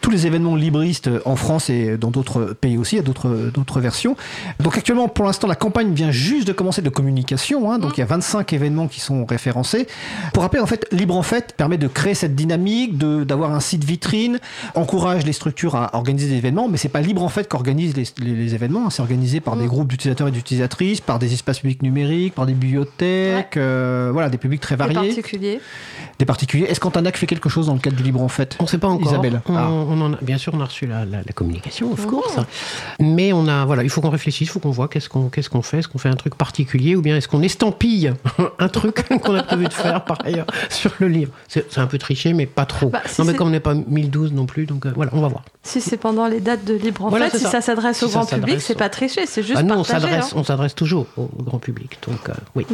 tous 0.00 0.10
les 0.10 0.26
événements 0.28 0.54
libristes 0.54 1.10
en 1.24 1.34
France 1.34 1.68
et 1.68 1.96
dans 1.96 2.10
d'autres 2.12 2.54
pays 2.60 2.78
aussi, 2.78 2.94
il 2.94 2.98
y 2.98 3.02
a 3.02 3.50
d'autres 3.50 3.80
versions. 3.80 4.16
Donc 4.60 4.76
actuellement, 4.78 5.08
pour 5.08 5.24
l'instant, 5.24 5.48
la 5.48 5.56
campagne 5.56 5.92
vient 5.94 6.12
juste 6.12 6.46
de 6.46 6.52
commencer 6.52 6.80
de 6.80 6.90
communication. 6.90 7.72
hein, 7.72 7.80
donc 7.80 7.96
il 7.98 8.00
y 8.00 8.04
a 8.04 8.06
25 8.06 8.52
événements 8.52 8.86
qui 8.86 9.00
sont 9.00 9.26
référencés. 9.26 9.88
Pour 10.32 10.44
rappeler, 10.44 10.60
en 10.62 10.66
fait, 10.66 10.86
Libre 10.92 11.16
en 11.16 11.22
fait 11.24 11.54
permet 11.56 11.76
de 11.76 11.88
créer 11.88 12.14
cette 12.14 12.36
dynamique, 12.36 12.96
d'avoir 12.98 13.52
un 13.52 13.60
site 13.60 13.82
vitrine, 13.82 14.38
encourage 15.08 15.26
les 15.26 15.32
structures 15.32 15.74
à 15.74 15.94
organiser 15.96 16.28
des 16.28 16.36
événements, 16.36 16.68
mais 16.68 16.76
c'est 16.76 16.88
pas 16.88 17.00
Libre 17.00 17.22
en 17.22 17.28
fait 17.28 17.48
qu'organise 17.48 17.96
les, 17.96 18.04
les- 18.18 18.34
les 18.34 18.54
événements. 18.54 18.90
C'est 18.90 19.00
organisé 19.02 19.40
par 19.40 19.56
des 19.56 19.66
groupes 19.66 19.88
d'utilisateurs 19.88 20.28
et 20.28 20.30
d'utilisatrices, 20.30 21.00
par 21.00 21.18
des 21.18 21.32
espaces 21.32 21.60
publics 21.60 21.82
numériques, 21.82 22.34
par 22.34 22.44
des 22.46 22.52
bibliothèques, 22.52 23.56
euh, 23.56 24.10
voilà, 24.12 24.28
des 24.28 24.38
publics 24.38 24.60
très 24.60 24.76
variés, 24.76 24.94
particuliers. 24.94 25.60
des 26.18 26.24
particuliers. 26.24 26.64
Est-ce 26.66 26.80
qu'Antanac 26.80 27.16
fait 27.16 27.26
quelque 27.26 27.48
chose 27.48 27.66
dans 27.66 27.74
le 27.74 27.78
cadre 27.80 27.96
du 27.96 28.02
Libre 28.02 28.20
en 28.22 28.28
fait 28.28 28.56
On 28.60 28.64
ne 28.64 28.68
sait 28.68 28.78
pas 28.78 28.88
encore. 28.88 29.08
Isabelle. 29.12 29.40
On, 29.48 29.56
Ah. 29.56 29.70
on 29.70 30.00
en 30.00 30.12
a, 30.14 30.16
bien 30.20 30.38
sûr, 30.38 30.52
on 30.54 30.60
a 30.60 30.64
reçu 30.64 30.86
la, 30.86 31.04
la- 31.04 31.18
la 31.18 31.32
communication, 31.32 31.92
of 31.92 32.06
course. 32.06 32.36
Mais 33.00 33.32
on 33.32 33.46
a, 33.48 33.64
voilà, 33.64 33.82
il 33.84 33.90
faut 33.90 34.00
qu'on 34.00 34.10
réfléchisse, 34.10 34.48
il 34.48 34.50
faut 34.50 34.60
qu'on 34.60 34.70
voit 34.70 34.88
qu'est-ce 34.88 35.08
qu'on 35.08 35.28
qu'est-ce 35.28 35.48
qu'on 35.50 35.62
fait. 35.62 35.78
Est-ce 35.78 35.88
qu'on 35.88 35.98
fait 35.98 36.08
un 36.10 36.16
truc 36.16 36.34
particulier 36.34 36.96
ou 36.96 37.02
bien 37.02 37.16
est-ce 37.16 37.28
qu'on 37.28 37.42
estampille 37.42 38.12
un 38.58 38.68
truc 38.68 39.04
qu'on 39.22 39.34
a 39.34 39.42
prévu 39.42 39.66
de 39.66 39.72
faire 39.72 40.04
par 40.04 40.18
ailleurs 40.24 40.46
sur 40.68 40.92
le 40.98 41.08
livre? 41.08 41.32
C'est 41.48 41.78
un 41.78 41.86
peu 41.86 41.98
triché, 41.98 42.32
mais 42.34 42.46
pas 42.46 42.66
trop. 42.66 42.88
Bah, 42.90 43.02
si 43.06 43.20
non, 43.20 43.26
mais 43.26 43.34
comme 43.34 43.48
on 43.48 43.50
n'est 43.50 43.60
pas 43.60 43.74
1012 43.74 44.32
non 44.32 44.46
plus, 44.46 44.66
donc 44.66 44.84
euh, 44.86 44.92
voilà, 44.98 45.12
on 45.14 45.20
va 45.20 45.28
voir. 45.28 45.42
Si 45.62 45.80
c'est 45.80 45.96
pendant 45.96 46.26
les 46.26 46.40
dates 46.40 46.64
de 46.64 46.74
libre 46.74 47.04
en 47.04 47.08
Voilà, 47.08 47.30
fait, 47.30 47.38
si 47.38 47.44
ça. 47.44 47.50
ça 47.52 47.60
s'adresse 47.60 47.98
Si 47.98 48.04
au 48.04 48.08
ça 48.08 48.18
grand 48.18 48.26
public, 48.26 48.60
c'est 48.60 48.74
pas 48.76 48.88
tricher, 48.88 49.26
c'est 49.26 49.44
juste 49.44 49.56
Ah 49.56 49.62
non, 49.62 49.76
on 49.78 49.84
s'adresse, 49.84 50.26
hein. 50.32 50.36
on 50.36 50.42
s'adresse 50.42 50.74
toujours 50.74 51.06
au, 51.16 51.28
grand 51.44 51.58
public, 51.60 51.98
donc 52.08 52.18
euh, 52.28 52.32
oui. 52.56 52.66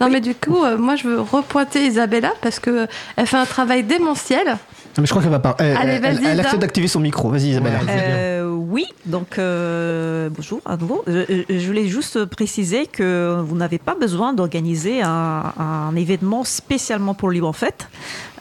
Non 0.00 0.10
mais 0.10 0.20
du 0.20 0.34
coup, 0.34 0.64
euh, 0.64 0.76
moi 0.76 0.96
je 0.96 1.06
veux 1.06 1.20
repointer 1.20 1.86
Isabella 1.86 2.32
parce 2.42 2.58
que 2.58 2.70
euh, 2.70 2.86
elle 3.14 3.28
fait 3.28 3.36
un 3.36 3.46
travail 3.46 3.84
démentiel. 3.84 4.58
Mais 4.98 5.06
je 5.06 5.10
crois 5.10 5.22
qu'elle 5.22 5.30
va 5.30 5.38
pas. 5.38 5.54
Elle, 5.60 5.76
Allez, 5.76 6.00
elle- 6.24 6.40
accepte 6.40 6.60
d'activer 6.60 6.88
son 6.88 6.98
micro. 6.98 7.30
Vas-y. 7.30 7.56
Euh, 7.88 8.44
oui, 8.50 8.86
donc 9.06 9.38
euh, 9.38 10.28
bonjour 10.34 10.60
à 10.66 10.76
nouveau. 10.76 11.04
Je, 11.06 11.44
je 11.48 11.66
voulais 11.68 11.86
juste 11.86 12.24
préciser 12.24 12.86
que 12.86 13.40
vous 13.40 13.54
n'avez 13.56 13.78
pas 13.78 13.94
besoin 13.94 14.32
d'organiser 14.32 15.02
un, 15.02 15.52
un 15.58 15.94
événement 15.94 16.42
spécialement 16.42 17.14
pour 17.14 17.28
le 17.28 17.34
Libre 17.34 17.46
en 17.48 17.52
Fête. 17.52 17.88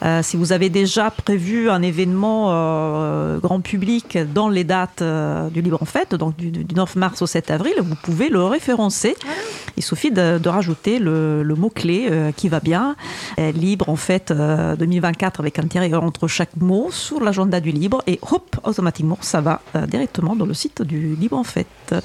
Euh, 0.03 0.21
si 0.23 0.37
vous 0.37 0.53
avez 0.53 0.69
déjà 0.69 1.11
prévu 1.11 1.69
un 1.69 1.81
événement 1.81 2.47
euh, 2.49 3.37
grand 3.39 3.59
public 3.59 4.17
dans 4.33 4.47
les 4.47 4.63
dates 4.63 5.01
euh, 5.01 5.49
du 5.49 5.61
Libre 5.61 5.81
en 5.81 5.85
Fête, 5.85 6.15
donc 6.15 6.35
du, 6.37 6.51
du 6.51 6.75
9 6.75 6.95
mars 6.95 7.21
au 7.21 7.27
7 7.27 7.51
avril, 7.51 7.73
vous 7.79 7.95
pouvez 7.95 8.29
le 8.29 8.43
référencer. 8.43 9.15
Il 9.77 9.83
suffit 9.83 10.11
de, 10.11 10.37
de 10.37 10.49
rajouter 10.49 10.99
le, 10.99 11.43
le 11.43 11.55
mot-clé 11.55 12.31
qui 12.35 12.49
va 12.49 12.59
bien, 12.59 12.95
Libre 13.37 13.89
en 13.89 13.95
Fête 13.95 14.31
euh, 14.31 14.75
2024 14.75 15.39
avec 15.39 15.59
un 15.59 15.63
tiret 15.63 15.93
entre 15.93 16.27
chaque 16.27 16.55
mot 16.57 16.89
sur 16.91 17.21
l'agenda 17.21 17.59
du 17.59 17.71
Libre 17.71 18.03
et 18.07 18.19
hop, 18.31 18.57
automatiquement 18.63 19.17
ça 19.21 19.41
va 19.41 19.61
directement 19.87 20.35
dans 20.35 20.45
le 20.45 20.53
site 20.53 20.81
du 20.81 21.15
Libre 21.15 21.37
en 21.37 21.43
Fête. 21.43 21.95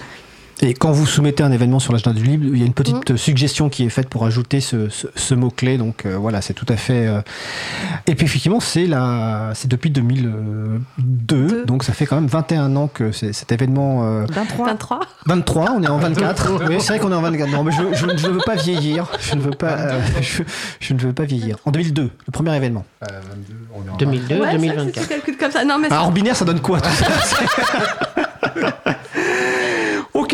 Et 0.66 0.72
quand 0.72 0.92
vous 0.92 1.04
soumettez 1.04 1.42
un 1.42 1.52
événement 1.52 1.78
sur 1.78 1.92
l'agenda 1.92 2.18
du 2.18 2.24
libre, 2.24 2.46
il 2.50 2.58
y 2.58 2.62
a 2.62 2.66
une 2.66 2.72
petite 2.72 3.10
Mm. 3.10 3.12
euh, 3.12 3.16
suggestion 3.18 3.68
qui 3.68 3.84
est 3.84 3.90
faite 3.90 4.08
pour 4.08 4.24
ajouter 4.24 4.62
ce, 4.62 4.88
ce- 4.88 5.08
ce 5.14 5.34
mot-clé. 5.34 5.76
Donc 5.76 6.06
euh, 6.06 6.16
voilà, 6.16 6.40
c'est 6.40 6.54
tout 6.54 6.64
à 6.70 6.76
fait. 6.76 7.06
euh, 7.06 7.20
Et 8.06 8.14
puis 8.14 8.24
effectivement, 8.24 8.60
c'est 8.60 8.86
la... 8.86 9.50
c'est 9.54 9.68
depuis 9.68 9.90
2002. 9.90 10.80
Deux. 10.98 11.64
Donc 11.66 11.84
ça 11.84 11.92
fait 11.92 12.06
quand 12.06 12.14
même 12.16 12.28
21 12.28 12.76
ans 12.76 12.88
que 12.88 13.12
cet 13.12 13.52
événement. 13.52 14.04
euh, 14.04 14.24
23. 14.32 14.66
23. 14.68 15.00
23, 15.26 15.70
on 15.76 15.82
est 15.82 15.88
en 15.88 15.98
24. 15.98 16.52
oui, 16.68 16.76
c'est 16.80 16.94
vrai 16.94 16.98
qu'on 16.98 17.12
est 17.12 17.14
en 17.14 17.20
24. 17.20 17.50
Non, 17.50 17.62
mais 17.62 17.72
je, 17.72 17.82
ne 18.06 18.28
veux 18.32 18.40
pas 18.46 18.54
vieillir. 18.54 19.10
Je 19.20 19.34
ne 19.34 19.40
veux 19.42 19.50
pas, 19.50 19.72
euh, 19.72 20.00
je, 20.22 20.42
je 20.80 20.94
ne 20.94 20.98
veux 20.98 21.12
pas 21.12 21.24
vieillir. 21.24 21.56
En 21.66 21.72
2002, 21.72 22.02
le 22.04 22.30
premier 22.32 22.56
événement. 22.56 22.86
Euh, 23.02 23.06
22, 23.28 23.54
on 23.74 23.86
est 23.86 23.90
en 23.90 23.96
2002, 23.96 24.34
Ouais, 24.36 24.40
c'est 24.52 24.56
vrai 24.56 24.56
que 24.56 24.60
si 24.62 24.68
2024. 24.68 25.02
tu 25.02 25.08
calcules 25.08 25.36
comme 25.36 25.50
ça. 25.50 25.62
Non 25.66 25.78
mais 25.78 25.92
Alors 25.92 26.06
en 26.06 26.10
binaire, 26.10 26.34
ça 26.36 26.46
donne 26.46 26.60
quoi 26.60 26.80
tout 26.80 26.88
ça? 26.88 27.06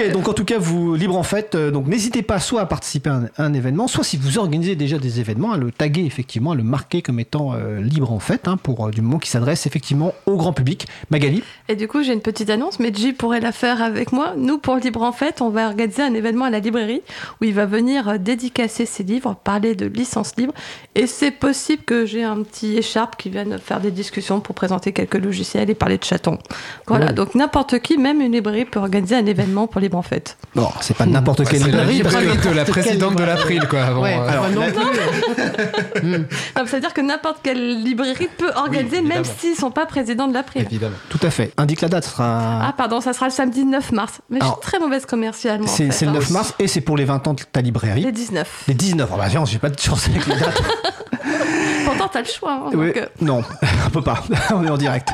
Ok, 0.06 0.12
donc 0.12 0.28
en 0.28 0.32
tout 0.32 0.44
cas, 0.44 0.58
vous 0.58 0.94
libre 0.94 1.16
en 1.16 1.22
fait. 1.22 1.54
euh, 1.54 1.70
donc 1.70 1.86
n'hésitez 1.86 2.22
pas 2.22 2.38
soit 2.40 2.60
à 2.62 2.66
participer 2.66 3.10
à 3.10 3.14
un, 3.14 3.24
à 3.36 3.44
un 3.44 3.52
événement, 3.54 3.88
soit 3.88 4.04
si 4.04 4.16
vous 4.16 4.38
organisez 4.38 4.76
déjà 4.76 4.98
des 4.98 5.20
événements, 5.20 5.52
à 5.52 5.56
le 5.56 5.70
taguer 5.70 6.04
effectivement, 6.04 6.52
à 6.52 6.54
le 6.54 6.62
marquer 6.62 7.02
comme 7.02 7.20
étant 7.20 7.52
euh, 7.54 7.80
libre 7.80 8.12
en 8.12 8.18
fait, 8.18 8.48
hein, 8.48 8.56
pour 8.56 8.86
euh, 8.86 8.90
du 8.90 9.00
moment 9.02 9.18
qui 9.18 9.30
s'adresse 9.30 9.66
effectivement 9.66 10.12
au 10.26 10.36
grand 10.36 10.52
public. 10.52 10.86
Magali, 11.10 11.42
Et 11.68 11.76
du 11.76 11.88
coup, 11.88 12.02
j'ai 12.02 12.12
une 12.12 12.20
petite 12.20 12.50
annonce, 12.50 12.78
mais 12.80 12.92
J 12.94 13.12
pourrait 13.12 13.40
la 13.40 13.52
faire 13.52 13.82
avec 13.82 14.12
moi. 14.12 14.34
Nous, 14.36 14.58
pour 14.58 14.76
Libre 14.76 15.02
en 15.02 15.12
Fête, 15.12 15.40
on 15.40 15.50
va 15.50 15.66
organiser 15.68 16.02
un 16.02 16.14
événement 16.14 16.44
à 16.46 16.50
la 16.50 16.60
librairie 16.60 17.02
où 17.40 17.44
il 17.44 17.54
va 17.54 17.66
venir 17.66 18.18
dédicacer 18.18 18.86
ses 18.86 19.02
livres, 19.02 19.36
parler 19.42 19.74
de 19.74 19.86
licence 19.86 20.34
libre. 20.36 20.52
Et 20.94 21.06
c'est 21.06 21.30
possible 21.30 21.82
que 21.84 22.06
j'ai 22.06 22.24
un 22.24 22.42
petit 22.42 22.76
écharpe 22.76 23.16
qui 23.16 23.30
vienne 23.30 23.58
faire 23.58 23.80
des 23.80 23.90
discussions 23.90 24.40
pour 24.40 24.54
présenter 24.54 24.92
quelques 24.92 25.16
logiciels 25.16 25.68
et 25.70 25.74
parler 25.74 25.98
de 25.98 26.04
chatons. 26.04 26.38
Voilà, 26.86 27.06
Ouais. 27.06 27.12
donc 27.12 27.34
n'importe 27.34 27.78
qui, 27.80 27.96
même 27.98 28.20
une 28.20 28.32
librairie, 28.32 28.64
peut 28.64 28.78
organiser 28.80 29.16
un 29.16 29.26
événement 29.26 29.66
pour 29.66 29.80
Libre 29.80 29.89
en 29.96 30.02
Fête. 30.02 30.36
bon, 30.54 30.68
c'est 30.80 30.96
pas 30.96 31.06
n'importe 31.06 31.48
quelle 31.48 31.62
C'est 31.62 31.70
la 31.70 31.84
librairie, 31.84 32.26
la 32.26 32.64
quelle 32.64 32.64
présidente 32.64 33.16
de 33.16 33.24
l'April, 33.24 33.66
quoi. 33.68 33.82
Avant, 33.82 34.02
Ouais, 34.02 34.18
euh, 34.18 34.48
non 34.54 34.60
la-. 34.60 36.18
Non, 36.18 36.24
C'est-à-dire 36.66 36.92
que 36.94 37.00
n'importe 37.00 37.38
quelle 37.42 37.82
librairie 37.82 38.28
peut 38.38 38.50
organiser, 38.56 39.00
même 39.02 39.24
s'ils 39.24 39.52
ne 39.52 39.56
sont 39.56 39.70
pas 39.70 39.86
présidents 39.86 40.28
de 40.28 40.34
l'April. 40.34 40.62
évidemment. 40.62 40.96
Tout 41.08 41.20
à 41.22 41.30
fait. 41.30 41.52
Indique 41.56 41.80
la 41.80 41.88
date, 41.88 42.04
ce 42.04 42.10
sera. 42.10 42.60
Ah, 42.62 42.74
pardon, 42.76 43.00
ça 43.00 43.12
sera 43.12 43.26
le 43.26 43.32
samedi 43.32 43.64
9 43.64 43.92
mars. 43.92 44.20
Mais 44.30 44.40
Alors, 44.40 44.58
je 44.62 44.66
suis 44.66 44.70
très 44.72 44.78
mauvaise 44.84 45.06
commerciale, 45.06 45.60
moi. 45.60 45.68
en 45.68 45.72
c'est 45.72 45.90
fait, 45.90 46.04
le 46.06 46.10
hein. 46.12 46.14
9 46.14 46.30
mars 46.30 46.54
et 46.58 46.68
c'est 46.68 46.80
pour 46.80 46.96
les 46.96 47.04
20 47.04 47.26
ans 47.28 47.34
de 47.34 47.42
ta 47.42 47.60
librairie. 47.60 48.02
Les 48.02 48.12
19. 48.12 48.64
Les 48.68 48.74
19. 48.74 49.08
Oh 49.12 49.16
bah 49.16 49.28
viens, 49.28 49.44
j'ai 49.44 49.58
pas 49.58 49.70
de 49.70 49.78
chance 49.78 50.08
avec 50.08 50.26
les 50.26 50.36
dates. 50.36 50.62
Pourtant, 51.90 52.10
t'as 52.12 52.20
le 52.20 52.26
choix. 52.26 52.52
hein, 52.66 52.70
Oui, 52.74 52.86
donc, 52.88 52.96
euh, 52.96 53.06
Non, 53.20 53.42
on 53.86 53.90
peut 53.90 54.02
pas. 54.02 54.22
on 54.54 54.64
est 54.64 54.70
en 54.70 54.76
direct. 54.76 55.08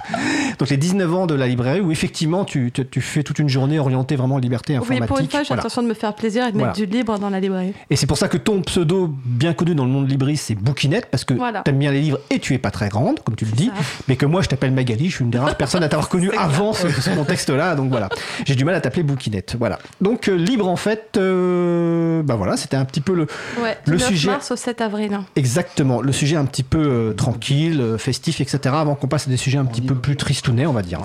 Donc 0.59 0.69
les 0.71 0.77
19 0.77 1.15
ans 1.15 1.27
de 1.27 1.35
la 1.35 1.47
librairie 1.47 1.81
où 1.81 1.91
effectivement 1.93 2.45
tu, 2.45 2.71
tu, 2.73 2.87
tu 2.87 3.01
fais 3.01 3.23
toute 3.23 3.39
une 3.39 3.49
journée 3.49 3.79
orientée 3.79 4.17
vraiment 4.17 4.39
liberté 4.39 4.73
Oui, 4.75 4.79
informatique. 4.79 5.09
pour 5.09 5.19
une 5.21 5.29
fois, 5.29 5.41
j'ai 5.43 5.49
Voilà. 5.49 5.63
l'intention 5.63 5.83
de 5.83 5.89
me 5.89 5.95
faire 5.95 6.15
plaisir 6.15 6.47
et 6.47 6.53
de 6.53 6.59
Voilà. 6.59 6.69
mettre 6.73 6.79
du 6.79 6.87
libre 6.87 7.19
dans 7.19 7.31
la 7.31 7.41
librairie. 7.41 7.73
Et 7.91 7.97
c'est 7.97 8.07
pour 8.07 8.19
ça 8.19 8.29
que 8.29 8.37
ton 8.37 8.63
pseudo 8.63 9.11
bien 9.25 9.53
connu 9.53 9.75
dans 9.75 9.85
le 9.85 9.91
monde 9.91 10.09
libriste 10.11 10.45
c'est 10.47 10.55
Bouquinette 10.55 11.07
parce 11.11 11.25
que 11.25 11.35
Voilà. 11.35 11.63
t'aimes 11.63 11.79
bien 11.79 11.91
les 11.93 12.01
livres 12.01 12.19
et 12.31 12.39
tu 12.39 12.55
es 12.55 12.59
pas 12.59 12.71
très 12.71 12.89
grande 12.89 13.21
comme 13.21 13.37
tu 13.37 13.45
le 13.45 13.53
dis. 13.53 13.71
Mais 14.09 14.17
que 14.17 14.27
moi 14.27 14.43
je 14.43 14.49
t'appelle 14.49 14.73
Magali, 14.73 15.09
je 15.11 15.17
suis 15.17 15.25
une 15.25 15.31
des 15.31 15.39
rares 15.39 15.57
personnes 15.57 15.83
à 15.83 15.89
t'avoir 15.89 16.09
connu 16.09 16.31
C'est 16.33 16.39
avant 16.39 16.73
ce, 16.73 16.89
ce 16.89 17.11
contexte-là. 17.11 17.75
Donc 17.75 17.91
voilà, 17.91 18.09
j'ai 18.45 18.55
du 18.55 18.65
mal 18.65 18.75
à 18.75 18.81
t'appeler 18.81 19.03
Bouquinette. 19.03 19.57
Voilà. 19.59 19.79
Donc 20.01 20.29
euh, 20.29 20.35
libre 20.35 20.69
en 20.69 20.77
fait, 20.77 21.17
euh, 21.17 22.23
bah 22.23 22.35
voilà, 22.37 22.57
c'était 22.57 22.77
un 22.77 22.85
petit 22.85 23.01
peu 23.01 23.15
le 23.15 23.27
Ouais, 23.63 23.77
Le 23.87 23.97
du 23.97 24.03
9 24.03 24.09
sujet- 24.09 24.31
mars 24.31 24.51
au 24.51 24.57
7 24.57 24.81
avril. 24.81 25.19
exactement 25.37 26.01
le 26.01 26.13
sujet 26.13 26.37
un 26.37 26.45
petit 26.45 26.63
peu 26.69 26.79
euh, 26.79 27.13
tranquille, 27.15 27.81
euh, 27.81 27.99
festif, 27.99 28.41
etc. 28.41 28.59
Avant 28.75 28.95
qu'on 28.95 29.09
passe 29.09 29.27
à 29.27 29.31
des 29.31 29.37
sujets 29.37 29.59
un 29.59 29.65
petit 29.65 29.81
peu 29.83 29.95
plus 29.95 30.17
tristounets, 30.17 30.67
on 30.67 30.73
va 30.73 30.83
dire. 30.83 31.01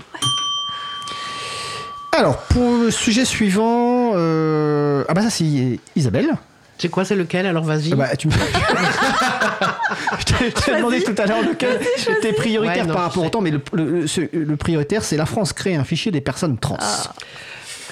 Alors, 2.17 2.37
pour 2.43 2.77
le 2.77 2.91
sujet 2.91 3.23
suivant, 3.25 4.11
euh, 4.15 5.03
ah 5.07 5.13
bah 5.13 5.21
ça 5.21 5.29
c'est 5.29 5.79
Isabelle. 5.95 6.29
C'est 6.77 6.89
quoi, 6.89 7.05
c'est 7.05 7.15
lequel? 7.15 7.45
Alors 7.45 7.63
vas-y. 7.63 7.93
Ah 7.93 7.95
bah, 7.95 8.15
tu 8.17 8.27
me- 8.27 8.33
je 10.19 10.25
t'ai- 10.25 10.49
je 10.49 10.61
t'ai 10.65 10.75
demandé 10.77 11.03
tout 11.03 11.15
à 11.17 11.25
l'heure 11.25 11.41
lequel 11.43 11.79
était 12.17 12.33
prioritaire 12.33 12.83
Ouais, 12.83 12.87
non, 12.87 12.93
par 12.95 13.03
je 13.03 13.07
rapport 13.09 13.23
au 13.23 13.25
sais. 13.27 13.31
temps, 13.31 13.41
mais 13.41 13.51
le, 13.51 13.61
le- 13.73 14.07
ce- 14.07 14.35
le 14.35 14.55
prioritaire 14.57 15.03
c'est 15.03 15.15
la 15.15 15.25
France 15.27 15.53
crée 15.53 15.75
un 15.75 15.83
fichier 15.83 16.11
des 16.11 16.21
personnes 16.21 16.57
trans. 16.57 16.77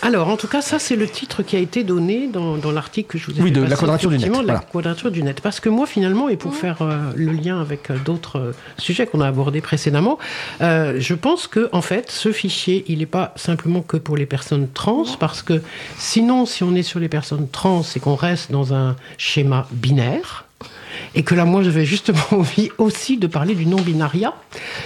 Alors, 0.02 0.30
en 0.30 0.38
tout 0.38 0.48
cas, 0.48 0.62
ça, 0.62 0.80
c'est 0.80 0.96
le 0.96 1.08
titre 1.08 1.44
qui 1.44 1.56
a 1.56 1.60
été 1.60 1.84
donné 1.84 2.28
dans, 2.28 2.58
dans 2.58 2.72
l'article 2.72 3.10
que 3.12 3.18
je 3.18 3.26
vous 3.32 3.40
ai 3.40 3.44
Oui, 3.44 3.52
de 3.52 3.62
la 3.62 3.76
quadrature 3.76 4.10
du 4.10 4.18
net, 4.18 4.28
la 4.30 4.34
voilà. 4.34 4.60
quadrature 4.72 5.12
du 5.12 5.24
net. 5.24 5.42
Parce 5.42 5.60
que 5.60 5.70
moi, 5.70 5.86
finalement, 5.86 6.30
et 6.30 6.38
pour 6.38 6.56
faire 6.56 6.82
euh, 6.82 7.12
le 7.16 7.32
lien 7.32 7.60
avec 7.60 7.90
euh, 7.90 7.98
d'autres 8.06 8.40
euh, 8.40 8.52
sujets 8.78 9.08
qu'on 9.08 9.22
a 9.22 9.28
abordés 9.28 9.62
précédemment, 9.62 10.18
euh, 10.62 10.96
je 11.00 11.14
pense 11.14 11.48
que, 11.48 11.70
en 11.74 11.82
fait, 11.82 12.12
ce 12.12 12.32
fichier, 12.32 12.86
il 12.88 13.00
n'est 13.00 13.06
pas 13.06 13.34
simplement 13.36 13.82
que 13.82 13.98
pour 13.98 14.16
les 14.16 14.26
personnes 14.26 14.68
trans, 14.74 15.04
parce 15.20 15.42
que 15.42 15.62
sinon, 15.98 16.46
si 16.46 16.64
on 16.64 16.76
est 16.76 16.84
sur 16.84 17.00
les 17.00 17.10
personnes 17.10 17.48
trans 17.50 17.82
et 17.96 18.00
qu'on 18.00 18.16
reste 18.16 18.52
dans 18.52 18.74
un 18.74 18.96
schéma 19.18 19.68
binaire, 19.72 20.46
et 21.16 21.24
que 21.24 21.36
là, 21.36 21.46
moi, 21.46 21.64
j'avais 21.64 21.86
justement 21.86 22.20
envie 22.32 22.70
aussi 22.78 23.18
de 23.18 23.28
parler 23.28 23.56
du 23.56 23.66
non-binariat. 23.66 24.34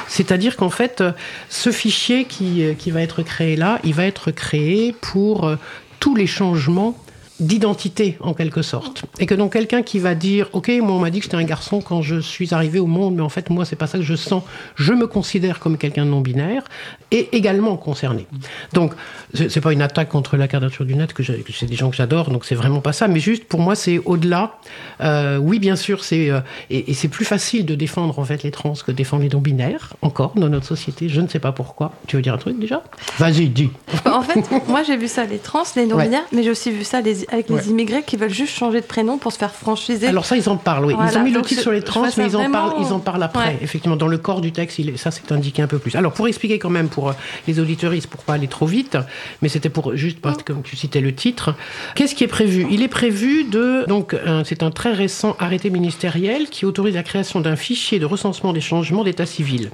C'est-à-dire 0.08 0.56
qu'en 0.56 0.70
fait, 0.70 1.02
euh, 1.02 1.12
ce 1.50 1.72
fichier 1.72 2.26
qui, 2.26 2.64
euh, 2.64 2.74
qui 2.74 2.92
va 2.92 3.02
être 3.02 3.24
créé 3.24 3.56
là, 3.56 3.80
il 3.84 3.94
va 3.94 4.06
être 4.06 4.32
créé 4.32 4.96
pour 5.02 5.46
euh, 5.46 5.56
tous 6.00 6.16
les 6.16 6.28
changements 6.28 6.98
d'identité 7.40 8.18
en 8.20 8.34
quelque 8.34 8.62
sorte 8.62 9.04
et 9.20 9.26
que 9.26 9.34
donc 9.34 9.54
quelqu'un 9.54 9.82
qui 9.82 9.98
va 10.00 10.14
dire 10.16 10.50
ok 10.54 10.70
moi 10.82 10.92
on 10.94 11.00
m'a 11.00 11.10
dit 11.10 11.20
que 11.20 11.26
j'étais 11.26 11.36
un 11.38 11.44
garçon 11.44 11.82
quand 11.82 12.02
je 12.02 12.20
suis 12.20 12.54
arrivé 12.54 12.80
au 12.80 12.86
monde 12.86 13.16
mais 13.16 13.22
en 13.22 13.30
fait 13.30 13.50
moi 13.50 13.66
c'est 13.66 13.76
pas 13.76 13.88
ça 13.88 13.98
que 13.98 14.04
je 14.04 14.16
sens 14.16 14.44
je 14.76 14.94
me 14.94 15.08
considère 15.08 15.60
comme 15.60 15.78
quelqu'un 15.78 16.06
de 16.06 16.12
non 16.12 16.22
binaire 16.22 16.64
est 17.12 17.30
également 17.32 17.78
concerné. 17.78 18.26
Donc, 18.74 18.94
c'est 19.36 19.62
pas 19.62 19.72
une 19.72 19.84
attaque 19.84 20.10
contre 20.10 20.36
la 20.36 20.48
quadrature 20.48 20.84
du 20.84 20.96
net, 20.96 21.14
que 21.14 21.22
c'est 21.24 21.66
des 21.68 21.76
gens 21.76 21.92
que 21.92 21.96
j'adore, 21.96 22.32
donc 22.32 22.44
c'est 22.44 22.56
vraiment 22.56 22.82
pas 22.82 22.92
ça, 22.92 23.08
mais 23.08 23.20
juste 23.20 23.46
pour 23.46 23.60
moi, 23.60 23.76
c'est 23.76 24.00
au-delà. 24.04 24.56
Euh, 25.02 25.38
oui, 25.38 25.60
bien 25.60 25.76
sûr, 25.76 26.04
c'est 26.04 26.32
euh, 26.32 26.40
et, 26.72 26.90
et 26.90 26.94
c'est 26.96 27.08
plus 27.10 27.26
facile 27.26 27.68
de 27.68 27.76
défendre 27.76 28.18
en 28.18 28.26
fait 28.26 28.42
les 28.42 28.50
trans 28.50 28.74
que 28.74 28.92
de 28.92 28.98
défendre 28.98 29.22
les 29.22 29.30
non-binaires, 29.30 29.94
encore 30.02 30.34
dans 30.36 30.50
notre 30.50 30.66
société. 30.66 31.08
Je 31.08 31.22
ne 31.22 31.28
sais 31.28 31.38
pas 31.40 31.52
pourquoi. 31.52 31.92
Tu 32.08 32.16
veux 32.16 32.24
dire 32.24 32.34
un 32.34 32.38
truc 32.40 32.58
déjà? 32.60 32.82
Vas-y, 33.20 33.48
dis. 33.48 33.70
En 34.06 34.24
fait, 34.24 34.40
moi 34.68 34.82
j'ai 34.82 34.98
vu 34.98 35.08
ça 35.08 35.26
les 35.26 35.38
trans, 35.38 35.64
les 35.76 35.86
non-binaires, 35.86 36.26
mais 36.32 36.42
j'ai 36.42 36.50
aussi 36.50 36.72
vu 36.72 36.84
ça 36.84 37.02
les- 37.02 37.23
avec 37.32 37.50
les 37.50 37.70
immigrés 37.70 38.04
qui 38.04 38.18
veulent 38.18 38.30
juste 38.34 38.54
changer 38.54 38.82
de 38.82 38.86
prénom 38.86 39.18
pour 39.18 39.32
se 39.32 39.38
faire 39.38 39.54
franchiser. 39.54 40.08
Alors 40.08 40.26
ça, 40.26 40.36
ils 40.38 40.50
en 40.50 40.58
parlent, 40.58 40.86
oui. 40.86 40.94
ils 41.12 41.18
ont 41.18 41.24
mis 41.24 41.32
le 41.32 41.42
titre 41.42 41.62
sur 41.62 41.72
les 41.72 41.82
trans, 41.82 42.04
mais 42.18 42.26
ils 42.28 42.36
en, 42.36 42.40
vraiment- 42.40 42.70
parlent, 42.70 42.74
ils 42.82 42.94
en 42.94 43.00
parlent 43.00 43.24
après. 43.24 43.46
Ouais. 43.48 43.58
Effectivement, 43.62 43.96
dans 43.96 44.08
le 44.08 44.18
corps 44.18 44.42
du 44.42 44.52
texte, 44.52 44.80
il 44.80 44.90
est- 44.90 44.98
ça 44.98 45.12
c'est 45.12 45.32
indiqué 45.32 45.62
un 45.62 45.68
peu 45.68 45.80
plus. 45.80 45.96
Alors 45.96 46.14
pour 46.14 46.28
expliquer 46.28 46.60
quand 46.60 46.70
même 46.70 46.88
pour 46.90 47.10
euh, 47.10 47.14
les 47.48 47.60
auditeuristes, 47.60 48.08
pour 48.08 48.22
pas 48.24 48.34
aller 48.34 48.48
trop 48.48 48.66
vite, 48.66 48.98
mais 49.42 49.50
c'était 49.50 49.70
pour 49.70 49.96
juste 49.96 50.20
parce 50.20 50.44
que 50.44 50.54
tu 50.64 50.76
citais 50.76 51.02
le 51.02 51.14
titre, 51.14 51.56
qu'est-ce 51.96 52.16
qui 52.16 52.24
est 52.24 52.28
prévu? 52.28 52.68
Il 52.70 52.82
est 52.82 52.88
prévu 52.88 53.44
de 53.46 53.86
donc 53.88 54.16
c'est 54.46 54.64
un 54.64 54.72
très 54.72 54.94
récent 54.94 55.36
arrêté 55.40 55.70
ministériel 55.70 56.48
qui 56.50 56.66
autorise 56.66 56.96
la 56.96 57.04
création 57.04 57.40
d'un 57.40 57.56
fichier 57.56 58.00
de 58.00 58.06
recensement 58.06 58.54
des 58.54 58.62
changements 58.62 59.04
d'état 59.04 59.26
civil. 59.26 59.70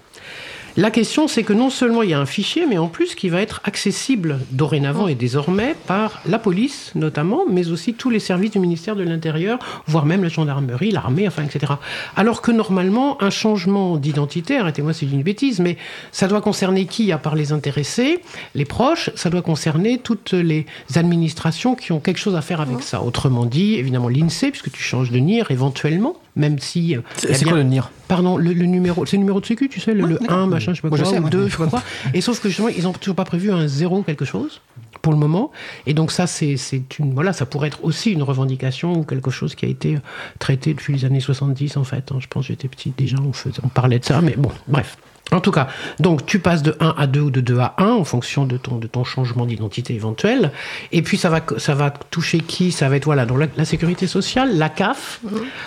La 0.80 0.92
question, 0.92 1.28
c'est 1.28 1.44
que 1.44 1.52
non 1.52 1.70
seulement 1.70 2.04
il 2.04 2.12
y 2.12 2.14
a 2.14 2.20
un 2.22 2.26
fichier, 2.26 2.66
mais 2.66 2.78
en 2.78 2.88
plus 2.88 3.14
qui 3.14 3.28
va 3.28 3.42
être 3.42 3.60
accessible 3.66 4.40
dorénavant 4.52 5.10
et 5.10 5.14
désormais 5.14 5.76
par 5.88 6.22
la 6.26 6.40
police 6.40 6.94
notamment, 6.96 7.42
mais 7.50 7.68
aussi 7.68 7.96
tous 7.96 8.10
les 8.10 8.20
services 8.20 8.52
du 8.52 8.60
ministère 8.60 8.96
de 8.96 9.04
l'Intérieur, 9.04 9.60
voire 9.88 10.06
même 10.06 10.24
la 10.24 10.30
gendarmerie, 10.30 10.92
l'armée, 10.92 11.28
enfin, 11.28 11.44
etc. 11.44 11.74
Alors 12.16 12.42
que 12.42 12.54
normalement, 12.54 13.22
un 13.22 13.30
changement 13.30 13.98
d'identité, 13.98 14.58
arrêtez-moi 14.58 14.94
si 14.94 15.04
je 15.04 15.10
dis 15.10 15.18
une 15.18 15.24
bêtise, 15.24 15.60
mais 15.60 15.76
ça 16.14 16.30
doit 16.30 16.40
concerner 16.40 16.86
qui 16.86 17.12
à 17.12 17.18
part 17.18 17.36
les 17.36 17.52
intéressés, 17.52 18.22
les 18.56 18.64
proches, 18.64 19.10
ça 19.16 19.30
doit 19.30 19.42
concerner 19.42 19.98
toutes 19.98 20.32
les 20.32 20.66
administrations 20.96 21.76
qui 21.76 21.92
ont 21.92 22.00
quelque 22.00 22.20
chose 22.20 22.38
à 22.38 22.42
faire 22.42 22.62
avec 22.62 22.84
ça. 22.84 23.02
Autrement 23.02 23.44
dit, 23.44 23.76
évidemment 23.76 24.08
l'INSEE, 24.08 24.52
puisque 24.52 24.72
tu 24.72 24.82
changes 24.82 25.12
de 25.12 25.20
NIR 25.20 25.52
éventuellement, 25.52 26.16
même 26.40 26.58
si... 26.58 26.96
euh, 26.96 27.02
C'est 27.16 27.44
quoi 27.46 27.54
le 27.58 27.64
NIR 27.64 27.92
Pardon, 28.08 28.38
le, 28.38 28.54
le 28.54 28.66
numéro, 28.66 29.06
c'est 29.06 29.18
le 29.18 29.20
numéro 29.22 29.40
de 29.40 29.46
sécu, 29.46 29.70
tu 29.70 29.80
sais, 29.80 29.94
le, 29.94 30.02
Ouais, 30.04 30.10
le 30.14 30.18
d'accord. 30.18 30.38
1, 30.40 30.48
machin, 30.48 30.74
je 30.74 30.78
sais 30.78 30.82
pas 30.82 30.90
quoi, 30.90 31.06
sais, 31.06 31.18
ou 31.20 31.22
moi. 31.22 31.30
2, 31.30 31.46
je 31.48 31.52
sais 31.52 31.58
pas 31.58 31.68
quoi. 31.68 31.84
Et 32.16 32.22
sauf 32.22 32.40
que 32.42 32.48
justement, 32.50 32.70
ils 32.70 32.88
ont 32.88 32.94
toujours 32.94 33.16
pas 33.16 33.24
prévu 33.26 33.52
un 33.52 33.68
0 33.68 34.02
quelque 34.02 34.26
chose 34.26 34.62
pour 35.04 35.14
le 35.14 35.20
moment. 35.20 35.52
Et 35.86 35.94
donc 35.94 36.12
ça, 36.12 36.26
c'est 36.26 36.56
une, 36.98 37.14
voilà, 37.14 37.34
ça 37.34 37.46
pourrait 37.46 37.68
être 37.68 37.84
aussi 37.84 38.12
une 38.12 38.24
revendication 38.24 38.94
ou 38.94 39.04
quelque 39.04 39.30
chose 39.30 39.54
qui 39.54 39.66
a 39.66 39.70
été 39.70 39.98
traité 40.40 40.74
depuis 40.74 40.94
les 40.94 41.06
années 41.06 41.20
70 41.20 41.78
en 41.78 41.84
fait. 41.84 42.12
hein. 42.12 42.18
Je 42.20 42.26
pense 42.28 42.46
que 42.48 42.54
j'étais 42.54 42.68
petit 42.68 42.92
déjà, 42.98 43.18
on, 43.24 43.32
faisait, 43.32 43.60
on 43.64 43.68
parlait 43.68 44.00
de 44.00 44.06
ça, 44.06 44.22
mais 44.22 44.34
bon, 44.36 44.50
bref. 44.68 44.98
En 45.32 45.42
tout 45.42 45.52
cas, 45.52 45.68
donc 46.00 46.26
tu 46.26 46.40
passes 46.40 46.64
de 46.64 46.76
1 46.80 46.96
à 46.98 47.06
2 47.06 47.20
ou 47.20 47.30
de 47.30 47.42
2 47.42 47.60
à 47.60 47.76
1 47.78 47.92
en 47.92 48.04
fonction 48.04 48.46
de 48.46 48.58
ton, 48.58 48.78
de 48.78 48.88
ton 48.88 49.04
changement 49.04 49.46
d'identité 49.46 49.94
éventuel. 49.94 50.52
Et 50.92 51.04
puis 51.04 51.18
ça 51.18 51.30
va, 51.30 51.42
ça 51.58 51.76
va 51.76 51.92
toucher 51.92 52.40
qui 52.40 52.72
Ça 52.72 52.90
va 52.90 52.96
être 52.96 53.06
voilà, 53.06 53.26
donc 53.26 53.40
la, 53.40 53.48
la 53.56 53.66
sécurité 53.66 54.08
sociale, 54.08 54.58
la 54.58 54.70
CAF, 54.70 55.22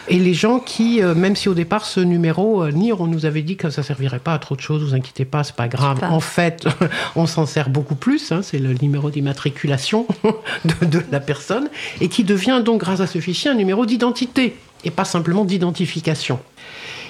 et 0.08 0.18
les 0.18 0.34
gens 0.34 0.58
qui, 0.58 1.02
euh, 1.02 1.14
même 1.14 1.36
si 1.36 1.48
au 1.48 1.54
départ 1.54 1.84
ce 1.84 2.00
numéro, 2.00 2.64
euh, 2.64 2.72
NIR, 2.72 3.00
on 3.00 3.06
nous 3.06 3.24
avait 3.24 3.42
dit 3.42 3.56
que 3.56 3.70
ça 3.70 3.82
servirait 3.82 4.18
pas 4.18 4.34
à 4.34 4.38
trop 4.38 4.56
de 4.56 4.60
choses, 4.60 4.82
vous 4.82 4.94
inquiétez 4.94 5.24
pas, 5.24 5.44
c'est 5.44 5.56
pas 5.56 5.68
grave. 5.68 6.00
pas. 6.00 6.08
En 6.08 6.20
fait, 6.20 6.66
on 7.16 7.26
s'en 7.26 7.46
sert 7.46 7.70
beaucoup 7.70 7.94
plus, 7.94 8.32
hein, 8.32 8.40
c'est 8.42 8.58
le 8.58 8.74
numéro 8.74 9.10
d'immatriculation 9.10 10.06
de, 10.64 10.86
de 10.86 11.02
la 11.12 11.20
personne, 11.20 11.68
et 12.00 12.08
qui 12.08 12.24
devient 12.24 12.62
donc, 12.64 12.80
grâce 12.80 13.00
à 13.00 13.06
ce 13.06 13.20
fichier, 13.20 13.50
un 13.50 13.54
numéro 13.54 13.86
d'identité, 13.86 14.56
et 14.84 14.90
pas 14.90 15.04
simplement 15.04 15.44
d'identification. 15.44 16.40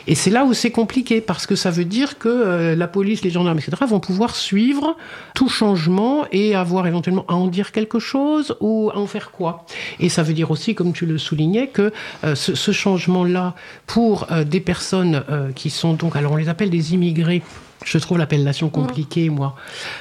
Et 0.07 0.15
c'est 0.15 0.31
là 0.31 0.45
où 0.45 0.53
c'est 0.53 0.71
compliqué, 0.71 1.21
parce 1.21 1.47
que 1.47 1.55
ça 1.55 1.71
veut 1.71 1.85
dire 1.85 2.19
que 2.19 2.29
euh, 2.29 2.77
la 2.77 2.89
police, 2.89 3.23
les 3.23 3.31
gendarmes, 3.31 3.59
etc., 3.59 3.85
vont 3.87 4.01
pouvoir 4.01 4.35
suivre 4.35 4.97
tout 5.35 5.49
changement 5.49 6.25
et 6.33 6.55
avoir 6.55 6.87
éventuellement 6.87 7.25
à 7.29 7.35
en 7.35 7.47
dire 7.47 7.73
quelque 7.73 7.99
chose 7.99 8.57
ou 8.61 8.91
à 8.95 8.99
en 8.99 9.07
faire 9.07 9.31
quoi. 9.31 9.67
Et 10.01 10.09
ça 10.09 10.23
veut 10.23 10.35
dire 10.35 10.51
aussi, 10.51 10.75
comme 10.75 10.93
tu 10.93 11.07
le 11.07 11.19
soulignais, 11.19 11.69
que 11.69 11.93
euh, 12.25 12.35
ce, 12.35 12.73
changement-là, 12.73 13.55
pour 13.87 14.27
euh, 14.31 14.45
des 14.45 14.61
personnes 14.61 15.23
qui 15.55 15.71
sont 15.71 15.95
donc, 15.95 16.17
alors 16.17 16.33
on 16.33 16.37
les 16.37 16.49
appelle 16.49 16.71
des 16.71 16.95
immigrés, 16.95 17.43
je 17.85 17.99
trouve 17.99 18.19
l'appellation 18.19 18.69
compliquée, 18.69 19.29
moi. 19.31 19.57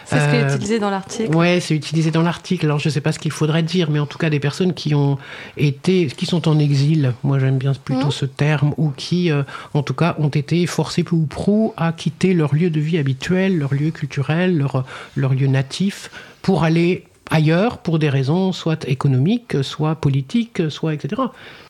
C'est 0.06 0.20
ce 0.20 0.30
qui 0.30 0.36
est 0.36 0.44
Euh, 0.44 0.50
utilisé 0.56 0.80
dans 0.80 0.90
l'article. 0.90 1.36
Ouais, 1.36 1.60
c'est 1.60 1.76
utilisé 1.76 2.12
dans 2.12 2.22
l'article. 2.22 2.66
Alors, 2.66 2.80
je 2.80 2.90
ne 2.90 2.94
sais 2.94 3.02
pas 3.02 3.12
ce 3.12 3.20
qu'il 3.20 3.32
faudrait 3.32 3.64
dire, 3.64 3.90
mais 3.92 4.00
en 4.00 4.06
tout 4.06 4.18
cas, 4.18 4.30
des 4.30 4.40
personnes 4.40 4.74
qui 4.74 4.94
ont 4.96 5.18
été, 5.58 6.08
qui 6.08 6.26
sont 6.26 6.48
en 6.48 6.58
exil, 6.60 7.14
moi 7.24 7.40
j'aime 7.40 7.58
bien 7.58 7.74
plutôt 7.74 8.06
Mhm. 8.06 8.12
ce 8.12 8.26
terme, 8.26 8.74
ou 8.78 8.90
qui, 8.92 9.32
euh, 9.32 9.44
en 9.74 9.84
tout 9.84 9.94
cas, 9.94 10.16
ont 10.20 10.30
été 10.30 10.66
forcés 10.68 11.04
peu 11.04 11.16
ou 11.16 11.26
prou 11.26 11.74
à 11.78 11.92
quitter 11.94 12.34
leur 12.34 12.54
lieu 12.56 12.70
de 12.70 12.80
vie 12.80 12.98
habituel, 12.98 13.58
leur 13.58 13.74
lieu 13.74 13.92
culturel, 13.92 14.58
leur, 14.58 14.86
leur 15.16 15.34
lieu 15.34 15.48
natif, 15.48 16.10
pour 16.42 16.64
aller 16.64 17.04
ailleurs 17.32 17.80
pour 17.80 17.98
des 17.98 18.10
raisons 18.10 18.52
soit 18.52 18.88
économiques, 18.88 19.64
soit 19.64 19.96
politiques, 19.96 20.70
soit 20.70 20.94
etc. 20.94 21.22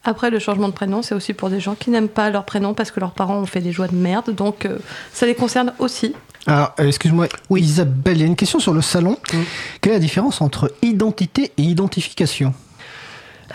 Après, 0.03 0.29
le 0.29 0.39
changement 0.39 0.67
de 0.67 0.73
prénom, 0.73 1.01
c'est 1.01 1.15
aussi 1.15 1.33
pour 1.33 1.49
des 1.49 1.59
gens 1.59 1.75
qui 1.75 1.89
n'aiment 1.91 2.09
pas 2.09 2.29
leur 2.29 2.43
prénom 2.45 2.73
parce 2.73 2.91
que 2.91 2.99
leurs 2.99 3.11
parents 3.11 3.37
ont 3.37 3.45
fait 3.45 3.61
des 3.61 3.71
joies 3.71 3.87
de 3.87 3.95
merde. 3.95 4.33
Donc, 4.35 4.65
euh, 4.65 4.79
ça 5.13 5.25
les 5.25 5.35
concerne 5.35 5.73
aussi. 5.79 6.13
Alors, 6.47 6.73
euh, 6.79 6.87
excuse-moi, 6.87 7.27
Oui. 7.49 7.61
Isabelle, 7.61 8.17
il 8.17 8.21
y 8.21 8.23
a 8.23 8.27
une 8.27 8.35
question 8.35 8.59
sur 8.59 8.73
le 8.73 8.81
salon. 8.81 9.17
Quelle 9.79 9.91
est 9.93 9.95
la 9.95 9.99
différence 10.01 10.41
entre 10.41 10.73
identité 10.81 11.51
et 11.57 11.61
identification? 11.61 12.53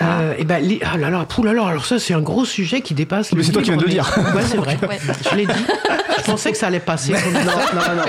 Euh, 0.02 0.34
et 0.38 0.44
ben, 0.44 0.58
les- 0.62 0.80
ah 0.84 0.96
là 0.96 1.10
là, 1.10 1.24
pouh 1.28 1.42
là 1.42 1.52
là, 1.52 1.66
alors 1.66 1.84
ça 1.86 1.98
c'est 1.98 2.14
un 2.14 2.20
gros 2.20 2.44
sujet 2.44 2.80
qui 2.80 2.94
dépasse. 2.94 3.32
Mais 3.32 3.38
le 3.38 3.44
c'est 3.44 3.52
toi 3.52 3.62
qui 3.62 3.70
viens 3.70 3.78
de 3.78 3.84
le 3.84 3.88
dire. 3.90 4.10
mais- 4.16 4.32
Ouais, 4.34 4.42
c'est 4.46 4.56
vrai. 4.56 4.76
Ouais. 4.88 4.98
Je 5.30 5.36
l'ai 5.36 5.46
dit. 5.46 5.52
Je 6.18 6.22
pensais 6.32 6.50
que 6.52 6.58
ça 6.58 6.66
allait 6.66 6.80
passer. 6.80 7.12
non, 7.12 7.18
non, 7.18 7.80
non, 7.96 8.02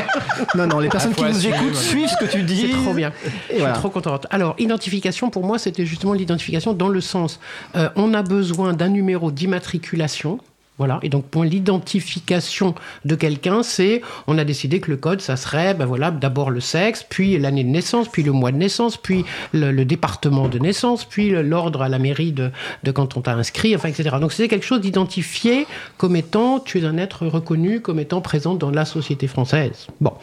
non, 0.56 0.68
non, 0.68 0.80
les 0.80 0.90
personnes 0.90 1.14
faut 1.14 1.24
qui 1.24 1.30
nous 1.32 1.48
écoutent 1.48 1.76
suivent 1.76 2.10
ce 2.10 2.26
que 2.26 2.30
tu 2.32 2.44
dis. 2.44 2.62
C'est 2.72 2.82
trop 2.84 2.94
bien. 2.94 3.12
Je 3.52 3.56
suis 3.64 3.74
trop 3.74 3.90
contente. 3.90 4.26
Alors, 4.32 4.56
identification, 4.58 5.30
pour 5.30 5.44
moi, 5.46 5.60
c'était 5.60 5.86
justement 5.86 6.14
l'identification 6.14 6.74
dans 6.74 6.90
le 6.90 7.00
sens, 7.02 7.40
euh, 7.76 7.90
on 7.96 8.14
a 8.14 8.24
besoin 8.24 8.74
d'un 8.74 8.90
numéro 8.90 9.32
d'immatriculation. 9.32 10.40
Voilà. 10.78 11.00
Et 11.02 11.10
donc, 11.10 11.26
pour 11.26 11.44
l'identification 11.44 12.76
de 13.04 13.16
quelqu'un, 13.16 13.64
c'est, 13.64 14.02
on 14.28 14.38
a 14.38 14.44
décidé 14.44 14.80
que 14.80 14.92
le 14.92 14.98
code, 14.98 15.22
ça 15.22 15.36
serait, 15.36 15.74
ben 15.74 15.86
voilà, 15.86 16.12
d'abord 16.12 16.52
le 16.52 16.60
sexe, 16.60 17.06
puis 17.08 17.38
l'année 17.40 17.64
de 17.64 17.70
naissance, 17.70 18.08
puis 18.10 18.22
le 18.22 18.32
mois 18.32 18.52
de 18.52 18.58
naissance, 18.58 18.98
puis 18.98 19.26
le, 19.54 19.72
le 19.72 19.86
département 19.86 20.48
de 20.48 20.60
naissance, 20.60 21.06
puis 21.06 21.32
l'ordre 21.32 21.82
à 21.82 21.90
la 21.90 21.98
mairie 21.98 22.32
de, 22.32 22.52
de 22.84 22.92
quand 22.92 23.18
on 23.18 23.22
t'a 23.22 23.34
inscrit, 23.34 23.76
enfin, 23.76 23.90
etc. 23.90 24.18
Donc, 24.22 24.34
c'est 24.34 24.48
quelque 24.48 24.66
chose 24.66 24.82
d'identifié 24.82 25.66
comme 25.98 26.16
étant, 26.16 26.60
tu 26.60 26.80
es 26.80 26.86
un 26.86 26.98
être 26.98 27.26
reconnu 27.26 27.82
comme 27.82 28.00
étant 28.00 28.22
présent 28.22 28.54
dans 28.54 28.72
la 28.72 28.86
société 28.86 29.28
française. 29.28 29.88
Bon. 30.00 30.14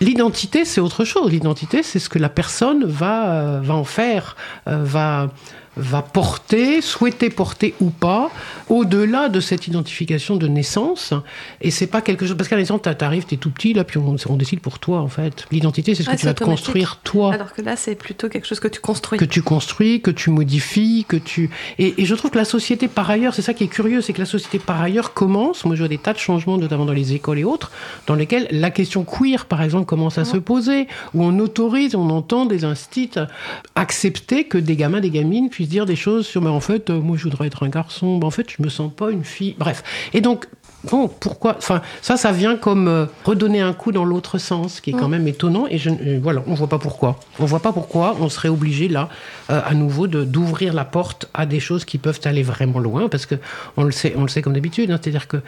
L'identité, 0.00 0.64
c'est 0.64 0.80
autre 0.80 1.04
chose. 1.04 1.30
L'identité, 1.30 1.82
c'est 1.82 1.98
ce 1.98 2.08
que 2.08 2.18
la 2.18 2.28
personne 2.30 2.84
va, 2.84 3.32
euh, 3.32 3.60
va 3.62 3.74
en 3.74 3.84
faire, 3.84 4.36
euh, 4.66 4.82
va 4.82 5.30
va 5.80 6.02
porter, 6.02 6.80
souhaiter 6.80 7.30
porter 7.30 7.74
ou 7.80 7.90
pas, 7.90 8.30
au-delà 8.68 9.28
de 9.28 9.40
cette 9.40 9.66
identification 9.66 10.36
de 10.36 10.46
naissance. 10.46 11.14
Et 11.60 11.70
c'est 11.70 11.86
pas 11.86 12.02
quelque 12.02 12.26
chose. 12.26 12.36
Parce 12.36 12.48
qu'à 12.48 12.56
la 12.56 12.62
naissance, 12.62 12.82
t'a- 12.82 12.94
t'arrives, 12.94 13.24
t'es 13.24 13.36
tout 13.36 13.50
petit, 13.50 13.72
là, 13.72 13.84
puis 13.84 13.98
on, 13.98 14.16
on 14.28 14.36
décide 14.36 14.60
pour 14.60 14.78
toi, 14.78 15.00
en 15.00 15.08
fait. 15.08 15.46
L'identité, 15.50 15.94
c'est 15.94 16.02
ce 16.02 16.10
que 16.10 16.14
tu 16.14 16.22
c'est 16.22 16.26
vas 16.26 16.34
te 16.34 16.44
construire 16.44 17.00
toi. 17.02 17.32
Alors 17.34 17.52
que 17.52 17.62
là, 17.62 17.76
c'est 17.76 17.94
plutôt 17.94 18.28
quelque 18.28 18.46
chose 18.46 18.60
que 18.60 18.68
tu 18.68 18.80
construis. 18.80 19.18
que 19.18 19.24
tu 19.24 19.42
construis, 19.42 20.00
que 20.00 20.10
tu 20.10 20.30
modifies, 20.30 21.04
que 21.08 21.16
tu... 21.16 21.50
Et, 21.78 22.00
et 22.02 22.04
je 22.04 22.14
trouve 22.14 22.30
que 22.30 22.38
la 22.38 22.44
société, 22.44 22.86
par 22.88 23.08
ailleurs, 23.10 23.34
c'est 23.34 23.42
ça 23.42 23.54
qui 23.54 23.64
est 23.64 23.68
curieux, 23.68 24.02
c'est 24.02 24.12
que 24.12 24.20
la 24.20 24.26
société, 24.26 24.58
par 24.58 24.80
ailleurs, 24.80 25.14
commence, 25.14 25.64
moi 25.64 25.74
je 25.74 25.80
vois 25.80 25.88
des 25.88 25.98
tas 25.98 26.12
de 26.12 26.18
changements, 26.18 26.58
notamment 26.58 26.84
dans 26.84 26.92
les 26.92 27.14
écoles 27.14 27.38
et 27.38 27.44
autres, 27.44 27.70
dans 28.06 28.14
lesquels 28.14 28.46
la 28.50 28.70
question 28.70 29.04
queer, 29.04 29.46
par 29.46 29.62
exemple, 29.62 29.86
commence 29.86 30.18
à 30.18 30.24
se 30.24 30.36
poser, 30.36 30.88
où 31.14 31.24
on 31.24 31.38
autorise, 31.38 31.94
on 31.94 32.10
entend 32.10 32.44
des 32.44 32.64
instits 32.64 33.10
accepter 33.74 34.44
que 34.44 34.58
des 34.58 34.76
gamins, 34.76 35.00
des 35.00 35.10
gamines 35.10 35.48
puissent 35.48 35.68
dire 35.70 35.86
des 35.86 35.96
choses 35.96 36.26
sur, 36.26 36.42
mais 36.42 36.50
en 36.50 36.60
fait, 36.60 36.90
euh, 36.90 37.00
moi 37.00 37.16
je 37.16 37.24
voudrais 37.24 37.46
être 37.46 37.62
un 37.62 37.68
garçon, 37.68 38.18
mais 38.18 38.26
en 38.26 38.30
fait, 38.30 38.50
je 38.50 38.62
me 38.62 38.68
sens 38.68 38.92
pas 38.92 39.10
une 39.10 39.24
fille. 39.24 39.54
Bref. 39.58 39.82
Et 40.12 40.20
donc, 40.20 40.46
Bon, 40.84 41.08
pourquoi? 41.08 41.56
Enfin, 41.58 41.82
ça, 42.00 42.16
ça 42.16 42.32
vient 42.32 42.56
comme 42.56 42.88
euh, 42.88 43.06
redonner 43.24 43.60
un 43.60 43.74
coup 43.74 43.92
dans 43.92 44.04
l'autre 44.04 44.38
sens, 44.38 44.80
qui 44.80 44.90
est 44.90 44.92
quand 44.94 45.08
même 45.08 45.28
étonnant. 45.28 45.66
Et 45.68 45.76
je, 45.76 45.90
euh, 45.90 46.18
voilà, 46.22 46.42
on 46.46 46.54
voit 46.54 46.68
pas 46.68 46.78
pourquoi. 46.78 47.20
On 47.38 47.44
voit 47.44 47.60
pas 47.60 47.72
pourquoi 47.72 48.16
on 48.18 48.30
serait 48.30 48.48
obligé 48.48 48.88
là, 48.88 49.10
euh, 49.50 49.60
à 49.64 49.74
nouveau, 49.74 50.06
d'ouvrir 50.06 50.72
la 50.72 50.86
porte 50.86 51.28
à 51.34 51.44
des 51.44 51.60
choses 51.60 51.84
qui 51.84 51.98
peuvent 51.98 52.20
aller 52.24 52.42
vraiment 52.42 52.78
loin, 52.78 53.08
parce 53.08 53.26
que 53.26 53.34
on 53.76 53.84
le 53.84 53.92
sait, 53.92 54.14
on 54.16 54.22
le 54.22 54.28
sait 54.28 54.40
comme 54.40 54.54
d'habitude. 54.54 54.90
hein, 54.90 54.98
C'est-à-dire 55.02 55.28
que 55.28 55.42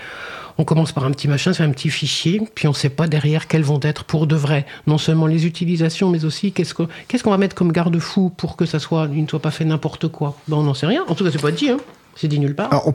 on 0.59 0.65
commence 0.65 0.93
par 0.93 1.05
un 1.05 1.11
petit 1.13 1.29
machin, 1.29 1.55
c'est 1.55 1.63
un 1.63 1.71
petit 1.71 1.89
fichier, 1.89 2.43
puis 2.55 2.69
on 2.69 2.75
sait 2.75 2.91
pas 2.91 3.07
derrière 3.07 3.49
quelles 3.49 3.63
vont 3.63 3.81
être 3.83 4.05
pour 4.05 4.27
de 4.27 4.37
vrai, 4.37 4.67
non 4.87 4.99
seulement 4.99 5.27
les 5.27 5.47
utilisations, 5.47 6.11
mais 6.11 6.27
aussi 6.27 6.53
qu'est-ce 6.53 6.75
qu'on 6.75 6.89
qu'est-ce 7.09 7.23
qu'on 7.23 7.31
va 7.31 7.39
mettre 7.39 7.55
comme 7.55 7.73
garde-fou 7.73 8.31
pour 8.37 8.57
que 8.57 8.67
ça 8.67 8.79
soit, 8.79 9.09
il 9.15 9.23
ne 9.23 9.29
soit 9.29 9.41
pas 9.41 9.51
fait 9.51 9.65
n'importe 9.65 10.09
quoi. 10.09 10.37
Ben, 10.49 10.59
on 10.59 10.63
n'en 10.65 10.75
sait 10.75 10.87
rien. 10.87 11.05
En 11.09 11.15
tout 11.15 11.25
cas, 11.25 11.31
c'est 11.33 11.41
pas 11.41 11.53
dit. 11.53 11.71
Hein. 11.71 11.79
C'est 12.15 12.29
dit 12.29 12.39
nulle 12.39 12.55
part. 12.55 12.69
Alors, 12.71 12.93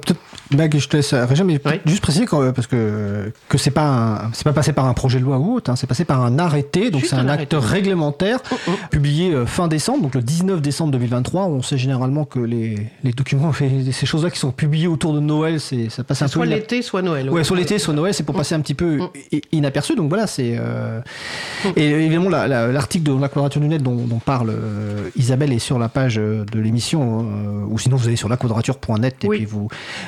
je 0.51 0.87
te 0.87 0.95
laisse 0.97 1.13
réagir, 1.13 1.43
mais 1.45 1.59
Oui. 1.65 1.71
juste 1.85 2.01
préciser 2.01 2.25
quand, 2.25 2.41
euh, 2.41 2.51
parce 2.51 2.67
que 2.67 3.31
que 3.49 3.57
c'est 3.57 3.71
pas 3.71 3.87
un- 4.27 4.31
c'est 4.33 4.43
pas 4.43 4.53
passé 4.53 4.73
par 4.73 4.85
un 4.85 4.93
projet 4.93 5.19
de 5.19 5.23
loi 5.23 5.37
ou 5.39 5.55
autre, 5.55 5.71
hein, 5.71 5.75
c'est 5.75 5.87
passé 5.87 6.05
par 6.05 6.23
un 6.23 6.37
arrêté, 6.39 6.91
donc 6.91 7.05
c'est 7.05 7.15
un, 7.15 7.27
un 7.27 7.29
acte 7.29 7.55
réglementaire 7.57 8.39
Oh, 8.51 8.55
oh. 8.67 8.71
publié 8.91 9.33
euh, 9.33 9.45
fin 9.45 9.67
décembre, 9.67 10.03
donc 10.03 10.15
le 10.15 10.21
19 10.21 10.61
décembre 10.61 10.91
2023. 10.91 11.45
On 11.45 11.61
sait 11.61 11.77
généralement 11.77 12.25
que 12.25 12.39
les, 12.39 12.77
les 13.03 13.11
documents, 13.11 13.51
ces 13.53 14.05
choses-là 14.05 14.29
qui 14.29 14.39
sont 14.39 14.51
publiées 14.51 14.87
autour 14.87 15.13
de 15.13 15.19
Noël, 15.19 15.59
c'est 15.59 15.89
ça 15.89 16.03
passe 16.03 16.21
un 16.21 16.25
peu. 16.25 16.31
Soit 16.31 16.45
l'été, 16.45 16.81
soit 16.81 17.01
Noël. 17.01 17.29
Ouais, 17.29 17.43
soit 17.43 17.57
l'été, 17.57 17.79
soit 17.79 17.93
Noël, 17.93 18.13
c'est 18.13 18.23
pour 18.23 18.35
passer 18.35 18.55
un 18.55 18.59
petit 18.61 18.75
peu 18.75 18.97
Mm. 18.97 19.37
inaperçu. 19.51 19.95
Donc 19.95 20.09
voilà, 20.09 20.27
c'est. 20.27 20.55
euh, 20.59 21.01
Et 21.75 21.89
évidemment, 21.89 22.29
la- 22.29 22.47
la- 22.47 22.67
l'article 22.71 23.03
de 23.15 23.19
la 23.19 23.29
quadrature 23.29 23.61
du 23.61 23.67
net 23.67 23.81
dont, 23.81 23.95
dont 24.05 24.19
parle 24.19 24.51
euh, 24.51 25.09
Isabelle 25.15 25.51
est 25.51 25.59
sur 25.59 25.79
la 25.79 25.89
page 25.89 26.17
euh, 26.19 26.45
de 26.51 26.59
l'émission, 26.59 27.21
euh, 27.21 27.65
ou 27.67 27.79
sinon 27.79 27.97
vous 27.97 28.07
allez 28.07 28.15
sur 28.15 28.29
et 29.23 29.27
Oui. 29.27 29.37
puis 29.37 29.45
vous, 29.45 29.67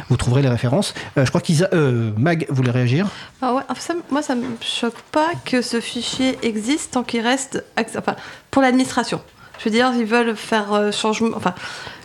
vous 0.09 0.17
trouverez 0.17 0.41
les 0.41 0.49
références. 0.49 0.93
Euh, 1.17 1.25
je 1.25 1.29
crois 1.29 1.41
qu'Isa. 1.41 1.69
euh, 1.73 2.11
Mag 2.17 2.45
voulait 2.49 2.71
réagir. 2.71 3.07
Ah 3.41 3.53
ouais, 3.53 3.61
enfin, 3.69 3.81
ça- 3.81 3.93
moi, 4.11 4.21
ça 4.21 4.35
me 4.35 4.45
choque 4.61 4.99
pas 5.11 5.29
que 5.45 5.61
ce 5.61 5.79
fichier 5.81 6.37
existe 6.41 6.91
tant 6.91 7.03
qu'il 7.03 7.21
reste 7.21 7.63
enfin, 7.77 8.15
pour 8.51 8.61
l'administration. 8.61 9.21
Je 9.59 9.65
veux 9.65 9.71
dire, 9.71 9.91
ils 9.97 10.05
veulent 10.05 10.37
faire 10.37 10.71
euh, 10.73 10.91
changement, 10.91 11.31
enfin, 11.35 11.53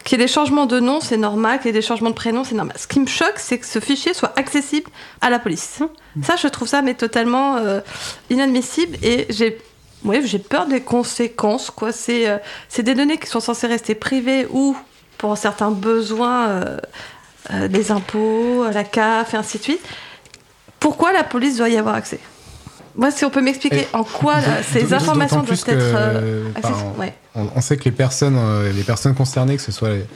qu'il 0.02 0.18
y 0.18 0.20
ait 0.20 0.24
des 0.26 0.32
changements 0.32 0.66
de 0.66 0.80
nom, 0.80 1.00
c'est 1.00 1.16
normal, 1.16 1.58
qu'il 1.58 1.66
y 1.66 1.70
ait 1.70 1.72
des 1.72 1.82
changements 1.86 2.10
de 2.10 2.14
prénom, 2.16 2.42
c'est 2.42 2.56
normal. 2.56 2.76
Ce 2.76 2.88
qui 2.88 2.98
me 2.98 3.06
choque, 3.06 3.34
c'est 3.36 3.58
que 3.58 3.66
ce 3.66 3.78
fichier 3.78 4.12
soit 4.12 4.32
accessible 4.36 4.90
à 5.20 5.30
la 5.30 5.38
police. 5.38 5.80
Ça, 6.22 6.34
je 6.36 6.48
trouve 6.48 6.66
ça 6.66 6.82
mais 6.82 6.94
totalement 6.94 7.56
euh, 7.58 7.80
inadmissible 8.30 8.96
et 9.02 9.26
j'ai 9.30 9.58
ouais, 10.04 10.20
j'ai 10.26 10.38
peur 10.40 10.66
des 10.66 10.80
conséquences. 10.80 11.70
Quoi. 11.70 11.92
C'est 11.92 12.28
euh, 12.28 12.38
c'est 12.68 12.82
des 12.82 12.94
données 12.94 13.18
qui 13.18 13.26
sont 13.28 13.40
censées 13.40 13.66
rester 13.68 13.94
privées 13.94 14.46
ou 14.50 14.76
pour 15.18 15.36
certains 15.38 15.70
besoins, 15.70 16.48
euh, 16.48 16.78
euh, 17.52 17.68
des 17.68 17.90
impôts, 17.90 18.64
la 18.72 18.84
CAF 18.84 19.34
et 19.34 19.36
ainsi 19.36 19.58
de 19.58 19.62
suite. 19.62 19.82
Pourquoi 20.80 21.12
la 21.12 21.24
police 21.24 21.56
doit 21.56 21.68
y 21.68 21.76
avoir 21.76 21.94
accès? 21.94 22.20
Moi, 22.96 23.10
si 23.10 23.24
on 23.24 23.30
peut 23.30 23.40
m'expliquer 23.40 23.88
en 23.92 24.04
quoi 24.04 24.40
là, 24.40 24.62
ces 24.62 24.94
informations 24.94 25.42
doivent 25.42 25.64
être 25.66 25.94
euh, 25.96 26.48
accessibles. 26.54 26.90
Ouais. 26.98 27.14
On, 27.34 27.48
on 27.56 27.60
sait 27.60 27.76
que 27.76 27.84
les 27.84 27.90
personnes, 27.90 28.36
euh, 28.38 28.72
les 28.72 28.84
personnes 28.84 29.14
concernées, 29.14 29.56
que 29.56 29.62
ce 29.62 29.72
soit 29.72 29.90
les, 29.90 30.06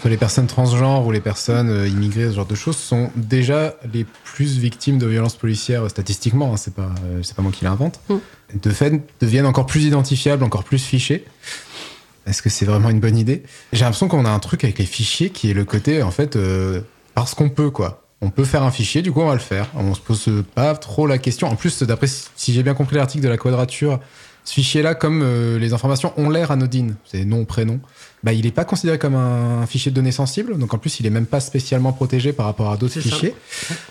soit 0.00 0.10
les 0.10 0.18
personnes 0.18 0.46
transgenres 0.46 1.06
ou 1.06 1.12
les 1.12 1.20
personnes 1.20 1.70
euh, 1.70 1.88
immigrées, 1.88 2.28
ce 2.28 2.36
genre 2.36 2.44
de 2.44 2.54
choses, 2.54 2.76
sont 2.76 3.10
déjà 3.16 3.76
les 3.94 4.04
plus 4.04 4.58
victimes 4.58 4.98
de 4.98 5.06
violences 5.06 5.36
policières 5.36 5.84
euh, 5.84 5.88
statistiquement. 5.88 6.52
hein, 6.52 6.56
c'est 6.58 6.74
pas, 6.74 6.90
euh, 7.06 7.20
c'est 7.22 7.34
pas 7.34 7.42
moi 7.42 7.52
qui 7.52 7.64
l'invente. 7.64 8.00
Mm. 8.10 8.16
De 8.62 8.70
fait, 8.70 9.02
deviennent 9.20 9.46
encore 9.46 9.66
plus 9.66 9.84
identifiables, 9.84 10.44
encore 10.44 10.64
plus 10.64 10.84
fichés. 10.84 11.24
Est-ce 12.26 12.42
que 12.42 12.48
c'est 12.50 12.64
vraiment 12.64 12.90
une 12.90 13.00
bonne 13.00 13.16
idée? 13.16 13.44
J'ai 13.72 13.84
l'impression 13.84 14.08
qu'on 14.08 14.24
a 14.24 14.30
un 14.30 14.38
truc 14.38 14.64
avec 14.64 14.78
les 14.78 14.86
fichiers 14.86 15.30
qui 15.30 15.50
est 15.50 15.54
le 15.54 15.64
côté, 15.64 16.02
en 16.02 16.10
fait, 16.10 16.36
euh, 16.36 16.80
parce 17.14 17.34
qu'on 17.34 17.48
peut, 17.48 17.70
quoi. 17.70 18.02
On 18.20 18.30
peut 18.30 18.44
faire 18.44 18.62
un 18.62 18.70
fichier, 18.70 19.02
du 19.02 19.12
coup, 19.12 19.20
on 19.20 19.28
va 19.28 19.34
le 19.34 19.40
faire. 19.40 19.68
On 19.74 19.94
se 19.94 20.00
pose 20.00 20.28
pas 20.54 20.74
trop 20.74 21.06
la 21.06 21.18
question. 21.18 21.48
En 21.48 21.54
plus, 21.54 21.82
d'après, 21.82 22.08
si 22.34 22.52
j'ai 22.52 22.62
bien 22.62 22.74
compris 22.74 22.96
l'article 22.96 23.22
de 23.22 23.28
la 23.28 23.36
quadrature, 23.36 24.00
ce 24.44 24.54
fichier-là, 24.54 24.94
comme 24.94 25.22
euh, 25.22 25.58
les 25.58 25.72
informations 25.72 26.12
ont 26.16 26.30
l'air 26.30 26.50
anodines, 26.50 26.96
c'est 27.04 27.24
nom, 27.24 27.44
prénom, 27.44 27.80
bah, 28.22 28.32
il 28.32 28.44
n'est 28.44 28.52
pas 28.52 28.64
considéré 28.64 28.98
comme 28.98 29.16
un, 29.16 29.62
un 29.62 29.66
fichier 29.66 29.90
de 29.90 29.96
données 29.96 30.12
sensible. 30.12 30.56
Donc 30.56 30.72
en 30.72 30.78
plus, 30.78 31.00
il 31.00 31.02
n'est 31.02 31.10
même 31.10 31.26
pas 31.26 31.40
spécialement 31.40 31.92
protégé 31.92 32.32
par 32.32 32.46
rapport 32.46 32.70
à 32.70 32.76
d'autres 32.76 32.94
ça. 32.94 33.00
fichiers. 33.00 33.34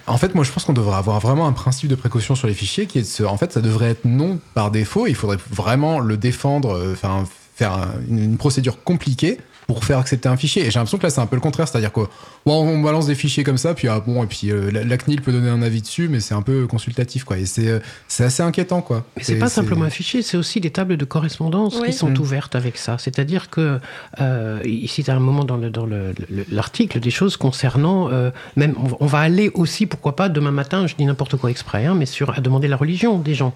En 0.07 0.17
fait, 0.17 0.33
moi, 0.33 0.43
je 0.43 0.51
pense 0.51 0.63
qu'on 0.63 0.73
devrait 0.73 0.95
avoir 0.95 1.19
vraiment 1.19 1.45
un 1.45 1.51
principe 1.51 1.89
de 1.89 1.95
précaution 1.95 2.35
sur 2.35 2.47
les 2.47 2.53
fichiers 2.53 2.85
qui 2.87 2.99
est 2.99 3.03
de 3.03 3.07
se. 3.07 3.23
En 3.23 3.37
fait, 3.37 3.51
ça 3.51 3.61
devrait 3.61 3.91
être 3.91 4.05
non 4.05 4.39
par 4.53 4.71
défaut. 4.71 5.07
Il 5.07 5.15
faudrait 5.15 5.37
vraiment 5.51 5.99
le 5.99 6.17
défendre, 6.17 6.75
euh, 6.75 6.93
enfin, 6.93 7.25
faire 7.55 7.73
un- 7.73 7.93
une, 8.09 8.19
une 8.19 8.37
procédure 8.37 8.83
compliquée 8.83 9.37
pour 9.67 9.83
faire 9.83 9.97
accepter 9.97 10.29
un 10.29 10.37
fichier. 10.37 10.61
Et 10.61 10.65
j'ai 10.65 10.77
l'impression 10.77 10.99
que 10.99 11.03
là, 11.03 11.09
c'est 11.09 11.21
un 11.21 11.25
peu 11.25 11.35
le 11.35 11.41
contraire. 11.41 11.67
C'est-à-dire 11.67 11.91
que 11.91 12.01
bon, 12.45 12.67
on 12.67 12.81
balance 12.81 13.07
des 13.07 13.15
fichiers 13.15 13.43
comme 13.43 13.57
ça, 13.57 13.73
puis 13.73 13.87
ah, 13.87 13.99
bon, 14.05 14.23
et 14.23 14.27
puis 14.27 14.51
euh, 14.51 14.69
la, 14.71 14.83
la 14.83 14.97
CNIL 14.97 15.23
peut 15.23 15.31
donner 15.31 15.49
un 15.49 15.63
avis 15.63 15.81
dessus, 15.81 16.07
mais 16.07 16.19
c'est 16.19 16.35
un 16.35 16.43
peu 16.43 16.67
consultatif, 16.67 17.23
quoi. 17.23 17.39
Et 17.39 17.47
c'est 17.47 17.67
euh, 17.69 17.79
c'est 18.07 18.23
assez 18.25 18.43
inquiétant, 18.43 18.81
quoi. 18.83 19.05
Mais 19.17 19.23
c'est 19.23 19.39
pas 19.39 19.49
simplement 19.49 19.85
un 19.85 19.89
fichier, 19.89 20.21
c'est 20.21 20.37
aussi 20.37 20.61
des 20.61 20.69
tables 20.69 20.97
de 20.97 21.05
correspondance 21.05 21.77
Oui. 21.81 21.87
qui 21.87 21.93
sont 21.93 22.09
Mm. 22.11 22.19
ouvertes 22.19 22.55
avec 22.55 22.77
ça. 22.77 22.97
C'est-à-dire 22.99 23.49
que 23.49 23.79
euh, 24.21 24.59
ici, 24.65 25.03
à 25.07 25.15
un 25.15 25.19
moment 25.19 25.45
dans 25.45 25.57
le- 25.57 25.71
dans 25.71 25.87
le- 25.87 26.13
le- 26.29 26.45
l'article, 26.51 26.99
des 26.99 27.09
choses 27.09 27.35
concernant 27.35 28.11
euh, 28.11 28.29
même, 28.55 28.75
on 28.77 28.83
va- 28.87 28.97
on 28.99 29.05
va 29.07 29.19
aller 29.19 29.49
aussi, 29.55 29.87
pourquoi 29.87 30.15
pas, 30.15 30.29
demain 30.29 30.51
matin, 30.51 30.85
je 30.85 30.93
dis 30.95 31.05
n'importe 31.05 31.37
quoi 31.37 31.49
exprès, 31.49 31.85
hein, 31.87 31.95
mais 31.95 32.05
sur 32.05 32.29
à 32.37 32.39
demander 32.39 32.67
la 32.67 32.77
religion 32.77 33.17
des 33.17 33.33
gens. 33.33 33.51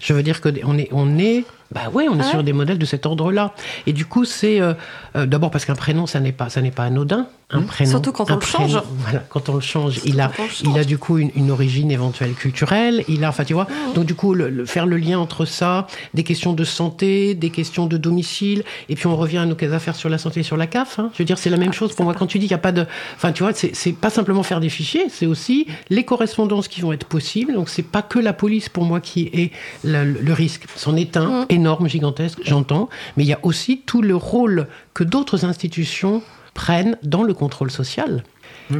Je 0.00 0.12
veux 0.12 0.24
dire 0.24 0.40
que 0.40 0.48
on 0.64 0.76
est, 0.76 0.88
on 0.90 1.18
est, 1.20 1.44
bah 1.72 1.90
ouais, 1.92 2.08
on 2.08 2.16
est 2.18 2.22
Ah 2.22 2.30
sur 2.30 2.42
des 2.42 2.52
modèles 2.52 2.78
de 2.78 2.84
cet 2.84 3.06
ordre-là. 3.06 3.52
Et 3.86 3.92
du 3.92 4.04
coup, 4.04 4.24
c'est 4.24 4.60
euh, 4.60 4.74
euh, 5.16 5.26
d'abord 5.26 5.50
parce 5.50 5.64
qu'un 5.64 5.74
prénom, 5.74 6.06
ça 6.06 6.20
n'est 6.20 6.32
pas, 6.32 6.48
ça 6.48 6.60
n'est 6.60 6.70
pas 6.70 6.84
anodin. 6.84 7.26
Un 7.52 7.62
prénom, 7.62 7.90
Surtout 7.90 8.12
quand 8.12 8.30
on 8.30 8.36
le 8.36 8.40
change. 8.40 8.78
Voilà, 8.98 9.18
quand 9.28 9.48
on 9.48 9.54
le 9.54 9.60
change, 9.60 10.00
il 10.04 10.20
a, 10.20 10.30
il 10.64 10.78
a 10.78 10.84
du 10.84 10.98
coup 10.98 11.18
une, 11.18 11.30
une 11.36 11.50
origine 11.50 11.90
éventuelle 11.90 12.32
culturelle. 12.32 13.04
Il 13.08 13.24
a, 13.24 13.28
enfin, 13.28 13.44
tu 13.44 13.52
vois. 13.54 13.64
Mmh. 13.64 13.92
Donc 13.94 14.06
du 14.06 14.14
coup, 14.14 14.34
le- 14.34 14.48
le- 14.50 14.64
faire 14.66 14.86
le 14.86 14.96
lien 14.96 15.18
entre 15.18 15.44
ça, 15.44 15.86
des 16.14 16.22
questions 16.24 16.52
de 16.54 16.64
santé, 16.64 17.34
des 17.34 17.50
questions 17.50 17.86
de 17.86 17.96
domicile, 17.96 18.64
et 18.88 18.94
puis 18.94 19.06
on 19.06 19.16
revient 19.16 19.38
à 19.38 19.46
nos 19.46 19.56
affaires 19.72 19.96
sur 19.96 20.08
la 20.08 20.18
santé 20.18 20.40
et 20.40 20.42
sur 20.42 20.56
la 20.56 20.66
CAF. 20.66 20.98
hein. 20.98 21.10
Je 21.12 21.18
veux 21.18 21.24
dire, 21.24 21.38
c'est 21.38 21.50
la 21.50 21.56
même 21.56 21.72
chose 21.72 21.94
pour 21.94 22.04
moi. 22.04 22.14
Quand 22.14 22.26
tu 22.26 22.38
dis 22.38 22.46
qu'il 22.46 22.54
n'y 22.54 22.60
a 22.60 22.62
pas 22.62 22.72
de, 22.72 22.86
enfin, 23.16 23.32
tu 23.32 23.42
vois, 23.42 23.52
c'est 23.52 23.74
c'est 23.76 23.92
pas 23.92 24.10
simplement 24.10 24.42
faire 24.42 24.60
des 24.60 24.68
fichiers, 24.70 25.04
c'est 25.08 25.26
aussi 25.26 25.66
les 25.90 26.04
correspondances 26.04 26.68
qui 26.68 26.80
vont 26.80 26.92
être 26.92 27.06
possibles. 27.06 27.52
Donc 27.54 27.68
c'est 27.68 27.82
pas 27.82 28.02
que 28.02 28.18
la 28.18 28.32
police 28.32 28.68
pour 28.68 28.84
moi 28.84 29.00
qui 29.00 29.30
est 29.32 29.50
le, 29.84 30.04
le 30.04 30.32
risque. 30.32 30.64
C'en 30.76 30.96
est 30.96 31.16
un 31.16 31.42
Mm. 31.42 31.46
énorme, 31.50 31.88
gigantesque, 31.88 32.40
j'entends, 32.44 32.88
mais 33.16 33.24
il 33.24 33.28
y 33.28 33.32
a 33.32 33.38
aussi 33.42 33.82
tout 33.86 34.02
le 34.02 34.16
rôle 34.16 34.66
que 34.94 35.04
d'autres 35.04 35.44
institutions 35.44 36.22
prennent 36.54 36.98
dans 37.02 37.22
le 37.22 37.34
contrôle 37.34 37.70
social. 37.70 38.24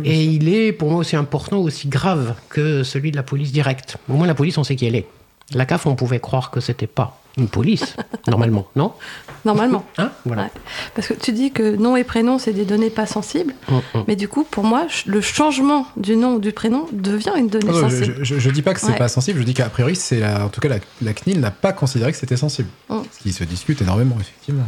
Et 0.05 0.25
il 0.25 0.49
est 0.49 0.73
pour 0.73 0.91
moi 0.91 1.01
aussi 1.01 1.17
important, 1.17 1.59
aussi 1.59 1.87
grave 1.89 2.35
que 2.49 2.83
celui 2.83 3.11
de 3.11 3.17
la 3.17 3.23
police 3.23 3.53
directe. 3.53 3.99
Au 4.09 4.15
moins 4.15 4.27
la 4.27 4.35
police, 4.35 4.57
on 4.57 4.65
sait 4.65 4.75
qui 4.77 4.87
elle 4.87 4.97
est. 4.97 5.07
La 5.55 5.67
CAF, 5.67 5.85
on 5.87 5.97
pouvait 5.97 6.21
croire 6.21 6.51
que 6.51 6.61
c'était 6.61 6.87
pas 6.87 7.19
une 7.37 7.49
police, 7.49 7.97
normalement, 8.27 8.67
non? 8.75 8.93
Normalement. 9.45 9.85
Hein? 9.99 10.11
Voilà. 10.25 10.45
Ouais. 10.45 10.51
Parce 10.95 11.09
que 11.09 11.15
tu 11.15 11.33
dis 11.33 11.51
que 11.51 11.77
nom 11.77 11.95
et 11.97 12.05
prénom, 12.05 12.39
c'est 12.39 12.53
des 12.55 12.65
données 12.65 12.89
pas 12.91 13.05
sensibles. 13.05 13.53
Mm, 13.69 13.75
mm. 13.99 14.05
Mais 14.09 14.17
du 14.17 14.29
coup, 14.29 14.45
pour 14.51 14.65
moi, 14.65 14.87
le 15.05 15.21
changement 15.21 15.87
du 15.99 16.17
nom 16.17 16.35
ou 16.37 16.39
du 16.41 16.53
prénom 16.53 16.87
devient 16.93 17.33
une 17.37 17.49
donnée 17.49 17.67
Ah 17.69 17.73
non, 17.83 17.89
je, 17.91 17.97
sensible. 17.97 18.17
je, 18.23 18.39
je 18.39 18.51
dis 18.51 18.63
pas 18.63 18.73
que 18.73 18.81
c'est 18.81 18.87
Ouais. 18.93 18.97
pas 18.97 19.09
sensible, 19.09 19.41
je 19.41 19.45
dis 19.45 19.53
qu'a 19.55 19.69
priori, 19.69 19.95
c'est 19.97 20.21
la- 20.21 20.47
en 20.47 20.49
tout 20.49 20.61
cas 20.61 20.69
la, 20.69 20.79
la 21.03 21.13
CNIL 21.13 21.41
n'a 21.41 21.51
pas 21.51 21.73
considéré 21.75 22.13
que 22.13 22.19
c'était 22.19 22.37
sensible. 22.39 22.69
Mm. 22.89 22.99
Ce 23.13 23.19
qui 23.23 23.33
se 23.33 23.45
discute 23.45 23.83
énormément, 23.83 24.17
effectivement. 24.21 24.65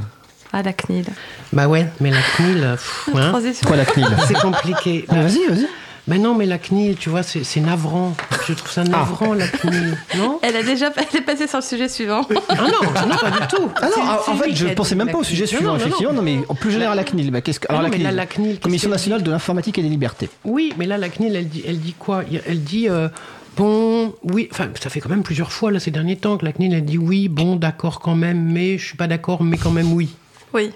Ah, 0.56 0.62
la 0.62 0.72
CNIL. 0.72 1.06
Bah 1.52 1.66
ouais, 1.66 1.88
mais 2.00 2.12
la 2.12 2.20
CNIL, 2.36 2.60
pff, 2.60 3.08
hein, 3.12 3.32
la 3.76 3.84
CNIL 3.84 4.06
c'est 4.28 4.34
compliqué. 4.34 5.04
Ah, 5.10 5.16
Vas-y, 5.16 5.46
vas-y. 5.48 5.66
Mais 6.06 6.18
non, 6.18 6.36
mais 6.36 6.46
la 6.46 6.58
CNIL, 6.58 6.96
tu 6.96 7.08
vois, 7.08 7.24
c'est 7.24 7.42
c'est 7.42 7.58
navrant. 7.58 8.14
Je 8.46 8.52
trouve 8.52 8.70
ça 8.70 8.84
navrant, 8.84 9.34
la 9.34 9.48
CNIL. 9.48 9.96
Non? 10.16 10.38
Elle 10.42 10.54
a 10.54 10.62
déjà 10.62 10.92
elle 10.96 11.18
est 11.18 11.22
passée 11.22 11.48
sur 11.48 11.58
le 11.58 11.64
sujet 11.64 11.88
suivant. 11.88 12.20
Ah 12.48 12.54
non, 12.56 12.88
ah 12.94 13.06
non, 13.06 13.16
pas 13.16 13.30
du 13.32 13.46
tout. 13.48 13.68
Ah 13.82 13.88
non, 13.96 14.32
en 14.32 14.36
fait, 14.36 14.54
je 14.54 14.68
a 14.68 14.74
pensais 14.74 14.94
même 14.94 15.10
pas 15.10 15.18
au 15.18 15.24
sujet 15.24 15.46
suivant, 15.46 15.64
non, 15.64 15.72
non, 15.72 15.76
effectivement. 15.78 16.12
Non, 16.12 16.22
mais 16.22 16.38
en 16.48 16.54
plus 16.54 16.70
général, 16.70 16.96
la 16.96 17.04
CNIL. 17.04 17.32
Bah, 17.32 17.40
qu'est-ce 17.40 17.58
que... 17.58 17.66
Ah 17.68 17.78
Alors, 17.78 17.90
non, 17.90 17.98
la 17.98 17.98
là, 17.98 18.04
CNIL, 18.04 18.16
la 18.16 18.26
CNIL, 18.26 18.48
qu'est-ce 18.50 18.60
Commission 18.60 18.90
nationale 18.90 19.24
de 19.24 19.30
l'informatique 19.32 19.78
et 19.78 19.82
des 19.82 19.88
libertés. 19.88 20.28
Oui, 20.44 20.72
mais 20.78 20.86
là, 20.86 20.98
la 20.98 21.08
CNIL, 21.08 21.34
elle 21.34 21.48
dit, 21.48 21.64
elle 21.66 21.80
dit 21.80 21.94
quoi? 21.98 22.22
Elle 22.46 22.62
dit, 22.62 22.88
euh, 22.88 23.08
bon, 23.56 24.14
oui, 24.22 24.48
enfin, 24.52 24.68
ça 24.80 24.90
fait 24.90 25.00
quand 25.00 25.08
même 25.08 25.24
plusieurs 25.24 25.52
fois, 25.52 25.72
là, 25.72 25.80
ces 25.80 25.90
derniers 25.90 26.16
temps, 26.16 26.36
que 26.36 26.44
la 26.44 26.52
CNIL, 26.52 26.74
elle 26.74 26.84
dit 26.84 26.98
oui, 26.98 27.28
bon, 27.28 27.56
d'accord 27.56 27.98
quand 27.98 28.14
même, 28.14 28.52
mais 28.52 28.78
je 28.78 28.84
suis 28.84 28.96
pas 28.96 29.06
d'accord, 29.06 29.42
mais 29.42 29.56
quand 29.56 29.70
même 29.70 29.92
oui. 29.92 30.14
Oui. 30.54 30.70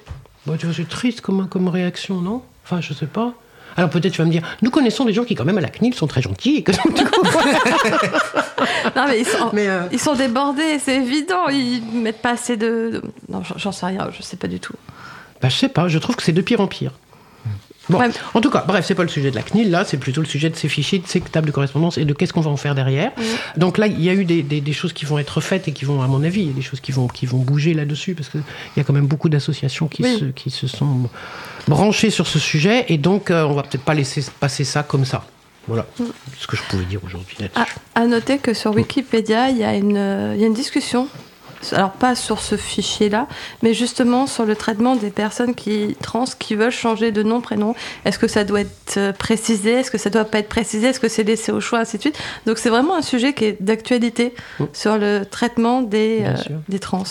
Bon, 0.47 0.57
tu 0.57 0.67
vois, 0.67 0.75
c'est 0.75 0.89
triste 0.89 1.21
comme, 1.21 1.49
comme 1.49 1.69
réaction, 1.69 2.21
non? 2.21 2.43
Enfin, 2.65 2.81
je 2.81 2.93
sais 2.93 3.07
pas. 3.07 3.33
Alors 3.77 3.91
peut-être 3.91 4.13
tu 4.13 4.19
vas 4.19 4.25
me 4.25 4.31
dire, 4.33 4.43
nous 4.61 4.71
connaissons 4.71 5.05
des 5.05 5.13
gens 5.13 5.23
qui 5.25 5.37
quand 5.37 5.45
même 5.45 5.59
à 5.59 5.61
la 5.61 5.69
CNIL 5.69 5.95
sont 5.95 6.09
très 6.09 6.21
gentils. 6.21 6.57
Et 6.57 6.63
que, 6.65 6.73
du 6.73 7.05
coup, 7.05 7.23
Non, 8.97 9.05
mais 9.07 9.21
ils 9.21 9.27
sont, 9.27 9.51
mais 9.53 9.69
euh, 9.69 9.83
ils 9.93 10.01
sont 10.01 10.15
débordés, 10.15 10.79
c'est 10.81 10.97
évident. 10.97 11.49
Ils 11.49 11.83
mettent 11.95 12.21
pas 12.23 12.31
assez 12.33 12.57
de. 12.57 13.03
Non, 13.29 13.43
j'en- 13.45 13.57
j'en 13.57 13.73
sais 13.73 13.87
rien, 13.87 14.09
je 14.17 14.23
sais 14.23 14.37
pas 14.37 14.49
du 14.49 14.59
tout. 14.59 14.75
bah, 15.41 15.49
je 15.49 15.57
sais 15.57 15.69
pas, 15.69 15.87
je 15.89 15.99
trouve 15.99 16.17
que 16.17 16.23
c'est 16.25 16.33
de 16.33 16.41
pire 16.43 16.61
en 16.61 16.67
pire. 16.67 16.93
Bon, 17.91 17.99
Ouais. 17.99 18.09
en 18.35 18.41
tout 18.41 18.51
cas, 18.51 18.65
bref, 18.67 18.85
c'est 18.87 18.95
pas 18.95 19.03
le 19.03 19.09
sujet 19.09 19.31
de 19.31 19.37
la 19.37 19.43
CNIL, 19.43 19.71
là, 19.71 19.85
c'est 19.85 19.97
plutôt 19.97 20.21
le 20.21 20.27
sujet 20.27 20.51
de 20.51 20.57
ces 20.57 20.69
fichiers, 20.69 20.99
de 20.99 21.07
ces 21.07 21.21
tables 21.21 21.47
de 21.47 21.53
correspondance 21.53 21.97
et 21.99 22.05
de 22.05 22.13
qu'est-ce 22.13 22.33
qu'on 22.33 22.41
va 22.43 22.51
en 22.51 22.57
faire 22.57 22.75
derrière. 22.75 23.13
Donc 23.57 23.79
là, 23.79 23.87
il 23.87 24.03
y 24.03 24.11
a 24.11 24.15
eu 24.15 24.25
des, 24.25 24.43
des- 24.43 24.61
des 24.61 24.73
choses 24.73 24.93
qui 24.93 25.05
vont 25.07 25.19
être 25.19 25.41
faites 25.41 25.69
et 25.69 25.73
qui 25.73 25.85
vont, 25.85 26.03
à 26.03 26.07
mon 26.07 26.23
avis, 26.23 26.47
des 26.49 26.63
choses 26.63 26.81
qui 26.81 26.93
vont, 26.93 27.09
qui 27.09 27.25
vont 27.27 27.39
bouger 27.39 27.73
là-dessus, 27.75 28.15
parce 28.15 28.29
qu'il 28.29 28.43
y 28.77 28.81
a 28.81 28.85
quand 28.85 28.93
même 28.93 29.07
beaucoup 29.07 29.29
d'associations 29.29 29.89
qui, 29.89 30.03
Oui. 30.03 30.19
se, 30.19 30.25
qui 30.27 30.51
se 30.51 30.67
sont 30.67 31.09
branchées 31.67 32.11
sur 32.11 32.27
ce 32.27 32.39
sujet, 32.39 32.85
et 32.89 32.99
donc 32.99 33.31
euh, 33.31 33.45
on 33.45 33.55
va 33.55 33.63
peut-être 33.63 33.85
pas 33.85 33.95
laisser 33.95 34.25
passer 34.41 34.65
ça 34.65 34.83
comme 34.83 35.05
ça. 35.05 35.25
Voilà 35.67 35.87
ce 36.39 36.47
que 36.47 36.57
je 36.57 36.63
pouvais 36.63 36.85
dire 36.87 37.01
aujourd'hui 37.05 37.37
là-dessus. 37.41 37.75
À 37.95 38.07
noter 38.07 38.39
que 38.39 38.55
sur 38.55 38.75
Wikipédia, 38.75 39.51
il 39.51 39.59
y, 39.59 39.65
a 39.65 39.75
une, 39.75 39.97
euh, 39.99 40.33
il 40.35 40.41
y 40.41 40.45
a 40.45 40.47
une 40.47 40.55
discussion 40.55 41.09
alors 41.73 41.91
pas 41.93 42.15
sur 42.15 42.41
ce 42.41 42.57
fichier-là, 42.57 43.27
mais 43.63 43.75
justement 43.75 44.27
sur 44.27 44.45
le 44.45 44.55
traitement 44.57 44.97
des 44.97 45.11
personnes 45.11 45.55
qui 45.55 45.97
trans 46.03 46.25
qui 46.39 46.55
veulent 46.55 46.71
changer 46.71 47.13
de 47.13 47.23
nom, 47.23 47.41
prénom. 47.41 47.75
Est-ce 48.05 48.19
que 48.19 48.29
ça 48.29 48.45
doit 48.45 48.61
être 48.61 48.97
euh, 48.97 49.13
précisé? 49.13 49.73
Est-ce 49.73 49.91
que 49.91 49.99
ça 49.99 50.11
doit 50.11 50.25
pas 50.25 50.39
être 50.39 50.49
précisé? 50.49 50.89
Est-ce 50.89 51.01
que 51.01 51.09
c'est 51.09 51.25
laissé 51.25 51.53
au 51.53 51.61
choix, 51.61 51.81
ainsi 51.81 51.97
de 51.97 52.03
suite. 52.03 52.19
Donc 52.47 52.59
c'est 52.59 52.71
vraiment 52.71 52.97
un 52.97 53.03
sujet 53.03 53.33
qui 53.33 53.45
est 53.47 53.63
d'actualité 53.63 54.35
Mm. 54.61 54.65
sur 54.73 54.99
le 54.99 55.25
traitement 55.25 55.83
des, 55.83 56.21
euh, 56.23 56.35
des 56.69 56.79
trans. 56.79 57.03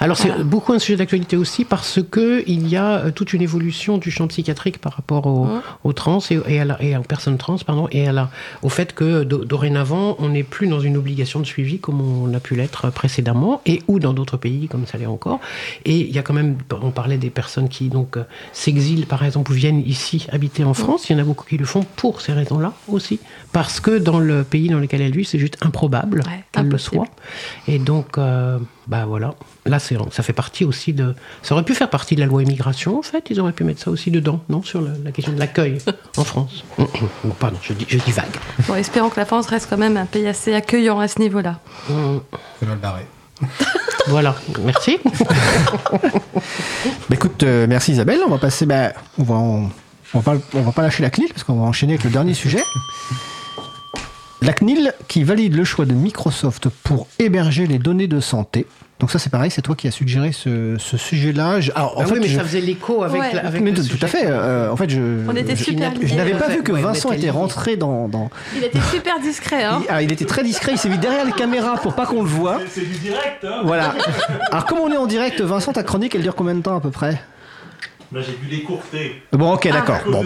Alors 0.00 0.16
c'est 0.16 0.42
beaucoup 0.42 0.72
un 0.72 0.78
sujet 0.78 0.96
d'actualité 0.96 1.36
aussi 1.36 1.64
parce 1.64 2.00
que 2.10 2.42
il 2.46 2.68
y 2.68 2.76
a 2.76 2.98
euh, 3.06 3.10
toute 3.10 3.32
une 3.32 3.42
évolution 3.42 3.96
du 3.98 4.10
champ 4.10 4.26
psychiatrique 4.28 4.78
par 4.78 4.92
rapport 4.94 5.26
au- 5.26 5.48
aux 5.84 5.92
trans 5.92 6.18
et, 6.30 6.38
et 6.48 6.60
à 6.60 6.64
la- 6.64 6.82
et 6.82 6.96
aux 6.96 7.02
personnes 7.02 7.38
trans 7.38 7.56
pardon 7.64 7.88
et 7.90 8.06
à 8.08 8.12
la, 8.12 8.30
au 8.62 8.68
fait 8.68 8.92
que 8.94 9.22
do- 9.24 9.44
dorénavant 9.44 10.16
on 10.18 10.28
n'est 10.30 10.42
plus 10.42 10.66
dans 10.66 10.80
une 10.80 10.96
obligation 10.96 11.40
de 11.40 11.46
suivi 11.46 11.78
comme 11.78 12.00
on 12.00 12.32
a 12.34 12.40
pu 12.40 12.54
l'être 12.54 12.90
précédemment 12.90 13.60
et 13.66 13.82
ou 13.88 13.98
dans 13.98 14.14
d'autres 14.14 14.36
pays 14.36 14.68
comme 14.68 14.86
ça 14.86 14.96
l'est 14.96 15.06
encore 15.06 15.40
et 15.84 15.98
il 16.00 16.14
y 16.14 16.18
a 16.18 16.22
quand 16.22 16.34
même 16.34 16.56
on 16.82 16.90
parlait 16.90 17.18
des 17.18 17.30
personnes 17.30 17.68
qui 17.68 17.88
donc 17.88 18.16
euh, 18.16 18.24
s'exilent 18.52 19.06
par 19.06 19.24
exemple 19.24 19.52
ou 19.52 19.54
viennent 19.54 19.82
ici 19.86 20.26
habiter 20.30 20.64
en 20.64 20.74
France 20.74 21.08
il 21.08 21.12
y 21.12 21.16
en 21.16 21.22
a 21.22 21.24
beaucoup 21.24 21.44
qui 21.44 21.58
le 21.58 21.66
font 21.66 21.84
pour 21.96 22.20
ces 22.20 22.32
raisons-là 22.32 22.72
aussi 22.88 23.20
parce 23.52 23.80
que 23.80 23.98
dans 23.98 24.18
le 24.18 24.44
pays 24.44 24.68
dans 24.68 24.78
lequel 24.78 25.02
elles 25.02 25.14
vivent 25.14 25.26
c'est 25.26 25.38
juste 25.38 25.58
improbable 25.62 26.22
Ouais, 26.26 26.44
qu'elles 26.52 26.68
le 26.68 26.78
soient 26.78 27.06
et 27.68 27.78
donc, 27.78 28.18
euh, 28.18 28.58
bah 28.86 29.04
voilà. 29.06 29.34
Là, 29.64 29.78
c'est, 29.78 29.96
ça 30.12 30.22
fait 30.22 30.32
partie 30.32 30.64
aussi 30.64 30.92
de. 30.92 31.14
Ça 31.42 31.54
aurait 31.54 31.64
pu 31.64 31.74
faire 31.74 31.90
partie 31.90 32.14
de 32.14 32.20
la 32.20 32.26
loi 32.26 32.42
immigration, 32.42 32.98
en 32.98 33.02
fait. 33.02 33.26
Ils 33.30 33.40
auraient 33.40 33.52
pu 33.52 33.64
mettre 33.64 33.80
ça 33.80 33.90
aussi 33.90 34.10
dedans, 34.10 34.40
non 34.48 34.62
Sur 34.62 34.80
la 34.80 35.10
question 35.10 35.32
de 35.32 35.38
l'accueil 35.38 35.78
en 36.16 36.24
France. 36.24 36.64
Bon, 36.78 36.86
pardon, 37.38 37.58
je, 37.62 37.72
dis, 37.72 37.86
je 37.88 37.98
divague. 37.98 38.26
Bon, 38.68 38.74
espérons 38.74 39.08
que 39.10 39.18
la 39.18 39.26
France 39.26 39.46
reste 39.48 39.68
quand 39.68 39.78
même 39.78 39.96
un 39.96 40.06
pays 40.06 40.26
assez 40.26 40.54
accueillant 40.54 41.00
à 41.00 41.08
ce 41.08 41.20
niveau-là. 41.20 41.60
Hum, 41.90 42.20
C'est 42.60 42.66
mal 42.66 42.78
barré. 42.78 43.02
Voilà, 44.08 44.36
merci. 44.64 44.98
Bah, 47.08 47.14
écoute, 47.14 47.42
euh, 47.42 47.66
merci 47.68 47.92
Isabelle. 47.92 48.20
On 48.24 48.30
va 48.30 48.38
passer. 48.38 48.66
Bah, 48.66 48.92
on 49.18 49.24
va, 50.20 50.34
va, 50.52 50.72
pas, 50.72 50.82
lâcher 50.82 51.02
la 51.02 51.10
CNIL 51.10 51.28
parce 51.30 51.42
qu'on 51.44 51.54
va 51.54 51.66
enchaîner 51.66 51.94
avec 51.94 52.04
le 52.04 52.10
dernier 52.10 52.34
sujet. 52.34 52.62
La 54.46 54.52
CNIL 54.52 54.94
qui 55.08 55.24
valide 55.24 55.56
le 55.56 55.64
choix 55.64 55.84
de 55.86 55.92
Microsoft 55.92 56.68
pour 56.84 57.08
héberger 57.18 57.66
les 57.66 57.78
données 57.78 58.06
de 58.06 58.20
santé. 58.20 58.66
Donc 59.00 59.10
ça 59.10 59.18
c'est 59.18 59.28
pareil, 59.28 59.50
c'est 59.50 59.60
toi 59.60 59.74
qui 59.74 59.88
as 59.88 59.90
suggéré 59.90 60.30
ce, 60.32 60.76
ce 60.78 60.96
sujet-là. 60.96 61.60
Je- 61.60 61.70
Alors 61.74 61.98
en 61.98 62.02
Ah 62.02 62.06
fait, 62.06 62.12
oui, 62.14 62.18
mais 62.22 62.28
je- 62.28 62.36
ça 62.38 62.44
faisait 62.44 62.60
l'écho 62.62 63.02
avec, 63.02 63.20
Ouais. 63.20 63.32
la- 63.34 63.44
avec 63.46 63.60
mais 63.60 63.72
le 63.72 63.76
tout, 63.76 63.82
sujet. 63.82 63.98
tout 63.98 64.04
à 64.04 64.08
fait. 64.08 64.24
euh, 64.26 64.70
en 64.70 64.76
fait, 64.76 64.88
je, 64.88 65.00
On 65.28 65.34
était 65.36 65.54
super 65.56 65.92
je 66.00 66.14
n'avais 66.14 66.32
pas 66.34 66.48
vu 66.48 66.62
que 66.62 66.70
Ouais, 66.72 66.80
Vincent 66.80 67.10
était 67.12 67.28
rentré 67.28 67.76
dans. 67.76 68.08
dans- 68.08 68.30
Il 68.56 68.62
était 68.64 68.80
super 68.90 69.18
discret, 69.20 69.64
hein 69.64 69.80
il, 69.82 69.86
ah, 69.90 70.00
il 70.02 70.12
était 70.12 70.24
très 70.24 70.42
discret. 70.44 70.72
Il 70.72 70.78
s'est 70.78 70.88
mis 70.88 70.96
derrière 70.98 71.26
les 71.26 71.32
caméras 71.32 71.76
pour 71.82 71.94
pas 71.94 72.06
qu'on 72.06 72.22
le 72.22 72.28
voit. 72.28 72.60
C'est 72.70 72.80
du 72.88 72.96
direct, 72.98 73.44
hein 73.44 73.62
Voilà. 73.64 73.94
Alors 74.52 74.64
comme 74.64 74.78
on 74.78 74.90
est 74.92 74.96
en 74.96 75.06
direct, 75.06 75.40
Vincent, 75.42 75.72
ta 75.72 75.82
chronique, 75.82 76.14
elle 76.14 76.22
dure 76.22 76.36
combien 76.36 76.54
de 76.54 76.62
temps 76.62 76.76
à 76.76 76.80
peu 76.80 76.90
près? 76.90 77.20
Là, 78.12 78.20
j'ai 78.20 78.36
dû 78.40 78.46
l'écourter. 78.48 79.20
Bon, 79.32 79.52
ok, 79.54 79.66
À 79.66 79.72
d'accord. 79.72 79.98
Bon, 80.08 80.24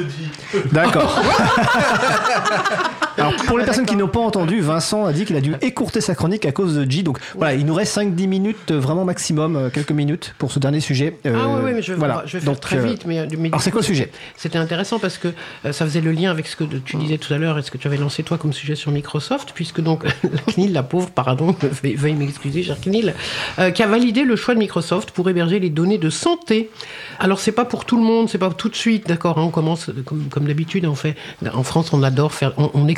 d'accord. 0.71 1.19
Alors, 3.19 3.35
pour 3.47 3.59
les 3.59 3.65
personnes 3.65 3.87
qui 3.87 3.97
n'ont 3.97 4.09
pas 4.09 4.21
entendu, 4.21 4.61
Vincent 4.61 5.05
a 5.05 5.13
dit 5.13 5.25
qu'il 5.25 5.37
a 5.37 5.41
dû 5.41 5.55
écourter 5.61 6.01
sa 6.01 6.15
chronique 6.15 6.47
à 6.47 6.53
cause 6.53 6.75
de 6.77 6.91
G. 6.91 7.03
Donc, 7.03 7.19
voilà, 7.37 7.55
il 7.55 7.67
nous 7.67 7.75
reste 7.75 7.97
5-10 7.97 8.27
minutes, 8.29 8.71
euh, 8.71 8.79
vraiment 8.79 9.05
maximum, 9.05 9.57
euh, 9.57 9.71
quelques 9.71 9.93
minutes 9.93 10.35
pour 10.39 10.53
ce 10.53 10.59
dernier 10.59 10.81
sujet. 10.81 11.17
Ah 11.25 11.29
Euh, 11.29 11.57
oui, 11.57 11.63
oui, 11.67 11.71
mais 11.75 11.83
je, 11.83 11.93
voilà. 11.95 12.23
je 12.27 12.39
vais 12.39 12.45
faire 12.45 12.53
Donc, 12.53 12.61
très 12.61 12.77
euh, 12.79 12.87
vite. 12.87 13.05
Mais, 13.07 13.27
mais 13.39 13.49
Alors, 13.49 13.61
c'est 13.63 13.71
quoi 13.71 13.81
le 13.81 13.87
sujet? 13.87 14.11
C'était 14.37 14.59
intéressant 14.59 14.99
parce 14.99 15.19
que 15.19 15.29
euh, 15.65 15.73
ça 15.73 15.85
faisait 15.85 16.01
le 16.01 16.13
lien 16.13 16.31
avec 16.31 16.47
ce 16.47 16.57
que 16.57 16.65
tu 16.65 16.97
disais 16.97 17.19
tout 17.19 17.33
à 17.35 17.39
l'heure 17.39 17.59
et 17.59 17.63
ce 17.63 17.71
que 17.71 17.79
tu 17.79 17.87
avais 17.87 17.97
lancé 17.97 18.23
toi 18.23 18.39
comme 18.39 18.53
sujet 18.53 18.75
sur 18.75 18.91
Microsoft, 18.93 19.53
puisque 19.55 19.81
donc 19.81 20.05
la 20.25 20.53
CNIL, 20.53 20.73
la 20.73 20.83
pauvre, 20.83 21.11
pardon, 21.11 21.55
veuille 21.83 21.95
veuille 21.97 22.15
m'excuser, 22.15 22.63
cher 22.63 22.81
CNIL, 22.81 23.15
euh, 23.59 23.71
qui 23.71 23.83
a 23.83 23.87
validé 23.87 24.23
le 24.25 24.37
choix 24.37 24.55
de 24.55 24.61
Microsoft 24.61 25.11
pour 25.11 25.29
héberger 25.29 25.59
les 25.61 25.71
données 25.71 25.99
de 25.99 26.11
santé. 26.11 26.71
Alors 27.19 27.41
c'est 27.41 27.53
pas 27.53 27.65
pour 27.65 27.85
tout 27.85 27.97
le 27.97 28.03
monde, 28.05 28.29
c'est 28.29 28.39
pas 28.39 28.51
tout 28.51 28.69
de 28.69 28.77
suite, 28.77 29.07
d'accord. 29.07 29.39
hein, 29.39 29.43
on 29.43 29.51
commence 29.51 29.89
euh, 29.89 30.03
comme, 30.05 30.25
comme 30.31 30.45
d'habitude, 30.47 30.87
on 30.87 30.95
fait. 30.95 31.17
En 31.53 31.63
France, 31.63 31.93
on 31.93 32.03
adore 32.03 32.33
faire, 32.33 32.53
on, 32.57 32.71
on 32.75 32.89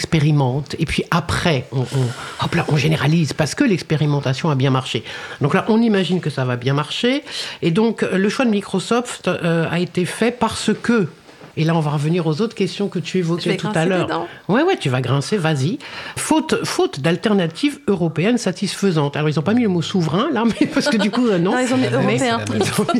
et 0.78 0.86
puis 0.86 1.04
après, 1.10 1.66
on, 1.72 2.76
généralise 2.76 3.32
parce 3.32 3.54
que 3.54 3.64
l'expérimentation 3.64 4.50
a 4.50 4.54
bien 4.54 4.70
marché. 4.70 5.04
Donc 5.40 5.54
là, 5.54 5.64
on 5.68 5.80
imagine 5.80 6.20
que 6.20 6.30
ça 6.30 6.44
va 6.44 6.56
bien 6.56 6.74
marcher 6.74 7.22
et 7.62 7.70
donc 7.70 8.02
le 8.02 8.28
choix 8.28 8.44
de 8.44 8.50
Microsoft 8.50 9.28
euh, 9.28 9.66
a 9.70 9.78
été 9.78 10.04
fait 10.04 10.30
parce 10.30 10.70
que 10.82 11.08
et 11.56 11.64
là, 11.64 11.74
on 11.74 11.80
va 11.80 11.90
revenir 11.90 12.26
aux 12.26 12.40
autres 12.40 12.54
questions 12.54 12.88
que 12.88 12.98
tu 12.98 13.18
évoquais 13.18 13.56
tout 13.56 13.68
à 13.74 13.84
l'heure. 13.84 14.26
Ouais, 14.48 14.62
ouais, 14.62 14.76
tu 14.76 14.88
vas 14.88 15.00
grincer, 15.00 15.36
vas-y. 15.36 15.78
Faute, 16.16 16.64
faute 16.64 17.00
d'alternatives 17.00 17.80
européennes 17.86 18.38
satisfaisantes. 18.38 19.16
Alors, 19.16 19.28
ils 19.28 19.36
n'ont 19.36 19.42
pas 19.42 19.54
mis 19.54 19.62
le 19.62 19.68
mot 19.68 19.82
souverain, 19.82 20.28
là, 20.32 20.44
mais 20.44 20.66
parce 20.66 20.88
que 20.88 20.96
du 20.96 21.10
coup, 21.10 21.28
euh, 21.28 21.38
non. 21.38 21.52
Non, 21.52 21.58
ils 21.58 21.72
ont 21.72 21.76
mis 21.76 21.86
européen. 21.86 22.40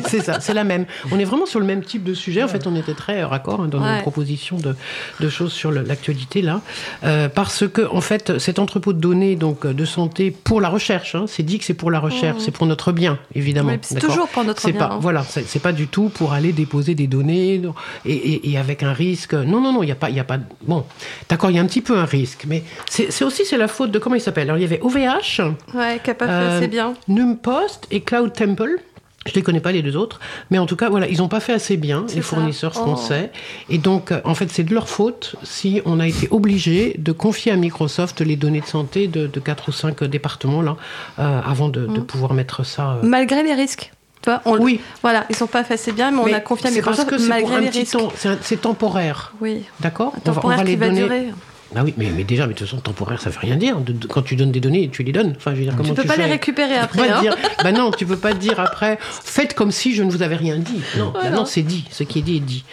C'est 0.07 0.21
ça, 0.21 0.39
c'est 0.39 0.53
la 0.53 0.63
même. 0.63 0.85
On 1.11 1.19
est 1.19 1.23
vraiment 1.23 1.45
sur 1.45 1.59
le 1.59 1.65
même 1.65 1.83
type 1.83 2.03
de 2.03 2.13
sujet. 2.13 2.43
En 2.43 2.47
fait, 2.47 2.67
on 2.67 2.75
était 2.75 2.93
très 2.93 3.21
euh, 3.21 3.27
raccord 3.27 3.61
hein, 3.61 3.67
dans 3.67 3.79
nos 3.79 4.01
propositions 4.01 4.57
de, 4.57 4.75
de 5.19 5.29
choses 5.29 5.51
sur 5.51 5.71
l'actualité, 5.71 6.41
là. 6.41 6.61
Euh, 7.03 7.29
parce 7.29 7.67
que, 7.67 7.81
en 7.91 8.01
fait, 8.01 8.37
cet 8.39 8.59
entrepôt 8.59 8.93
de 8.93 8.99
données 8.99 9.35
donc, 9.35 9.65
de 9.65 9.85
santé 9.85 10.31
pour 10.31 10.61
la 10.61 10.69
recherche, 10.69 11.15
hein, 11.15 11.25
c'est 11.27 11.43
dit 11.43 11.59
que 11.59 11.65
c'est 11.65 11.73
pour 11.73 11.91
la 11.91 11.99
recherche, 11.99 12.39
c'est 12.39 12.51
pour 12.51 12.67
notre 12.67 12.91
bien, 12.91 13.17
évidemment. 13.33 13.71
Oui, 13.71 13.79
c'est 13.81 13.99
toujours 13.99 14.27
pour 14.27 14.43
notre 14.43 14.69
bien, 14.69 14.79
pas, 14.79 14.93
hein. 14.93 14.99
voilà, 15.01 15.23
c'est 15.23 15.61
pas 15.61 15.71
du 15.71 15.87
tout 15.87 16.09
pour 16.09 16.33
aller 16.33 16.51
déposer 16.51 16.95
des 16.95 17.07
données 17.07 17.61
et, 18.05 18.42
et- 18.43 18.51
et 18.51 18.57
avec 18.57 18.83
un 18.83 18.93
risque. 18.93 19.33
Non, 19.33 19.61
non, 19.61 19.73
non, 19.73 19.83
il 19.83 19.87
n'y 19.87 19.91
a 19.91 19.95
pas, 19.95 20.09
il 20.09 20.19
a 20.19 20.23
pas. 20.23 20.37
Bon, 20.63 20.85
d'accord, 21.29 21.49
il 21.51 21.55
y 21.55 21.59
a 21.59 21.61
un 21.61 21.65
petit 21.67 21.81
peu 21.81 21.97
un 21.97 22.05
risque, 22.05 22.45
mais 22.47 22.63
c'est 22.89 23.11
c'est 23.11 23.23
aussi 23.25 23.45
c'est 23.45 23.57
la 23.57 23.67
faute 23.67 23.91
de 23.91 23.99
comment 23.99 24.15
il 24.15 24.21
s'appelle? 24.21 24.43
Alors 24.49 24.57
il 24.57 24.61
y 24.61 24.65
avait 24.65 24.79
OVH, 24.81 25.41
Ouais, 25.73 25.99
qui 26.03 26.13
pas 26.13 26.25
fait 26.27 26.31
euh, 26.31 26.57
assez 26.57 26.67
bien. 26.67 26.93
Numpost 27.07 27.87
et 27.91 28.01
Cloud 28.01 28.33
Temple. 28.33 28.77
Je 29.25 29.31
les 29.35 29.41
connais 29.41 29.61
pas 29.61 29.71
les 29.71 29.81
deux 29.81 29.95
autres, 29.95 30.19
mais 30.51 30.59
en 30.59 30.65
tout 30.65 30.75
cas 30.75 30.89
voilà, 30.89 31.07
ils 31.07 31.19
n'ont 31.19 31.29
pas 31.29 31.39
fait 31.39 31.53
assez 31.53 31.77
bien 31.77 32.03
C'est 32.07 32.17
les 32.17 32.21
ça. 32.21 32.27
fournisseurs 32.27 32.73
Oh. 32.75 32.79
français, 32.81 33.31
et 33.69 33.77
donc 33.77 34.11
euh, 34.11 34.19
en 34.25 34.35
fait 34.35 34.51
c'est 34.51 34.63
de 34.65 34.73
leur 34.73 34.89
faute 34.89 35.37
si 35.43 35.81
on 35.85 36.01
a 36.01 36.07
été 36.09 36.27
obligé 36.29 36.93
de 36.97 37.13
confier 37.13 37.53
à 37.53 37.55
Microsoft 37.55 38.19
les 38.19 38.35
données 38.35 38.59
de 38.59 38.65
santé 38.65 39.07
de, 39.07 39.27
de 39.27 39.39
quatre 39.39 39.69
ou 39.69 39.71
cinq 39.71 40.03
départements 40.03 40.61
là 40.61 40.75
euh, 41.19 41.39
avant 41.45 41.69
de, 41.69 41.85
de 41.85 42.01
Mm. 42.01 42.05
pouvoir 42.05 42.33
mettre 42.33 42.65
ça. 42.65 42.95
euh, 42.95 43.07
Malgré 43.07 43.43
les 43.43 43.53
risques. 43.53 43.92
Tu 44.23 44.29
vois, 44.29 44.41
on, 44.45 44.57
Oui. 44.57 44.79
Voilà, 45.01 45.25
ils 45.29 45.35
sont 45.35 45.47
pas 45.47 45.63
assez 45.69 45.91
bien, 45.91 46.09
mais, 46.09 46.17
on 46.19 46.25
Mais 46.25 46.33
a 46.33 46.39
confié 46.39 46.67
à 46.67 46.71
c'est 46.71 46.81
parce 46.81 47.03
que 47.03 47.17
c'est 47.17 47.25
pour 47.25 47.29
malgré 47.29 47.55
un 47.55 47.59
les 47.59 47.67
petit 47.67 47.79
risques. 47.81 47.97
temps, 47.97 48.11
c'est 48.15 48.29
un- 48.29 48.37
c'est 48.41 48.61
temporaire. 48.61 49.33
Oui, 49.41 49.63
D'accord? 49.81 50.13
Un 50.15 50.19
on 50.25 50.31
va, 50.31 50.31
on 50.31 50.33
temporaire 50.35 50.57
va 50.59 50.63
les 50.63 50.71
qui 50.71 50.75
va 50.77 50.85
donner. 50.87 51.01
durer. 51.01 51.33
Ah 51.75 51.83
oui, 51.83 51.93
mais, 51.97 52.09
mais 52.15 52.23
déjà, 52.23 52.45
mais 52.47 52.53
de 52.53 52.57
toute 52.59 52.67
façon, 52.67 52.79
temporaire, 52.81 53.19
ça 53.21 53.29
veut 53.29 53.39
rien 53.39 53.55
dire. 53.55 53.77
De- 53.79 53.93
de- 53.93 54.07
quand 54.07 54.21
tu 54.21 54.35
donnes 54.35 54.51
des 54.51 54.59
données, 54.59 54.89
tu 54.89 55.03
les 55.03 55.11
donnes. 55.11 55.33
Enfin, 55.37 55.51
je 55.53 55.57
veux 55.59 55.63
dire, 55.63 55.75
comment 55.75 55.89
Tu 55.89 55.95
peux 55.95 56.03
pas 56.07 56.13
fais 56.13 56.25
les 56.25 56.31
récupérer 56.31 56.75
après. 56.75 57.09
hein. 57.09 57.21
dire, 57.21 57.35
bah 57.63 57.71
non, 57.71 57.91
tu 57.91 58.05
peux 58.05 58.17
pas 58.17 58.33
dire 58.33 58.59
après, 58.59 58.97
faites 59.01 59.53
comme 59.55 59.71
si 59.71 59.93
je 59.95 60.03
ne 60.03 60.11
vous 60.11 60.21
avais 60.21 60.35
rien 60.35 60.57
dit. 60.57 60.81
Non, 60.97 61.11
bah 61.13 61.29
non, 61.29 61.45
c'est 61.45 61.61
dit. 61.63 61.85
Ce 61.91 62.03
qui 62.03 62.19
est 62.19 62.21
dit 62.21 62.37
est 62.37 62.39
dit. 62.41 62.63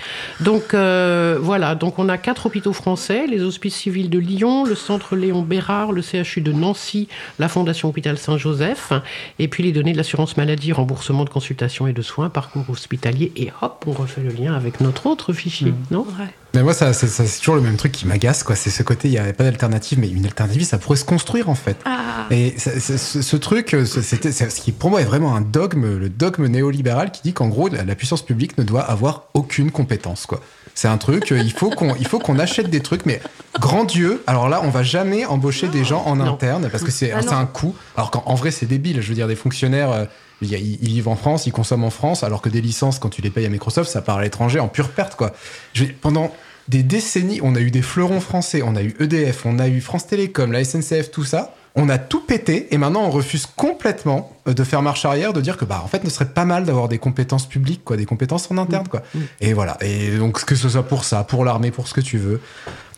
Donc, 0.41 0.75
euh, 0.75 1.39
voilà. 1.41 1.75
Donc, 1.75 1.99
on 1.99 2.09
a 2.09 2.19
quatre 2.19 2.47
hôpitaux 2.47 2.73
français 2.73 3.27
les 3.27 3.43
hospices 3.43 3.77
civils 3.77 4.11
de 4.11 4.19
Lyon, 4.19 4.65
le 4.65 4.75
centre 4.75 5.17
Léon 5.17 5.43
Bérard, 5.43 5.93
le 5.93 6.03
CHU 6.03 6.41
de 6.41 6.53
Nancy, 6.53 7.09
la 7.39 7.49
Fondation 7.49 7.89
Hôpital 7.89 8.19
Saint-Joseph, 8.19 8.93
et 9.39 9.49
puis 9.49 9.63
les 9.63 9.73
données 9.73 9.93
de 9.93 9.97
l'assurance 9.97 10.37
maladie, 10.37 10.73
remboursement 10.73 11.25
de 11.25 11.31
consultation 11.31 11.87
et 11.87 11.93
de 11.93 12.03
soins, 12.03 12.29
parcours 12.29 12.65
hospitalier, 12.69 13.33
et 13.37 13.51
hop, 13.63 13.85
on 13.87 13.93
refait 13.93 14.21
le 14.23 14.31
lien 14.31 14.55
avec 14.55 14.81
notre 14.81 15.07
autre 15.07 15.33
fichier, 15.33 15.73
non? 15.91 16.01
Ouais. 16.19 16.27
Mais 16.55 16.63
moi, 16.63 16.75
ça, 16.75 16.93
ça- 16.93 17.07
ça, 17.07 17.25
c'est 17.27 17.39
toujours 17.39 17.55
le 17.55 17.61
même 17.61 17.77
truc 17.77 17.93
qui 17.93 18.07
m'agace, 18.07 18.43
quoi. 18.43 18.57
C'est 18.57 18.71
ce 18.71 18.83
côté, 18.83 19.09
il 19.09 19.13
n'y 19.13 19.19
avait 19.19 19.33
pas 19.33 19.45
d'alternative, 19.45 19.99
mais 20.01 20.09
une 20.09 20.25
alternative, 20.27 20.65
ça 20.65 20.79
pourrait 20.79 20.97
se 20.99 21.05
construire, 21.05 21.49
en 21.49 21.55
fait. 21.55 21.77
Ah, 21.85 22.27
Et 22.31 22.55
ça- 22.59 22.79
ce, 22.81 23.23
ce 23.23 23.37
truc, 23.37 23.75
euh, 23.75 23.85
c'était, 23.85 24.33
ce 24.33 24.61
qui 24.61 24.73
pour 24.73 24.91
moi 24.91 25.01
est 25.01 25.05
vraiment 25.05 25.35
un 25.37 25.41
dogme, 25.41 25.97
le 25.99 26.09
dogme 26.09 26.47
néolibéral 26.47 27.13
qui 27.13 27.23
dit 27.23 27.33
qu'en 27.33 27.49
gros, 27.49 27.69
la, 27.69 27.85
la 27.85 27.95
puissance 27.95 28.23
publique 28.23 28.59
ne 28.59 28.65
doit 28.65 28.83
avoir 28.83 29.25
aucune 29.35 29.71
compétence, 29.71 30.27
quoi. 30.27 30.41
C'est 30.75 30.89
un 30.89 30.99
truc, 30.99 31.31
euh, 31.33 31.39
il 31.39 31.53
faut 31.53 31.71
qu'on, 31.71 31.95
il 31.97 32.07
faut 32.07 32.19
qu'on 32.19 32.39
achète 32.39 32.71
des 32.71 32.81
trucs, 32.81 33.05
mais 33.07 33.21
grand 33.59 33.85
Dieu, 33.85 34.23
alors 34.27 34.49
là, 34.49 34.61
on 34.65 34.71
va 34.71 34.83
jamais 34.83 35.27
embaucher 35.27 35.69
des 35.69 35.85
gens 35.85 36.03
en 36.07 36.17
Non. 36.17 36.35
interne 36.35 36.69
parce 36.71 36.85
que 36.85 36.91
c'est, 36.91 37.13
Ah 37.13 37.21
un 37.37 37.47
coût. 37.47 37.75
Alors 37.97 38.11
qu'en 38.11 38.23
en 38.27 38.35
vrai, 38.35 38.51
c'est 38.51 38.67
débile. 38.67 39.01
Je 39.03 39.09
veux 39.09 39.15
dire, 39.15 39.29
des 39.29 39.37
fonctionnaires, 39.37 39.91
euh, 39.93 40.05
ils, 40.43 40.53
ils 40.55 40.89
vivent 40.89 41.09
en 41.09 41.17
France, 41.17 41.47
ils 41.47 41.53
consomment 41.53 41.85
en 41.85 41.91
France, 41.91 42.25
alors 42.25 42.43
que 42.43 42.49
des 42.49 42.61
licences, 42.61 42.99
quand 42.99 43.09
tu 43.09 43.23
les 43.23 43.31
payes 43.31 43.47
à 43.47 43.51
Microsoft, 43.51 43.91
ça 43.91 44.03
part 44.03 44.19
à 44.19 44.23
l'étranger 44.23 44.61
en 44.61 44.69
pure 44.69 44.91
perte, 44.91 45.17
quoi. 45.17 45.33
Je 45.73 45.85
pendant 45.85 46.33
des 46.69 46.83
décennies, 46.83 47.41
on 47.43 47.57
a 47.57 47.61
eu 47.61 47.71
des 47.71 47.83
fleurons 47.83 48.21
français, 48.21 48.63
on 48.65 48.77
a 48.77 48.83
eu 48.83 48.95
EDF, 49.01 49.45
on 49.45 49.59
a 49.59 49.69
eu 49.69 49.81
France 49.81 50.07
Télécom, 50.07 50.53
la 50.53 50.65
SNCF, 50.65 51.11
tout 51.11 51.25
ça. 51.25 51.55
On 51.77 51.89
a 51.89 51.99
tout 51.99 52.21
pété 52.21 52.67
et 52.75 52.79
maintenant 52.79 53.03
on 53.05 53.11
refuse 53.11 53.47
complètement 53.47 54.33
euh, 54.49 54.55
de 54.55 54.65
faire 54.65 54.83
marche 54.83 55.05
arrière, 55.05 55.33
de 55.33 55.41
dire 55.41 55.57
que 55.57 55.65
bah 55.65 55.81
en 55.85 55.87
fait, 55.87 56.01
ce 56.03 56.11
serait 56.11 56.29
pas 56.29 56.45
mal 56.45 56.65
d'avoir 56.65 56.89
des 56.89 56.99
compétences 56.99 57.49
publiques, 57.49 57.85
quoi, 57.85 57.97
des 57.97 58.07
compétences 58.07 58.51
en 58.51 58.59
interne, 58.59 58.89
quoi. 58.89 59.03
Et 59.41 59.53
voilà. 59.53 59.77
Et 59.81 60.17
donc 60.17 60.45
que 60.45 60.57
ce 60.57 60.69
soit 60.69 60.83
pour 60.83 61.05
ça, 61.05 61.23
pour 61.23 61.45
l'armée, 61.45 61.71
pour 61.71 61.87
ce 61.87 61.95
que 61.95 62.01
tu 62.01 62.19
veux. 62.19 62.41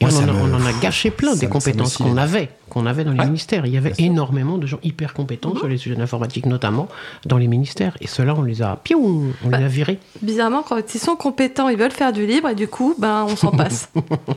On, 0.05 0.17
en 0.17 0.23
a, 0.23 0.27
me- 0.33 0.33
on 0.33 0.55
en 0.55 0.67
a 0.67 0.73
gâché 0.81 1.11
plein 1.11 1.35
ça 1.35 1.39
des 1.41 1.49
compétences 1.49 1.97
qu'on 1.97 2.17
avait, 2.17 2.51
qu'on 2.69 2.87
avait 2.87 3.05
dans 3.05 3.13
les 3.13 3.19
Ouais. 3.19 3.27
ministères. 3.27 3.67
Il 3.67 3.73
y 3.73 3.77
avait 3.77 3.93
énormément 3.99 4.59
de 4.59 4.67
gens 4.67 4.79
hyper 4.83 5.15
compétents 5.15 5.55
sur 5.57 5.69
les 5.69 5.77
sujets 5.77 5.97
d'informatique, 5.97 6.47
notamment 6.47 6.89
dans 7.27 7.39
les 7.39 7.47
ministères. 7.49 7.97
Et 8.01 8.07
ceux-là, 8.07 8.35
on 8.37 8.43
les 8.43 8.63
a, 8.63 8.77
piou, 8.83 9.33
on 9.45 9.49
Bah. 9.49 9.59
les 9.59 9.65
a 9.65 9.69
virés. 9.69 9.99
bizarrement, 10.23 10.63
quand 10.63 10.95
ils 10.95 10.99
sont 11.01 11.17
compétents, 11.17 11.69
ils 11.69 11.79
veulent 11.79 11.91
faire 11.93 12.13
du 12.13 12.27
libre 12.27 12.49
et 12.49 12.55
du 12.55 12.69
coup, 12.69 12.95
ben, 12.99 13.27
on 13.29 13.37
s'en 13.37 13.51
passe. 13.51 13.91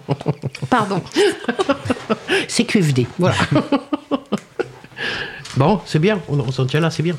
Pardon. 0.70 1.01
C'est 2.47 2.66
QFD, 2.66 3.07
voilà. 3.20 3.36
Bon, 5.57 5.80
c'est 5.86 5.99
bien, 5.99 6.20
on, 6.28 6.39
on 6.39 6.51
s'en 6.51 6.66
tient 6.66 6.80
là, 6.82 6.89
c'est 6.89 7.03
bien. 7.03 7.16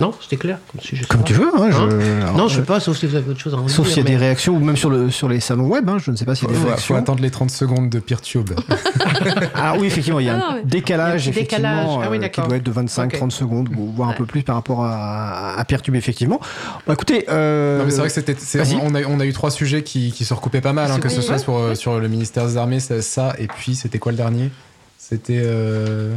Non, 0.00 0.12
c'était 0.20 0.36
clair 0.36 0.58
comme 0.72 0.80
sujet. 0.80 1.02
ça 1.02 1.08
Comme 1.08 1.24
tu 1.24 1.34
veux. 1.34 1.48
hein, 1.56 1.68
je- 1.70 1.76
Hein 1.76 2.20
alors, 2.22 2.36
non, 2.36 2.48
je 2.48 2.54
sais 2.56 2.60
euh, 2.60 2.64
pas, 2.64 2.80
sauf 2.80 2.96
si 2.96 3.06
vous 3.06 3.14
avez 3.16 3.30
autre 3.30 3.38
chose 3.40 3.54
à 3.54 3.58
en 3.58 3.68
Sauf 3.68 3.86
s'il 3.86 3.98
y 3.98 4.00
a 4.00 4.04
mais- 4.04 4.10
des 4.10 4.16
réactions, 4.16 4.54
ou 4.56 4.58
même 4.60 4.76
sur, 4.76 4.88
le, 4.90 5.10
sur 5.10 5.28
les 5.28 5.40
salons 5.40 5.66
web, 5.66 5.88
hein, 5.88 5.98
je 6.04 6.10
ne 6.10 6.16
sais 6.16 6.24
pas 6.24 6.34
s'il 6.34 6.48
y 6.48 6.50
a 6.50 6.54
des 6.54 6.56
Faut, 6.58 6.62
faut 6.62 6.68
réactions. 6.68 6.96
attendre 6.96 7.22
les 7.22 7.30
30 7.30 7.50
secondes 7.50 7.90
de 7.90 7.98
PeerTube. 7.98 8.50
Ah 9.54 9.74
oui, 9.78 9.86
effectivement, 9.86 10.20
il 10.20 10.26
y 10.26 10.30
a 10.30 10.38
Ah 10.42 10.54
un 10.54 10.62
décalage, 10.64 11.26
Il 11.26 11.26
y 11.26 11.28
a 11.28 11.30
un 11.30 11.34
petit 11.34 11.40
décalage. 11.42 11.74
effectivement, 11.84 12.00
Ah 12.02 12.08
oui, 12.10 12.18
euh, 12.22 12.28
qui 12.28 12.40
doit 12.40 12.56
être 12.56 12.62
de 12.62 12.72
25-30 12.72 13.24
Ok. 13.24 13.32
secondes, 13.32 13.68
voire 13.94 14.08
un 14.08 14.12
peu 14.14 14.24
plus 14.24 14.42
par 14.42 14.54
rapport 14.56 14.84
à, 14.84 15.54
à 15.58 15.64
Peertube, 15.64 15.94
effectivement. 15.94 16.40
Bah, 16.86 16.94
écoutez, 16.94 17.26
euh, 17.28 17.78
Non, 17.78 17.84
mais 17.84 17.90
c'est 17.90 17.98
vrai 17.98 18.08
que 18.08 18.14
c'était, 18.14 18.36
on, 18.82 18.94
a, 18.94 19.02
on 19.04 19.20
a 19.20 19.26
eu 19.26 19.32
trois 19.32 19.50
sujets 19.50 19.82
qui, 19.82 20.12
qui 20.12 20.24
se 20.24 20.32
recoupaient 20.32 20.60
pas 20.62 20.72
mal, 20.72 20.90
hein, 20.90 20.98
que 20.98 21.08
ce 21.08 21.20
soit 21.20 21.34
ouais. 21.36 21.40
sur, 21.40 21.56
euh, 21.56 21.74
sur 21.74 21.98
le 22.00 22.08
ministère 22.08 22.46
des 22.46 22.56
Armées, 22.56 22.80
ça, 22.80 23.02
ça, 23.02 23.34
et 23.38 23.46
puis 23.46 23.74
c'était 23.74 23.98
quoi 23.98 24.12
le 24.12 24.16
dernier? 24.18 24.50
C'était 24.98 25.42
euh, 25.44 26.14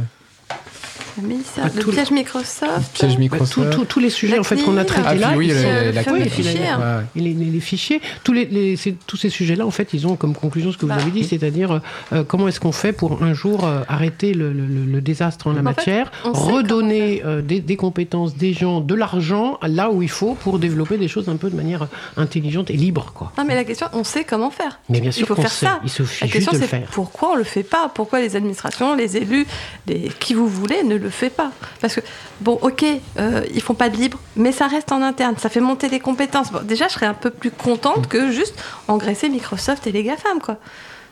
Le 1.22 1.34
Ah, 1.62 1.68
le 1.74 1.80
tout 1.80 1.90
le- 1.90 1.94
piège 1.96 2.10
Microsoft. 2.10 2.92
piège 2.94 3.12
Bah, 3.12 3.18
Microsoft. 3.18 3.70
tout- 3.70 3.78
tout- 3.78 3.84
tous 3.84 4.00
les 4.00 4.10
sujets 4.10 4.38
en 4.38 4.42
fait 4.42 4.56
qu'on 4.56 4.76
a 4.76 4.84
traités 4.84 5.06
Ah, 5.10 5.14
là, 5.14 5.32
oui, 5.36 5.48
le 5.48 5.54
hein. 5.56 7.02
Les, 7.14 7.60
fichiers, 7.60 8.00
tous, 8.24 8.32
les, 8.32 8.44
les- 8.46 8.76
c'est- 8.76 8.94
tous 9.06 9.16
ces 9.16 9.28
sujets-là, 9.30 9.64
en 9.66 9.70
fait, 9.70 9.90
ils 9.94 10.06
ont 10.06 10.16
comme 10.16 10.34
conclusion 10.34 10.72
ce 10.72 10.76
que 10.76 10.82
vous 10.82 10.88
Bah, 10.88 10.96
avez 10.96 11.10
dit, 11.10 11.24
c'est-à-dire 11.24 11.80
euh, 12.12 12.24
comment 12.24 12.48
est-ce 12.48 12.60
qu'on 12.60 12.72
fait 12.72 12.92
pour 12.92 13.22
un 13.22 13.32
jour 13.34 13.64
euh, 13.64 13.82
arrêter 13.88 14.34
le, 14.34 14.52
le- 14.52 14.66
le- 14.66 14.84
le 14.84 15.00
désastre 15.00 15.46
en 15.46 15.52
la 15.52 15.60
En 15.60 15.62
matière, 15.62 16.10
redonner 16.24 17.22
euh, 17.24 17.42
des, 17.42 17.60
des 17.60 17.76
compétences, 17.76 18.36
des 18.36 18.52
gens, 18.52 18.80
de 18.80 18.94
l'argent 18.94 19.58
là 19.62 19.90
où 19.90 20.02
il 20.02 20.10
faut 20.10 20.34
pour 20.34 20.58
développer 20.58 20.98
des 20.98 21.08
choses 21.08 21.28
un 21.28 21.36
peu 21.36 21.50
de 21.50 21.56
manière 21.56 21.86
intelligente 22.16 22.70
et 22.70 22.74
libre, 22.76 23.12
quoi. 23.14 23.32
Non, 23.38 23.44
mais 23.44 23.54
la 23.54 23.64
question, 23.64 23.86
on 23.92 24.04
sait 24.04 24.24
comment 24.24 24.50
faire. 24.50 24.80
Mais 24.88 25.00
bien 25.00 25.10
sûr 25.10 25.22
il 25.22 25.26
faut 25.26 25.34
faire 25.34 25.50
sait, 25.50 25.66
ça. 25.66 25.80
il 25.84 25.90
suffit 25.90 26.22
La 26.24 26.26
juste 26.26 26.32
question, 26.34 26.52
de 26.52 26.56
le 26.58 26.62
c'est 26.62 26.68
faire. 26.68 26.88
pourquoi 26.90 27.32
on 27.32 27.36
le 27.36 27.44
fait 27.44 27.62
pas? 27.62 27.90
Pourquoi 27.94 28.20
les 28.20 28.36
administrations, 28.36 28.94
les 28.94 29.16
élus, 29.16 29.46
les... 29.86 30.10
qui 30.20 30.34
vous 30.34 30.48
voulez, 30.48 30.82
ne 30.82 31.03
le 31.04 31.10
fait 31.10 31.30
pas 31.30 31.52
Parce 31.80 31.94
que, 31.94 32.00
bon, 32.40 32.58
ok, 32.62 32.84
euh, 33.18 33.44
ils 33.54 33.62
font 33.62 33.74
pas 33.74 33.90
de 33.90 33.96
libre, 33.96 34.18
mais 34.36 34.50
ça 34.50 34.66
reste 34.66 34.90
en 34.90 35.02
interne, 35.02 35.36
ça 35.38 35.48
fait 35.48 35.60
monter 35.60 35.88
les 35.88 36.00
compétences. 36.00 36.50
Bon, 36.50 36.62
déjà, 36.64 36.88
je 36.88 36.94
serais 36.94 37.06
un 37.06 37.14
peu 37.14 37.30
plus 37.30 37.50
contente 37.50 38.08
que 38.08 38.30
juste 38.30 38.54
engraisser 38.88 39.28
Microsoft 39.28 39.86
et 39.86 39.92
les 39.92 40.02
GAFAM, 40.02 40.40
quoi. 40.40 40.56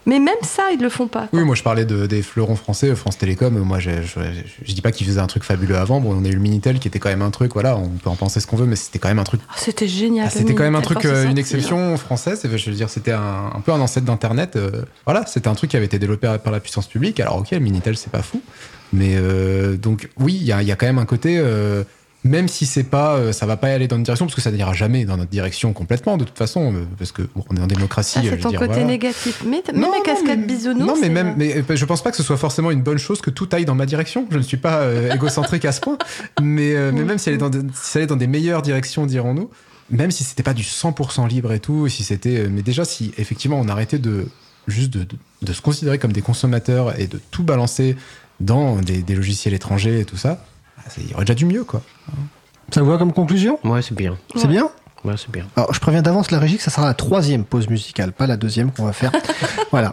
Mais 0.07 0.19
même 0.19 0.35
ça, 0.43 0.65
ils 0.73 0.81
le 0.81 0.89
font 0.89 1.07
pas. 1.07 1.29
quoi. 1.29 1.39
Oui, 1.39 1.45
moi 1.45 1.55
je 1.55 1.63
parlais 1.63 1.85
de, 1.85 2.07
des 2.07 2.23
fleurons 2.23 2.57
français, 2.57 2.95
France 2.97 3.19
Télécom. 3.19 3.57
Moi, 3.59 3.79
je, 3.79 3.91
je, 4.03 4.21
je 4.65 4.73
dis 4.75 4.81
pas 4.81 4.91
qu'ils 4.93 5.07
faisaient 5.07 5.21
un 5.21 5.27
truc 5.27 5.45
fabuleux 5.45 5.77
avant. 5.77 6.01
Bon, 6.01 6.13
on 6.21 6.25
a 6.25 6.29
eu 6.29 6.33
le 6.35 6.41
Minitel 6.41 6.79
qui 6.81 6.89
était 6.89 6.99
quand 6.99 7.09
même 7.09 7.23
un 7.23 7.31
truc, 7.31 7.53
voilà, 7.53 7.77
on 7.77 7.89
peut 7.89 8.11
en 8.11 8.17
penser 8.17 8.41
ce 8.41 8.47
qu'on 8.47 8.57
veut, 8.57 8.67
mais 8.67 8.77
c'était 8.77 8.99
quand 8.99 9.09
même 9.09 9.19
un 9.21 9.25
truc. 9.25 9.41
Ah, 9.49 9.55
C'était 9.57 9.87
génial. 9.89 10.27
Ah, 10.29 10.31
c'était 10.31 10.55
quand 10.55 10.65
même 10.65 10.75
un 10.75 10.81
truc, 10.81 11.05
euh, 11.05 11.29
une 11.31 11.39
exception 11.39 11.97
française. 11.97 12.41
Je 12.45 12.71
veux 12.71 12.77
dire, 12.77 12.89
c'était 12.91 13.13
un, 13.13 13.51
un 13.55 13.61
peu 13.61 13.73
un 13.73 13.81
ancêtre 13.81 14.07
d'Internet. 14.07 14.57
euh, 14.57 14.83
voilà, 15.05 15.25
c'était 15.27 15.49
un 15.49 15.55
truc 15.55 15.71
qui 15.71 15.77
avait 15.77 15.87
été 15.87 15.99
développé 15.99 16.35
par 16.43 16.53
la 16.53 16.61
puissance 16.61 16.87
publique. 16.89 17.21
Alors, 17.21 17.37
ok, 17.37 17.51
le 17.53 17.59
Minitel, 17.61 17.97
c'est 17.97 18.11
pas 18.11 18.23
fou. 18.23 18.41
Mais 18.93 19.15
euh, 19.17 19.77
donc, 19.77 20.09
oui, 20.19 20.37
il 20.39 20.47
y 20.47 20.53
a, 20.53 20.63
il 20.63 20.69
y 20.69 20.73
a 20.73 20.77
quand 20.77 20.87
même 20.87 20.99
un 20.99 21.07
côté. 21.07 21.41
Même 22.25 22.47
si 22.47 22.67
c'est 22.67 22.85
pas, 22.85 23.15
euh, 23.17 23.33
ça 23.33 23.47
va 23.47 23.57
pas 23.57 23.69
aller 23.69 23.89
dans 23.89 23.97
une 23.97 24.05
direction, 24.05 24.27
parce 24.27 24.35
que 24.37 24.41
ça 24.41 24.53
n'ira 24.53 24.73
jamais 24.73 25.05
dans 25.05 25.17
notre 25.17 25.31
direction 25.31 25.73
complètement, 25.73 26.17
de 26.17 26.25
toute 26.25 26.39
façon, 26.39 26.73
euh, 26.73 26.85
parce 26.99 27.11
que 27.11 27.23
on 27.51 27.57
est 27.57 27.61
en 27.61 27.67
démocratie. 27.67 28.13
Ça, 28.15 28.21
euh, 28.21 28.31
c'est 28.31 28.39
ton 28.39 28.51
dire, 28.51 28.61
côté 28.61 28.73
voilà. 28.75 28.87
négatif. 28.87 29.43
Mais, 29.45 29.63
Non, 29.75 29.91
non, 29.93 30.03
cascade 30.05 30.39
mais- 30.39 30.47
bisounours. 30.47 30.87
Non, 30.87 30.95
mais 31.01 31.09
même, 31.09 31.35
mais 31.37 31.65
je 31.77 31.85
pense 31.85 32.03
pas 32.03 32.11
que 32.13 32.17
ce 32.17 32.23
soit 32.23 32.37
forcément 32.37 32.71
une 32.71 32.83
bonne 32.83 32.99
chose 32.99 33.21
que 33.21 33.31
tout 33.31 33.49
aille 33.53 33.65
dans 33.65 33.75
ma 33.75 33.87
direction. 33.87 34.27
Je 34.31 34.39
ne 34.39 34.43
suis 34.43 34.57
pas 34.57 34.83
euh, 34.83 35.13
égocentrique 35.15 35.65
à 35.65 35.73
ce 35.73 35.81
point. 35.81 35.99
Mais, 36.41 36.75
euh, 36.77 36.93
mais 36.95 37.03
même 37.03 37.19
si 37.19 37.29
elle 37.29 37.35
est 37.35 37.39
dans, 37.39 37.51
des- 37.51 37.61
si 37.75 37.99
elle 37.99 38.05
est 38.05 38.07
dans 38.07 38.17
des 38.17 38.29
meilleures 38.29 38.63
directions, 38.63 39.05
dirons-nous, 39.05 39.51
même 39.91 40.13
si 40.13 40.23
c'était 40.23 40.45
pas 40.45 40.55
du 40.55 40.63
100% 40.63 41.27
libre 41.29 41.53
et 41.53 41.59
tout, 41.61 41.89
si 41.89 42.05
c'était, 42.05 42.47
mais 42.49 42.63
déjà 42.63 42.85
si 42.85 43.13
effectivement 43.19 43.59
on 43.61 43.69
arrêtait 43.69 43.99
de 43.99 44.29
juste 44.69 44.91
de, 44.93 45.01
de- 45.01 45.17
de 45.43 45.53
se 45.53 45.61
considérer 45.61 45.99
comme 45.99 46.13
des 46.13 46.23
consommateurs 46.23 46.99
et 47.01 47.09
de 47.09 47.21
tout 47.33 47.43
balancer 47.43 47.97
dans 48.39 48.77
des, 48.77 49.03
des 49.03 49.15
logiciels 49.17 49.55
étrangers 49.55 50.01
et 50.01 50.05
tout 50.05 50.17
ça, 50.17 50.45
il 50.99 51.11
y 51.11 51.15
aurait 51.15 51.25
déjà 51.25 51.35
du 51.35 51.47
mieux, 51.47 51.65
quoi. 51.65 51.83
ça 52.73 52.83
vous 52.83 52.91
va 52.91 52.99
comme 52.99 53.13
conclusion? 53.13 53.59
Ouais, 53.65 53.83
c'est 53.83 53.95
bien. 53.95 54.17
C'est 54.37 54.49
bien? 54.49 54.71
Ouais, 55.05 55.15
c'est 55.17 55.31
bien. 55.31 55.47
Alors, 55.57 55.75
je 55.75 55.81
préviens 55.81 56.03
d'avance 56.03 56.31
la 56.31 56.39
régie 56.39 56.57
que 56.57 56.63
ça 56.63 56.71
sera 56.71 56.87
la 56.87 56.95
troisième 56.95 57.45
pause 57.45 57.69
musicale, 57.69 58.13
pas 58.13 58.27
la 58.27 58.37
deuxième 58.37 58.71
qu'on 58.71 58.85
va 58.85 58.93
faire. 58.93 59.11
voilà. 59.73 59.93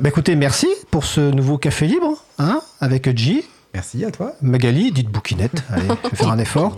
Bah, 0.00 0.08
écoutez, 0.08 0.36
merci 0.36 0.68
pour 0.90 1.04
ce 1.04 1.20
nouveau 1.20 1.58
café 1.58 1.86
libre, 1.86 2.16
hein, 2.38 2.60
avec 2.80 3.16
G, 3.16 3.44
Merci 3.74 4.04
à 4.04 4.12
toi. 4.12 4.34
Magali, 4.40 4.92
dites 4.92 5.10
bouquinette. 5.10 5.64
Allez, 5.70 5.88
je 6.04 6.10
vais 6.10 6.16
faire 6.16 6.30
un 6.30 6.38
effort. 6.38 6.76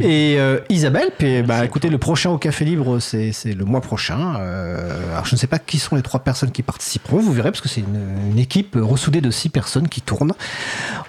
Et 0.00 0.36
euh, 0.38 0.60
Isabelle, 0.70 1.10
puis, 1.16 1.42
bah, 1.42 1.64
écoutez, 1.64 1.90
le 1.90 1.98
prochain 1.98 2.30
au 2.30 2.38
Café 2.38 2.64
Libre, 2.64 2.98
c'est 2.98 3.32
c'est 3.32 3.52
le 3.52 3.64
mois 3.66 3.82
prochain. 3.82 4.34
Euh, 4.38 5.12
alors, 5.12 5.26
je 5.26 5.34
ne 5.34 5.38
sais 5.38 5.46
pas 5.46 5.58
qui 5.58 5.78
sont 5.78 5.94
les 5.94 6.02
trois 6.02 6.20
personnes 6.20 6.50
qui 6.50 6.62
participeront, 6.62 7.18
vous 7.18 7.32
verrez, 7.32 7.50
parce 7.50 7.60
que 7.60 7.68
c'est 7.68 7.82
une, 7.82 8.30
une 8.32 8.38
équipe 8.38 8.76
ressoudée 8.80 9.20
de 9.20 9.30
six 9.30 9.50
personnes 9.50 9.88
qui 9.88 10.00
tournent. 10.00 10.32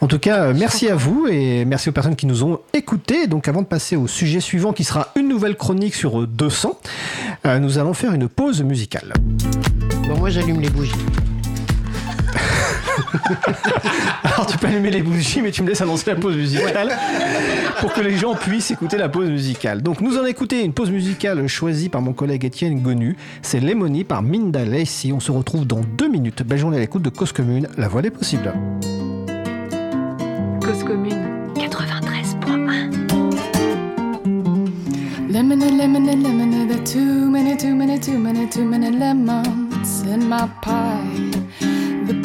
En 0.01 0.07
tout 0.07 0.19
cas, 0.19 0.53
merci 0.53 0.89
à 0.89 0.95
vous 0.95 1.27
et 1.27 1.65
merci 1.65 1.89
aux 1.89 1.93
personnes 1.93 2.15
qui 2.15 2.25
nous 2.25 2.43
ont 2.43 2.59
écoutés. 2.73 3.27
Donc, 3.27 3.47
avant 3.47 3.61
de 3.61 3.67
passer 3.67 3.95
au 3.95 4.07
sujet 4.07 4.41
suivant, 4.41 4.73
qui 4.73 4.83
sera 4.83 5.07
une 5.15 5.27
nouvelle 5.27 5.55
chronique 5.55 5.95
sur 5.95 6.21
euh, 6.21 6.27
200, 6.27 6.77
euh, 7.45 7.59
nous 7.59 7.79
allons 7.79 7.93
faire 7.93 8.13
une 8.13 8.27
pause 8.27 8.61
musicale. 8.61 9.13
Bon, 10.07 10.17
moi, 10.17 10.29
j'allume 10.29 10.59
les 10.59 10.69
bougies. 10.69 10.91
Alors 14.23 14.45
tu 14.47 14.57
peux 14.57 14.67
allumer 14.67 14.91
les 14.91 15.01
bougies, 15.01 15.41
mais 15.41 15.51
tu 15.51 15.63
me 15.63 15.69
laisses 15.69 15.81
annoncer 15.81 16.11
la 16.11 16.15
pause 16.15 16.35
musicale 16.35 16.91
pour 17.79 17.93
que 17.93 18.01
les 18.01 18.17
gens 18.17 18.35
puissent 18.35 18.71
écouter 18.71 18.97
la 18.97 19.09
pause 19.09 19.29
musicale. 19.29 19.81
Donc 19.81 20.01
nous 20.01 20.17
en 20.17 20.25
écouter 20.25 20.63
une 20.63 20.73
pause 20.73 20.91
musicale 20.91 21.47
choisie 21.47 21.89
par 21.89 22.01
mon 22.01 22.13
collègue 22.13 22.45
Étienne 22.45 22.81
Gonu. 22.81 23.15
C'est 23.41 23.59
Lemony 23.59 24.03
par 24.03 24.21
Minda 24.21 24.65
Lacey. 24.65 25.11
On 25.11 25.19
se 25.19 25.31
retrouve 25.31 25.65
dans 25.65 25.81
deux 25.81 26.07
minutes. 26.07 26.43
Belle 26.43 26.59
journée 26.59 26.77
à 26.77 26.79
l'écoute 26.79 27.03
de 27.03 27.09
Cause 27.09 27.31
Commune. 27.31 27.67
La 27.77 27.87
voix 27.87 28.01
des 28.01 28.11
possibles. 28.11 28.53
Cause 30.61 30.83
commune 30.83 31.53
93.1 31.55 33.07
Lemon 35.29 35.61
and 35.61 35.77
lemon 35.77 36.09
and 36.09 36.23
lemon 36.23 36.53
and 36.53 36.69
there 36.69 36.79
are 36.79 36.83
too 36.83 37.29
many, 37.29 37.55
too 37.55 37.75
many, 37.75 37.99
too 37.99 38.17
many, 38.17 38.49
too 38.49 38.65
many 38.65 38.91
lemons 38.91 40.01
in 40.03 40.27
my 40.27 40.47
pie. 40.61 41.66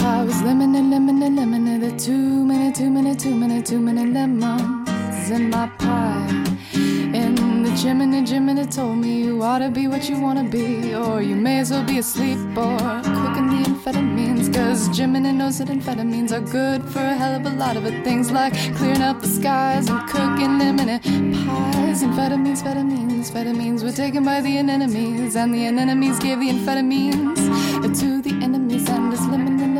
The 0.02 0.08
pie 0.08 0.24
was 0.24 0.42
lemon 0.42 0.74
and 0.74 0.90
lemon 0.90 1.22
and 1.22 1.36
lemon 1.36 1.68
and 1.68 1.84
are 1.84 1.96
too 1.96 2.44
many, 2.44 2.72
too 2.72 2.90
many, 2.90 3.14
too 3.14 3.36
many, 3.36 3.62
too 3.62 3.78
many 3.78 4.04
lemons 4.04 5.30
in 5.30 5.48
my 5.48 5.68
pie. 5.78 6.26
In 6.74 7.62
the 7.62 7.70
Jiminy, 7.70 8.26
Jiminy 8.26 8.66
told 8.66 8.96
me 8.98 9.22
you 9.22 9.40
ought 9.44 9.60
to 9.60 9.70
be 9.70 9.86
what 9.86 10.08
you 10.08 10.20
wanna 10.20 10.42
be, 10.42 10.92
or 10.92 11.22
you 11.22 11.36
may 11.36 11.60
as 11.60 11.70
well 11.70 11.84
be 11.84 11.98
asleep 11.98 12.40
or 12.56 12.78
cooking 13.16 13.46
the 13.52 13.62
amphetamines. 13.68 14.52
Cause 14.52 14.88
Jiminy 14.88 15.30
knows 15.30 15.58
that 15.58 15.68
amphetamines 15.68 16.32
are 16.32 16.40
good 16.40 16.82
for 16.82 16.98
a 16.98 17.14
hell 17.14 17.36
of 17.36 17.46
a 17.46 17.50
lot 17.50 17.76
of. 17.76 17.84
Things 18.02 18.32
like 18.32 18.54
clearing 18.74 19.02
up 19.02 19.20
the 19.20 19.28
skies 19.28 19.88
and 19.88 20.00
cooking 20.08 20.58
lemon 20.58 20.98
pies. 21.46 22.02
Amphetamines, 22.02 22.60
amphetamines, 22.64 23.30
amphetamines 23.30 23.84
were 23.84 23.92
taken 23.92 24.24
by 24.24 24.40
the 24.40 24.58
anemones, 24.58 25.36
and 25.36 25.54
the 25.54 25.64
anemones 25.64 26.18
gave 26.18 26.40
the 26.40 26.48
amphetamines 26.48 28.00
to 28.00 28.20
the 28.20 28.32
enemies. 28.42 28.88
And 28.88 29.12
it's 29.12 29.22
lemon 29.28 29.71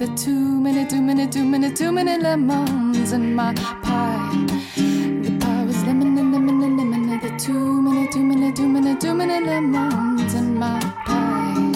and 0.00 0.08
and 0.08 0.10
and 0.10 0.20
are 0.20 0.24
too 0.24 0.60
many, 0.60 0.86
too 0.86 1.02
many, 1.02 1.26
too 1.26 1.44
many, 1.44 1.72
too 1.72 1.92
many 1.92 2.18
lemons 2.18 3.12
in 3.12 3.34
my 3.34 3.52
pie. 3.54 4.46
The 4.76 5.38
pie 5.40 5.64
was 5.64 5.84
lemon 5.84 6.18
and 6.18 6.32
lemon 6.32 6.62
and 6.62 6.76
lemon. 6.78 7.10
and 7.10 7.24
are 7.24 7.38
too 7.38 7.82
many, 7.82 8.08
too 8.08 8.22
many, 8.22 8.52
too 8.52 8.68
many, 8.68 8.96
too 8.96 9.14
many 9.14 9.44
lemons 9.44 10.34
in 10.34 10.56
my 10.56 10.80
pie. 11.04 11.72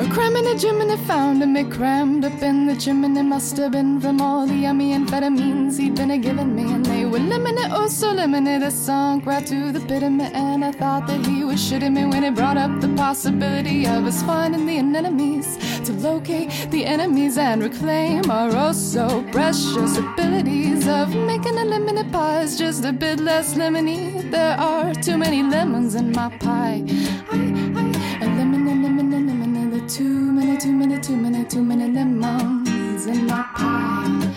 A 0.00 0.08
cramming 0.10 0.46
a 0.48 0.58
chimney 0.58 0.96
found 0.96 1.42
him, 1.42 1.56
it 1.56 1.70
crammed 1.70 2.24
up 2.24 2.42
in 2.42 2.66
the 2.66 2.76
chimney. 2.76 3.22
Must 3.22 3.56
have 3.56 3.72
been 3.72 4.00
from 4.00 4.20
all 4.20 4.46
the 4.46 4.54
yummy 4.54 4.92
amphetamines 4.92 5.78
he'd 5.78 5.94
been 5.94 6.10
a 6.10 6.18
giving 6.18 6.54
me, 6.54 6.72
and 6.72 6.84
they 6.84 7.04
were 7.06 7.18
lemony, 7.18 7.68
oh 7.72 7.88
so 7.88 8.14
lemony. 8.14 8.60
The 8.60 8.70
sunk 8.70 9.24
right 9.24 9.46
to 9.46 9.72
the 9.72 9.80
pit 9.80 10.02
of 10.02 10.12
me, 10.12 10.26
and 10.34 10.64
I 10.64 10.72
thought 10.72 11.06
that 11.06 11.24
he 11.26 11.44
was 11.44 11.58
shitting 11.58 11.94
me 11.94 12.04
when 12.04 12.22
he 12.22 12.30
brought 12.30 12.58
up 12.58 12.80
the 12.80 12.88
possibility 12.88 13.86
of 13.86 14.04
us 14.04 14.22
finding 14.22 14.66
the 14.66 14.78
enemies 14.78 15.58
to 15.88 15.94
locate 15.94 16.50
the 16.70 16.84
enemies 16.84 17.38
and 17.38 17.62
reclaim 17.62 18.30
our 18.30 18.50
oh 18.54 18.72
so 18.72 19.24
precious 19.32 19.96
abilities 19.96 20.86
of 20.86 21.08
making 21.30 21.56
a 21.56 21.64
lemony 21.72 22.04
pie 22.12 22.42
is 22.42 22.58
just 22.58 22.84
a 22.84 22.92
bit 22.92 23.20
less 23.20 23.54
lemony. 23.54 24.30
There 24.30 24.54
are 24.58 24.92
too 24.92 25.16
many 25.16 25.42
lemons 25.42 25.94
in 25.94 26.12
my 26.12 26.28
pie. 26.44 26.84
I, 27.30 27.36
I, 27.80 28.24
a 28.24 28.28
lemon, 28.36 28.68
a 28.68 28.74
lemon, 28.84 29.14
a 29.14 29.20
lemon, 29.28 29.70
there 29.70 29.88
too 29.88 30.32
many, 30.36 30.58
too 30.58 30.72
many, 30.72 31.00
too 31.00 31.16
many, 31.16 31.44
too 31.46 31.62
many 31.62 31.88
lemons 31.90 33.06
in 33.06 33.26
my 33.26 33.42
pie. 33.56 34.34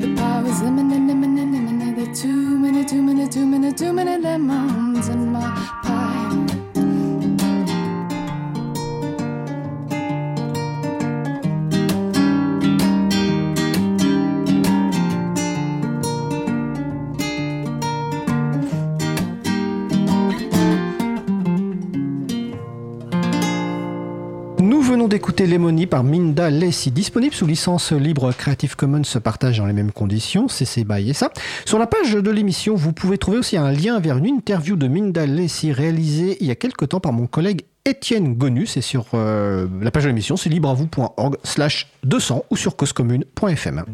The 0.00 0.14
pie 0.16 0.42
was 0.42 0.62
lemon, 0.62 0.92
and 0.92 1.08
lemon, 1.08 1.38
and 1.38 1.52
lemon, 1.54 1.94
there 1.96 2.14
too 2.14 2.58
many, 2.62 2.84
too 2.84 3.02
many, 3.02 3.26
too 3.28 3.46
many, 3.46 3.72
too 3.72 3.92
many 3.92 4.16
lemons 4.16 5.08
in 5.08 5.32
my 5.32 5.40
pie. 5.82 5.83
D'écouter 25.08 25.46
Lemony 25.46 25.86
par 25.86 26.04
Minda 26.04 26.50
Lessi, 26.50 26.90
disponible 26.90 27.34
sous 27.34 27.46
licence 27.46 27.92
libre 27.92 28.32
Creative 28.32 28.76
Commons 28.76 29.04
se 29.04 29.18
partage 29.18 29.58
dans 29.58 29.66
les 29.66 29.72
mêmes 29.72 29.92
conditions, 29.92 30.48
CC 30.48 30.84
BY 30.84 31.10
et 31.10 31.12
ça. 31.12 31.30
Sur 31.64 31.78
la 31.78 31.86
page 31.86 32.12
de 32.12 32.30
l'émission, 32.30 32.74
vous 32.74 32.92
pouvez 32.92 33.18
trouver 33.18 33.38
aussi 33.38 33.56
un 33.56 33.70
lien 33.70 33.98
vers 34.00 34.18
une 34.18 34.26
interview 34.26 34.76
de 34.76 34.86
Minda 34.86 35.26
Lessi 35.26 35.72
réalisée 35.72 36.36
il 36.40 36.46
y 36.46 36.50
a 36.50 36.54
quelque 36.54 36.84
temps 36.84 37.00
par 37.00 37.12
mon 37.12 37.26
collègue 37.26 37.62
Étienne 37.84 38.34
Gonus 38.34 38.76
et 38.76 38.80
sur 38.80 39.06
euh, 39.14 39.66
la 39.80 39.90
page 39.90 40.04
de 40.04 40.08
l'émission, 40.08 40.36
c'est 40.36 40.48
libreavou.org 40.48 41.36
slash 41.44 41.90
200 42.04 42.44
ou 42.50 42.56
sur 42.56 42.76
causecommune.fm. 42.76 43.84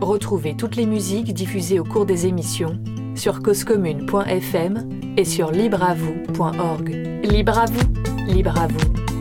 Retrouvez 0.00 0.56
toutes 0.56 0.76
les 0.76 0.86
musiques 0.86 1.32
diffusées 1.32 1.78
au 1.78 1.84
cours 1.84 2.06
des 2.06 2.26
émissions 2.26 2.78
sur 3.14 3.40
causecommune.fm 3.40 4.88
et 5.16 5.24
sur 5.24 5.52
libreavou.org. 5.52 6.88
Libre 7.22 7.58
à 7.58 7.66
vous, 7.66 8.32
libre 8.32 8.54
vous. 8.68 9.13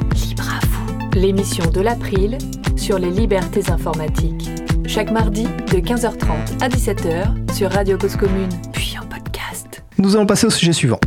L'émission 1.15 1.69
de 1.69 1.79
l'April 1.79 2.39
sur 2.75 2.97
les 2.97 3.11
libertés 3.11 3.69
informatiques. 3.69 4.49
Chaque 4.87 5.11
mardi 5.11 5.43
de 5.43 5.77
15h30 5.77 6.61
à 6.61 6.69
17h 6.69 7.53
sur 7.53 7.71
Radio 7.71 7.99
Cause 7.99 8.15
Commune, 8.15 8.49
puis 8.71 8.95
en 8.99 9.05
podcast. 9.05 9.83
Nous 9.99 10.15
allons 10.15 10.25
passer 10.25 10.47
au 10.47 10.49
sujet 10.49 10.73
suivant. 10.73 10.99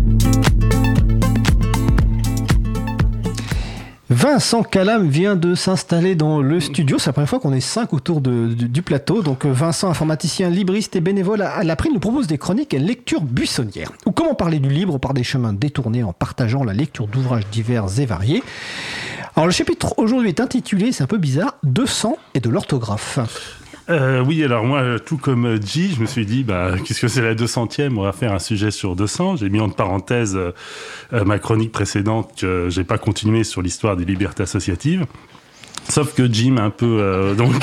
Vincent 4.09 4.63
Calam 4.63 5.09
vient 5.09 5.35
de 5.35 5.57
s'installer 5.57 6.15
dans 6.15 6.41
le 6.41 6.61
studio. 6.61 6.99
C'est 6.99 7.09
la 7.09 7.13
première 7.13 7.29
fois 7.29 7.41
qu'on 7.41 7.53
est 7.53 7.61
cinq 7.61 7.93
autour 7.93 8.21
du 8.21 8.83
plateau. 8.83 9.23
Donc 9.23 9.45
euh, 9.45 9.53
Vincent, 9.53 9.91
informaticien, 9.91 10.49
libriste 10.49 10.95
et 10.95 11.01
bénévole 11.01 11.43
à, 11.43 11.51
à 11.51 11.65
l'April, 11.65 11.93
nous 11.93 12.01
propose 12.01 12.29
des 12.29 12.39
chroniques 12.39 12.73
et 12.73 12.79
lectures 12.79 13.23
buissonnières. 13.23 13.91
Ou 14.07 14.13
comment 14.13 14.35
parler 14.35 14.61
du 14.61 14.69
libre 14.69 14.99
par 14.99 15.15
des 15.15 15.25
chemins 15.25 15.53
détournés 15.53 16.05
en 16.05 16.13
partageant 16.13 16.63
la 16.63 16.73
lecture 16.73 17.09
d'ouvrages 17.09 17.47
divers 17.51 17.87
et 17.99 18.07
variés. 18.07 18.43
Alors 19.37 19.49
le 19.49 19.53
chapitre 19.53 19.99
aujourd'hui 19.99 20.31
est 20.31 20.41
intitulé, 20.41 20.93
c'est 20.93 21.05
un 21.05 21.07
peu 21.07 21.19
bizarre, 21.19 21.59
200 21.65 22.17
et 22.33 22.41
de 22.41 22.49
l'orthographe. 22.49 23.19
Euh, 23.91 24.25
oui, 24.25 24.43
alors 24.43 24.65
moi, 24.65 24.99
tout 24.99 25.19
comme 25.19 25.63
G, 25.63 25.91
je 25.95 26.01
me 26.01 26.07
suis 26.07 26.25
dit, 26.25 26.43
bah, 26.43 26.77
qu'est-ce 26.83 27.03
que 27.03 27.09
c'est 27.09 27.21
la 27.21 27.35
200e 27.35 27.99
On 27.99 28.03
va 28.03 28.13
faire 28.13 28.33
un 28.33 28.39
sujet 28.39 28.71
sur 28.71 28.97
200. 28.97 29.37
J'ai 29.37 29.51
mis 29.51 29.61
en 29.61 29.69
parenthèse 29.69 30.37
euh, 30.37 31.25
ma 31.27 31.39
chronique 31.39 31.71
précédente 31.71 32.33
que 32.41 32.69
j'ai 32.71 32.83
pas 32.83 32.97
continué 32.97 33.45
sur 33.45 33.61
l'histoire 33.61 33.95
des 33.99 34.07
libertés 34.07 34.43
associatives. 34.43 35.05
Sauf 35.89 36.15
que 36.15 36.31
Jim 36.31 36.57
un 36.59 36.71
peu 36.71 36.99
euh, 37.01 37.35
donc 37.35 37.55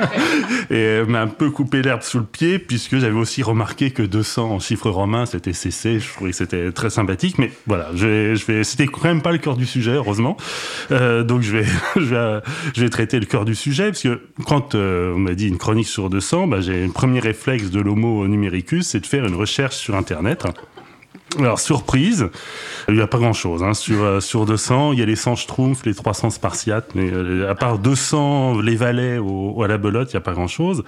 et 0.70 1.02
m'a 1.08 1.22
un 1.22 1.26
peu 1.26 1.50
coupé 1.50 1.82
l'herbe 1.82 2.02
sous 2.02 2.18
le 2.18 2.24
pied 2.24 2.58
puisque 2.58 2.98
j'avais 2.98 3.16
aussi 3.16 3.42
remarqué 3.42 3.90
que 3.90 4.02
200 4.02 4.50
en 4.50 4.58
chiffres 4.60 4.90
romains 4.90 5.26
c'était 5.26 5.52
CC. 5.52 5.98
Je 5.98 6.12
trouvais 6.12 6.30
que 6.30 6.36
c'était 6.36 6.70
très 6.72 6.90
sympathique, 6.90 7.38
mais 7.38 7.50
voilà, 7.66 7.88
je 7.94 8.06
vais, 8.06 8.36
je 8.36 8.46
vais, 8.46 8.64
c'était 8.64 8.86
quand 8.86 9.04
même 9.04 9.22
pas 9.22 9.32
le 9.32 9.38
cœur 9.38 9.56
du 9.56 9.66
sujet 9.66 9.92
heureusement. 9.92 10.36
Euh, 10.92 11.22
donc 11.22 11.42
je 11.42 11.56
vais, 11.56 11.66
je 11.96 12.14
vais, 12.14 12.40
je 12.74 12.80
vais 12.82 12.90
traiter 12.90 13.18
le 13.18 13.26
cœur 13.26 13.44
du 13.44 13.54
sujet 13.54 13.86
parce 13.86 14.02
que 14.02 14.20
quand 14.46 14.74
euh, 14.74 15.14
on 15.14 15.18
m'a 15.18 15.34
dit 15.34 15.48
une 15.48 15.58
chronique 15.58 15.88
sur 15.88 16.10
200, 16.10 16.46
bah, 16.48 16.60
j'ai 16.60 16.84
un 16.84 16.90
premier 16.90 17.20
réflexe 17.20 17.70
de 17.70 17.80
l'homo 17.80 18.26
numericus, 18.28 18.86
c'est 18.86 19.00
de 19.00 19.06
faire 19.06 19.24
une 19.24 19.34
recherche 19.34 19.76
sur 19.76 19.94
internet. 19.96 20.44
Alors, 21.38 21.60
surprise, 21.60 22.28
il 22.88 22.94
n'y 22.94 23.00
a 23.00 23.06
pas 23.06 23.18
grand-chose. 23.18 23.62
Hein. 23.62 23.74
Sur, 23.74 24.02
euh, 24.02 24.20
sur 24.20 24.46
200, 24.46 24.92
il 24.92 25.00
y 25.00 25.02
a 25.02 25.06
les 25.06 25.16
100 25.16 25.36
schtroumpfs, 25.36 25.84
les 25.84 25.94
300 25.94 26.30
spartiates, 26.30 26.94
mais 26.94 27.10
euh, 27.12 27.50
à 27.50 27.54
part 27.54 27.78
200 27.78 28.60
les 28.60 28.76
valets 28.76 29.18
au, 29.18 29.62
à 29.62 29.68
la 29.68 29.76
belote, 29.76 30.12
il 30.12 30.16
n'y 30.16 30.18
a 30.18 30.22
pas 30.22 30.32
grand-chose. 30.32 30.82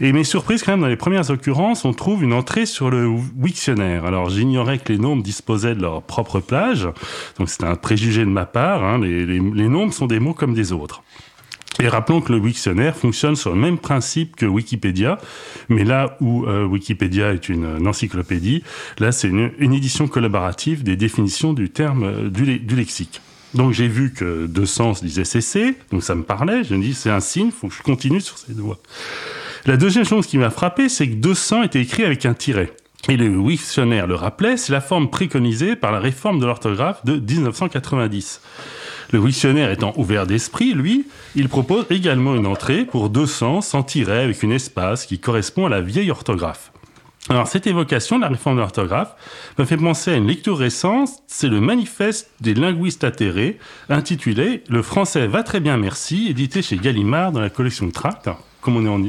Et 0.00 0.12
mes 0.12 0.24
surprises, 0.24 0.62
quand 0.62 0.72
même, 0.72 0.82
dans 0.82 0.86
les 0.86 0.96
premières 0.96 1.30
occurrences, 1.30 1.84
on 1.84 1.94
trouve 1.94 2.22
une 2.22 2.34
entrée 2.34 2.66
sur 2.66 2.90
le 2.90 3.06
Wiktionnaire. 3.06 4.04
Alors, 4.04 4.28
j'ignorais 4.28 4.78
que 4.78 4.92
les 4.92 4.98
nombres 4.98 5.22
disposaient 5.22 5.74
de 5.74 5.82
leur 5.82 6.02
propre 6.02 6.40
plage, 6.40 6.88
donc 7.38 7.48
c'est 7.48 7.64
un 7.64 7.76
préjugé 7.76 8.20
de 8.22 8.30
ma 8.30 8.44
part. 8.44 8.84
Hein. 8.84 8.98
Les, 9.00 9.24
les, 9.24 9.40
les 9.40 9.68
nombres 9.68 9.94
sont 9.94 10.06
des 10.06 10.18
mots 10.18 10.34
comme 10.34 10.52
des 10.52 10.72
autres. 10.72 11.02
Et 11.80 11.88
rappelons 11.88 12.22
que 12.22 12.32
le 12.32 12.38
Wiktionnaire 12.38 12.96
fonctionne 12.96 13.36
sur 13.36 13.50
le 13.50 13.60
même 13.60 13.78
principe 13.78 14.34
que 14.36 14.46
Wikipédia, 14.46 15.18
mais 15.68 15.84
là 15.84 16.16
où 16.20 16.46
euh, 16.46 16.64
Wikipédia 16.64 17.32
est 17.34 17.48
une, 17.48 17.86
encyclopédie, 17.86 18.62
là 18.98 19.12
c'est 19.12 19.28
une, 19.28 19.52
édition 19.60 20.08
collaborative 20.08 20.82
des 20.82 20.96
définitions 20.96 21.52
du 21.52 21.68
terme 21.68 22.04
euh, 22.04 22.30
du, 22.30 22.76
lexique. 22.76 23.20
Donc 23.54 23.72
j'ai 23.72 23.88
vu 23.88 24.12
que 24.12 24.46
200 24.46 24.94
se 24.94 25.04
disait 25.04 25.24
CC, 25.24 25.74
donc 25.92 26.02
ça 26.02 26.14
me 26.14 26.22
parlait, 26.22 26.64
je 26.64 26.74
me 26.74 26.82
dis 26.82 26.94
c'est 26.94 27.10
un 27.10 27.20
signe, 27.20 27.50
faut 27.50 27.68
que 27.68 27.74
je 27.74 27.82
continue 27.82 28.20
sur 28.20 28.38
ces 28.38 28.54
doigts. 28.54 28.78
La 29.66 29.76
deuxième 29.76 30.04
chose 30.04 30.26
qui 30.26 30.38
m'a 30.38 30.50
frappé, 30.50 30.88
c'est 30.88 31.08
que 31.08 31.14
200 31.14 31.64
était 31.64 31.80
écrit 31.80 32.04
avec 32.04 32.24
un 32.24 32.34
tiret. 32.34 32.72
Et 33.08 33.16
le 33.16 33.28
Wiktionnaire 33.36 34.06
le 34.06 34.14
rappelait, 34.14 34.56
c'est 34.56 34.72
la 34.72 34.80
forme 34.80 35.10
préconisée 35.10 35.76
par 35.76 35.92
la 35.92 36.00
réforme 36.00 36.40
de 36.40 36.46
l'orthographe 36.46 37.04
de 37.04 37.16
1990. 37.16 38.40
Le 39.12 39.18
Wiktionnaire 39.18 39.70
étant 39.70 39.92
ouvert 39.96 40.26
d'esprit, 40.26 40.74
lui, 40.74 41.06
il 41.34 41.48
propose 41.48 41.86
également 41.90 42.34
une 42.34 42.46
entrée 42.46 42.84
pour 42.84 43.08
200 43.08 43.60
sans 43.60 43.82
tiret 43.82 44.22
avec 44.22 44.42
une 44.42 44.52
espace 44.52 45.06
qui 45.06 45.18
correspond 45.18 45.66
à 45.66 45.68
la 45.68 45.80
vieille 45.80 46.10
orthographe. 46.10 46.72
Alors 47.28 47.48
cette 47.48 47.66
évocation 47.66 48.16
de 48.16 48.22
la 48.22 48.28
réforme 48.28 48.56
de 48.56 48.60
l'orthographe 48.60 49.14
me 49.58 49.64
fait 49.64 49.76
penser 49.76 50.12
à 50.12 50.16
une 50.16 50.28
lecture 50.28 50.56
récente, 50.56 51.10
c'est 51.26 51.48
le 51.48 51.60
manifeste 51.60 52.30
des 52.40 52.54
linguistes 52.54 53.02
atterrés 53.02 53.58
intitulé 53.88 54.62
Le 54.68 54.80
français 54.82 55.26
va 55.26 55.42
très 55.42 55.58
bien 55.58 55.76
merci, 55.76 56.28
édité 56.28 56.62
chez 56.62 56.76
Gallimard 56.76 57.32
dans 57.32 57.40
la 57.40 57.50
collection 57.50 57.90
Tract. 57.90 58.30
Comme 58.60 58.76
on 58.76 58.84
est 58.84 58.88
en 58.88 59.02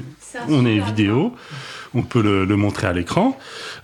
on 0.50 0.66
est 0.66 0.80
vidéo, 0.80 1.34
on 1.94 2.02
peut 2.04 2.22
le, 2.22 2.46
montrer 2.56 2.88
à 2.88 2.94
l'écran. 2.94 3.38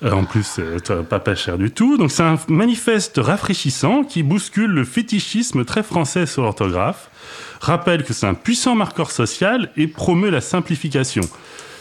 Euh, 0.04 0.12
en 0.12 0.24
plus, 0.24 0.44
c'est 0.44 1.04
pas 1.04 1.20
pas 1.20 1.36
cher 1.36 1.58
du 1.58 1.72
tout. 1.72 1.98
Donc 1.98 2.12
c'est 2.12 2.24
un 2.24 2.38
manifeste 2.48 3.20
rafraîchissant 3.22 4.04
qui 4.04 4.24
bouscule 4.24 4.72
le 4.72 4.84
fétichisme 4.84 5.66
très 5.66 5.84
français 5.84 6.26
sur 6.26 6.44
l'orthographe, 6.44 7.10
rappelle 7.62 8.04
que 8.04 8.14
c'est 8.14 8.28
un 8.28 8.34
puissant 8.34 8.76
marqueur 8.76 9.12
social 9.12 9.72
et 9.78 9.88
promeut 9.88 10.30
la 10.30 10.42
simplification 10.42 11.24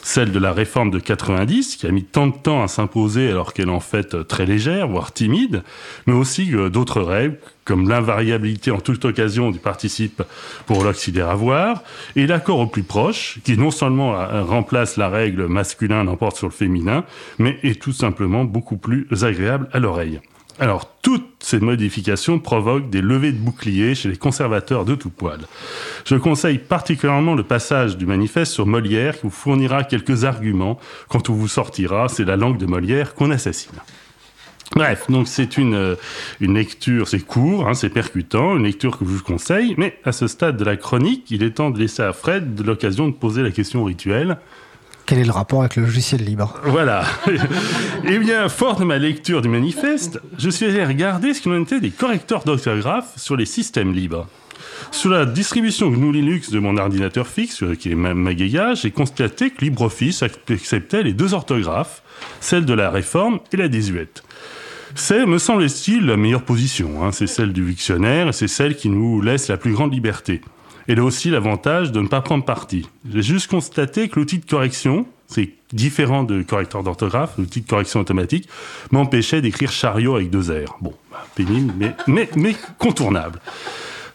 celle 0.02 0.32
de 0.32 0.38
la 0.38 0.52
réforme 0.52 0.90
de 0.90 0.98
90, 0.98 1.76
qui 1.76 1.86
a 1.86 1.90
mis 1.90 2.04
tant 2.04 2.26
de 2.26 2.36
temps 2.36 2.62
à 2.62 2.68
s'imposer 2.68 3.30
alors 3.30 3.54
qu'elle 3.54 3.68
est 3.68 3.72
en 3.72 3.80
fait 3.80 4.26
très 4.26 4.46
légère, 4.46 4.88
voire 4.88 5.12
timide, 5.12 5.62
mais 6.06 6.12
aussi 6.12 6.50
d'autres 6.70 7.00
règles, 7.00 7.38
comme 7.64 7.88
l'invariabilité 7.88 8.70
en 8.72 8.80
toute 8.80 9.04
occasion 9.04 9.50
du 9.50 9.58
participe 9.60 10.22
pour 10.66 10.82
l'auxiliaire 10.82 11.36
et 12.16 12.26
l'accord 12.26 12.58
au 12.58 12.66
plus 12.66 12.82
proche, 12.82 13.38
qui 13.44 13.56
non 13.56 13.70
seulement 13.70 14.14
remplace 14.44 14.96
la 14.96 15.08
règle 15.08 15.46
masculin 15.46 16.04
l'emporte 16.04 16.36
sur 16.36 16.48
le 16.48 16.52
féminin, 16.52 17.04
mais 17.38 17.58
est 17.62 17.80
tout 17.80 17.92
simplement 17.92 18.44
beaucoup 18.44 18.76
plus 18.76 19.06
agréable 19.22 19.68
à 19.72 19.78
l'oreille. 19.78 20.20
Alors, 20.58 20.96
toutes 21.02 21.30
ces 21.40 21.60
modifications 21.60 22.38
provoquent 22.38 22.90
des 22.90 23.00
levées 23.00 23.32
de 23.32 23.38
boucliers 23.38 23.94
chez 23.94 24.08
les 24.08 24.16
conservateurs 24.16 24.84
de 24.84 24.94
tout 24.94 25.10
poil. 25.10 25.40
Je 26.04 26.14
conseille 26.16 26.58
particulièrement 26.58 27.34
le 27.34 27.42
passage 27.42 27.96
du 27.96 28.06
manifeste 28.06 28.52
sur 28.52 28.66
Molière 28.66 29.16
qui 29.16 29.22
vous 29.24 29.30
fournira 29.30 29.84
quelques 29.84 30.24
arguments 30.24 30.78
quand 31.08 31.30
on 31.30 31.34
vous 31.34 31.48
sortira, 31.48 32.08
c'est 32.08 32.24
la 32.24 32.36
langue 32.36 32.58
de 32.58 32.66
Molière 32.66 33.14
qu'on 33.14 33.30
assassine. 33.30 33.72
Bref, 34.74 35.10
donc 35.10 35.28
c'est 35.28 35.58
une, 35.58 35.96
une 36.40 36.54
lecture, 36.54 37.06
c'est 37.06 37.20
court, 37.20 37.68
hein, 37.68 37.74
c'est 37.74 37.90
percutant, 37.90 38.56
une 38.56 38.64
lecture 38.64 38.98
que 38.98 39.04
je 39.04 39.10
vous 39.10 39.22
conseille, 39.22 39.74
mais 39.76 39.98
à 40.04 40.12
ce 40.12 40.26
stade 40.26 40.56
de 40.56 40.64
la 40.64 40.76
chronique, 40.76 41.30
il 41.30 41.42
est 41.42 41.50
temps 41.50 41.70
de 41.70 41.78
laisser 41.78 42.02
à 42.02 42.12
Fred 42.12 42.64
l'occasion 42.64 43.08
de 43.08 43.12
poser 43.12 43.42
la 43.42 43.50
question 43.50 43.84
rituelle. 43.84 44.38
Quel 45.12 45.20
est 45.20 45.24
le 45.24 45.32
rapport 45.32 45.60
avec 45.60 45.76
le 45.76 45.82
logiciel 45.82 46.24
libre 46.24 46.58
Voilà. 46.64 47.04
eh 48.04 48.18
bien, 48.18 48.48
fort 48.48 48.76
de 48.76 48.84
ma 48.84 48.96
lecture 48.96 49.42
du 49.42 49.50
manifeste, 49.50 50.18
je 50.38 50.48
suis 50.48 50.64
allé 50.64 50.82
regarder 50.86 51.34
ce 51.34 51.42
qu'il 51.42 51.52
en 51.52 51.60
était 51.60 51.80
des 51.80 51.90
correcteurs 51.90 52.44
d'orthographe 52.44 53.12
sur 53.18 53.36
les 53.36 53.44
systèmes 53.44 53.92
libres. 53.92 54.26
Sur 54.90 55.10
la 55.10 55.26
distribution 55.26 55.90
GNU 55.90 56.12
Linux 56.12 56.50
de 56.50 56.58
mon 56.60 56.78
ordinateur 56.78 57.26
fixe, 57.26 57.62
qui 57.78 57.92
est 57.92 57.94
Mageia, 57.94 58.72
j'ai 58.72 58.90
constaté 58.90 59.50
que 59.50 59.62
LibreOffice 59.62 60.22
acceptait 60.22 61.02
les 61.02 61.12
deux 61.12 61.34
orthographes, 61.34 62.02
celle 62.40 62.64
de 62.64 62.72
la 62.72 62.88
réforme 62.88 63.40
et 63.52 63.58
la 63.58 63.68
désuète. 63.68 64.22
C'est, 64.94 65.26
me 65.26 65.36
semble-t-il, 65.36 66.06
la 66.06 66.16
meilleure 66.16 66.44
position. 66.44 67.04
Hein. 67.04 67.12
C'est 67.12 67.26
celle 67.26 67.52
du 67.52 67.66
dictionnaire 67.66 68.28
et 68.28 68.32
c'est 68.32 68.48
celle 68.48 68.76
qui 68.76 68.88
nous 68.88 69.20
laisse 69.20 69.48
la 69.48 69.58
plus 69.58 69.74
grande 69.74 69.92
liberté. 69.92 70.40
Elle 70.88 70.98
a 70.98 71.04
aussi 71.04 71.30
l'avantage 71.30 71.92
de 71.92 72.00
ne 72.00 72.08
pas 72.08 72.20
prendre 72.20 72.44
parti. 72.44 72.88
J'ai 73.10 73.22
juste 73.22 73.48
constaté 73.48 74.08
que 74.08 74.18
l'outil 74.18 74.38
de 74.38 74.46
correction, 74.46 75.06
c'est 75.26 75.50
différent 75.72 76.24
de 76.24 76.42
correcteur 76.42 76.82
d'orthographe, 76.82 77.34
l'outil 77.38 77.60
de 77.62 77.68
correction 77.68 78.00
automatique, 78.00 78.48
m'empêchait 78.90 79.40
d'écrire 79.40 79.70
chariot 79.70 80.16
avec 80.16 80.30
deux 80.30 80.50
R. 80.52 80.76
Bon, 80.80 80.94
bah, 81.10 81.26
pénible, 81.34 81.72
mais, 82.06 82.56
contournable. 82.78 83.40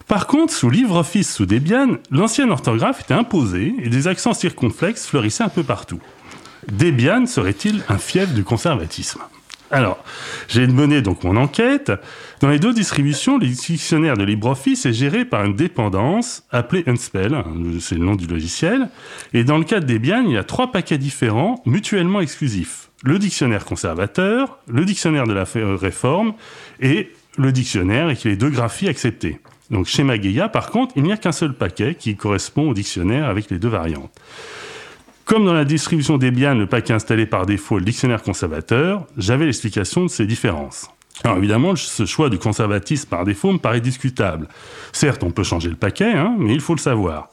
Par 0.08 0.28
contre, 0.28 0.54
sous 0.54 0.70
LibreOffice, 0.70 1.34
sous 1.34 1.46
Debian, 1.46 1.98
l'ancienne 2.12 2.52
orthographe 2.52 3.02
était 3.02 3.14
imposée 3.14 3.74
et 3.82 3.90
des 3.90 4.08
accents 4.08 4.34
circonflexes 4.34 5.06
fleurissaient 5.06 5.44
un 5.44 5.50
peu 5.50 5.64
partout. 5.64 6.00
Debian 6.72 7.26
serait-il 7.26 7.84
un 7.90 7.98
fief 7.98 8.34
du 8.34 8.44
conservatisme? 8.44 9.22
Alors, 9.70 10.04
j'ai 10.48 10.66
mené 10.66 11.02
donc 11.02 11.24
mon 11.24 11.36
enquête. 11.36 11.92
Dans 12.40 12.50
les 12.50 12.60
deux 12.60 12.74
distributions, 12.74 13.38
le 13.38 13.48
dictionnaire 13.48 14.16
de 14.16 14.24
LibreOffice 14.24 14.86
est 14.86 14.94
géré 14.94 15.26
par 15.26 15.44
une 15.44 15.56
dépendance 15.56 16.44
appelée 16.52 16.84
Unspell, 16.88 17.44
c'est 17.82 17.96
le 17.96 18.06
nom 18.06 18.16
du 18.16 18.28
logiciel. 18.28 18.90
Et 19.34 19.44
dans 19.44 19.58
le 19.58 19.66
cas 19.66 19.80
de 19.80 19.86
Debian, 19.86 20.24
il 20.26 20.32
y 20.32 20.38
a 20.38 20.44
trois 20.44 20.72
paquets 20.72 20.98
différents, 20.98 21.62
mutuellement 21.66 22.22
exclusifs. 22.22 22.90
Le 23.04 23.20
dictionnaire 23.20 23.66
conservateur, 23.66 24.58
le 24.68 24.86
dictionnaire 24.86 25.28
de 25.28 25.34
la 25.34 25.44
réforme 25.44 26.34
et 26.80 27.12
le 27.38 27.52
dictionnaire 27.52 28.06
avec 28.06 28.24
les 28.24 28.38
deux 28.38 28.50
graphies 28.50 28.88
acceptées. 28.88 29.40
Donc 29.70 29.88
chez 29.88 30.04
Mageia, 30.04 30.48
par 30.48 30.72
contre, 30.72 30.94
il 30.96 31.04
n'y 31.04 31.12
a 31.12 31.18
qu'un 31.18 31.34
seul 31.34 31.54
paquet 31.54 31.96
qui 31.96 32.16
correspond 32.16 32.70
au 32.70 32.74
dictionnaire 32.74 33.28
avec 33.28 33.52
les 33.52 33.60
deux 33.60 33.68
variantes. 33.68 34.12
Comme 35.28 35.46
dans 35.46 35.54
la 35.54 35.66
distribution 35.66 36.18
Debian, 36.18 36.56
le 36.56 36.68
paquet 36.68 36.94
installé 36.94 37.26
par 37.26 37.46
défaut 37.46 37.76
est 37.76 37.80
le 37.82 37.86
dictionnaire 37.86 38.24
conservateur, 38.24 39.06
j'avais 39.18 39.46
l'explication 39.46 40.04
de 40.04 40.08
ces 40.08 40.26
différences. 40.26 40.90
Alors 41.26 41.38
évidemment, 41.38 41.76
ce 41.76 42.06
choix 42.06 42.30
du 42.30 42.38
conservatisme 42.38 43.10
par 43.10 43.26
défaut 43.26 43.52
me 43.52 43.58
paraît 43.58 43.82
discutable. 43.82 44.48
Certes, 44.94 45.24
on 45.24 45.32
peut 45.32 45.44
changer 45.44 45.68
le 45.68 45.76
paquet, 45.76 46.14
hein, 46.14 46.34
mais 46.40 46.54
il 46.54 46.62
faut 46.62 46.76
le 46.76 46.80
savoir. 46.80 47.30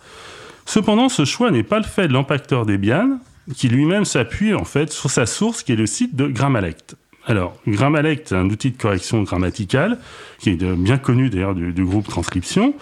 Cependant, 0.66 1.08
ce 1.08 1.24
choix 1.24 1.52
n'est 1.52 1.62
pas 1.62 1.78
le 1.78 1.84
fait 1.84 2.08
de 2.08 2.12
l'empacteur 2.12 2.66
Debian, 2.66 3.20
qui 3.54 3.68
lui-même 3.68 4.04
s'appuie 4.04 4.54
en 4.54 4.64
fait 4.64 4.90
sur 4.92 5.08
sa 5.08 5.24
source 5.24 5.62
qui 5.62 5.70
est 5.70 5.76
le 5.76 5.86
site 5.86 6.16
de 6.16 6.26
Grammalect. 6.26 6.96
Alors, 7.26 7.56
Grammalect, 7.68 8.30
c'est 8.30 8.34
un 8.34 8.50
outil 8.50 8.72
de 8.72 8.76
correction 8.76 9.22
grammaticale, 9.22 9.98
qui 10.40 10.50
est 10.50 10.56
bien 10.56 10.98
connu 10.98 11.30
d'ailleurs 11.30 11.54
du, 11.54 11.84
groupe 11.84 12.08
Transcription. 12.08 12.74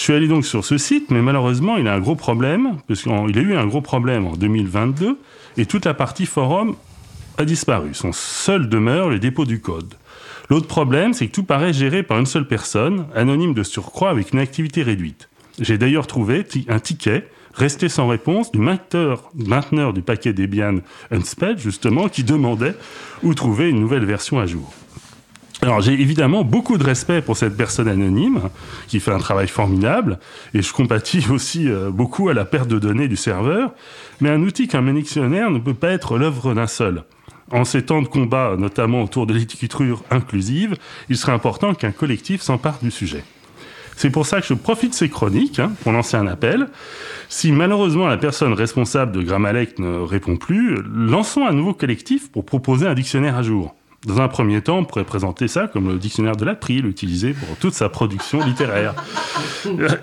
Je 0.00 0.04
suis 0.04 0.14
allé 0.14 0.28
donc 0.28 0.46
sur 0.46 0.64
ce 0.64 0.78
site, 0.78 1.10
mais 1.10 1.20
malheureusement, 1.20 1.76
il 1.76 1.86
a 1.86 1.92
un 1.92 2.00
gros 2.00 2.16
problème, 2.16 2.78
parce 2.88 3.02
qu'il 3.02 3.12
a 3.12 3.42
eu 3.42 3.54
un 3.54 3.66
gros 3.66 3.82
problème 3.82 4.26
en 4.26 4.32
2022, 4.32 5.18
et 5.58 5.66
toute 5.66 5.84
la 5.84 5.92
partie 5.92 6.24
forum 6.24 6.74
a 7.36 7.44
disparu. 7.44 7.92
Son 7.92 8.10
seul 8.14 8.70
demeure 8.70 9.10
le 9.10 9.18
dépôt 9.18 9.44
du 9.44 9.60
code. 9.60 9.92
L'autre 10.48 10.68
problème, 10.68 11.12
c'est 11.12 11.26
que 11.26 11.32
tout 11.32 11.42
paraît 11.42 11.74
géré 11.74 12.02
par 12.02 12.18
une 12.18 12.24
seule 12.24 12.48
personne, 12.48 13.08
anonyme 13.14 13.52
de 13.52 13.62
surcroît 13.62 14.08
avec 14.08 14.32
une 14.32 14.38
activité 14.38 14.82
réduite. 14.82 15.28
J'ai 15.58 15.76
d'ailleurs 15.76 16.06
trouvé 16.06 16.46
un 16.68 16.80
ticket 16.80 17.28
resté 17.52 17.90
sans 17.90 18.08
réponse 18.08 18.52
du 18.52 18.58
mainteneur, 18.58 19.28
du 19.34 20.00
paquet 20.00 20.32
Debian 20.32 20.76
Unsped, 21.10 21.58
justement, 21.58 22.08
qui 22.08 22.24
demandait 22.24 22.74
où 23.22 23.34
trouver 23.34 23.68
une 23.68 23.80
nouvelle 23.80 24.06
version 24.06 24.38
à 24.38 24.46
jour. 24.46 24.72
Alors 25.62 25.82
j'ai 25.82 25.92
évidemment 25.92 26.42
beaucoup 26.42 26.78
de 26.78 26.84
respect 26.84 27.20
pour 27.20 27.36
cette 27.36 27.54
personne 27.54 27.86
anonyme 27.86 28.40
qui 28.88 28.98
fait 28.98 29.12
un 29.12 29.18
travail 29.18 29.46
formidable 29.46 30.18
et 30.54 30.62
je 30.62 30.72
compatis 30.72 31.26
aussi 31.30 31.68
euh, 31.68 31.90
beaucoup 31.90 32.30
à 32.30 32.34
la 32.34 32.46
perte 32.46 32.68
de 32.68 32.78
données 32.78 33.08
du 33.08 33.16
serveur, 33.16 33.74
mais 34.22 34.30
un 34.30 34.42
outil 34.42 34.68
qu'un 34.68 34.82
dictionnaire 34.94 35.50
ne 35.50 35.58
peut 35.58 35.74
pas 35.74 35.90
être 35.90 36.16
l'œuvre 36.16 36.54
d'un 36.54 36.66
seul. 36.66 37.04
En 37.50 37.64
ces 37.64 37.84
temps 37.84 38.00
de 38.00 38.08
combat, 38.08 38.54
notamment 38.58 39.02
autour 39.02 39.26
de 39.26 39.34
l'écriture 39.34 40.02
inclusive, 40.10 40.76
il 41.10 41.18
serait 41.18 41.32
important 41.32 41.74
qu'un 41.74 41.92
collectif 41.92 42.40
s'empare 42.40 42.78
du 42.80 42.90
sujet. 42.90 43.24
C'est 43.96 44.10
pour 44.10 44.24
ça 44.24 44.40
que 44.40 44.46
je 44.46 44.54
profite 44.54 44.90
de 44.90 44.94
ces 44.94 45.10
chroniques 45.10 45.58
hein, 45.58 45.72
pour 45.82 45.92
lancer 45.92 46.16
un 46.16 46.26
appel. 46.26 46.68
Si 47.28 47.52
malheureusement 47.52 48.06
la 48.06 48.16
personne 48.16 48.54
responsable 48.54 49.12
de 49.12 49.20
Grammalect 49.20 49.78
ne 49.78 49.98
répond 49.98 50.36
plus, 50.36 50.80
lançons 50.82 51.44
un 51.44 51.52
nouveau 51.52 51.74
collectif 51.74 52.32
pour 52.32 52.46
proposer 52.46 52.86
un 52.86 52.94
dictionnaire 52.94 53.36
à 53.36 53.42
jour. 53.42 53.74
Dans 54.06 54.18
un 54.20 54.28
premier 54.28 54.62
temps, 54.62 54.78
on 54.78 54.84
pourrait 54.84 55.04
présenter 55.04 55.46
ça 55.46 55.68
comme 55.68 55.88
le 55.88 55.98
dictionnaire 55.98 56.36
de 56.36 56.46
l'April, 56.46 56.86
utilisé 56.86 57.34
pour 57.34 57.54
toute 57.56 57.74
sa 57.74 57.90
production 57.90 58.42
littéraire. 58.42 58.94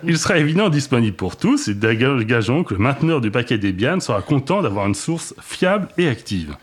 Il 0.04 0.18
sera 0.20 0.38
évidemment 0.38 0.70
disponible 0.70 1.16
pour 1.16 1.36
tous 1.36 1.68
et 1.68 1.76
gageons 1.76 2.64
que 2.64 2.76
le 2.76 2.80
mainteneur 2.80 3.22
du 3.22 3.32
paquet 3.32 3.58
Debian 3.58 4.00
sera 4.00 4.22
content 4.22 4.62
d'avoir 4.62 4.86
une 4.86 4.94
source 4.94 5.34
fiable 5.42 5.88
et 5.98 6.08
active. 6.08 6.56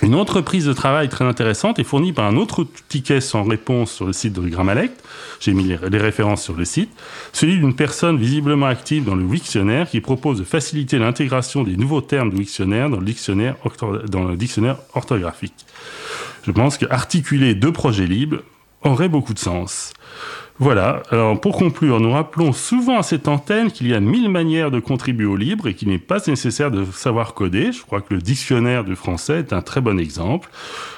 Une 0.00 0.14
entreprise 0.14 0.64
de 0.64 0.72
travail 0.72 1.08
très 1.08 1.24
intéressante 1.24 1.80
est 1.80 1.84
fournie 1.84 2.12
par 2.12 2.26
un 2.26 2.36
autre 2.36 2.64
ticket 2.88 3.20
sans 3.20 3.42
réponse 3.42 3.90
sur 3.90 4.06
le 4.06 4.12
site 4.12 4.32
de 4.32 4.48
Grammalect. 4.48 5.02
J'ai 5.40 5.52
mis 5.52 5.64
les 5.64 5.98
références 5.98 6.44
sur 6.44 6.54
le 6.54 6.64
site. 6.64 6.90
Celui 7.32 7.58
d'une 7.58 7.74
personne 7.74 8.16
visiblement 8.16 8.66
active 8.66 9.04
dans 9.04 9.16
le 9.16 9.24
Wiktionnaire 9.24 9.90
qui 9.90 10.00
propose 10.00 10.38
de 10.38 10.44
faciliter 10.44 10.98
l'intégration 10.98 11.64
des 11.64 11.76
nouveaux 11.76 12.00
termes 12.00 12.30
du 12.30 12.36
Wiktionnaire 12.36 12.88
dans 12.90 13.00
le 13.00 13.04
dictionnaire, 13.04 13.56
dans 14.08 14.24
le 14.24 14.36
dictionnaire 14.36 14.76
orthographique. 14.94 15.66
Je 16.46 16.52
pense 16.52 16.78
qu'articuler 16.78 17.56
deux 17.56 17.72
projets 17.72 18.06
libres 18.06 18.42
aurait 18.82 19.08
beaucoup 19.08 19.34
de 19.34 19.40
sens. 19.40 19.92
Voilà, 20.60 21.04
alors 21.12 21.40
pour 21.40 21.56
conclure, 21.56 22.00
nous 22.00 22.10
rappelons 22.10 22.52
souvent 22.52 22.98
à 22.98 23.04
cette 23.04 23.28
antenne 23.28 23.70
qu'il 23.70 23.86
y 23.86 23.94
a 23.94 24.00
mille 24.00 24.28
manières 24.28 24.72
de 24.72 24.80
contribuer 24.80 25.26
au 25.26 25.36
libre 25.36 25.68
et 25.68 25.74
qu'il 25.74 25.88
n'est 25.88 26.00
pas 26.00 26.18
nécessaire 26.26 26.72
de 26.72 26.84
savoir 26.84 27.34
coder. 27.34 27.70
Je 27.70 27.82
crois 27.82 28.00
que 28.00 28.12
le 28.12 28.20
dictionnaire 28.20 28.82
du 28.82 28.96
français 28.96 29.38
est 29.38 29.52
un 29.52 29.62
très 29.62 29.80
bon 29.80 30.00
exemple. 30.00 30.50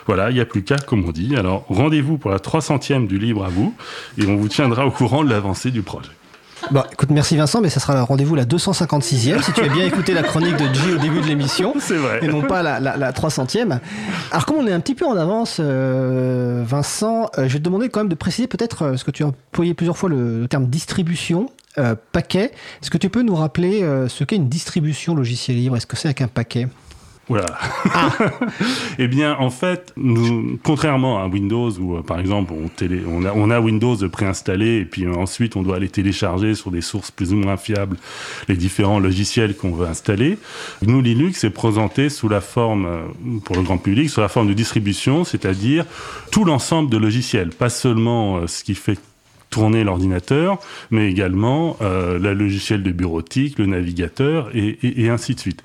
Voilà, 0.07 0.31
il 0.31 0.35
n'y 0.35 0.41
a 0.41 0.47
plus 0.47 0.63
qu'à, 0.63 0.77
comme 0.79 1.05
on 1.05 1.13
dit. 1.13 1.37
Alors 1.37 1.67
rendez-vous 1.69 2.17
pour 2.17 2.31
la 2.31 2.39
300e 2.39 3.07
du 3.07 3.19
libre 3.19 3.45
à 3.45 3.49
vous 3.49 3.75
et 4.17 4.27
on 4.27 4.37
vous 4.37 4.49
tiendra 4.49 4.87
au 4.87 4.91
courant 4.91 5.25
de 5.25 5.29
l'avancée 5.29 5.71
du 5.71 5.83
projet. 5.83 6.09
Bon, 6.71 6.83
écoute, 6.93 7.11
merci 7.11 7.37
Vincent, 7.37 7.61
mais 7.61 7.69
ça 7.71 7.81
sera 7.81 7.95
le 7.95 8.03
rendez-vous 8.03 8.35
la 8.35 8.45
256e, 8.45 9.43
si 9.43 9.53
tu 9.53 9.61
as 9.61 9.69
bien 9.69 9.85
écouté 9.85 10.13
la 10.15 10.23
chronique 10.23 10.57
de 10.57 10.73
G 10.73 10.93
au 10.95 10.99
début 10.99 11.21
de 11.21 11.27
l'émission. 11.27 11.75
C'est 11.81 11.97
vrai. 11.97 12.21
Et 12.23 12.29
non 12.29 12.43
pas 12.43 12.63
la, 12.63 12.79
la, 12.79 12.97
la, 12.97 13.13
300e. 13.13 13.79
Alors, 14.31 14.47
comme 14.47 14.57
on 14.57 14.67
est 14.67 14.73
un 14.73 14.81
petit 14.81 14.95
peu 14.95 15.05
en 15.05 15.17
avance, 15.17 15.57
euh, 15.59 16.63
Vincent, 16.65 17.31
euh, 17.39 17.49
je 17.49 17.55
vais 17.55 17.59
te 17.59 17.65
demander 17.65 17.89
quand 17.89 18.01
même 18.01 18.09
de 18.09 18.15
préciser 18.15 18.47
peut-être, 18.47 18.83
euh, 18.83 18.91
parce 18.91 19.05
que 19.05 19.11
tu 19.11 19.25
as 19.25 19.29
employé 19.29 19.75
plusieurs 19.75 19.97
fois 19.97 20.09
le, 20.09 20.43
le 20.43 20.49
terme 20.49 20.67
distribution. 20.67 21.51
Euh, 21.79 21.95
paquet, 22.13 22.53
est-ce 22.83 22.91
que 22.91 22.99
tu 22.99 23.11
peux 23.11 23.23
nous 23.23 23.35
rappeler 23.37 23.87
ce 24.09 24.25
qu'est 24.25 24.37
une 24.37 24.49
distribution 24.49 25.15
logiciel 25.15 25.57
libre? 25.57 25.77
Est-ce 25.77 25.87
que 25.87 25.97
c'est 25.97 26.09
avec 26.09 26.21
un 26.21 26.29
paquet? 26.29 26.69
Oula. 27.31 27.47
Ah. 27.95 28.11
eh 28.99 29.07
bien, 29.07 29.37
en 29.39 29.51
fait, 29.51 29.93
nous, 29.97 30.59
contrairement 30.65 31.23
à 31.23 31.29
Windows 31.29 31.71
où, 31.79 31.97
euh, 31.97 32.03
par 32.03 32.19
exemple, 32.19 32.53
on, 32.53 32.67
télé, 32.67 33.03
on, 33.09 33.25
a, 33.25 33.33
on 33.33 33.51
a 33.51 33.61
Windows 33.61 33.97
préinstallé 34.09 34.79
et 34.79 34.85
puis 34.85 35.05
euh, 35.05 35.15
ensuite 35.15 35.55
on 35.55 35.63
doit 35.63 35.77
aller 35.77 35.89
télécharger 35.89 36.57
sur 36.57 36.73
des 36.73 36.81
sources 36.81 37.13
plus 37.13 37.33
ou 37.33 37.37
moins 37.37 37.57
fiables 37.57 37.97
les 38.49 38.57
différents 38.57 38.99
logiciels 38.99 39.57
qu'on 39.57 39.71
veut 39.71 39.87
installer. 39.87 40.39
Nous, 40.83 41.01
Linux 41.01 41.45
est 41.45 41.51
présenté 41.51 42.09
sous 42.09 42.29
la 42.29 42.41
forme, 42.41 42.87
euh, 42.87 43.05
pour 43.45 43.55
le 43.55 43.63
grand 43.63 43.79
public, 43.79 44.11
sous 44.11 44.21
la 44.21 44.29
forme 44.29 44.49
de 44.49 44.55
distribution, 44.55 45.23
c'est-à-dire 45.23 45.87
tout 46.33 46.45
l'ensemble 46.45 46.91
de 46.91 46.97
logiciels, 46.97 47.51
pas 47.51 47.69
seulement 47.69 48.45
ce 48.49 48.65
qui 48.65 48.75
fait 48.75 48.99
tourner 49.51 49.85
l'ordinateur, 49.85 50.59
mais 50.91 51.11
également 51.11 51.77
euh, 51.83 52.19
la 52.19 52.35
logiciel 52.35 52.83
de 52.83 52.93
bureautique, 52.93 53.59
le 53.59 53.67
navigateur 53.67 54.51
et, 54.55 54.79
et, 54.83 55.03
et 55.03 55.09
ainsi 55.09 55.35
de 55.35 55.41
suite. 55.41 55.63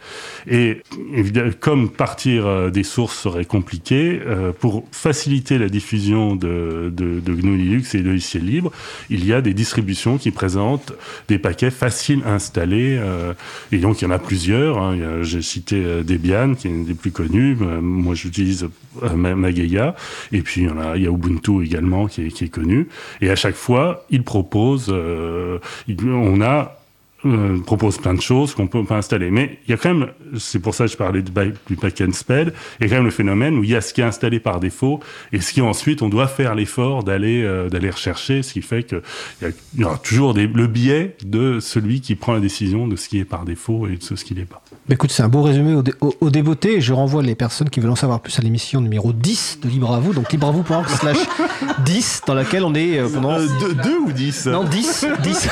Et 0.47 0.81
évidemment, 1.13 1.51
comme 1.59 1.89
partir 1.89 2.47
euh, 2.47 2.69
des 2.71 2.83
sources 2.83 3.17
serait 3.17 3.45
compliqué, 3.45 4.19
euh, 4.25 4.51
pour 4.51 4.87
faciliter 4.91 5.57
la 5.57 5.69
diffusion 5.69 6.35
de, 6.35 6.91
de, 6.95 7.19
de 7.19 7.33
GNU 7.33 7.57
Linux 7.57 7.93
et 7.95 7.99
de 7.99 8.09
logiciels 8.09 8.45
libres, 8.45 8.71
il 9.09 9.25
y 9.25 9.33
a 9.33 9.41
des 9.41 9.53
distributions 9.53 10.17
qui 10.17 10.31
présentent 10.31 10.93
des 11.27 11.37
paquets 11.37 11.71
faciles 11.71 12.21
à 12.25 12.33
installer. 12.33 12.97
Euh, 12.99 13.33
et 13.71 13.77
donc 13.77 14.01
il 14.01 14.05
y 14.05 14.07
en 14.07 14.11
a 14.11 14.19
plusieurs. 14.19 14.79
Hein. 14.79 15.21
J'ai 15.21 15.41
cité 15.41 15.83
euh, 15.83 16.03
Debian, 16.03 16.55
qui 16.55 16.67
est 16.67 16.71
une 16.71 16.85
des 16.85 16.95
plus 16.95 17.11
connues. 17.11 17.55
Moi 17.81 18.15
j'utilise 18.15 18.67
Mageia. 19.15 19.95
Et 20.31 20.41
puis 20.41 20.61
il 20.61 20.67
y, 20.67 20.69
en 20.69 20.79
a, 20.79 20.97
il 20.97 21.03
y 21.03 21.07
a 21.07 21.11
Ubuntu 21.11 21.63
également 21.63 22.07
qui 22.07 22.23
est, 22.23 22.29
qui 22.29 22.45
est 22.45 22.49
connu. 22.49 22.87
Et 23.21 23.29
à 23.29 23.35
chaque 23.35 23.55
fois, 23.55 23.74
il 24.09 24.23
propose, 24.23 24.87
euh, 24.89 25.59
on 26.03 26.41
a 26.41 26.77
euh, 27.25 27.59
propose 27.59 27.97
plein 27.97 28.13
de 28.13 28.21
choses 28.21 28.53
qu'on 28.53 28.67
peut 28.67 28.83
pas 28.83 28.97
installer. 28.97 29.31
Mais 29.31 29.59
il 29.67 29.71
y 29.71 29.73
a 29.73 29.77
quand 29.77 29.93
même, 29.93 30.09
c'est 30.37 30.59
pour 30.59 30.75
ça 30.75 30.85
que 30.85 30.91
je 30.91 30.97
parlais 30.97 31.21
du, 31.21 31.31
du 31.67 31.75
pack 31.75 32.01
and 32.01 32.11
spell, 32.13 32.53
il 32.79 32.83
y 32.83 32.87
a 32.87 32.89
quand 32.89 32.95
même 32.95 33.05
le 33.05 33.11
phénomène 33.11 33.57
où 33.57 33.63
il 33.63 33.69
y 33.69 33.75
a 33.75 33.81
ce 33.81 33.93
qui 33.93 34.01
est 34.01 34.05
installé 34.05 34.39
par 34.39 34.59
défaut 34.59 34.99
et 35.31 35.41
ce 35.41 35.53
qui 35.53 35.61
ensuite 35.61 36.01
on 36.01 36.09
doit 36.09 36.27
faire 36.27 36.55
l'effort 36.55 37.03
d'aller 37.03 37.43
euh, 37.43 37.69
d'aller 37.69 37.89
rechercher, 37.89 38.43
ce 38.43 38.53
qui 38.53 38.61
fait 38.61 38.83
que 38.83 39.01
il 39.41 39.53
y, 39.77 39.81
y, 39.81 39.83
aura 39.83 39.97
toujours 39.97 40.33
des, 40.33 40.47
le 40.47 40.67
biais 40.67 41.15
de 41.25 41.59
celui 41.59 42.01
qui 42.01 42.15
prend 42.15 42.33
la 42.33 42.39
décision 42.39 42.87
de 42.87 42.95
ce 42.95 43.09
qui 43.09 43.19
est 43.19 43.25
par 43.25 43.45
défaut 43.45 43.87
et 43.87 43.97
de 43.97 44.03
ce 44.03 44.23
qui 44.23 44.35
n'est 44.35 44.45
pas. 44.45 44.61
Écoute, 44.89 45.11
c'est 45.11 45.23
un 45.23 45.29
beau 45.29 45.41
résumé 45.41 45.73
au, 45.73 45.81
dé, 45.81 45.93
au, 45.99 46.13
au, 46.21 46.29
débeauté. 46.29 46.79
Je 46.79 46.93
renvoie 46.93 47.23
les 47.23 47.33
personnes 47.33 47.69
qui 47.71 47.79
veulent 47.79 47.91
en 47.91 47.95
savoir 47.95 48.19
plus 48.19 48.37
à 48.37 48.43
l'émission 48.43 48.81
numéro 48.81 49.13
10 49.13 49.59
de 49.63 49.69
Libre 49.69 49.91
à 49.91 49.99
vous, 49.99 50.13
donc 50.13 50.31
libreavou.org 50.31 50.87
slash 50.87 51.17
10, 51.85 52.21
dans 52.27 52.35
laquelle 52.35 52.63
on 52.63 52.75
est 52.75 52.99
euh, 52.99 53.09
pendant... 53.09 53.39
2 53.39 53.45
euh, 53.45 53.99
ou 54.05 54.11
10 54.11 54.47
Non, 54.47 54.63
10, 54.63 55.07
10, 55.23 55.47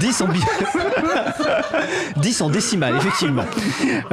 10 0.00 0.03
en, 0.20 0.28
10 2.16 2.40
en 2.42 2.50
décimale, 2.50 2.96
effectivement. 2.96 3.44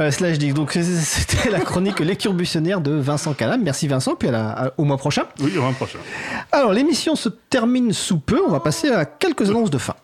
Euh, 0.00 0.10
slash 0.10 0.38
10. 0.38 0.54
Donc, 0.54 0.72
c'était 0.72 1.50
la 1.50 1.60
chronique 1.60 2.00
Lecture 2.00 2.32
buissonnière 2.32 2.80
de 2.80 2.92
Vincent 2.92 3.34
Calam. 3.34 3.62
Merci 3.62 3.88
Vincent, 3.88 4.14
puis 4.14 4.28
à 4.28 4.32
la, 4.32 4.50
à, 4.50 4.70
au 4.78 4.84
mois 4.84 4.96
prochain. 4.96 5.24
Oui, 5.40 5.52
au 5.56 5.62
mois 5.62 5.72
prochain. 5.72 5.98
Alors, 6.50 6.72
l'émission 6.72 7.16
se 7.16 7.28
termine 7.28 7.92
sous 7.92 8.18
peu. 8.18 8.40
On 8.46 8.50
va 8.50 8.60
passer 8.60 8.90
à 8.90 9.04
quelques 9.04 9.50
annonces 9.50 9.70
de 9.70 9.78
fin. 9.78 9.94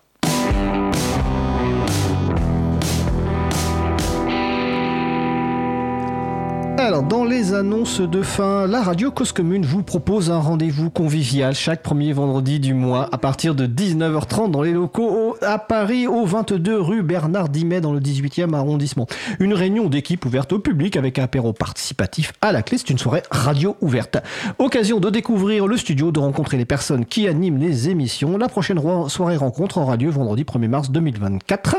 Alors, 6.81 7.03
dans 7.03 7.25
les 7.25 7.55
annonces 7.55 8.01
de 8.01 8.23
fin, 8.23 8.69
la 8.69 8.81
radio 8.81 9.11
Cause 9.11 9.33
Commune 9.33 9.67
vous 9.67 9.83
propose 9.83 10.31
un 10.31 10.39
rendez-vous 10.39 10.91
convivial 10.91 11.53
chaque 11.53 11.83
premier 11.83 12.13
vendredi 12.13 12.61
du 12.61 12.73
mois 12.73 13.09
à 13.11 13.19
partir 13.19 13.57
de 13.57 13.67
19h30 13.67 14.53
dans 14.53 14.63
les 14.63 14.71
locaux 14.71 15.37
à 15.43 15.59
Paris, 15.59 16.07
au 16.07 16.25
22 16.25 16.81
rue 16.81 17.03
Bernard 17.03 17.49
Dimet 17.49 17.81
dans 17.81 17.93
le 17.93 17.99
18e 17.99 18.55
arrondissement. 18.55 19.09
Une 19.41 19.55
réunion 19.55 19.89
d'équipe 19.89 20.25
ouverte 20.25 20.53
au 20.53 20.61
public 20.61 20.97
avec 20.97 21.19
un 21.19 21.25
apéro 21.25 21.53
participatif 21.53 22.33
à 22.43 22.53
la 22.53 22.63
clé. 22.63 22.79
C'est 22.79 22.91
une 22.91 22.99
soirée 22.99 23.25
radio 23.29 23.77
ouverte. 23.81 24.19
Occasion 24.61 25.01
de 25.01 25.11
découvrir 25.11 25.67
le 25.67 25.77
studio, 25.77 26.13
de 26.13 26.21
rencontrer 26.21 26.59
les 26.59 26.65
personnes 26.65 27.07
qui 27.07 27.27
animent 27.27 27.59
les 27.59 27.89
émissions. 27.89 28.39
La 28.39 28.49
prochaine 28.49 28.81
soirée 29.09 29.37
rencontre 29.37 29.79
en 29.79 29.85
radio 29.85 30.13
vendredi 30.13 30.45
1er 30.45 30.69
mars 30.69 30.91
2024. 30.93 31.79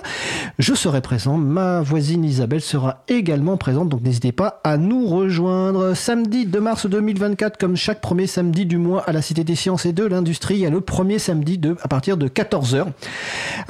Je 0.60 0.74
serai 0.74 1.00
présent. 1.00 1.38
Ma 1.38 1.80
voisine 1.80 2.26
Isabelle 2.26 2.60
sera 2.60 3.06
également 3.08 3.56
présente, 3.56 3.88
donc 3.88 4.02
n'hésitez 4.02 4.34
pas 4.34 4.60
à 4.66 4.76
nous 4.76 4.90
rejoindre 5.08 5.94
samedi 5.94 6.46
2 6.46 6.60
mars 6.60 6.86
2024, 6.86 7.58
comme 7.58 7.76
chaque 7.76 8.02
premier 8.02 8.28
samedi 8.28 8.66
du 8.66 8.78
mois 8.78 9.02
à 9.04 9.12
la 9.12 9.22
Cité 9.22 9.44
des 9.44 9.56
Sciences 9.56 9.86
et 9.86 9.94
de 9.94 10.04
l'Industrie, 10.06 10.66
a 10.66 10.70
le 10.70 10.82
premier 10.82 11.20
samedi 11.20 11.58
de, 11.58 11.76
à 11.82 11.88
partir 11.88 12.18
de 12.18 12.28
14h. 12.28 12.86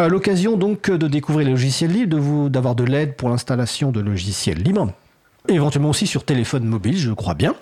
L'occasion 0.08 0.58
donc 0.58 0.90
de 0.90 1.08
découvrir 1.08 1.46
les 1.48 1.52
logiciels 1.52 1.92
libres, 1.92 2.16
de 2.16 2.22
vous, 2.22 2.50
d'avoir 2.50 2.76
de 2.76 2.84
l'aide 2.84 3.16
pour 3.16 3.30
l'installation 3.30 3.92
de 3.92 4.00
logiciels 4.00 4.62
libres 4.62 4.92
éventuellement 5.48 5.90
aussi 5.90 6.06
sur 6.06 6.24
téléphone 6.24 6.66
mobile, 6.66 6.96
je 6.98 7.12
crois 7.12 7.34
bien. 7.34 7.56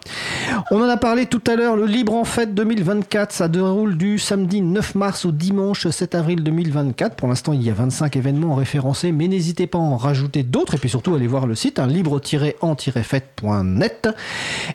On 0.71 0.81
en 0.81 0.89
a 0.89 0.97
parlé 0.97 1.27
tout 1.27 1.43
à 1.47 1.55
l'heure, 1.55 1.75
le 1.75 1.85
Libre 1.85 2.15
en 2.15 2.23
Fête 2.23 2.55
2024, 2.55 3.31
ça 3.31 3.47
déroule 3.47 3.97
du 3.97 4.17
samedi 4.19 4.61
9 4.61 4.95
mars 4.95 5.25
au 5.25 5.31
dimanche 5.31 5.87
7 5.87 6.15
avril 6.15 6.41
2024. 6.43 7.15
Pour 7.15 7.27
l'instant, 7.27 7.53
il 7.53 7.61
y 7.63 7.69
a 7.69 7.73
25 7.73 8.15
événements 8.15 8.55
référencés, 8.55 9.11
mais 9.11 9.27
n'hésitez 9.27 9.67
pas 9.67 9.77
à 9.77 9.81
en 9.81 9.97
rajouter 9.97 10.41
d'autres 10.43 10.73
et 10.75 10.77
puis 10.77 10.87
surtout 10.89 11.13
allez 11.13 11.27
voir 11.27 11.45
le 11.45 11.55
site 11.55 11.79
hein, 11.79 11.87
libre-en-fête.net 11.87 14.09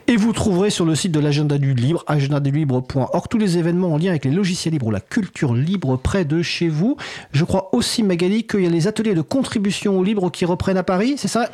et 0.07 0.15
vous 0.15 0.33
trouverez 0.33 0.69
sur 0.69 0.85
le 0.85 0.93
site 0.95 1.11
de 1.11 1.19
l'agenda 1.19 1.57
du 1.57 1.73
libre, 1.73 2.03
agendadulibre.org, 2.07 3.27
tous 3.29 3.37
les 3.37 3.57
événements 3.57 3.91
en 3.93 3.97
lien 3.97 4.11
avec 4.11 4.23
les 4.25 4.31
logiciels 4.31 4.73
libres 4.73 4.87
ou 4.87 4.91
la 4.91 5.01
culture 5.01 5.53
libre 5.53 5.97
près 5.97 6.25
de 6.25 6.41
chez 6.41 6.69
vous. 6.69 6.97
Je 7.33 7.43
crois 7.43 7.75
aussi, 7.75 8.01
Magali, 8.01 8.47
qu'il 8.47 8.61
y 8.61 8.67
a 8.67 8.69
les 8.69 8.87
ateliers 8.87 9.13
de 9.13 9.21
contribution 9.21 9.99
au 9.99 10.03
libre 10.03 10.31
qui 10.31 10.45
reprennent 10.45 10.77
à 10.77 10.83
Paris, 10.83 11.15
c'est 11.17 11.27
ça? 11.27 11.49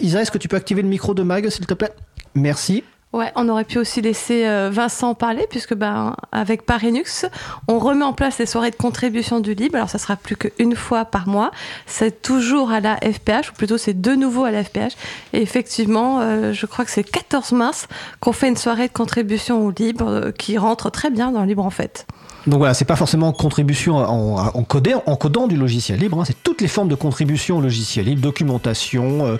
Isa, 0.00 0.22
est-ce 0.22 0.30
que 0.30 0.38
tu 0.38 0.48
peux 0.48 0.56
activer 0.56 0.83
micro 0.88 1.14
de 1.14 1.22
Mag, 1.22 1.48
s'il 1.48 1.66
te 1.66 1.74
plaît. 1.74 1.92
Merci. 2.34 2.84
Ouais, 3.14 3.30
on 3.36 3.48
aurait 3.48 3.64
pu 3.64 3.78
aussi 3.78 4.00
laisser 4.00 4.44
euh, 4.44 4.70
Vincent 4.72 5.14
parler, 5.14 5.46
puisque 5.48 5.74
ben, 5.74 6.16
avec 6.32 6.66
Parinux, 6.66 7.26
on 7.68 7.78
remet 7.78 8.02
en 8.02 8.12
place 8.12 8.38
les 8.38 8.46
soirées 8.46 8.72
de 8.72 8.76
contribution 8.76 9.38
du 9.38 9.54
libre. 9.54 9.76
Alors, 9.76 9.88
ça 9.88 9.98
sera 9.98 10.16
plus 10.16 10.34
qu'une 10.34 10.74
fois 10.74 11.04
par 11.04 11.28
mois. 11.28 11.52
C'est 11.86 12.22
toujours 12.22 12.72
à 12.72 12.80
la 12.80 12.96
FPH, 12.96 13.50
ou 13.50 13.54
plutôt 13.56 13.78
c'est 13.78 14.00
de 14.00 14.16
nouveau 14.16 14.42
à 14.42 14.50
la 14.50 14.64
FPH. 14.64 14.96
Et 15.32 15.40
effectivement, 15.40 16.22
euh, 16.22 16.52
je 16.52 16.66
crois 16.66 16.84
que 16.84 16.90
c'est 16.90 17.06
le 17.06 17.10
14 17.12 17.52
mars 17.52 17.86
qu'on 18.18 18.32
fait 18.32 18.48
une 18.48 18.56
soirée 18.56 18.88
de 18.88 18.92
contribution 18.92 19.64
au 19.64 19.70
libre 19.70 20.08
euh, 20.08 20.32
qui 20.32 20.58
rentre 20.58 20.90
très 20.90 21.10
bien 21.10 21.30
dans 21.30 21.44
libre 21.44 21.64
en 21.64 21.70
fait. 21.70 22.08
Donc 22.46 22.58
voilà, 22.58 22.74
c'est 22.74 22.84
pas 22.84 22.96
forcément 22.96 23.32
contribution 23.32 23.96
en, 23.96 24.38
en, 24.38 25.02
en 25.06 25.16
codant 25.16 25.46
du 25.46 25.56
logiciel 25.56 25.98
libre, 25.98 26.20
hein. 26.20 26.24
c'est 26.26 26.42
toutes 26.42 26.60
les 26.60 26.68
formes 26.68 26.88
de 26.88 26.94
contribution 26.94 27.58
au 27.58 27.60
logiciel 27.60 28.06
libre, 28.06 28.20
documentation, 28.20 29.38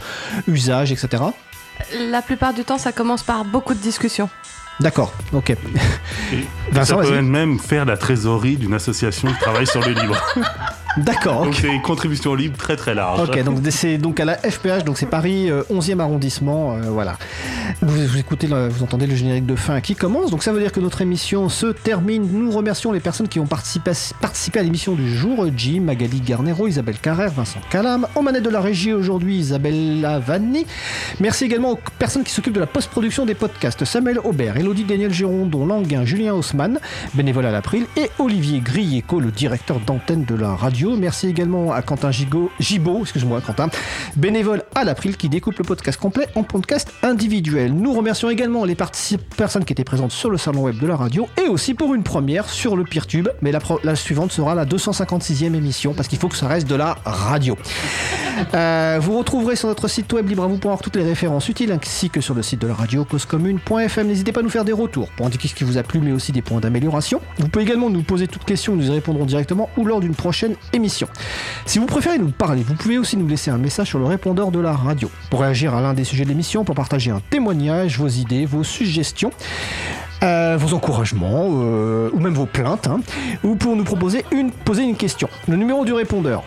usage, 0.49 0.91
etc. 0.93 1.23
La 2.11 2.23
plupart 2.23 2.55
du 2.55 2.65
temps, 2.65 2.79
ça 2.79 2.93
commence 2.93 3.23
par 3.23 3.45
beaucoup 3.45 3.75
de 3.75 3.79
discussions. 3.81 4.29
D'accord, 4.81 5.13
ok. 5.33 5.51
Et 5.51 5.57
Vincent, 6.73 7.03
ça 7.03 7.09
peut 7.09 7.23
même 7.23 7.59
faire 7.59 7.85
la 7.85 7.97
trésorerie 7.97 8.57
d'une 8.57 8.75
association 8.75 9.29
qui 9.29 9.39
travaille 9.39 9.67
sur 9.67 9.81
le 9.81 9.93
livre. 9.93 10.21
D'accord. 10.97 11.45
Donc 11.45 11.55
c'est 11.55 11.69
une 11.69 11.83
contribution 11.83 12.35
libre 12.35 12.57
très 12.57 12.77
très 12.77 12.95
large. 12.95 13.29
Ok, 13.29 13.43
donc 13.43 13.59
c'est 13.71 13.99
donc 13.99 14.21
à 14.21 14.25
la 14.25 14.37
FPH, 14.37 14.85
donc 14.85 14.99
c'est 14.99 15.07
Paris 15.07 15.51
11e 15.71 15.99
euh, 15.99 16.03
arrondissement, 16.03 16.75
euh, 16.75 16.83
voilà. 16.89 17.17
Vous, 17.83 18.19
écoutez, 18.19 18.47
vous 18.47 18.83
entendez 18.83 19.07
le 19.07 19.15
générique 19.15 19.47
de 19.47 19.57
fin 19.57 19.81
qui 19.81 19.95
commence, 19.95 20.31
donc 20.31 20.43
ça 20.43 20.53
veut 20.53 20.61
dire 20.61 20.73
que 20.73 20.81
notre 20.81 21.03
émission 21.03 21.49
se 21.49 21.67
termine. 21.67 22.29
Nous 22.33 22.51
remercions 22.51 22.93
les 22.93 23.01
personnes 23.01 23.29
qui 23.29 23.41
ont 23.41 23.47
participé, 23.47 23.93
participé 24.21 24.61
à 24.61 24.63
l'émission 24.63 24.95
du 24.95 25.17
jour 25.17 25.47
Jim, 25.57 25.81
Magali 25.81 26.21
Garnero, 26.21 26.69
Isabelle 26.69 26.99
Carrère, 26.99 27.31
Vincent 27.31 27.61
Calam. 27.71 28.07
En 28.15 28.23
manette 28.23 28.45
de 28.45 28.51
la 28.51 28.61
régie 28.61 28.93
aujourd'hui, 28.93 29.37
Isabelle 29.37 30.01
Lavanni. 30.01 30.67
Merci 31.21 31.45
également 31.45 31.73
aux 31.73 31.79
personnes 31.99 32.23
qui 32.23 32.33
s'occupent 32.33 32.55
de 32.55 32.61
la 32.61 32.67
post-production 32.67 33.27
des 33.27 33.35
podcasts 33.35 33.85
Samuel 33.85 34.21
Aubert, 34.21 34.57
Elodie 34.57 34.85
Daniel 34.85 35.13
Girondon, 35.13 35.67
Languin, 35.67 36.05
Julien 36.05 36.35
Haussmann, 36.35 36.79
bénévole 37.15 37.47
à 37.47 37.51
l'April, 37.51 37.87
et 37.97 38.11
Olivier 38.19 38.61
Grieco, 38.61 39.19
le 39.21 39.31
directeur 39.31 39.81
d'antenne 39.81 40.25
de 40.25 40.35
la 40.35 40.55
radio. 40.55 40.84
Merci 40.93 41.29
également 41.29 41.73
à 41.73 41.81
Quentin 41.81 42.11
Gigot, 42.11 42.51
excuse-moi 43.01 43.41
Quentin, 43.41 43.69
bénévole 44.17 44.63
à 44.75 44.85
l'April 44.85 45.17
qui 45.17 45.31
découpe 45.31 45.57
le 45.57 45.65
podcast 45.65 45.99
complet 45.99 46.27
en 46.35 46.43
podcast 46.43 46.93
individuel. 47.03 47.73
Nous 47.73 47.93
remercions 47.95 48.29
également 48.29 48.65
les 48.65 48.75
personnes 48.75 49.65
qui 49.65 49.73
étaient 49.73 49.85
présentes 49.85 50.13
sur 50.13 50.29
le 50.29 50.37
salon 50.37 50.63
web 50.65 50.79
de 50.79 50.87
la 50.87 50.97
radio 50.97 51.27
et 51.43 51.49
aussi 51.49 51.73
pour 51.73 51.95
une 51.95 52.03
première 52.03 52.49
sur 52.51 52.77
le 52.77 52.85
PeerTube, 52.85 53.29
mais 53.41 53.51
la, 53.51 53.97
suivante 53.97 54.31
sera 54.31 54.55
la 54.55 54.67
256e 54.67 55.55
émission 55.55 55.95
parce 55.95 56.07
qu'il 56.07 56.19
faut 56.19 56.29
que 56.29 56.37
ça 56.37 56.49
reste 56.49 56.69
de 56.69 56.75
la 56.75 56.99
radio. 57.05 57.57
Euh, 58.53 58.99
vous 59.01 59.17
retrouverez 59.19 59.57
sur 59.57 59.69
notre 59.69 59.89
site 59.89 60.13
web 60.13 60.29
libravou.org 60.29 60.81
toutes 60.83 60.97
les 60.97 61.05
références 61.05 61.49
utiles 61.49 61.73
ainsi 61.73 62.11
que 62.11 62.21
sur 62.21 62.35
le 62.35 62.43
site 62.43 62.61
de 62.61 62.67
la 62.67 62.75
radio 62.75 63.05
causecommune.fm. 63.05 64.07
N'hésitez 64.07 64.33
pas 64.33 64.41
à 64.41 64.43
nous 64.43 64.51
faire 64.51 64.65
des 64.65 64.73
retours 64.73 65.09
pour 65.17 65.27
indiquer 65.27 65.49
ce 65.49 65.55
qui 65.55 65.65
vous 65.65 65.79
a 65.79 65.83
plu 65.83 66.01
mais 66.01 66.13
aussi 66.13 66.33
des 66.33 66.43
points 66.43 66.61
d'amélioration. 66.61 67.21
Vous 67.39 67.49
pouvez 67.49 67.65
également 67.65 67.89
nous 67.89 68.03
poser 68.03 68.29
toutes 68.29 68.45
questions, 68.45 68.77
nous 68.77 68.89
y 68.89 68.91
répondrons 68.91 69.25
directement 69.25 69.71
ou 69.77 69.85
lors 69.85 70.01
d'une 70.01 70.15
prochaine 70.15 70.57
Si 71.67 71.79
vous 71.79 71.87
préférez 71.87 72.19
nous 72.19 72.31
parler, 72.31 72.63
vous 72.67 72.75
pouvez 72.75 72.99
aussi 72.99 73.17
nous 73.17 73.29
laisser 73.29 73.51
un 73.51 73.59
message 73.59 73.89
sur 73.89 74.01
le 74.01 74.07
répondeur 74.07 74.51
de 74.51 74.59
la 74.59 74.73
radio 74.73 75.09
pour 75.31 75.41
réagir 75.41 75.73
à 75.75 75.81
l'un 75.81 75.95
des 75.95 76.03
sujets 76.03 76.25
de 76.25 76.31
l'émission, 76.31 76.65
pour 76.65 76.75
partager 76.75 77.13
un 77.13 77.21
témoignage, 77.31 77.99
vos 77.99 78.09
idées, 78.09 78.45
vos 78.45 78.65
suggestions. 78.65 79.31
Euh, 80.23 80.57
vos 80.59 80.75
encouragements 80.75 81.49
euh, 81.51 82.09
ou 82.15 82.19
même 82.19 82.33
vos 82.33 82.47
plaintes, 82.47 82.87
hein, 82.87 83.01
ou 83.43 83.57
pour 83.57 83.77
nous 83.77 83.85
proposer 83.85 84.25
poser 84.65 84.85
une 84.85 84.97
question. 84.97 85.29
Le 85.49 85.57
numéro 85.57 85.85
du 85.85 85.93
répondeur 85.93 86.43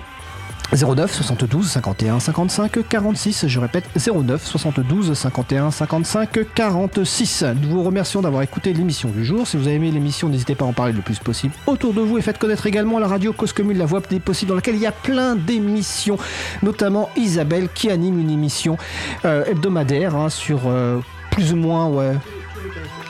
09 0.74 1.14
72 1.14 1.70
51 1.70 2.20
55 2.20 2.88
46, 2.90 3.48
je 3.48 3.60
répète 3.60 3.86
09 3.96 4.46
72 4.46 5.14
51 5.14 5.72
55 5.72 6.54
46. 6.54 7.46
Nous 7.62 7.70
vous 7.70 7.84
remercions 7.84 8.22
d'avoir 8.22 8.42
écouté 8.42 8.74
l'émission 8.74 9.10
du 9.10 9.24
jour. 9.24 9.48
Si 9.48 9.56
vous 9.56 9.68
avez 9.68 9.78
aimé 9.78 9.92
l'émission, 9.92 10.28
n'hésitez 10.28 10.56
pas 10.56 10.66
à 10.66 10.68
en 10.68 10.74
parler 10.74 10.92
le 10.92 11.02
plus 11.02 11.20
possible 11.20 11.54
autour 11.68 11.94
de 11.94 12.02
vous 12.02 12.18
et 12.18 12.22
faites 12.22 12.38
connaître 12.38 12.68
également 12.68 13.00
la 13.00 13.08
radio 13.08 13.32
Cause 13.32 13.54
la 13.58 13.86
voix 13.86 14.02
des 14.10 14.20
possibles, 14.20 14.50
dans 14.50 14.56
laquelle 14.56 14.76
il 14.76 14.82
y 14.82 14.86
a 14.86 14.92
plein 14.92 15.36
d'émissions, 15.36 16.18
notamment 16.62 17.10
Isabelle 17.16 17.70
qui 17.74 17.90
anime 17.90 18.20
une 18.20 18.30
émission 18.30 18.78
euh, 19.26 19.46
hebdomadaire 19.46 20.16
hein, 20.16 20.30
sur 20.30 20.62
euh, 20.66 21.00
plus 21.32 21.54
ou 21.54 21.56
moins 21.56 21.88
ouais, 21.88 22.14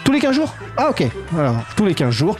tous 0.07 0.13
les 0.13 0.21
15 0.21 0.35
jours 0.35 0.55
Ah 0.77 0.89
ok, 0.89 1.03
alors 1.37 1.57
tous 1.75 1.85
les 1.85 1.93
15 1.93 2.13
jours. 2.13 2.37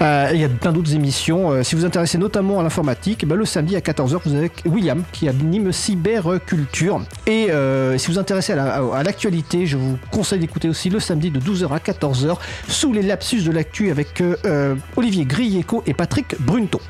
Euh, 0.00 0.30
il 0.32 0.40
y 0.40 0.44
a 0.44 0.48
plein 0.48 0.72
d'autres 0.72 0.94
émissions. 0.94 1.50
Euh, 1.50 1.62
si 1.62 1.74
vous 1.74 1.82
vous 1.82 1.86
intéressez 1.86 2.16
notamment 2.16 2.60
à 2.60 2.62
l'informatique, 2.62 3.28
ben, 3.28 3.36
le 3.36 3.44
samedi 3.44 3.76
à 3.76 3.80
14h, 3.80 4.20
vous 4.24 4.34
avez 4.34 4.50
William 4.64 5.02
qui 5.12 5.28
anime 5.28 5.70
Cyberculture. 5.70 7.02
Et 7.26 7.50
euh, 7.50 7.98
si 7.98 8.06
vous 8.06 8.14
vous 8.14 8.18
intéressez 8.18 8.54
à 8.54 9.02
l'actualité, 9.02 9.66
je 9.66 9.76
vous 9.76 9.98
conseille 10.10 10.38
d'écouter 10.38 10.66
aussi 10.66 10.88
le 10.88 10.98
samedi 10.98 11.30
de 11.30 11.38
12h 11.38 11.74
à 11.74 11.76
14h 11.76 12.38
sous 12.68 12.94
les 12.94 13.02
lapsus 13.02 13.42
de 13.42 13.50
l'actu 13.50 13.90
avec 13.90 14.22
Olivier 14.96 15.26
Grieco 15.26 15.82
et 15.86 15.92
Patrick 15.92 16.40
Brunto. 16.40 16.80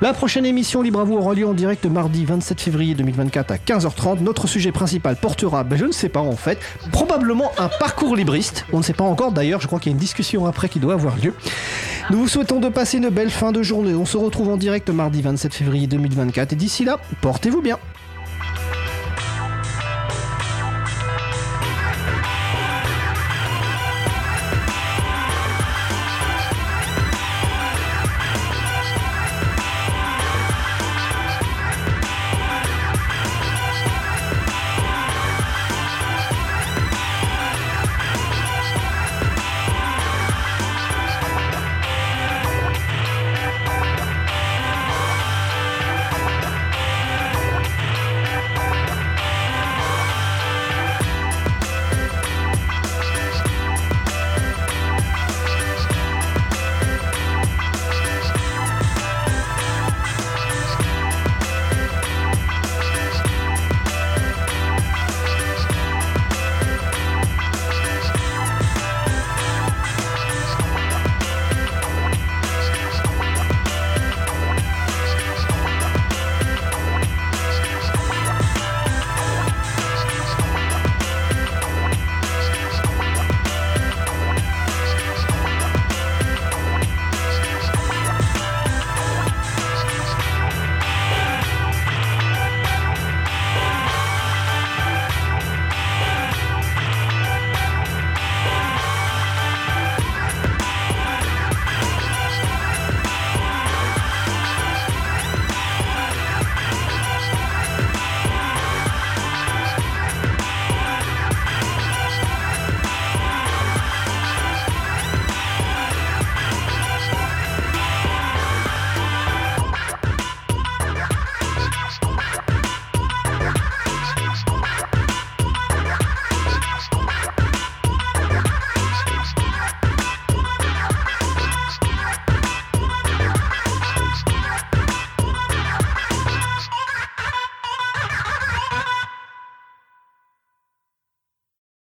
La 0.00 0.12
prochaine 0.14 0.46
émission 0.46 0.82
Libre 0.82 0.98
à 0.98 1.04
vous 1.04 1.14
aura 1.14 1.32
lieu 1.34 1.46
en 1.46 1.54
direct 1.54 1.86
mardi 1.86 2.24
27 2.24 2.60
février 2.60 2.94
2024 2.96 3.52
à 3.52 3.56
15h30. 3.56 4.20
Notre 4.20 4.48
sujet 4.48 4.72
principal 4.72 5.14
portera, 5.14 5.62
ben, 5.62 5.78
je 5.78 5.84
ne 5.84 5.92
sais 5.92 6.08
pas 6.08 6.20
en 6.20 6.34
fait, 6.34 6.58
probablement 6.90 7.52
un 7.56 7.68
parcours 7.68 8.16
libriste. 8.16 8.64
On 8.72 8.78
ne 8.78 8.82
sait 8.82 8.94
pas 8.94 9.04
encore 9.04 9.30
je 9.60 9.66
crois 9.66 9.78
qu'il 9.78 9.90
y 9.90 9.92
a 9.92 9.96
une 9.96 10.00
discussion 10.00 10.46
après 10.46 10.68
qui 10.68 10.80
doit 10.80 10.94
avoir 10.94 11.16
lieu. 11.16 11.34
Nous 12.10 12.18
vous 12.18 12.28
souhaitons 12.28 12.60
de 12.60 12.68
passer 12.68 12.98
une 12.98 13.08
belle 13.08 13.30
fin 13.30 13.52
de 13.52 13.62
journée. 13.62 13.94
On 13.94 14.06
se 14.06 14.16
retrouve 14.16 14.48
en 14.48 14.56
direct 14.56 14.90
mardi 14.90 15.22
27 15.22 15.54
février 15.54 15.86
2024 15.86 16.52
et 16.52 16.56
d'ici 16.56 16.84
là, 16.84 16.98
portez-vous 17.20 17.62
bien. 17.62 17.78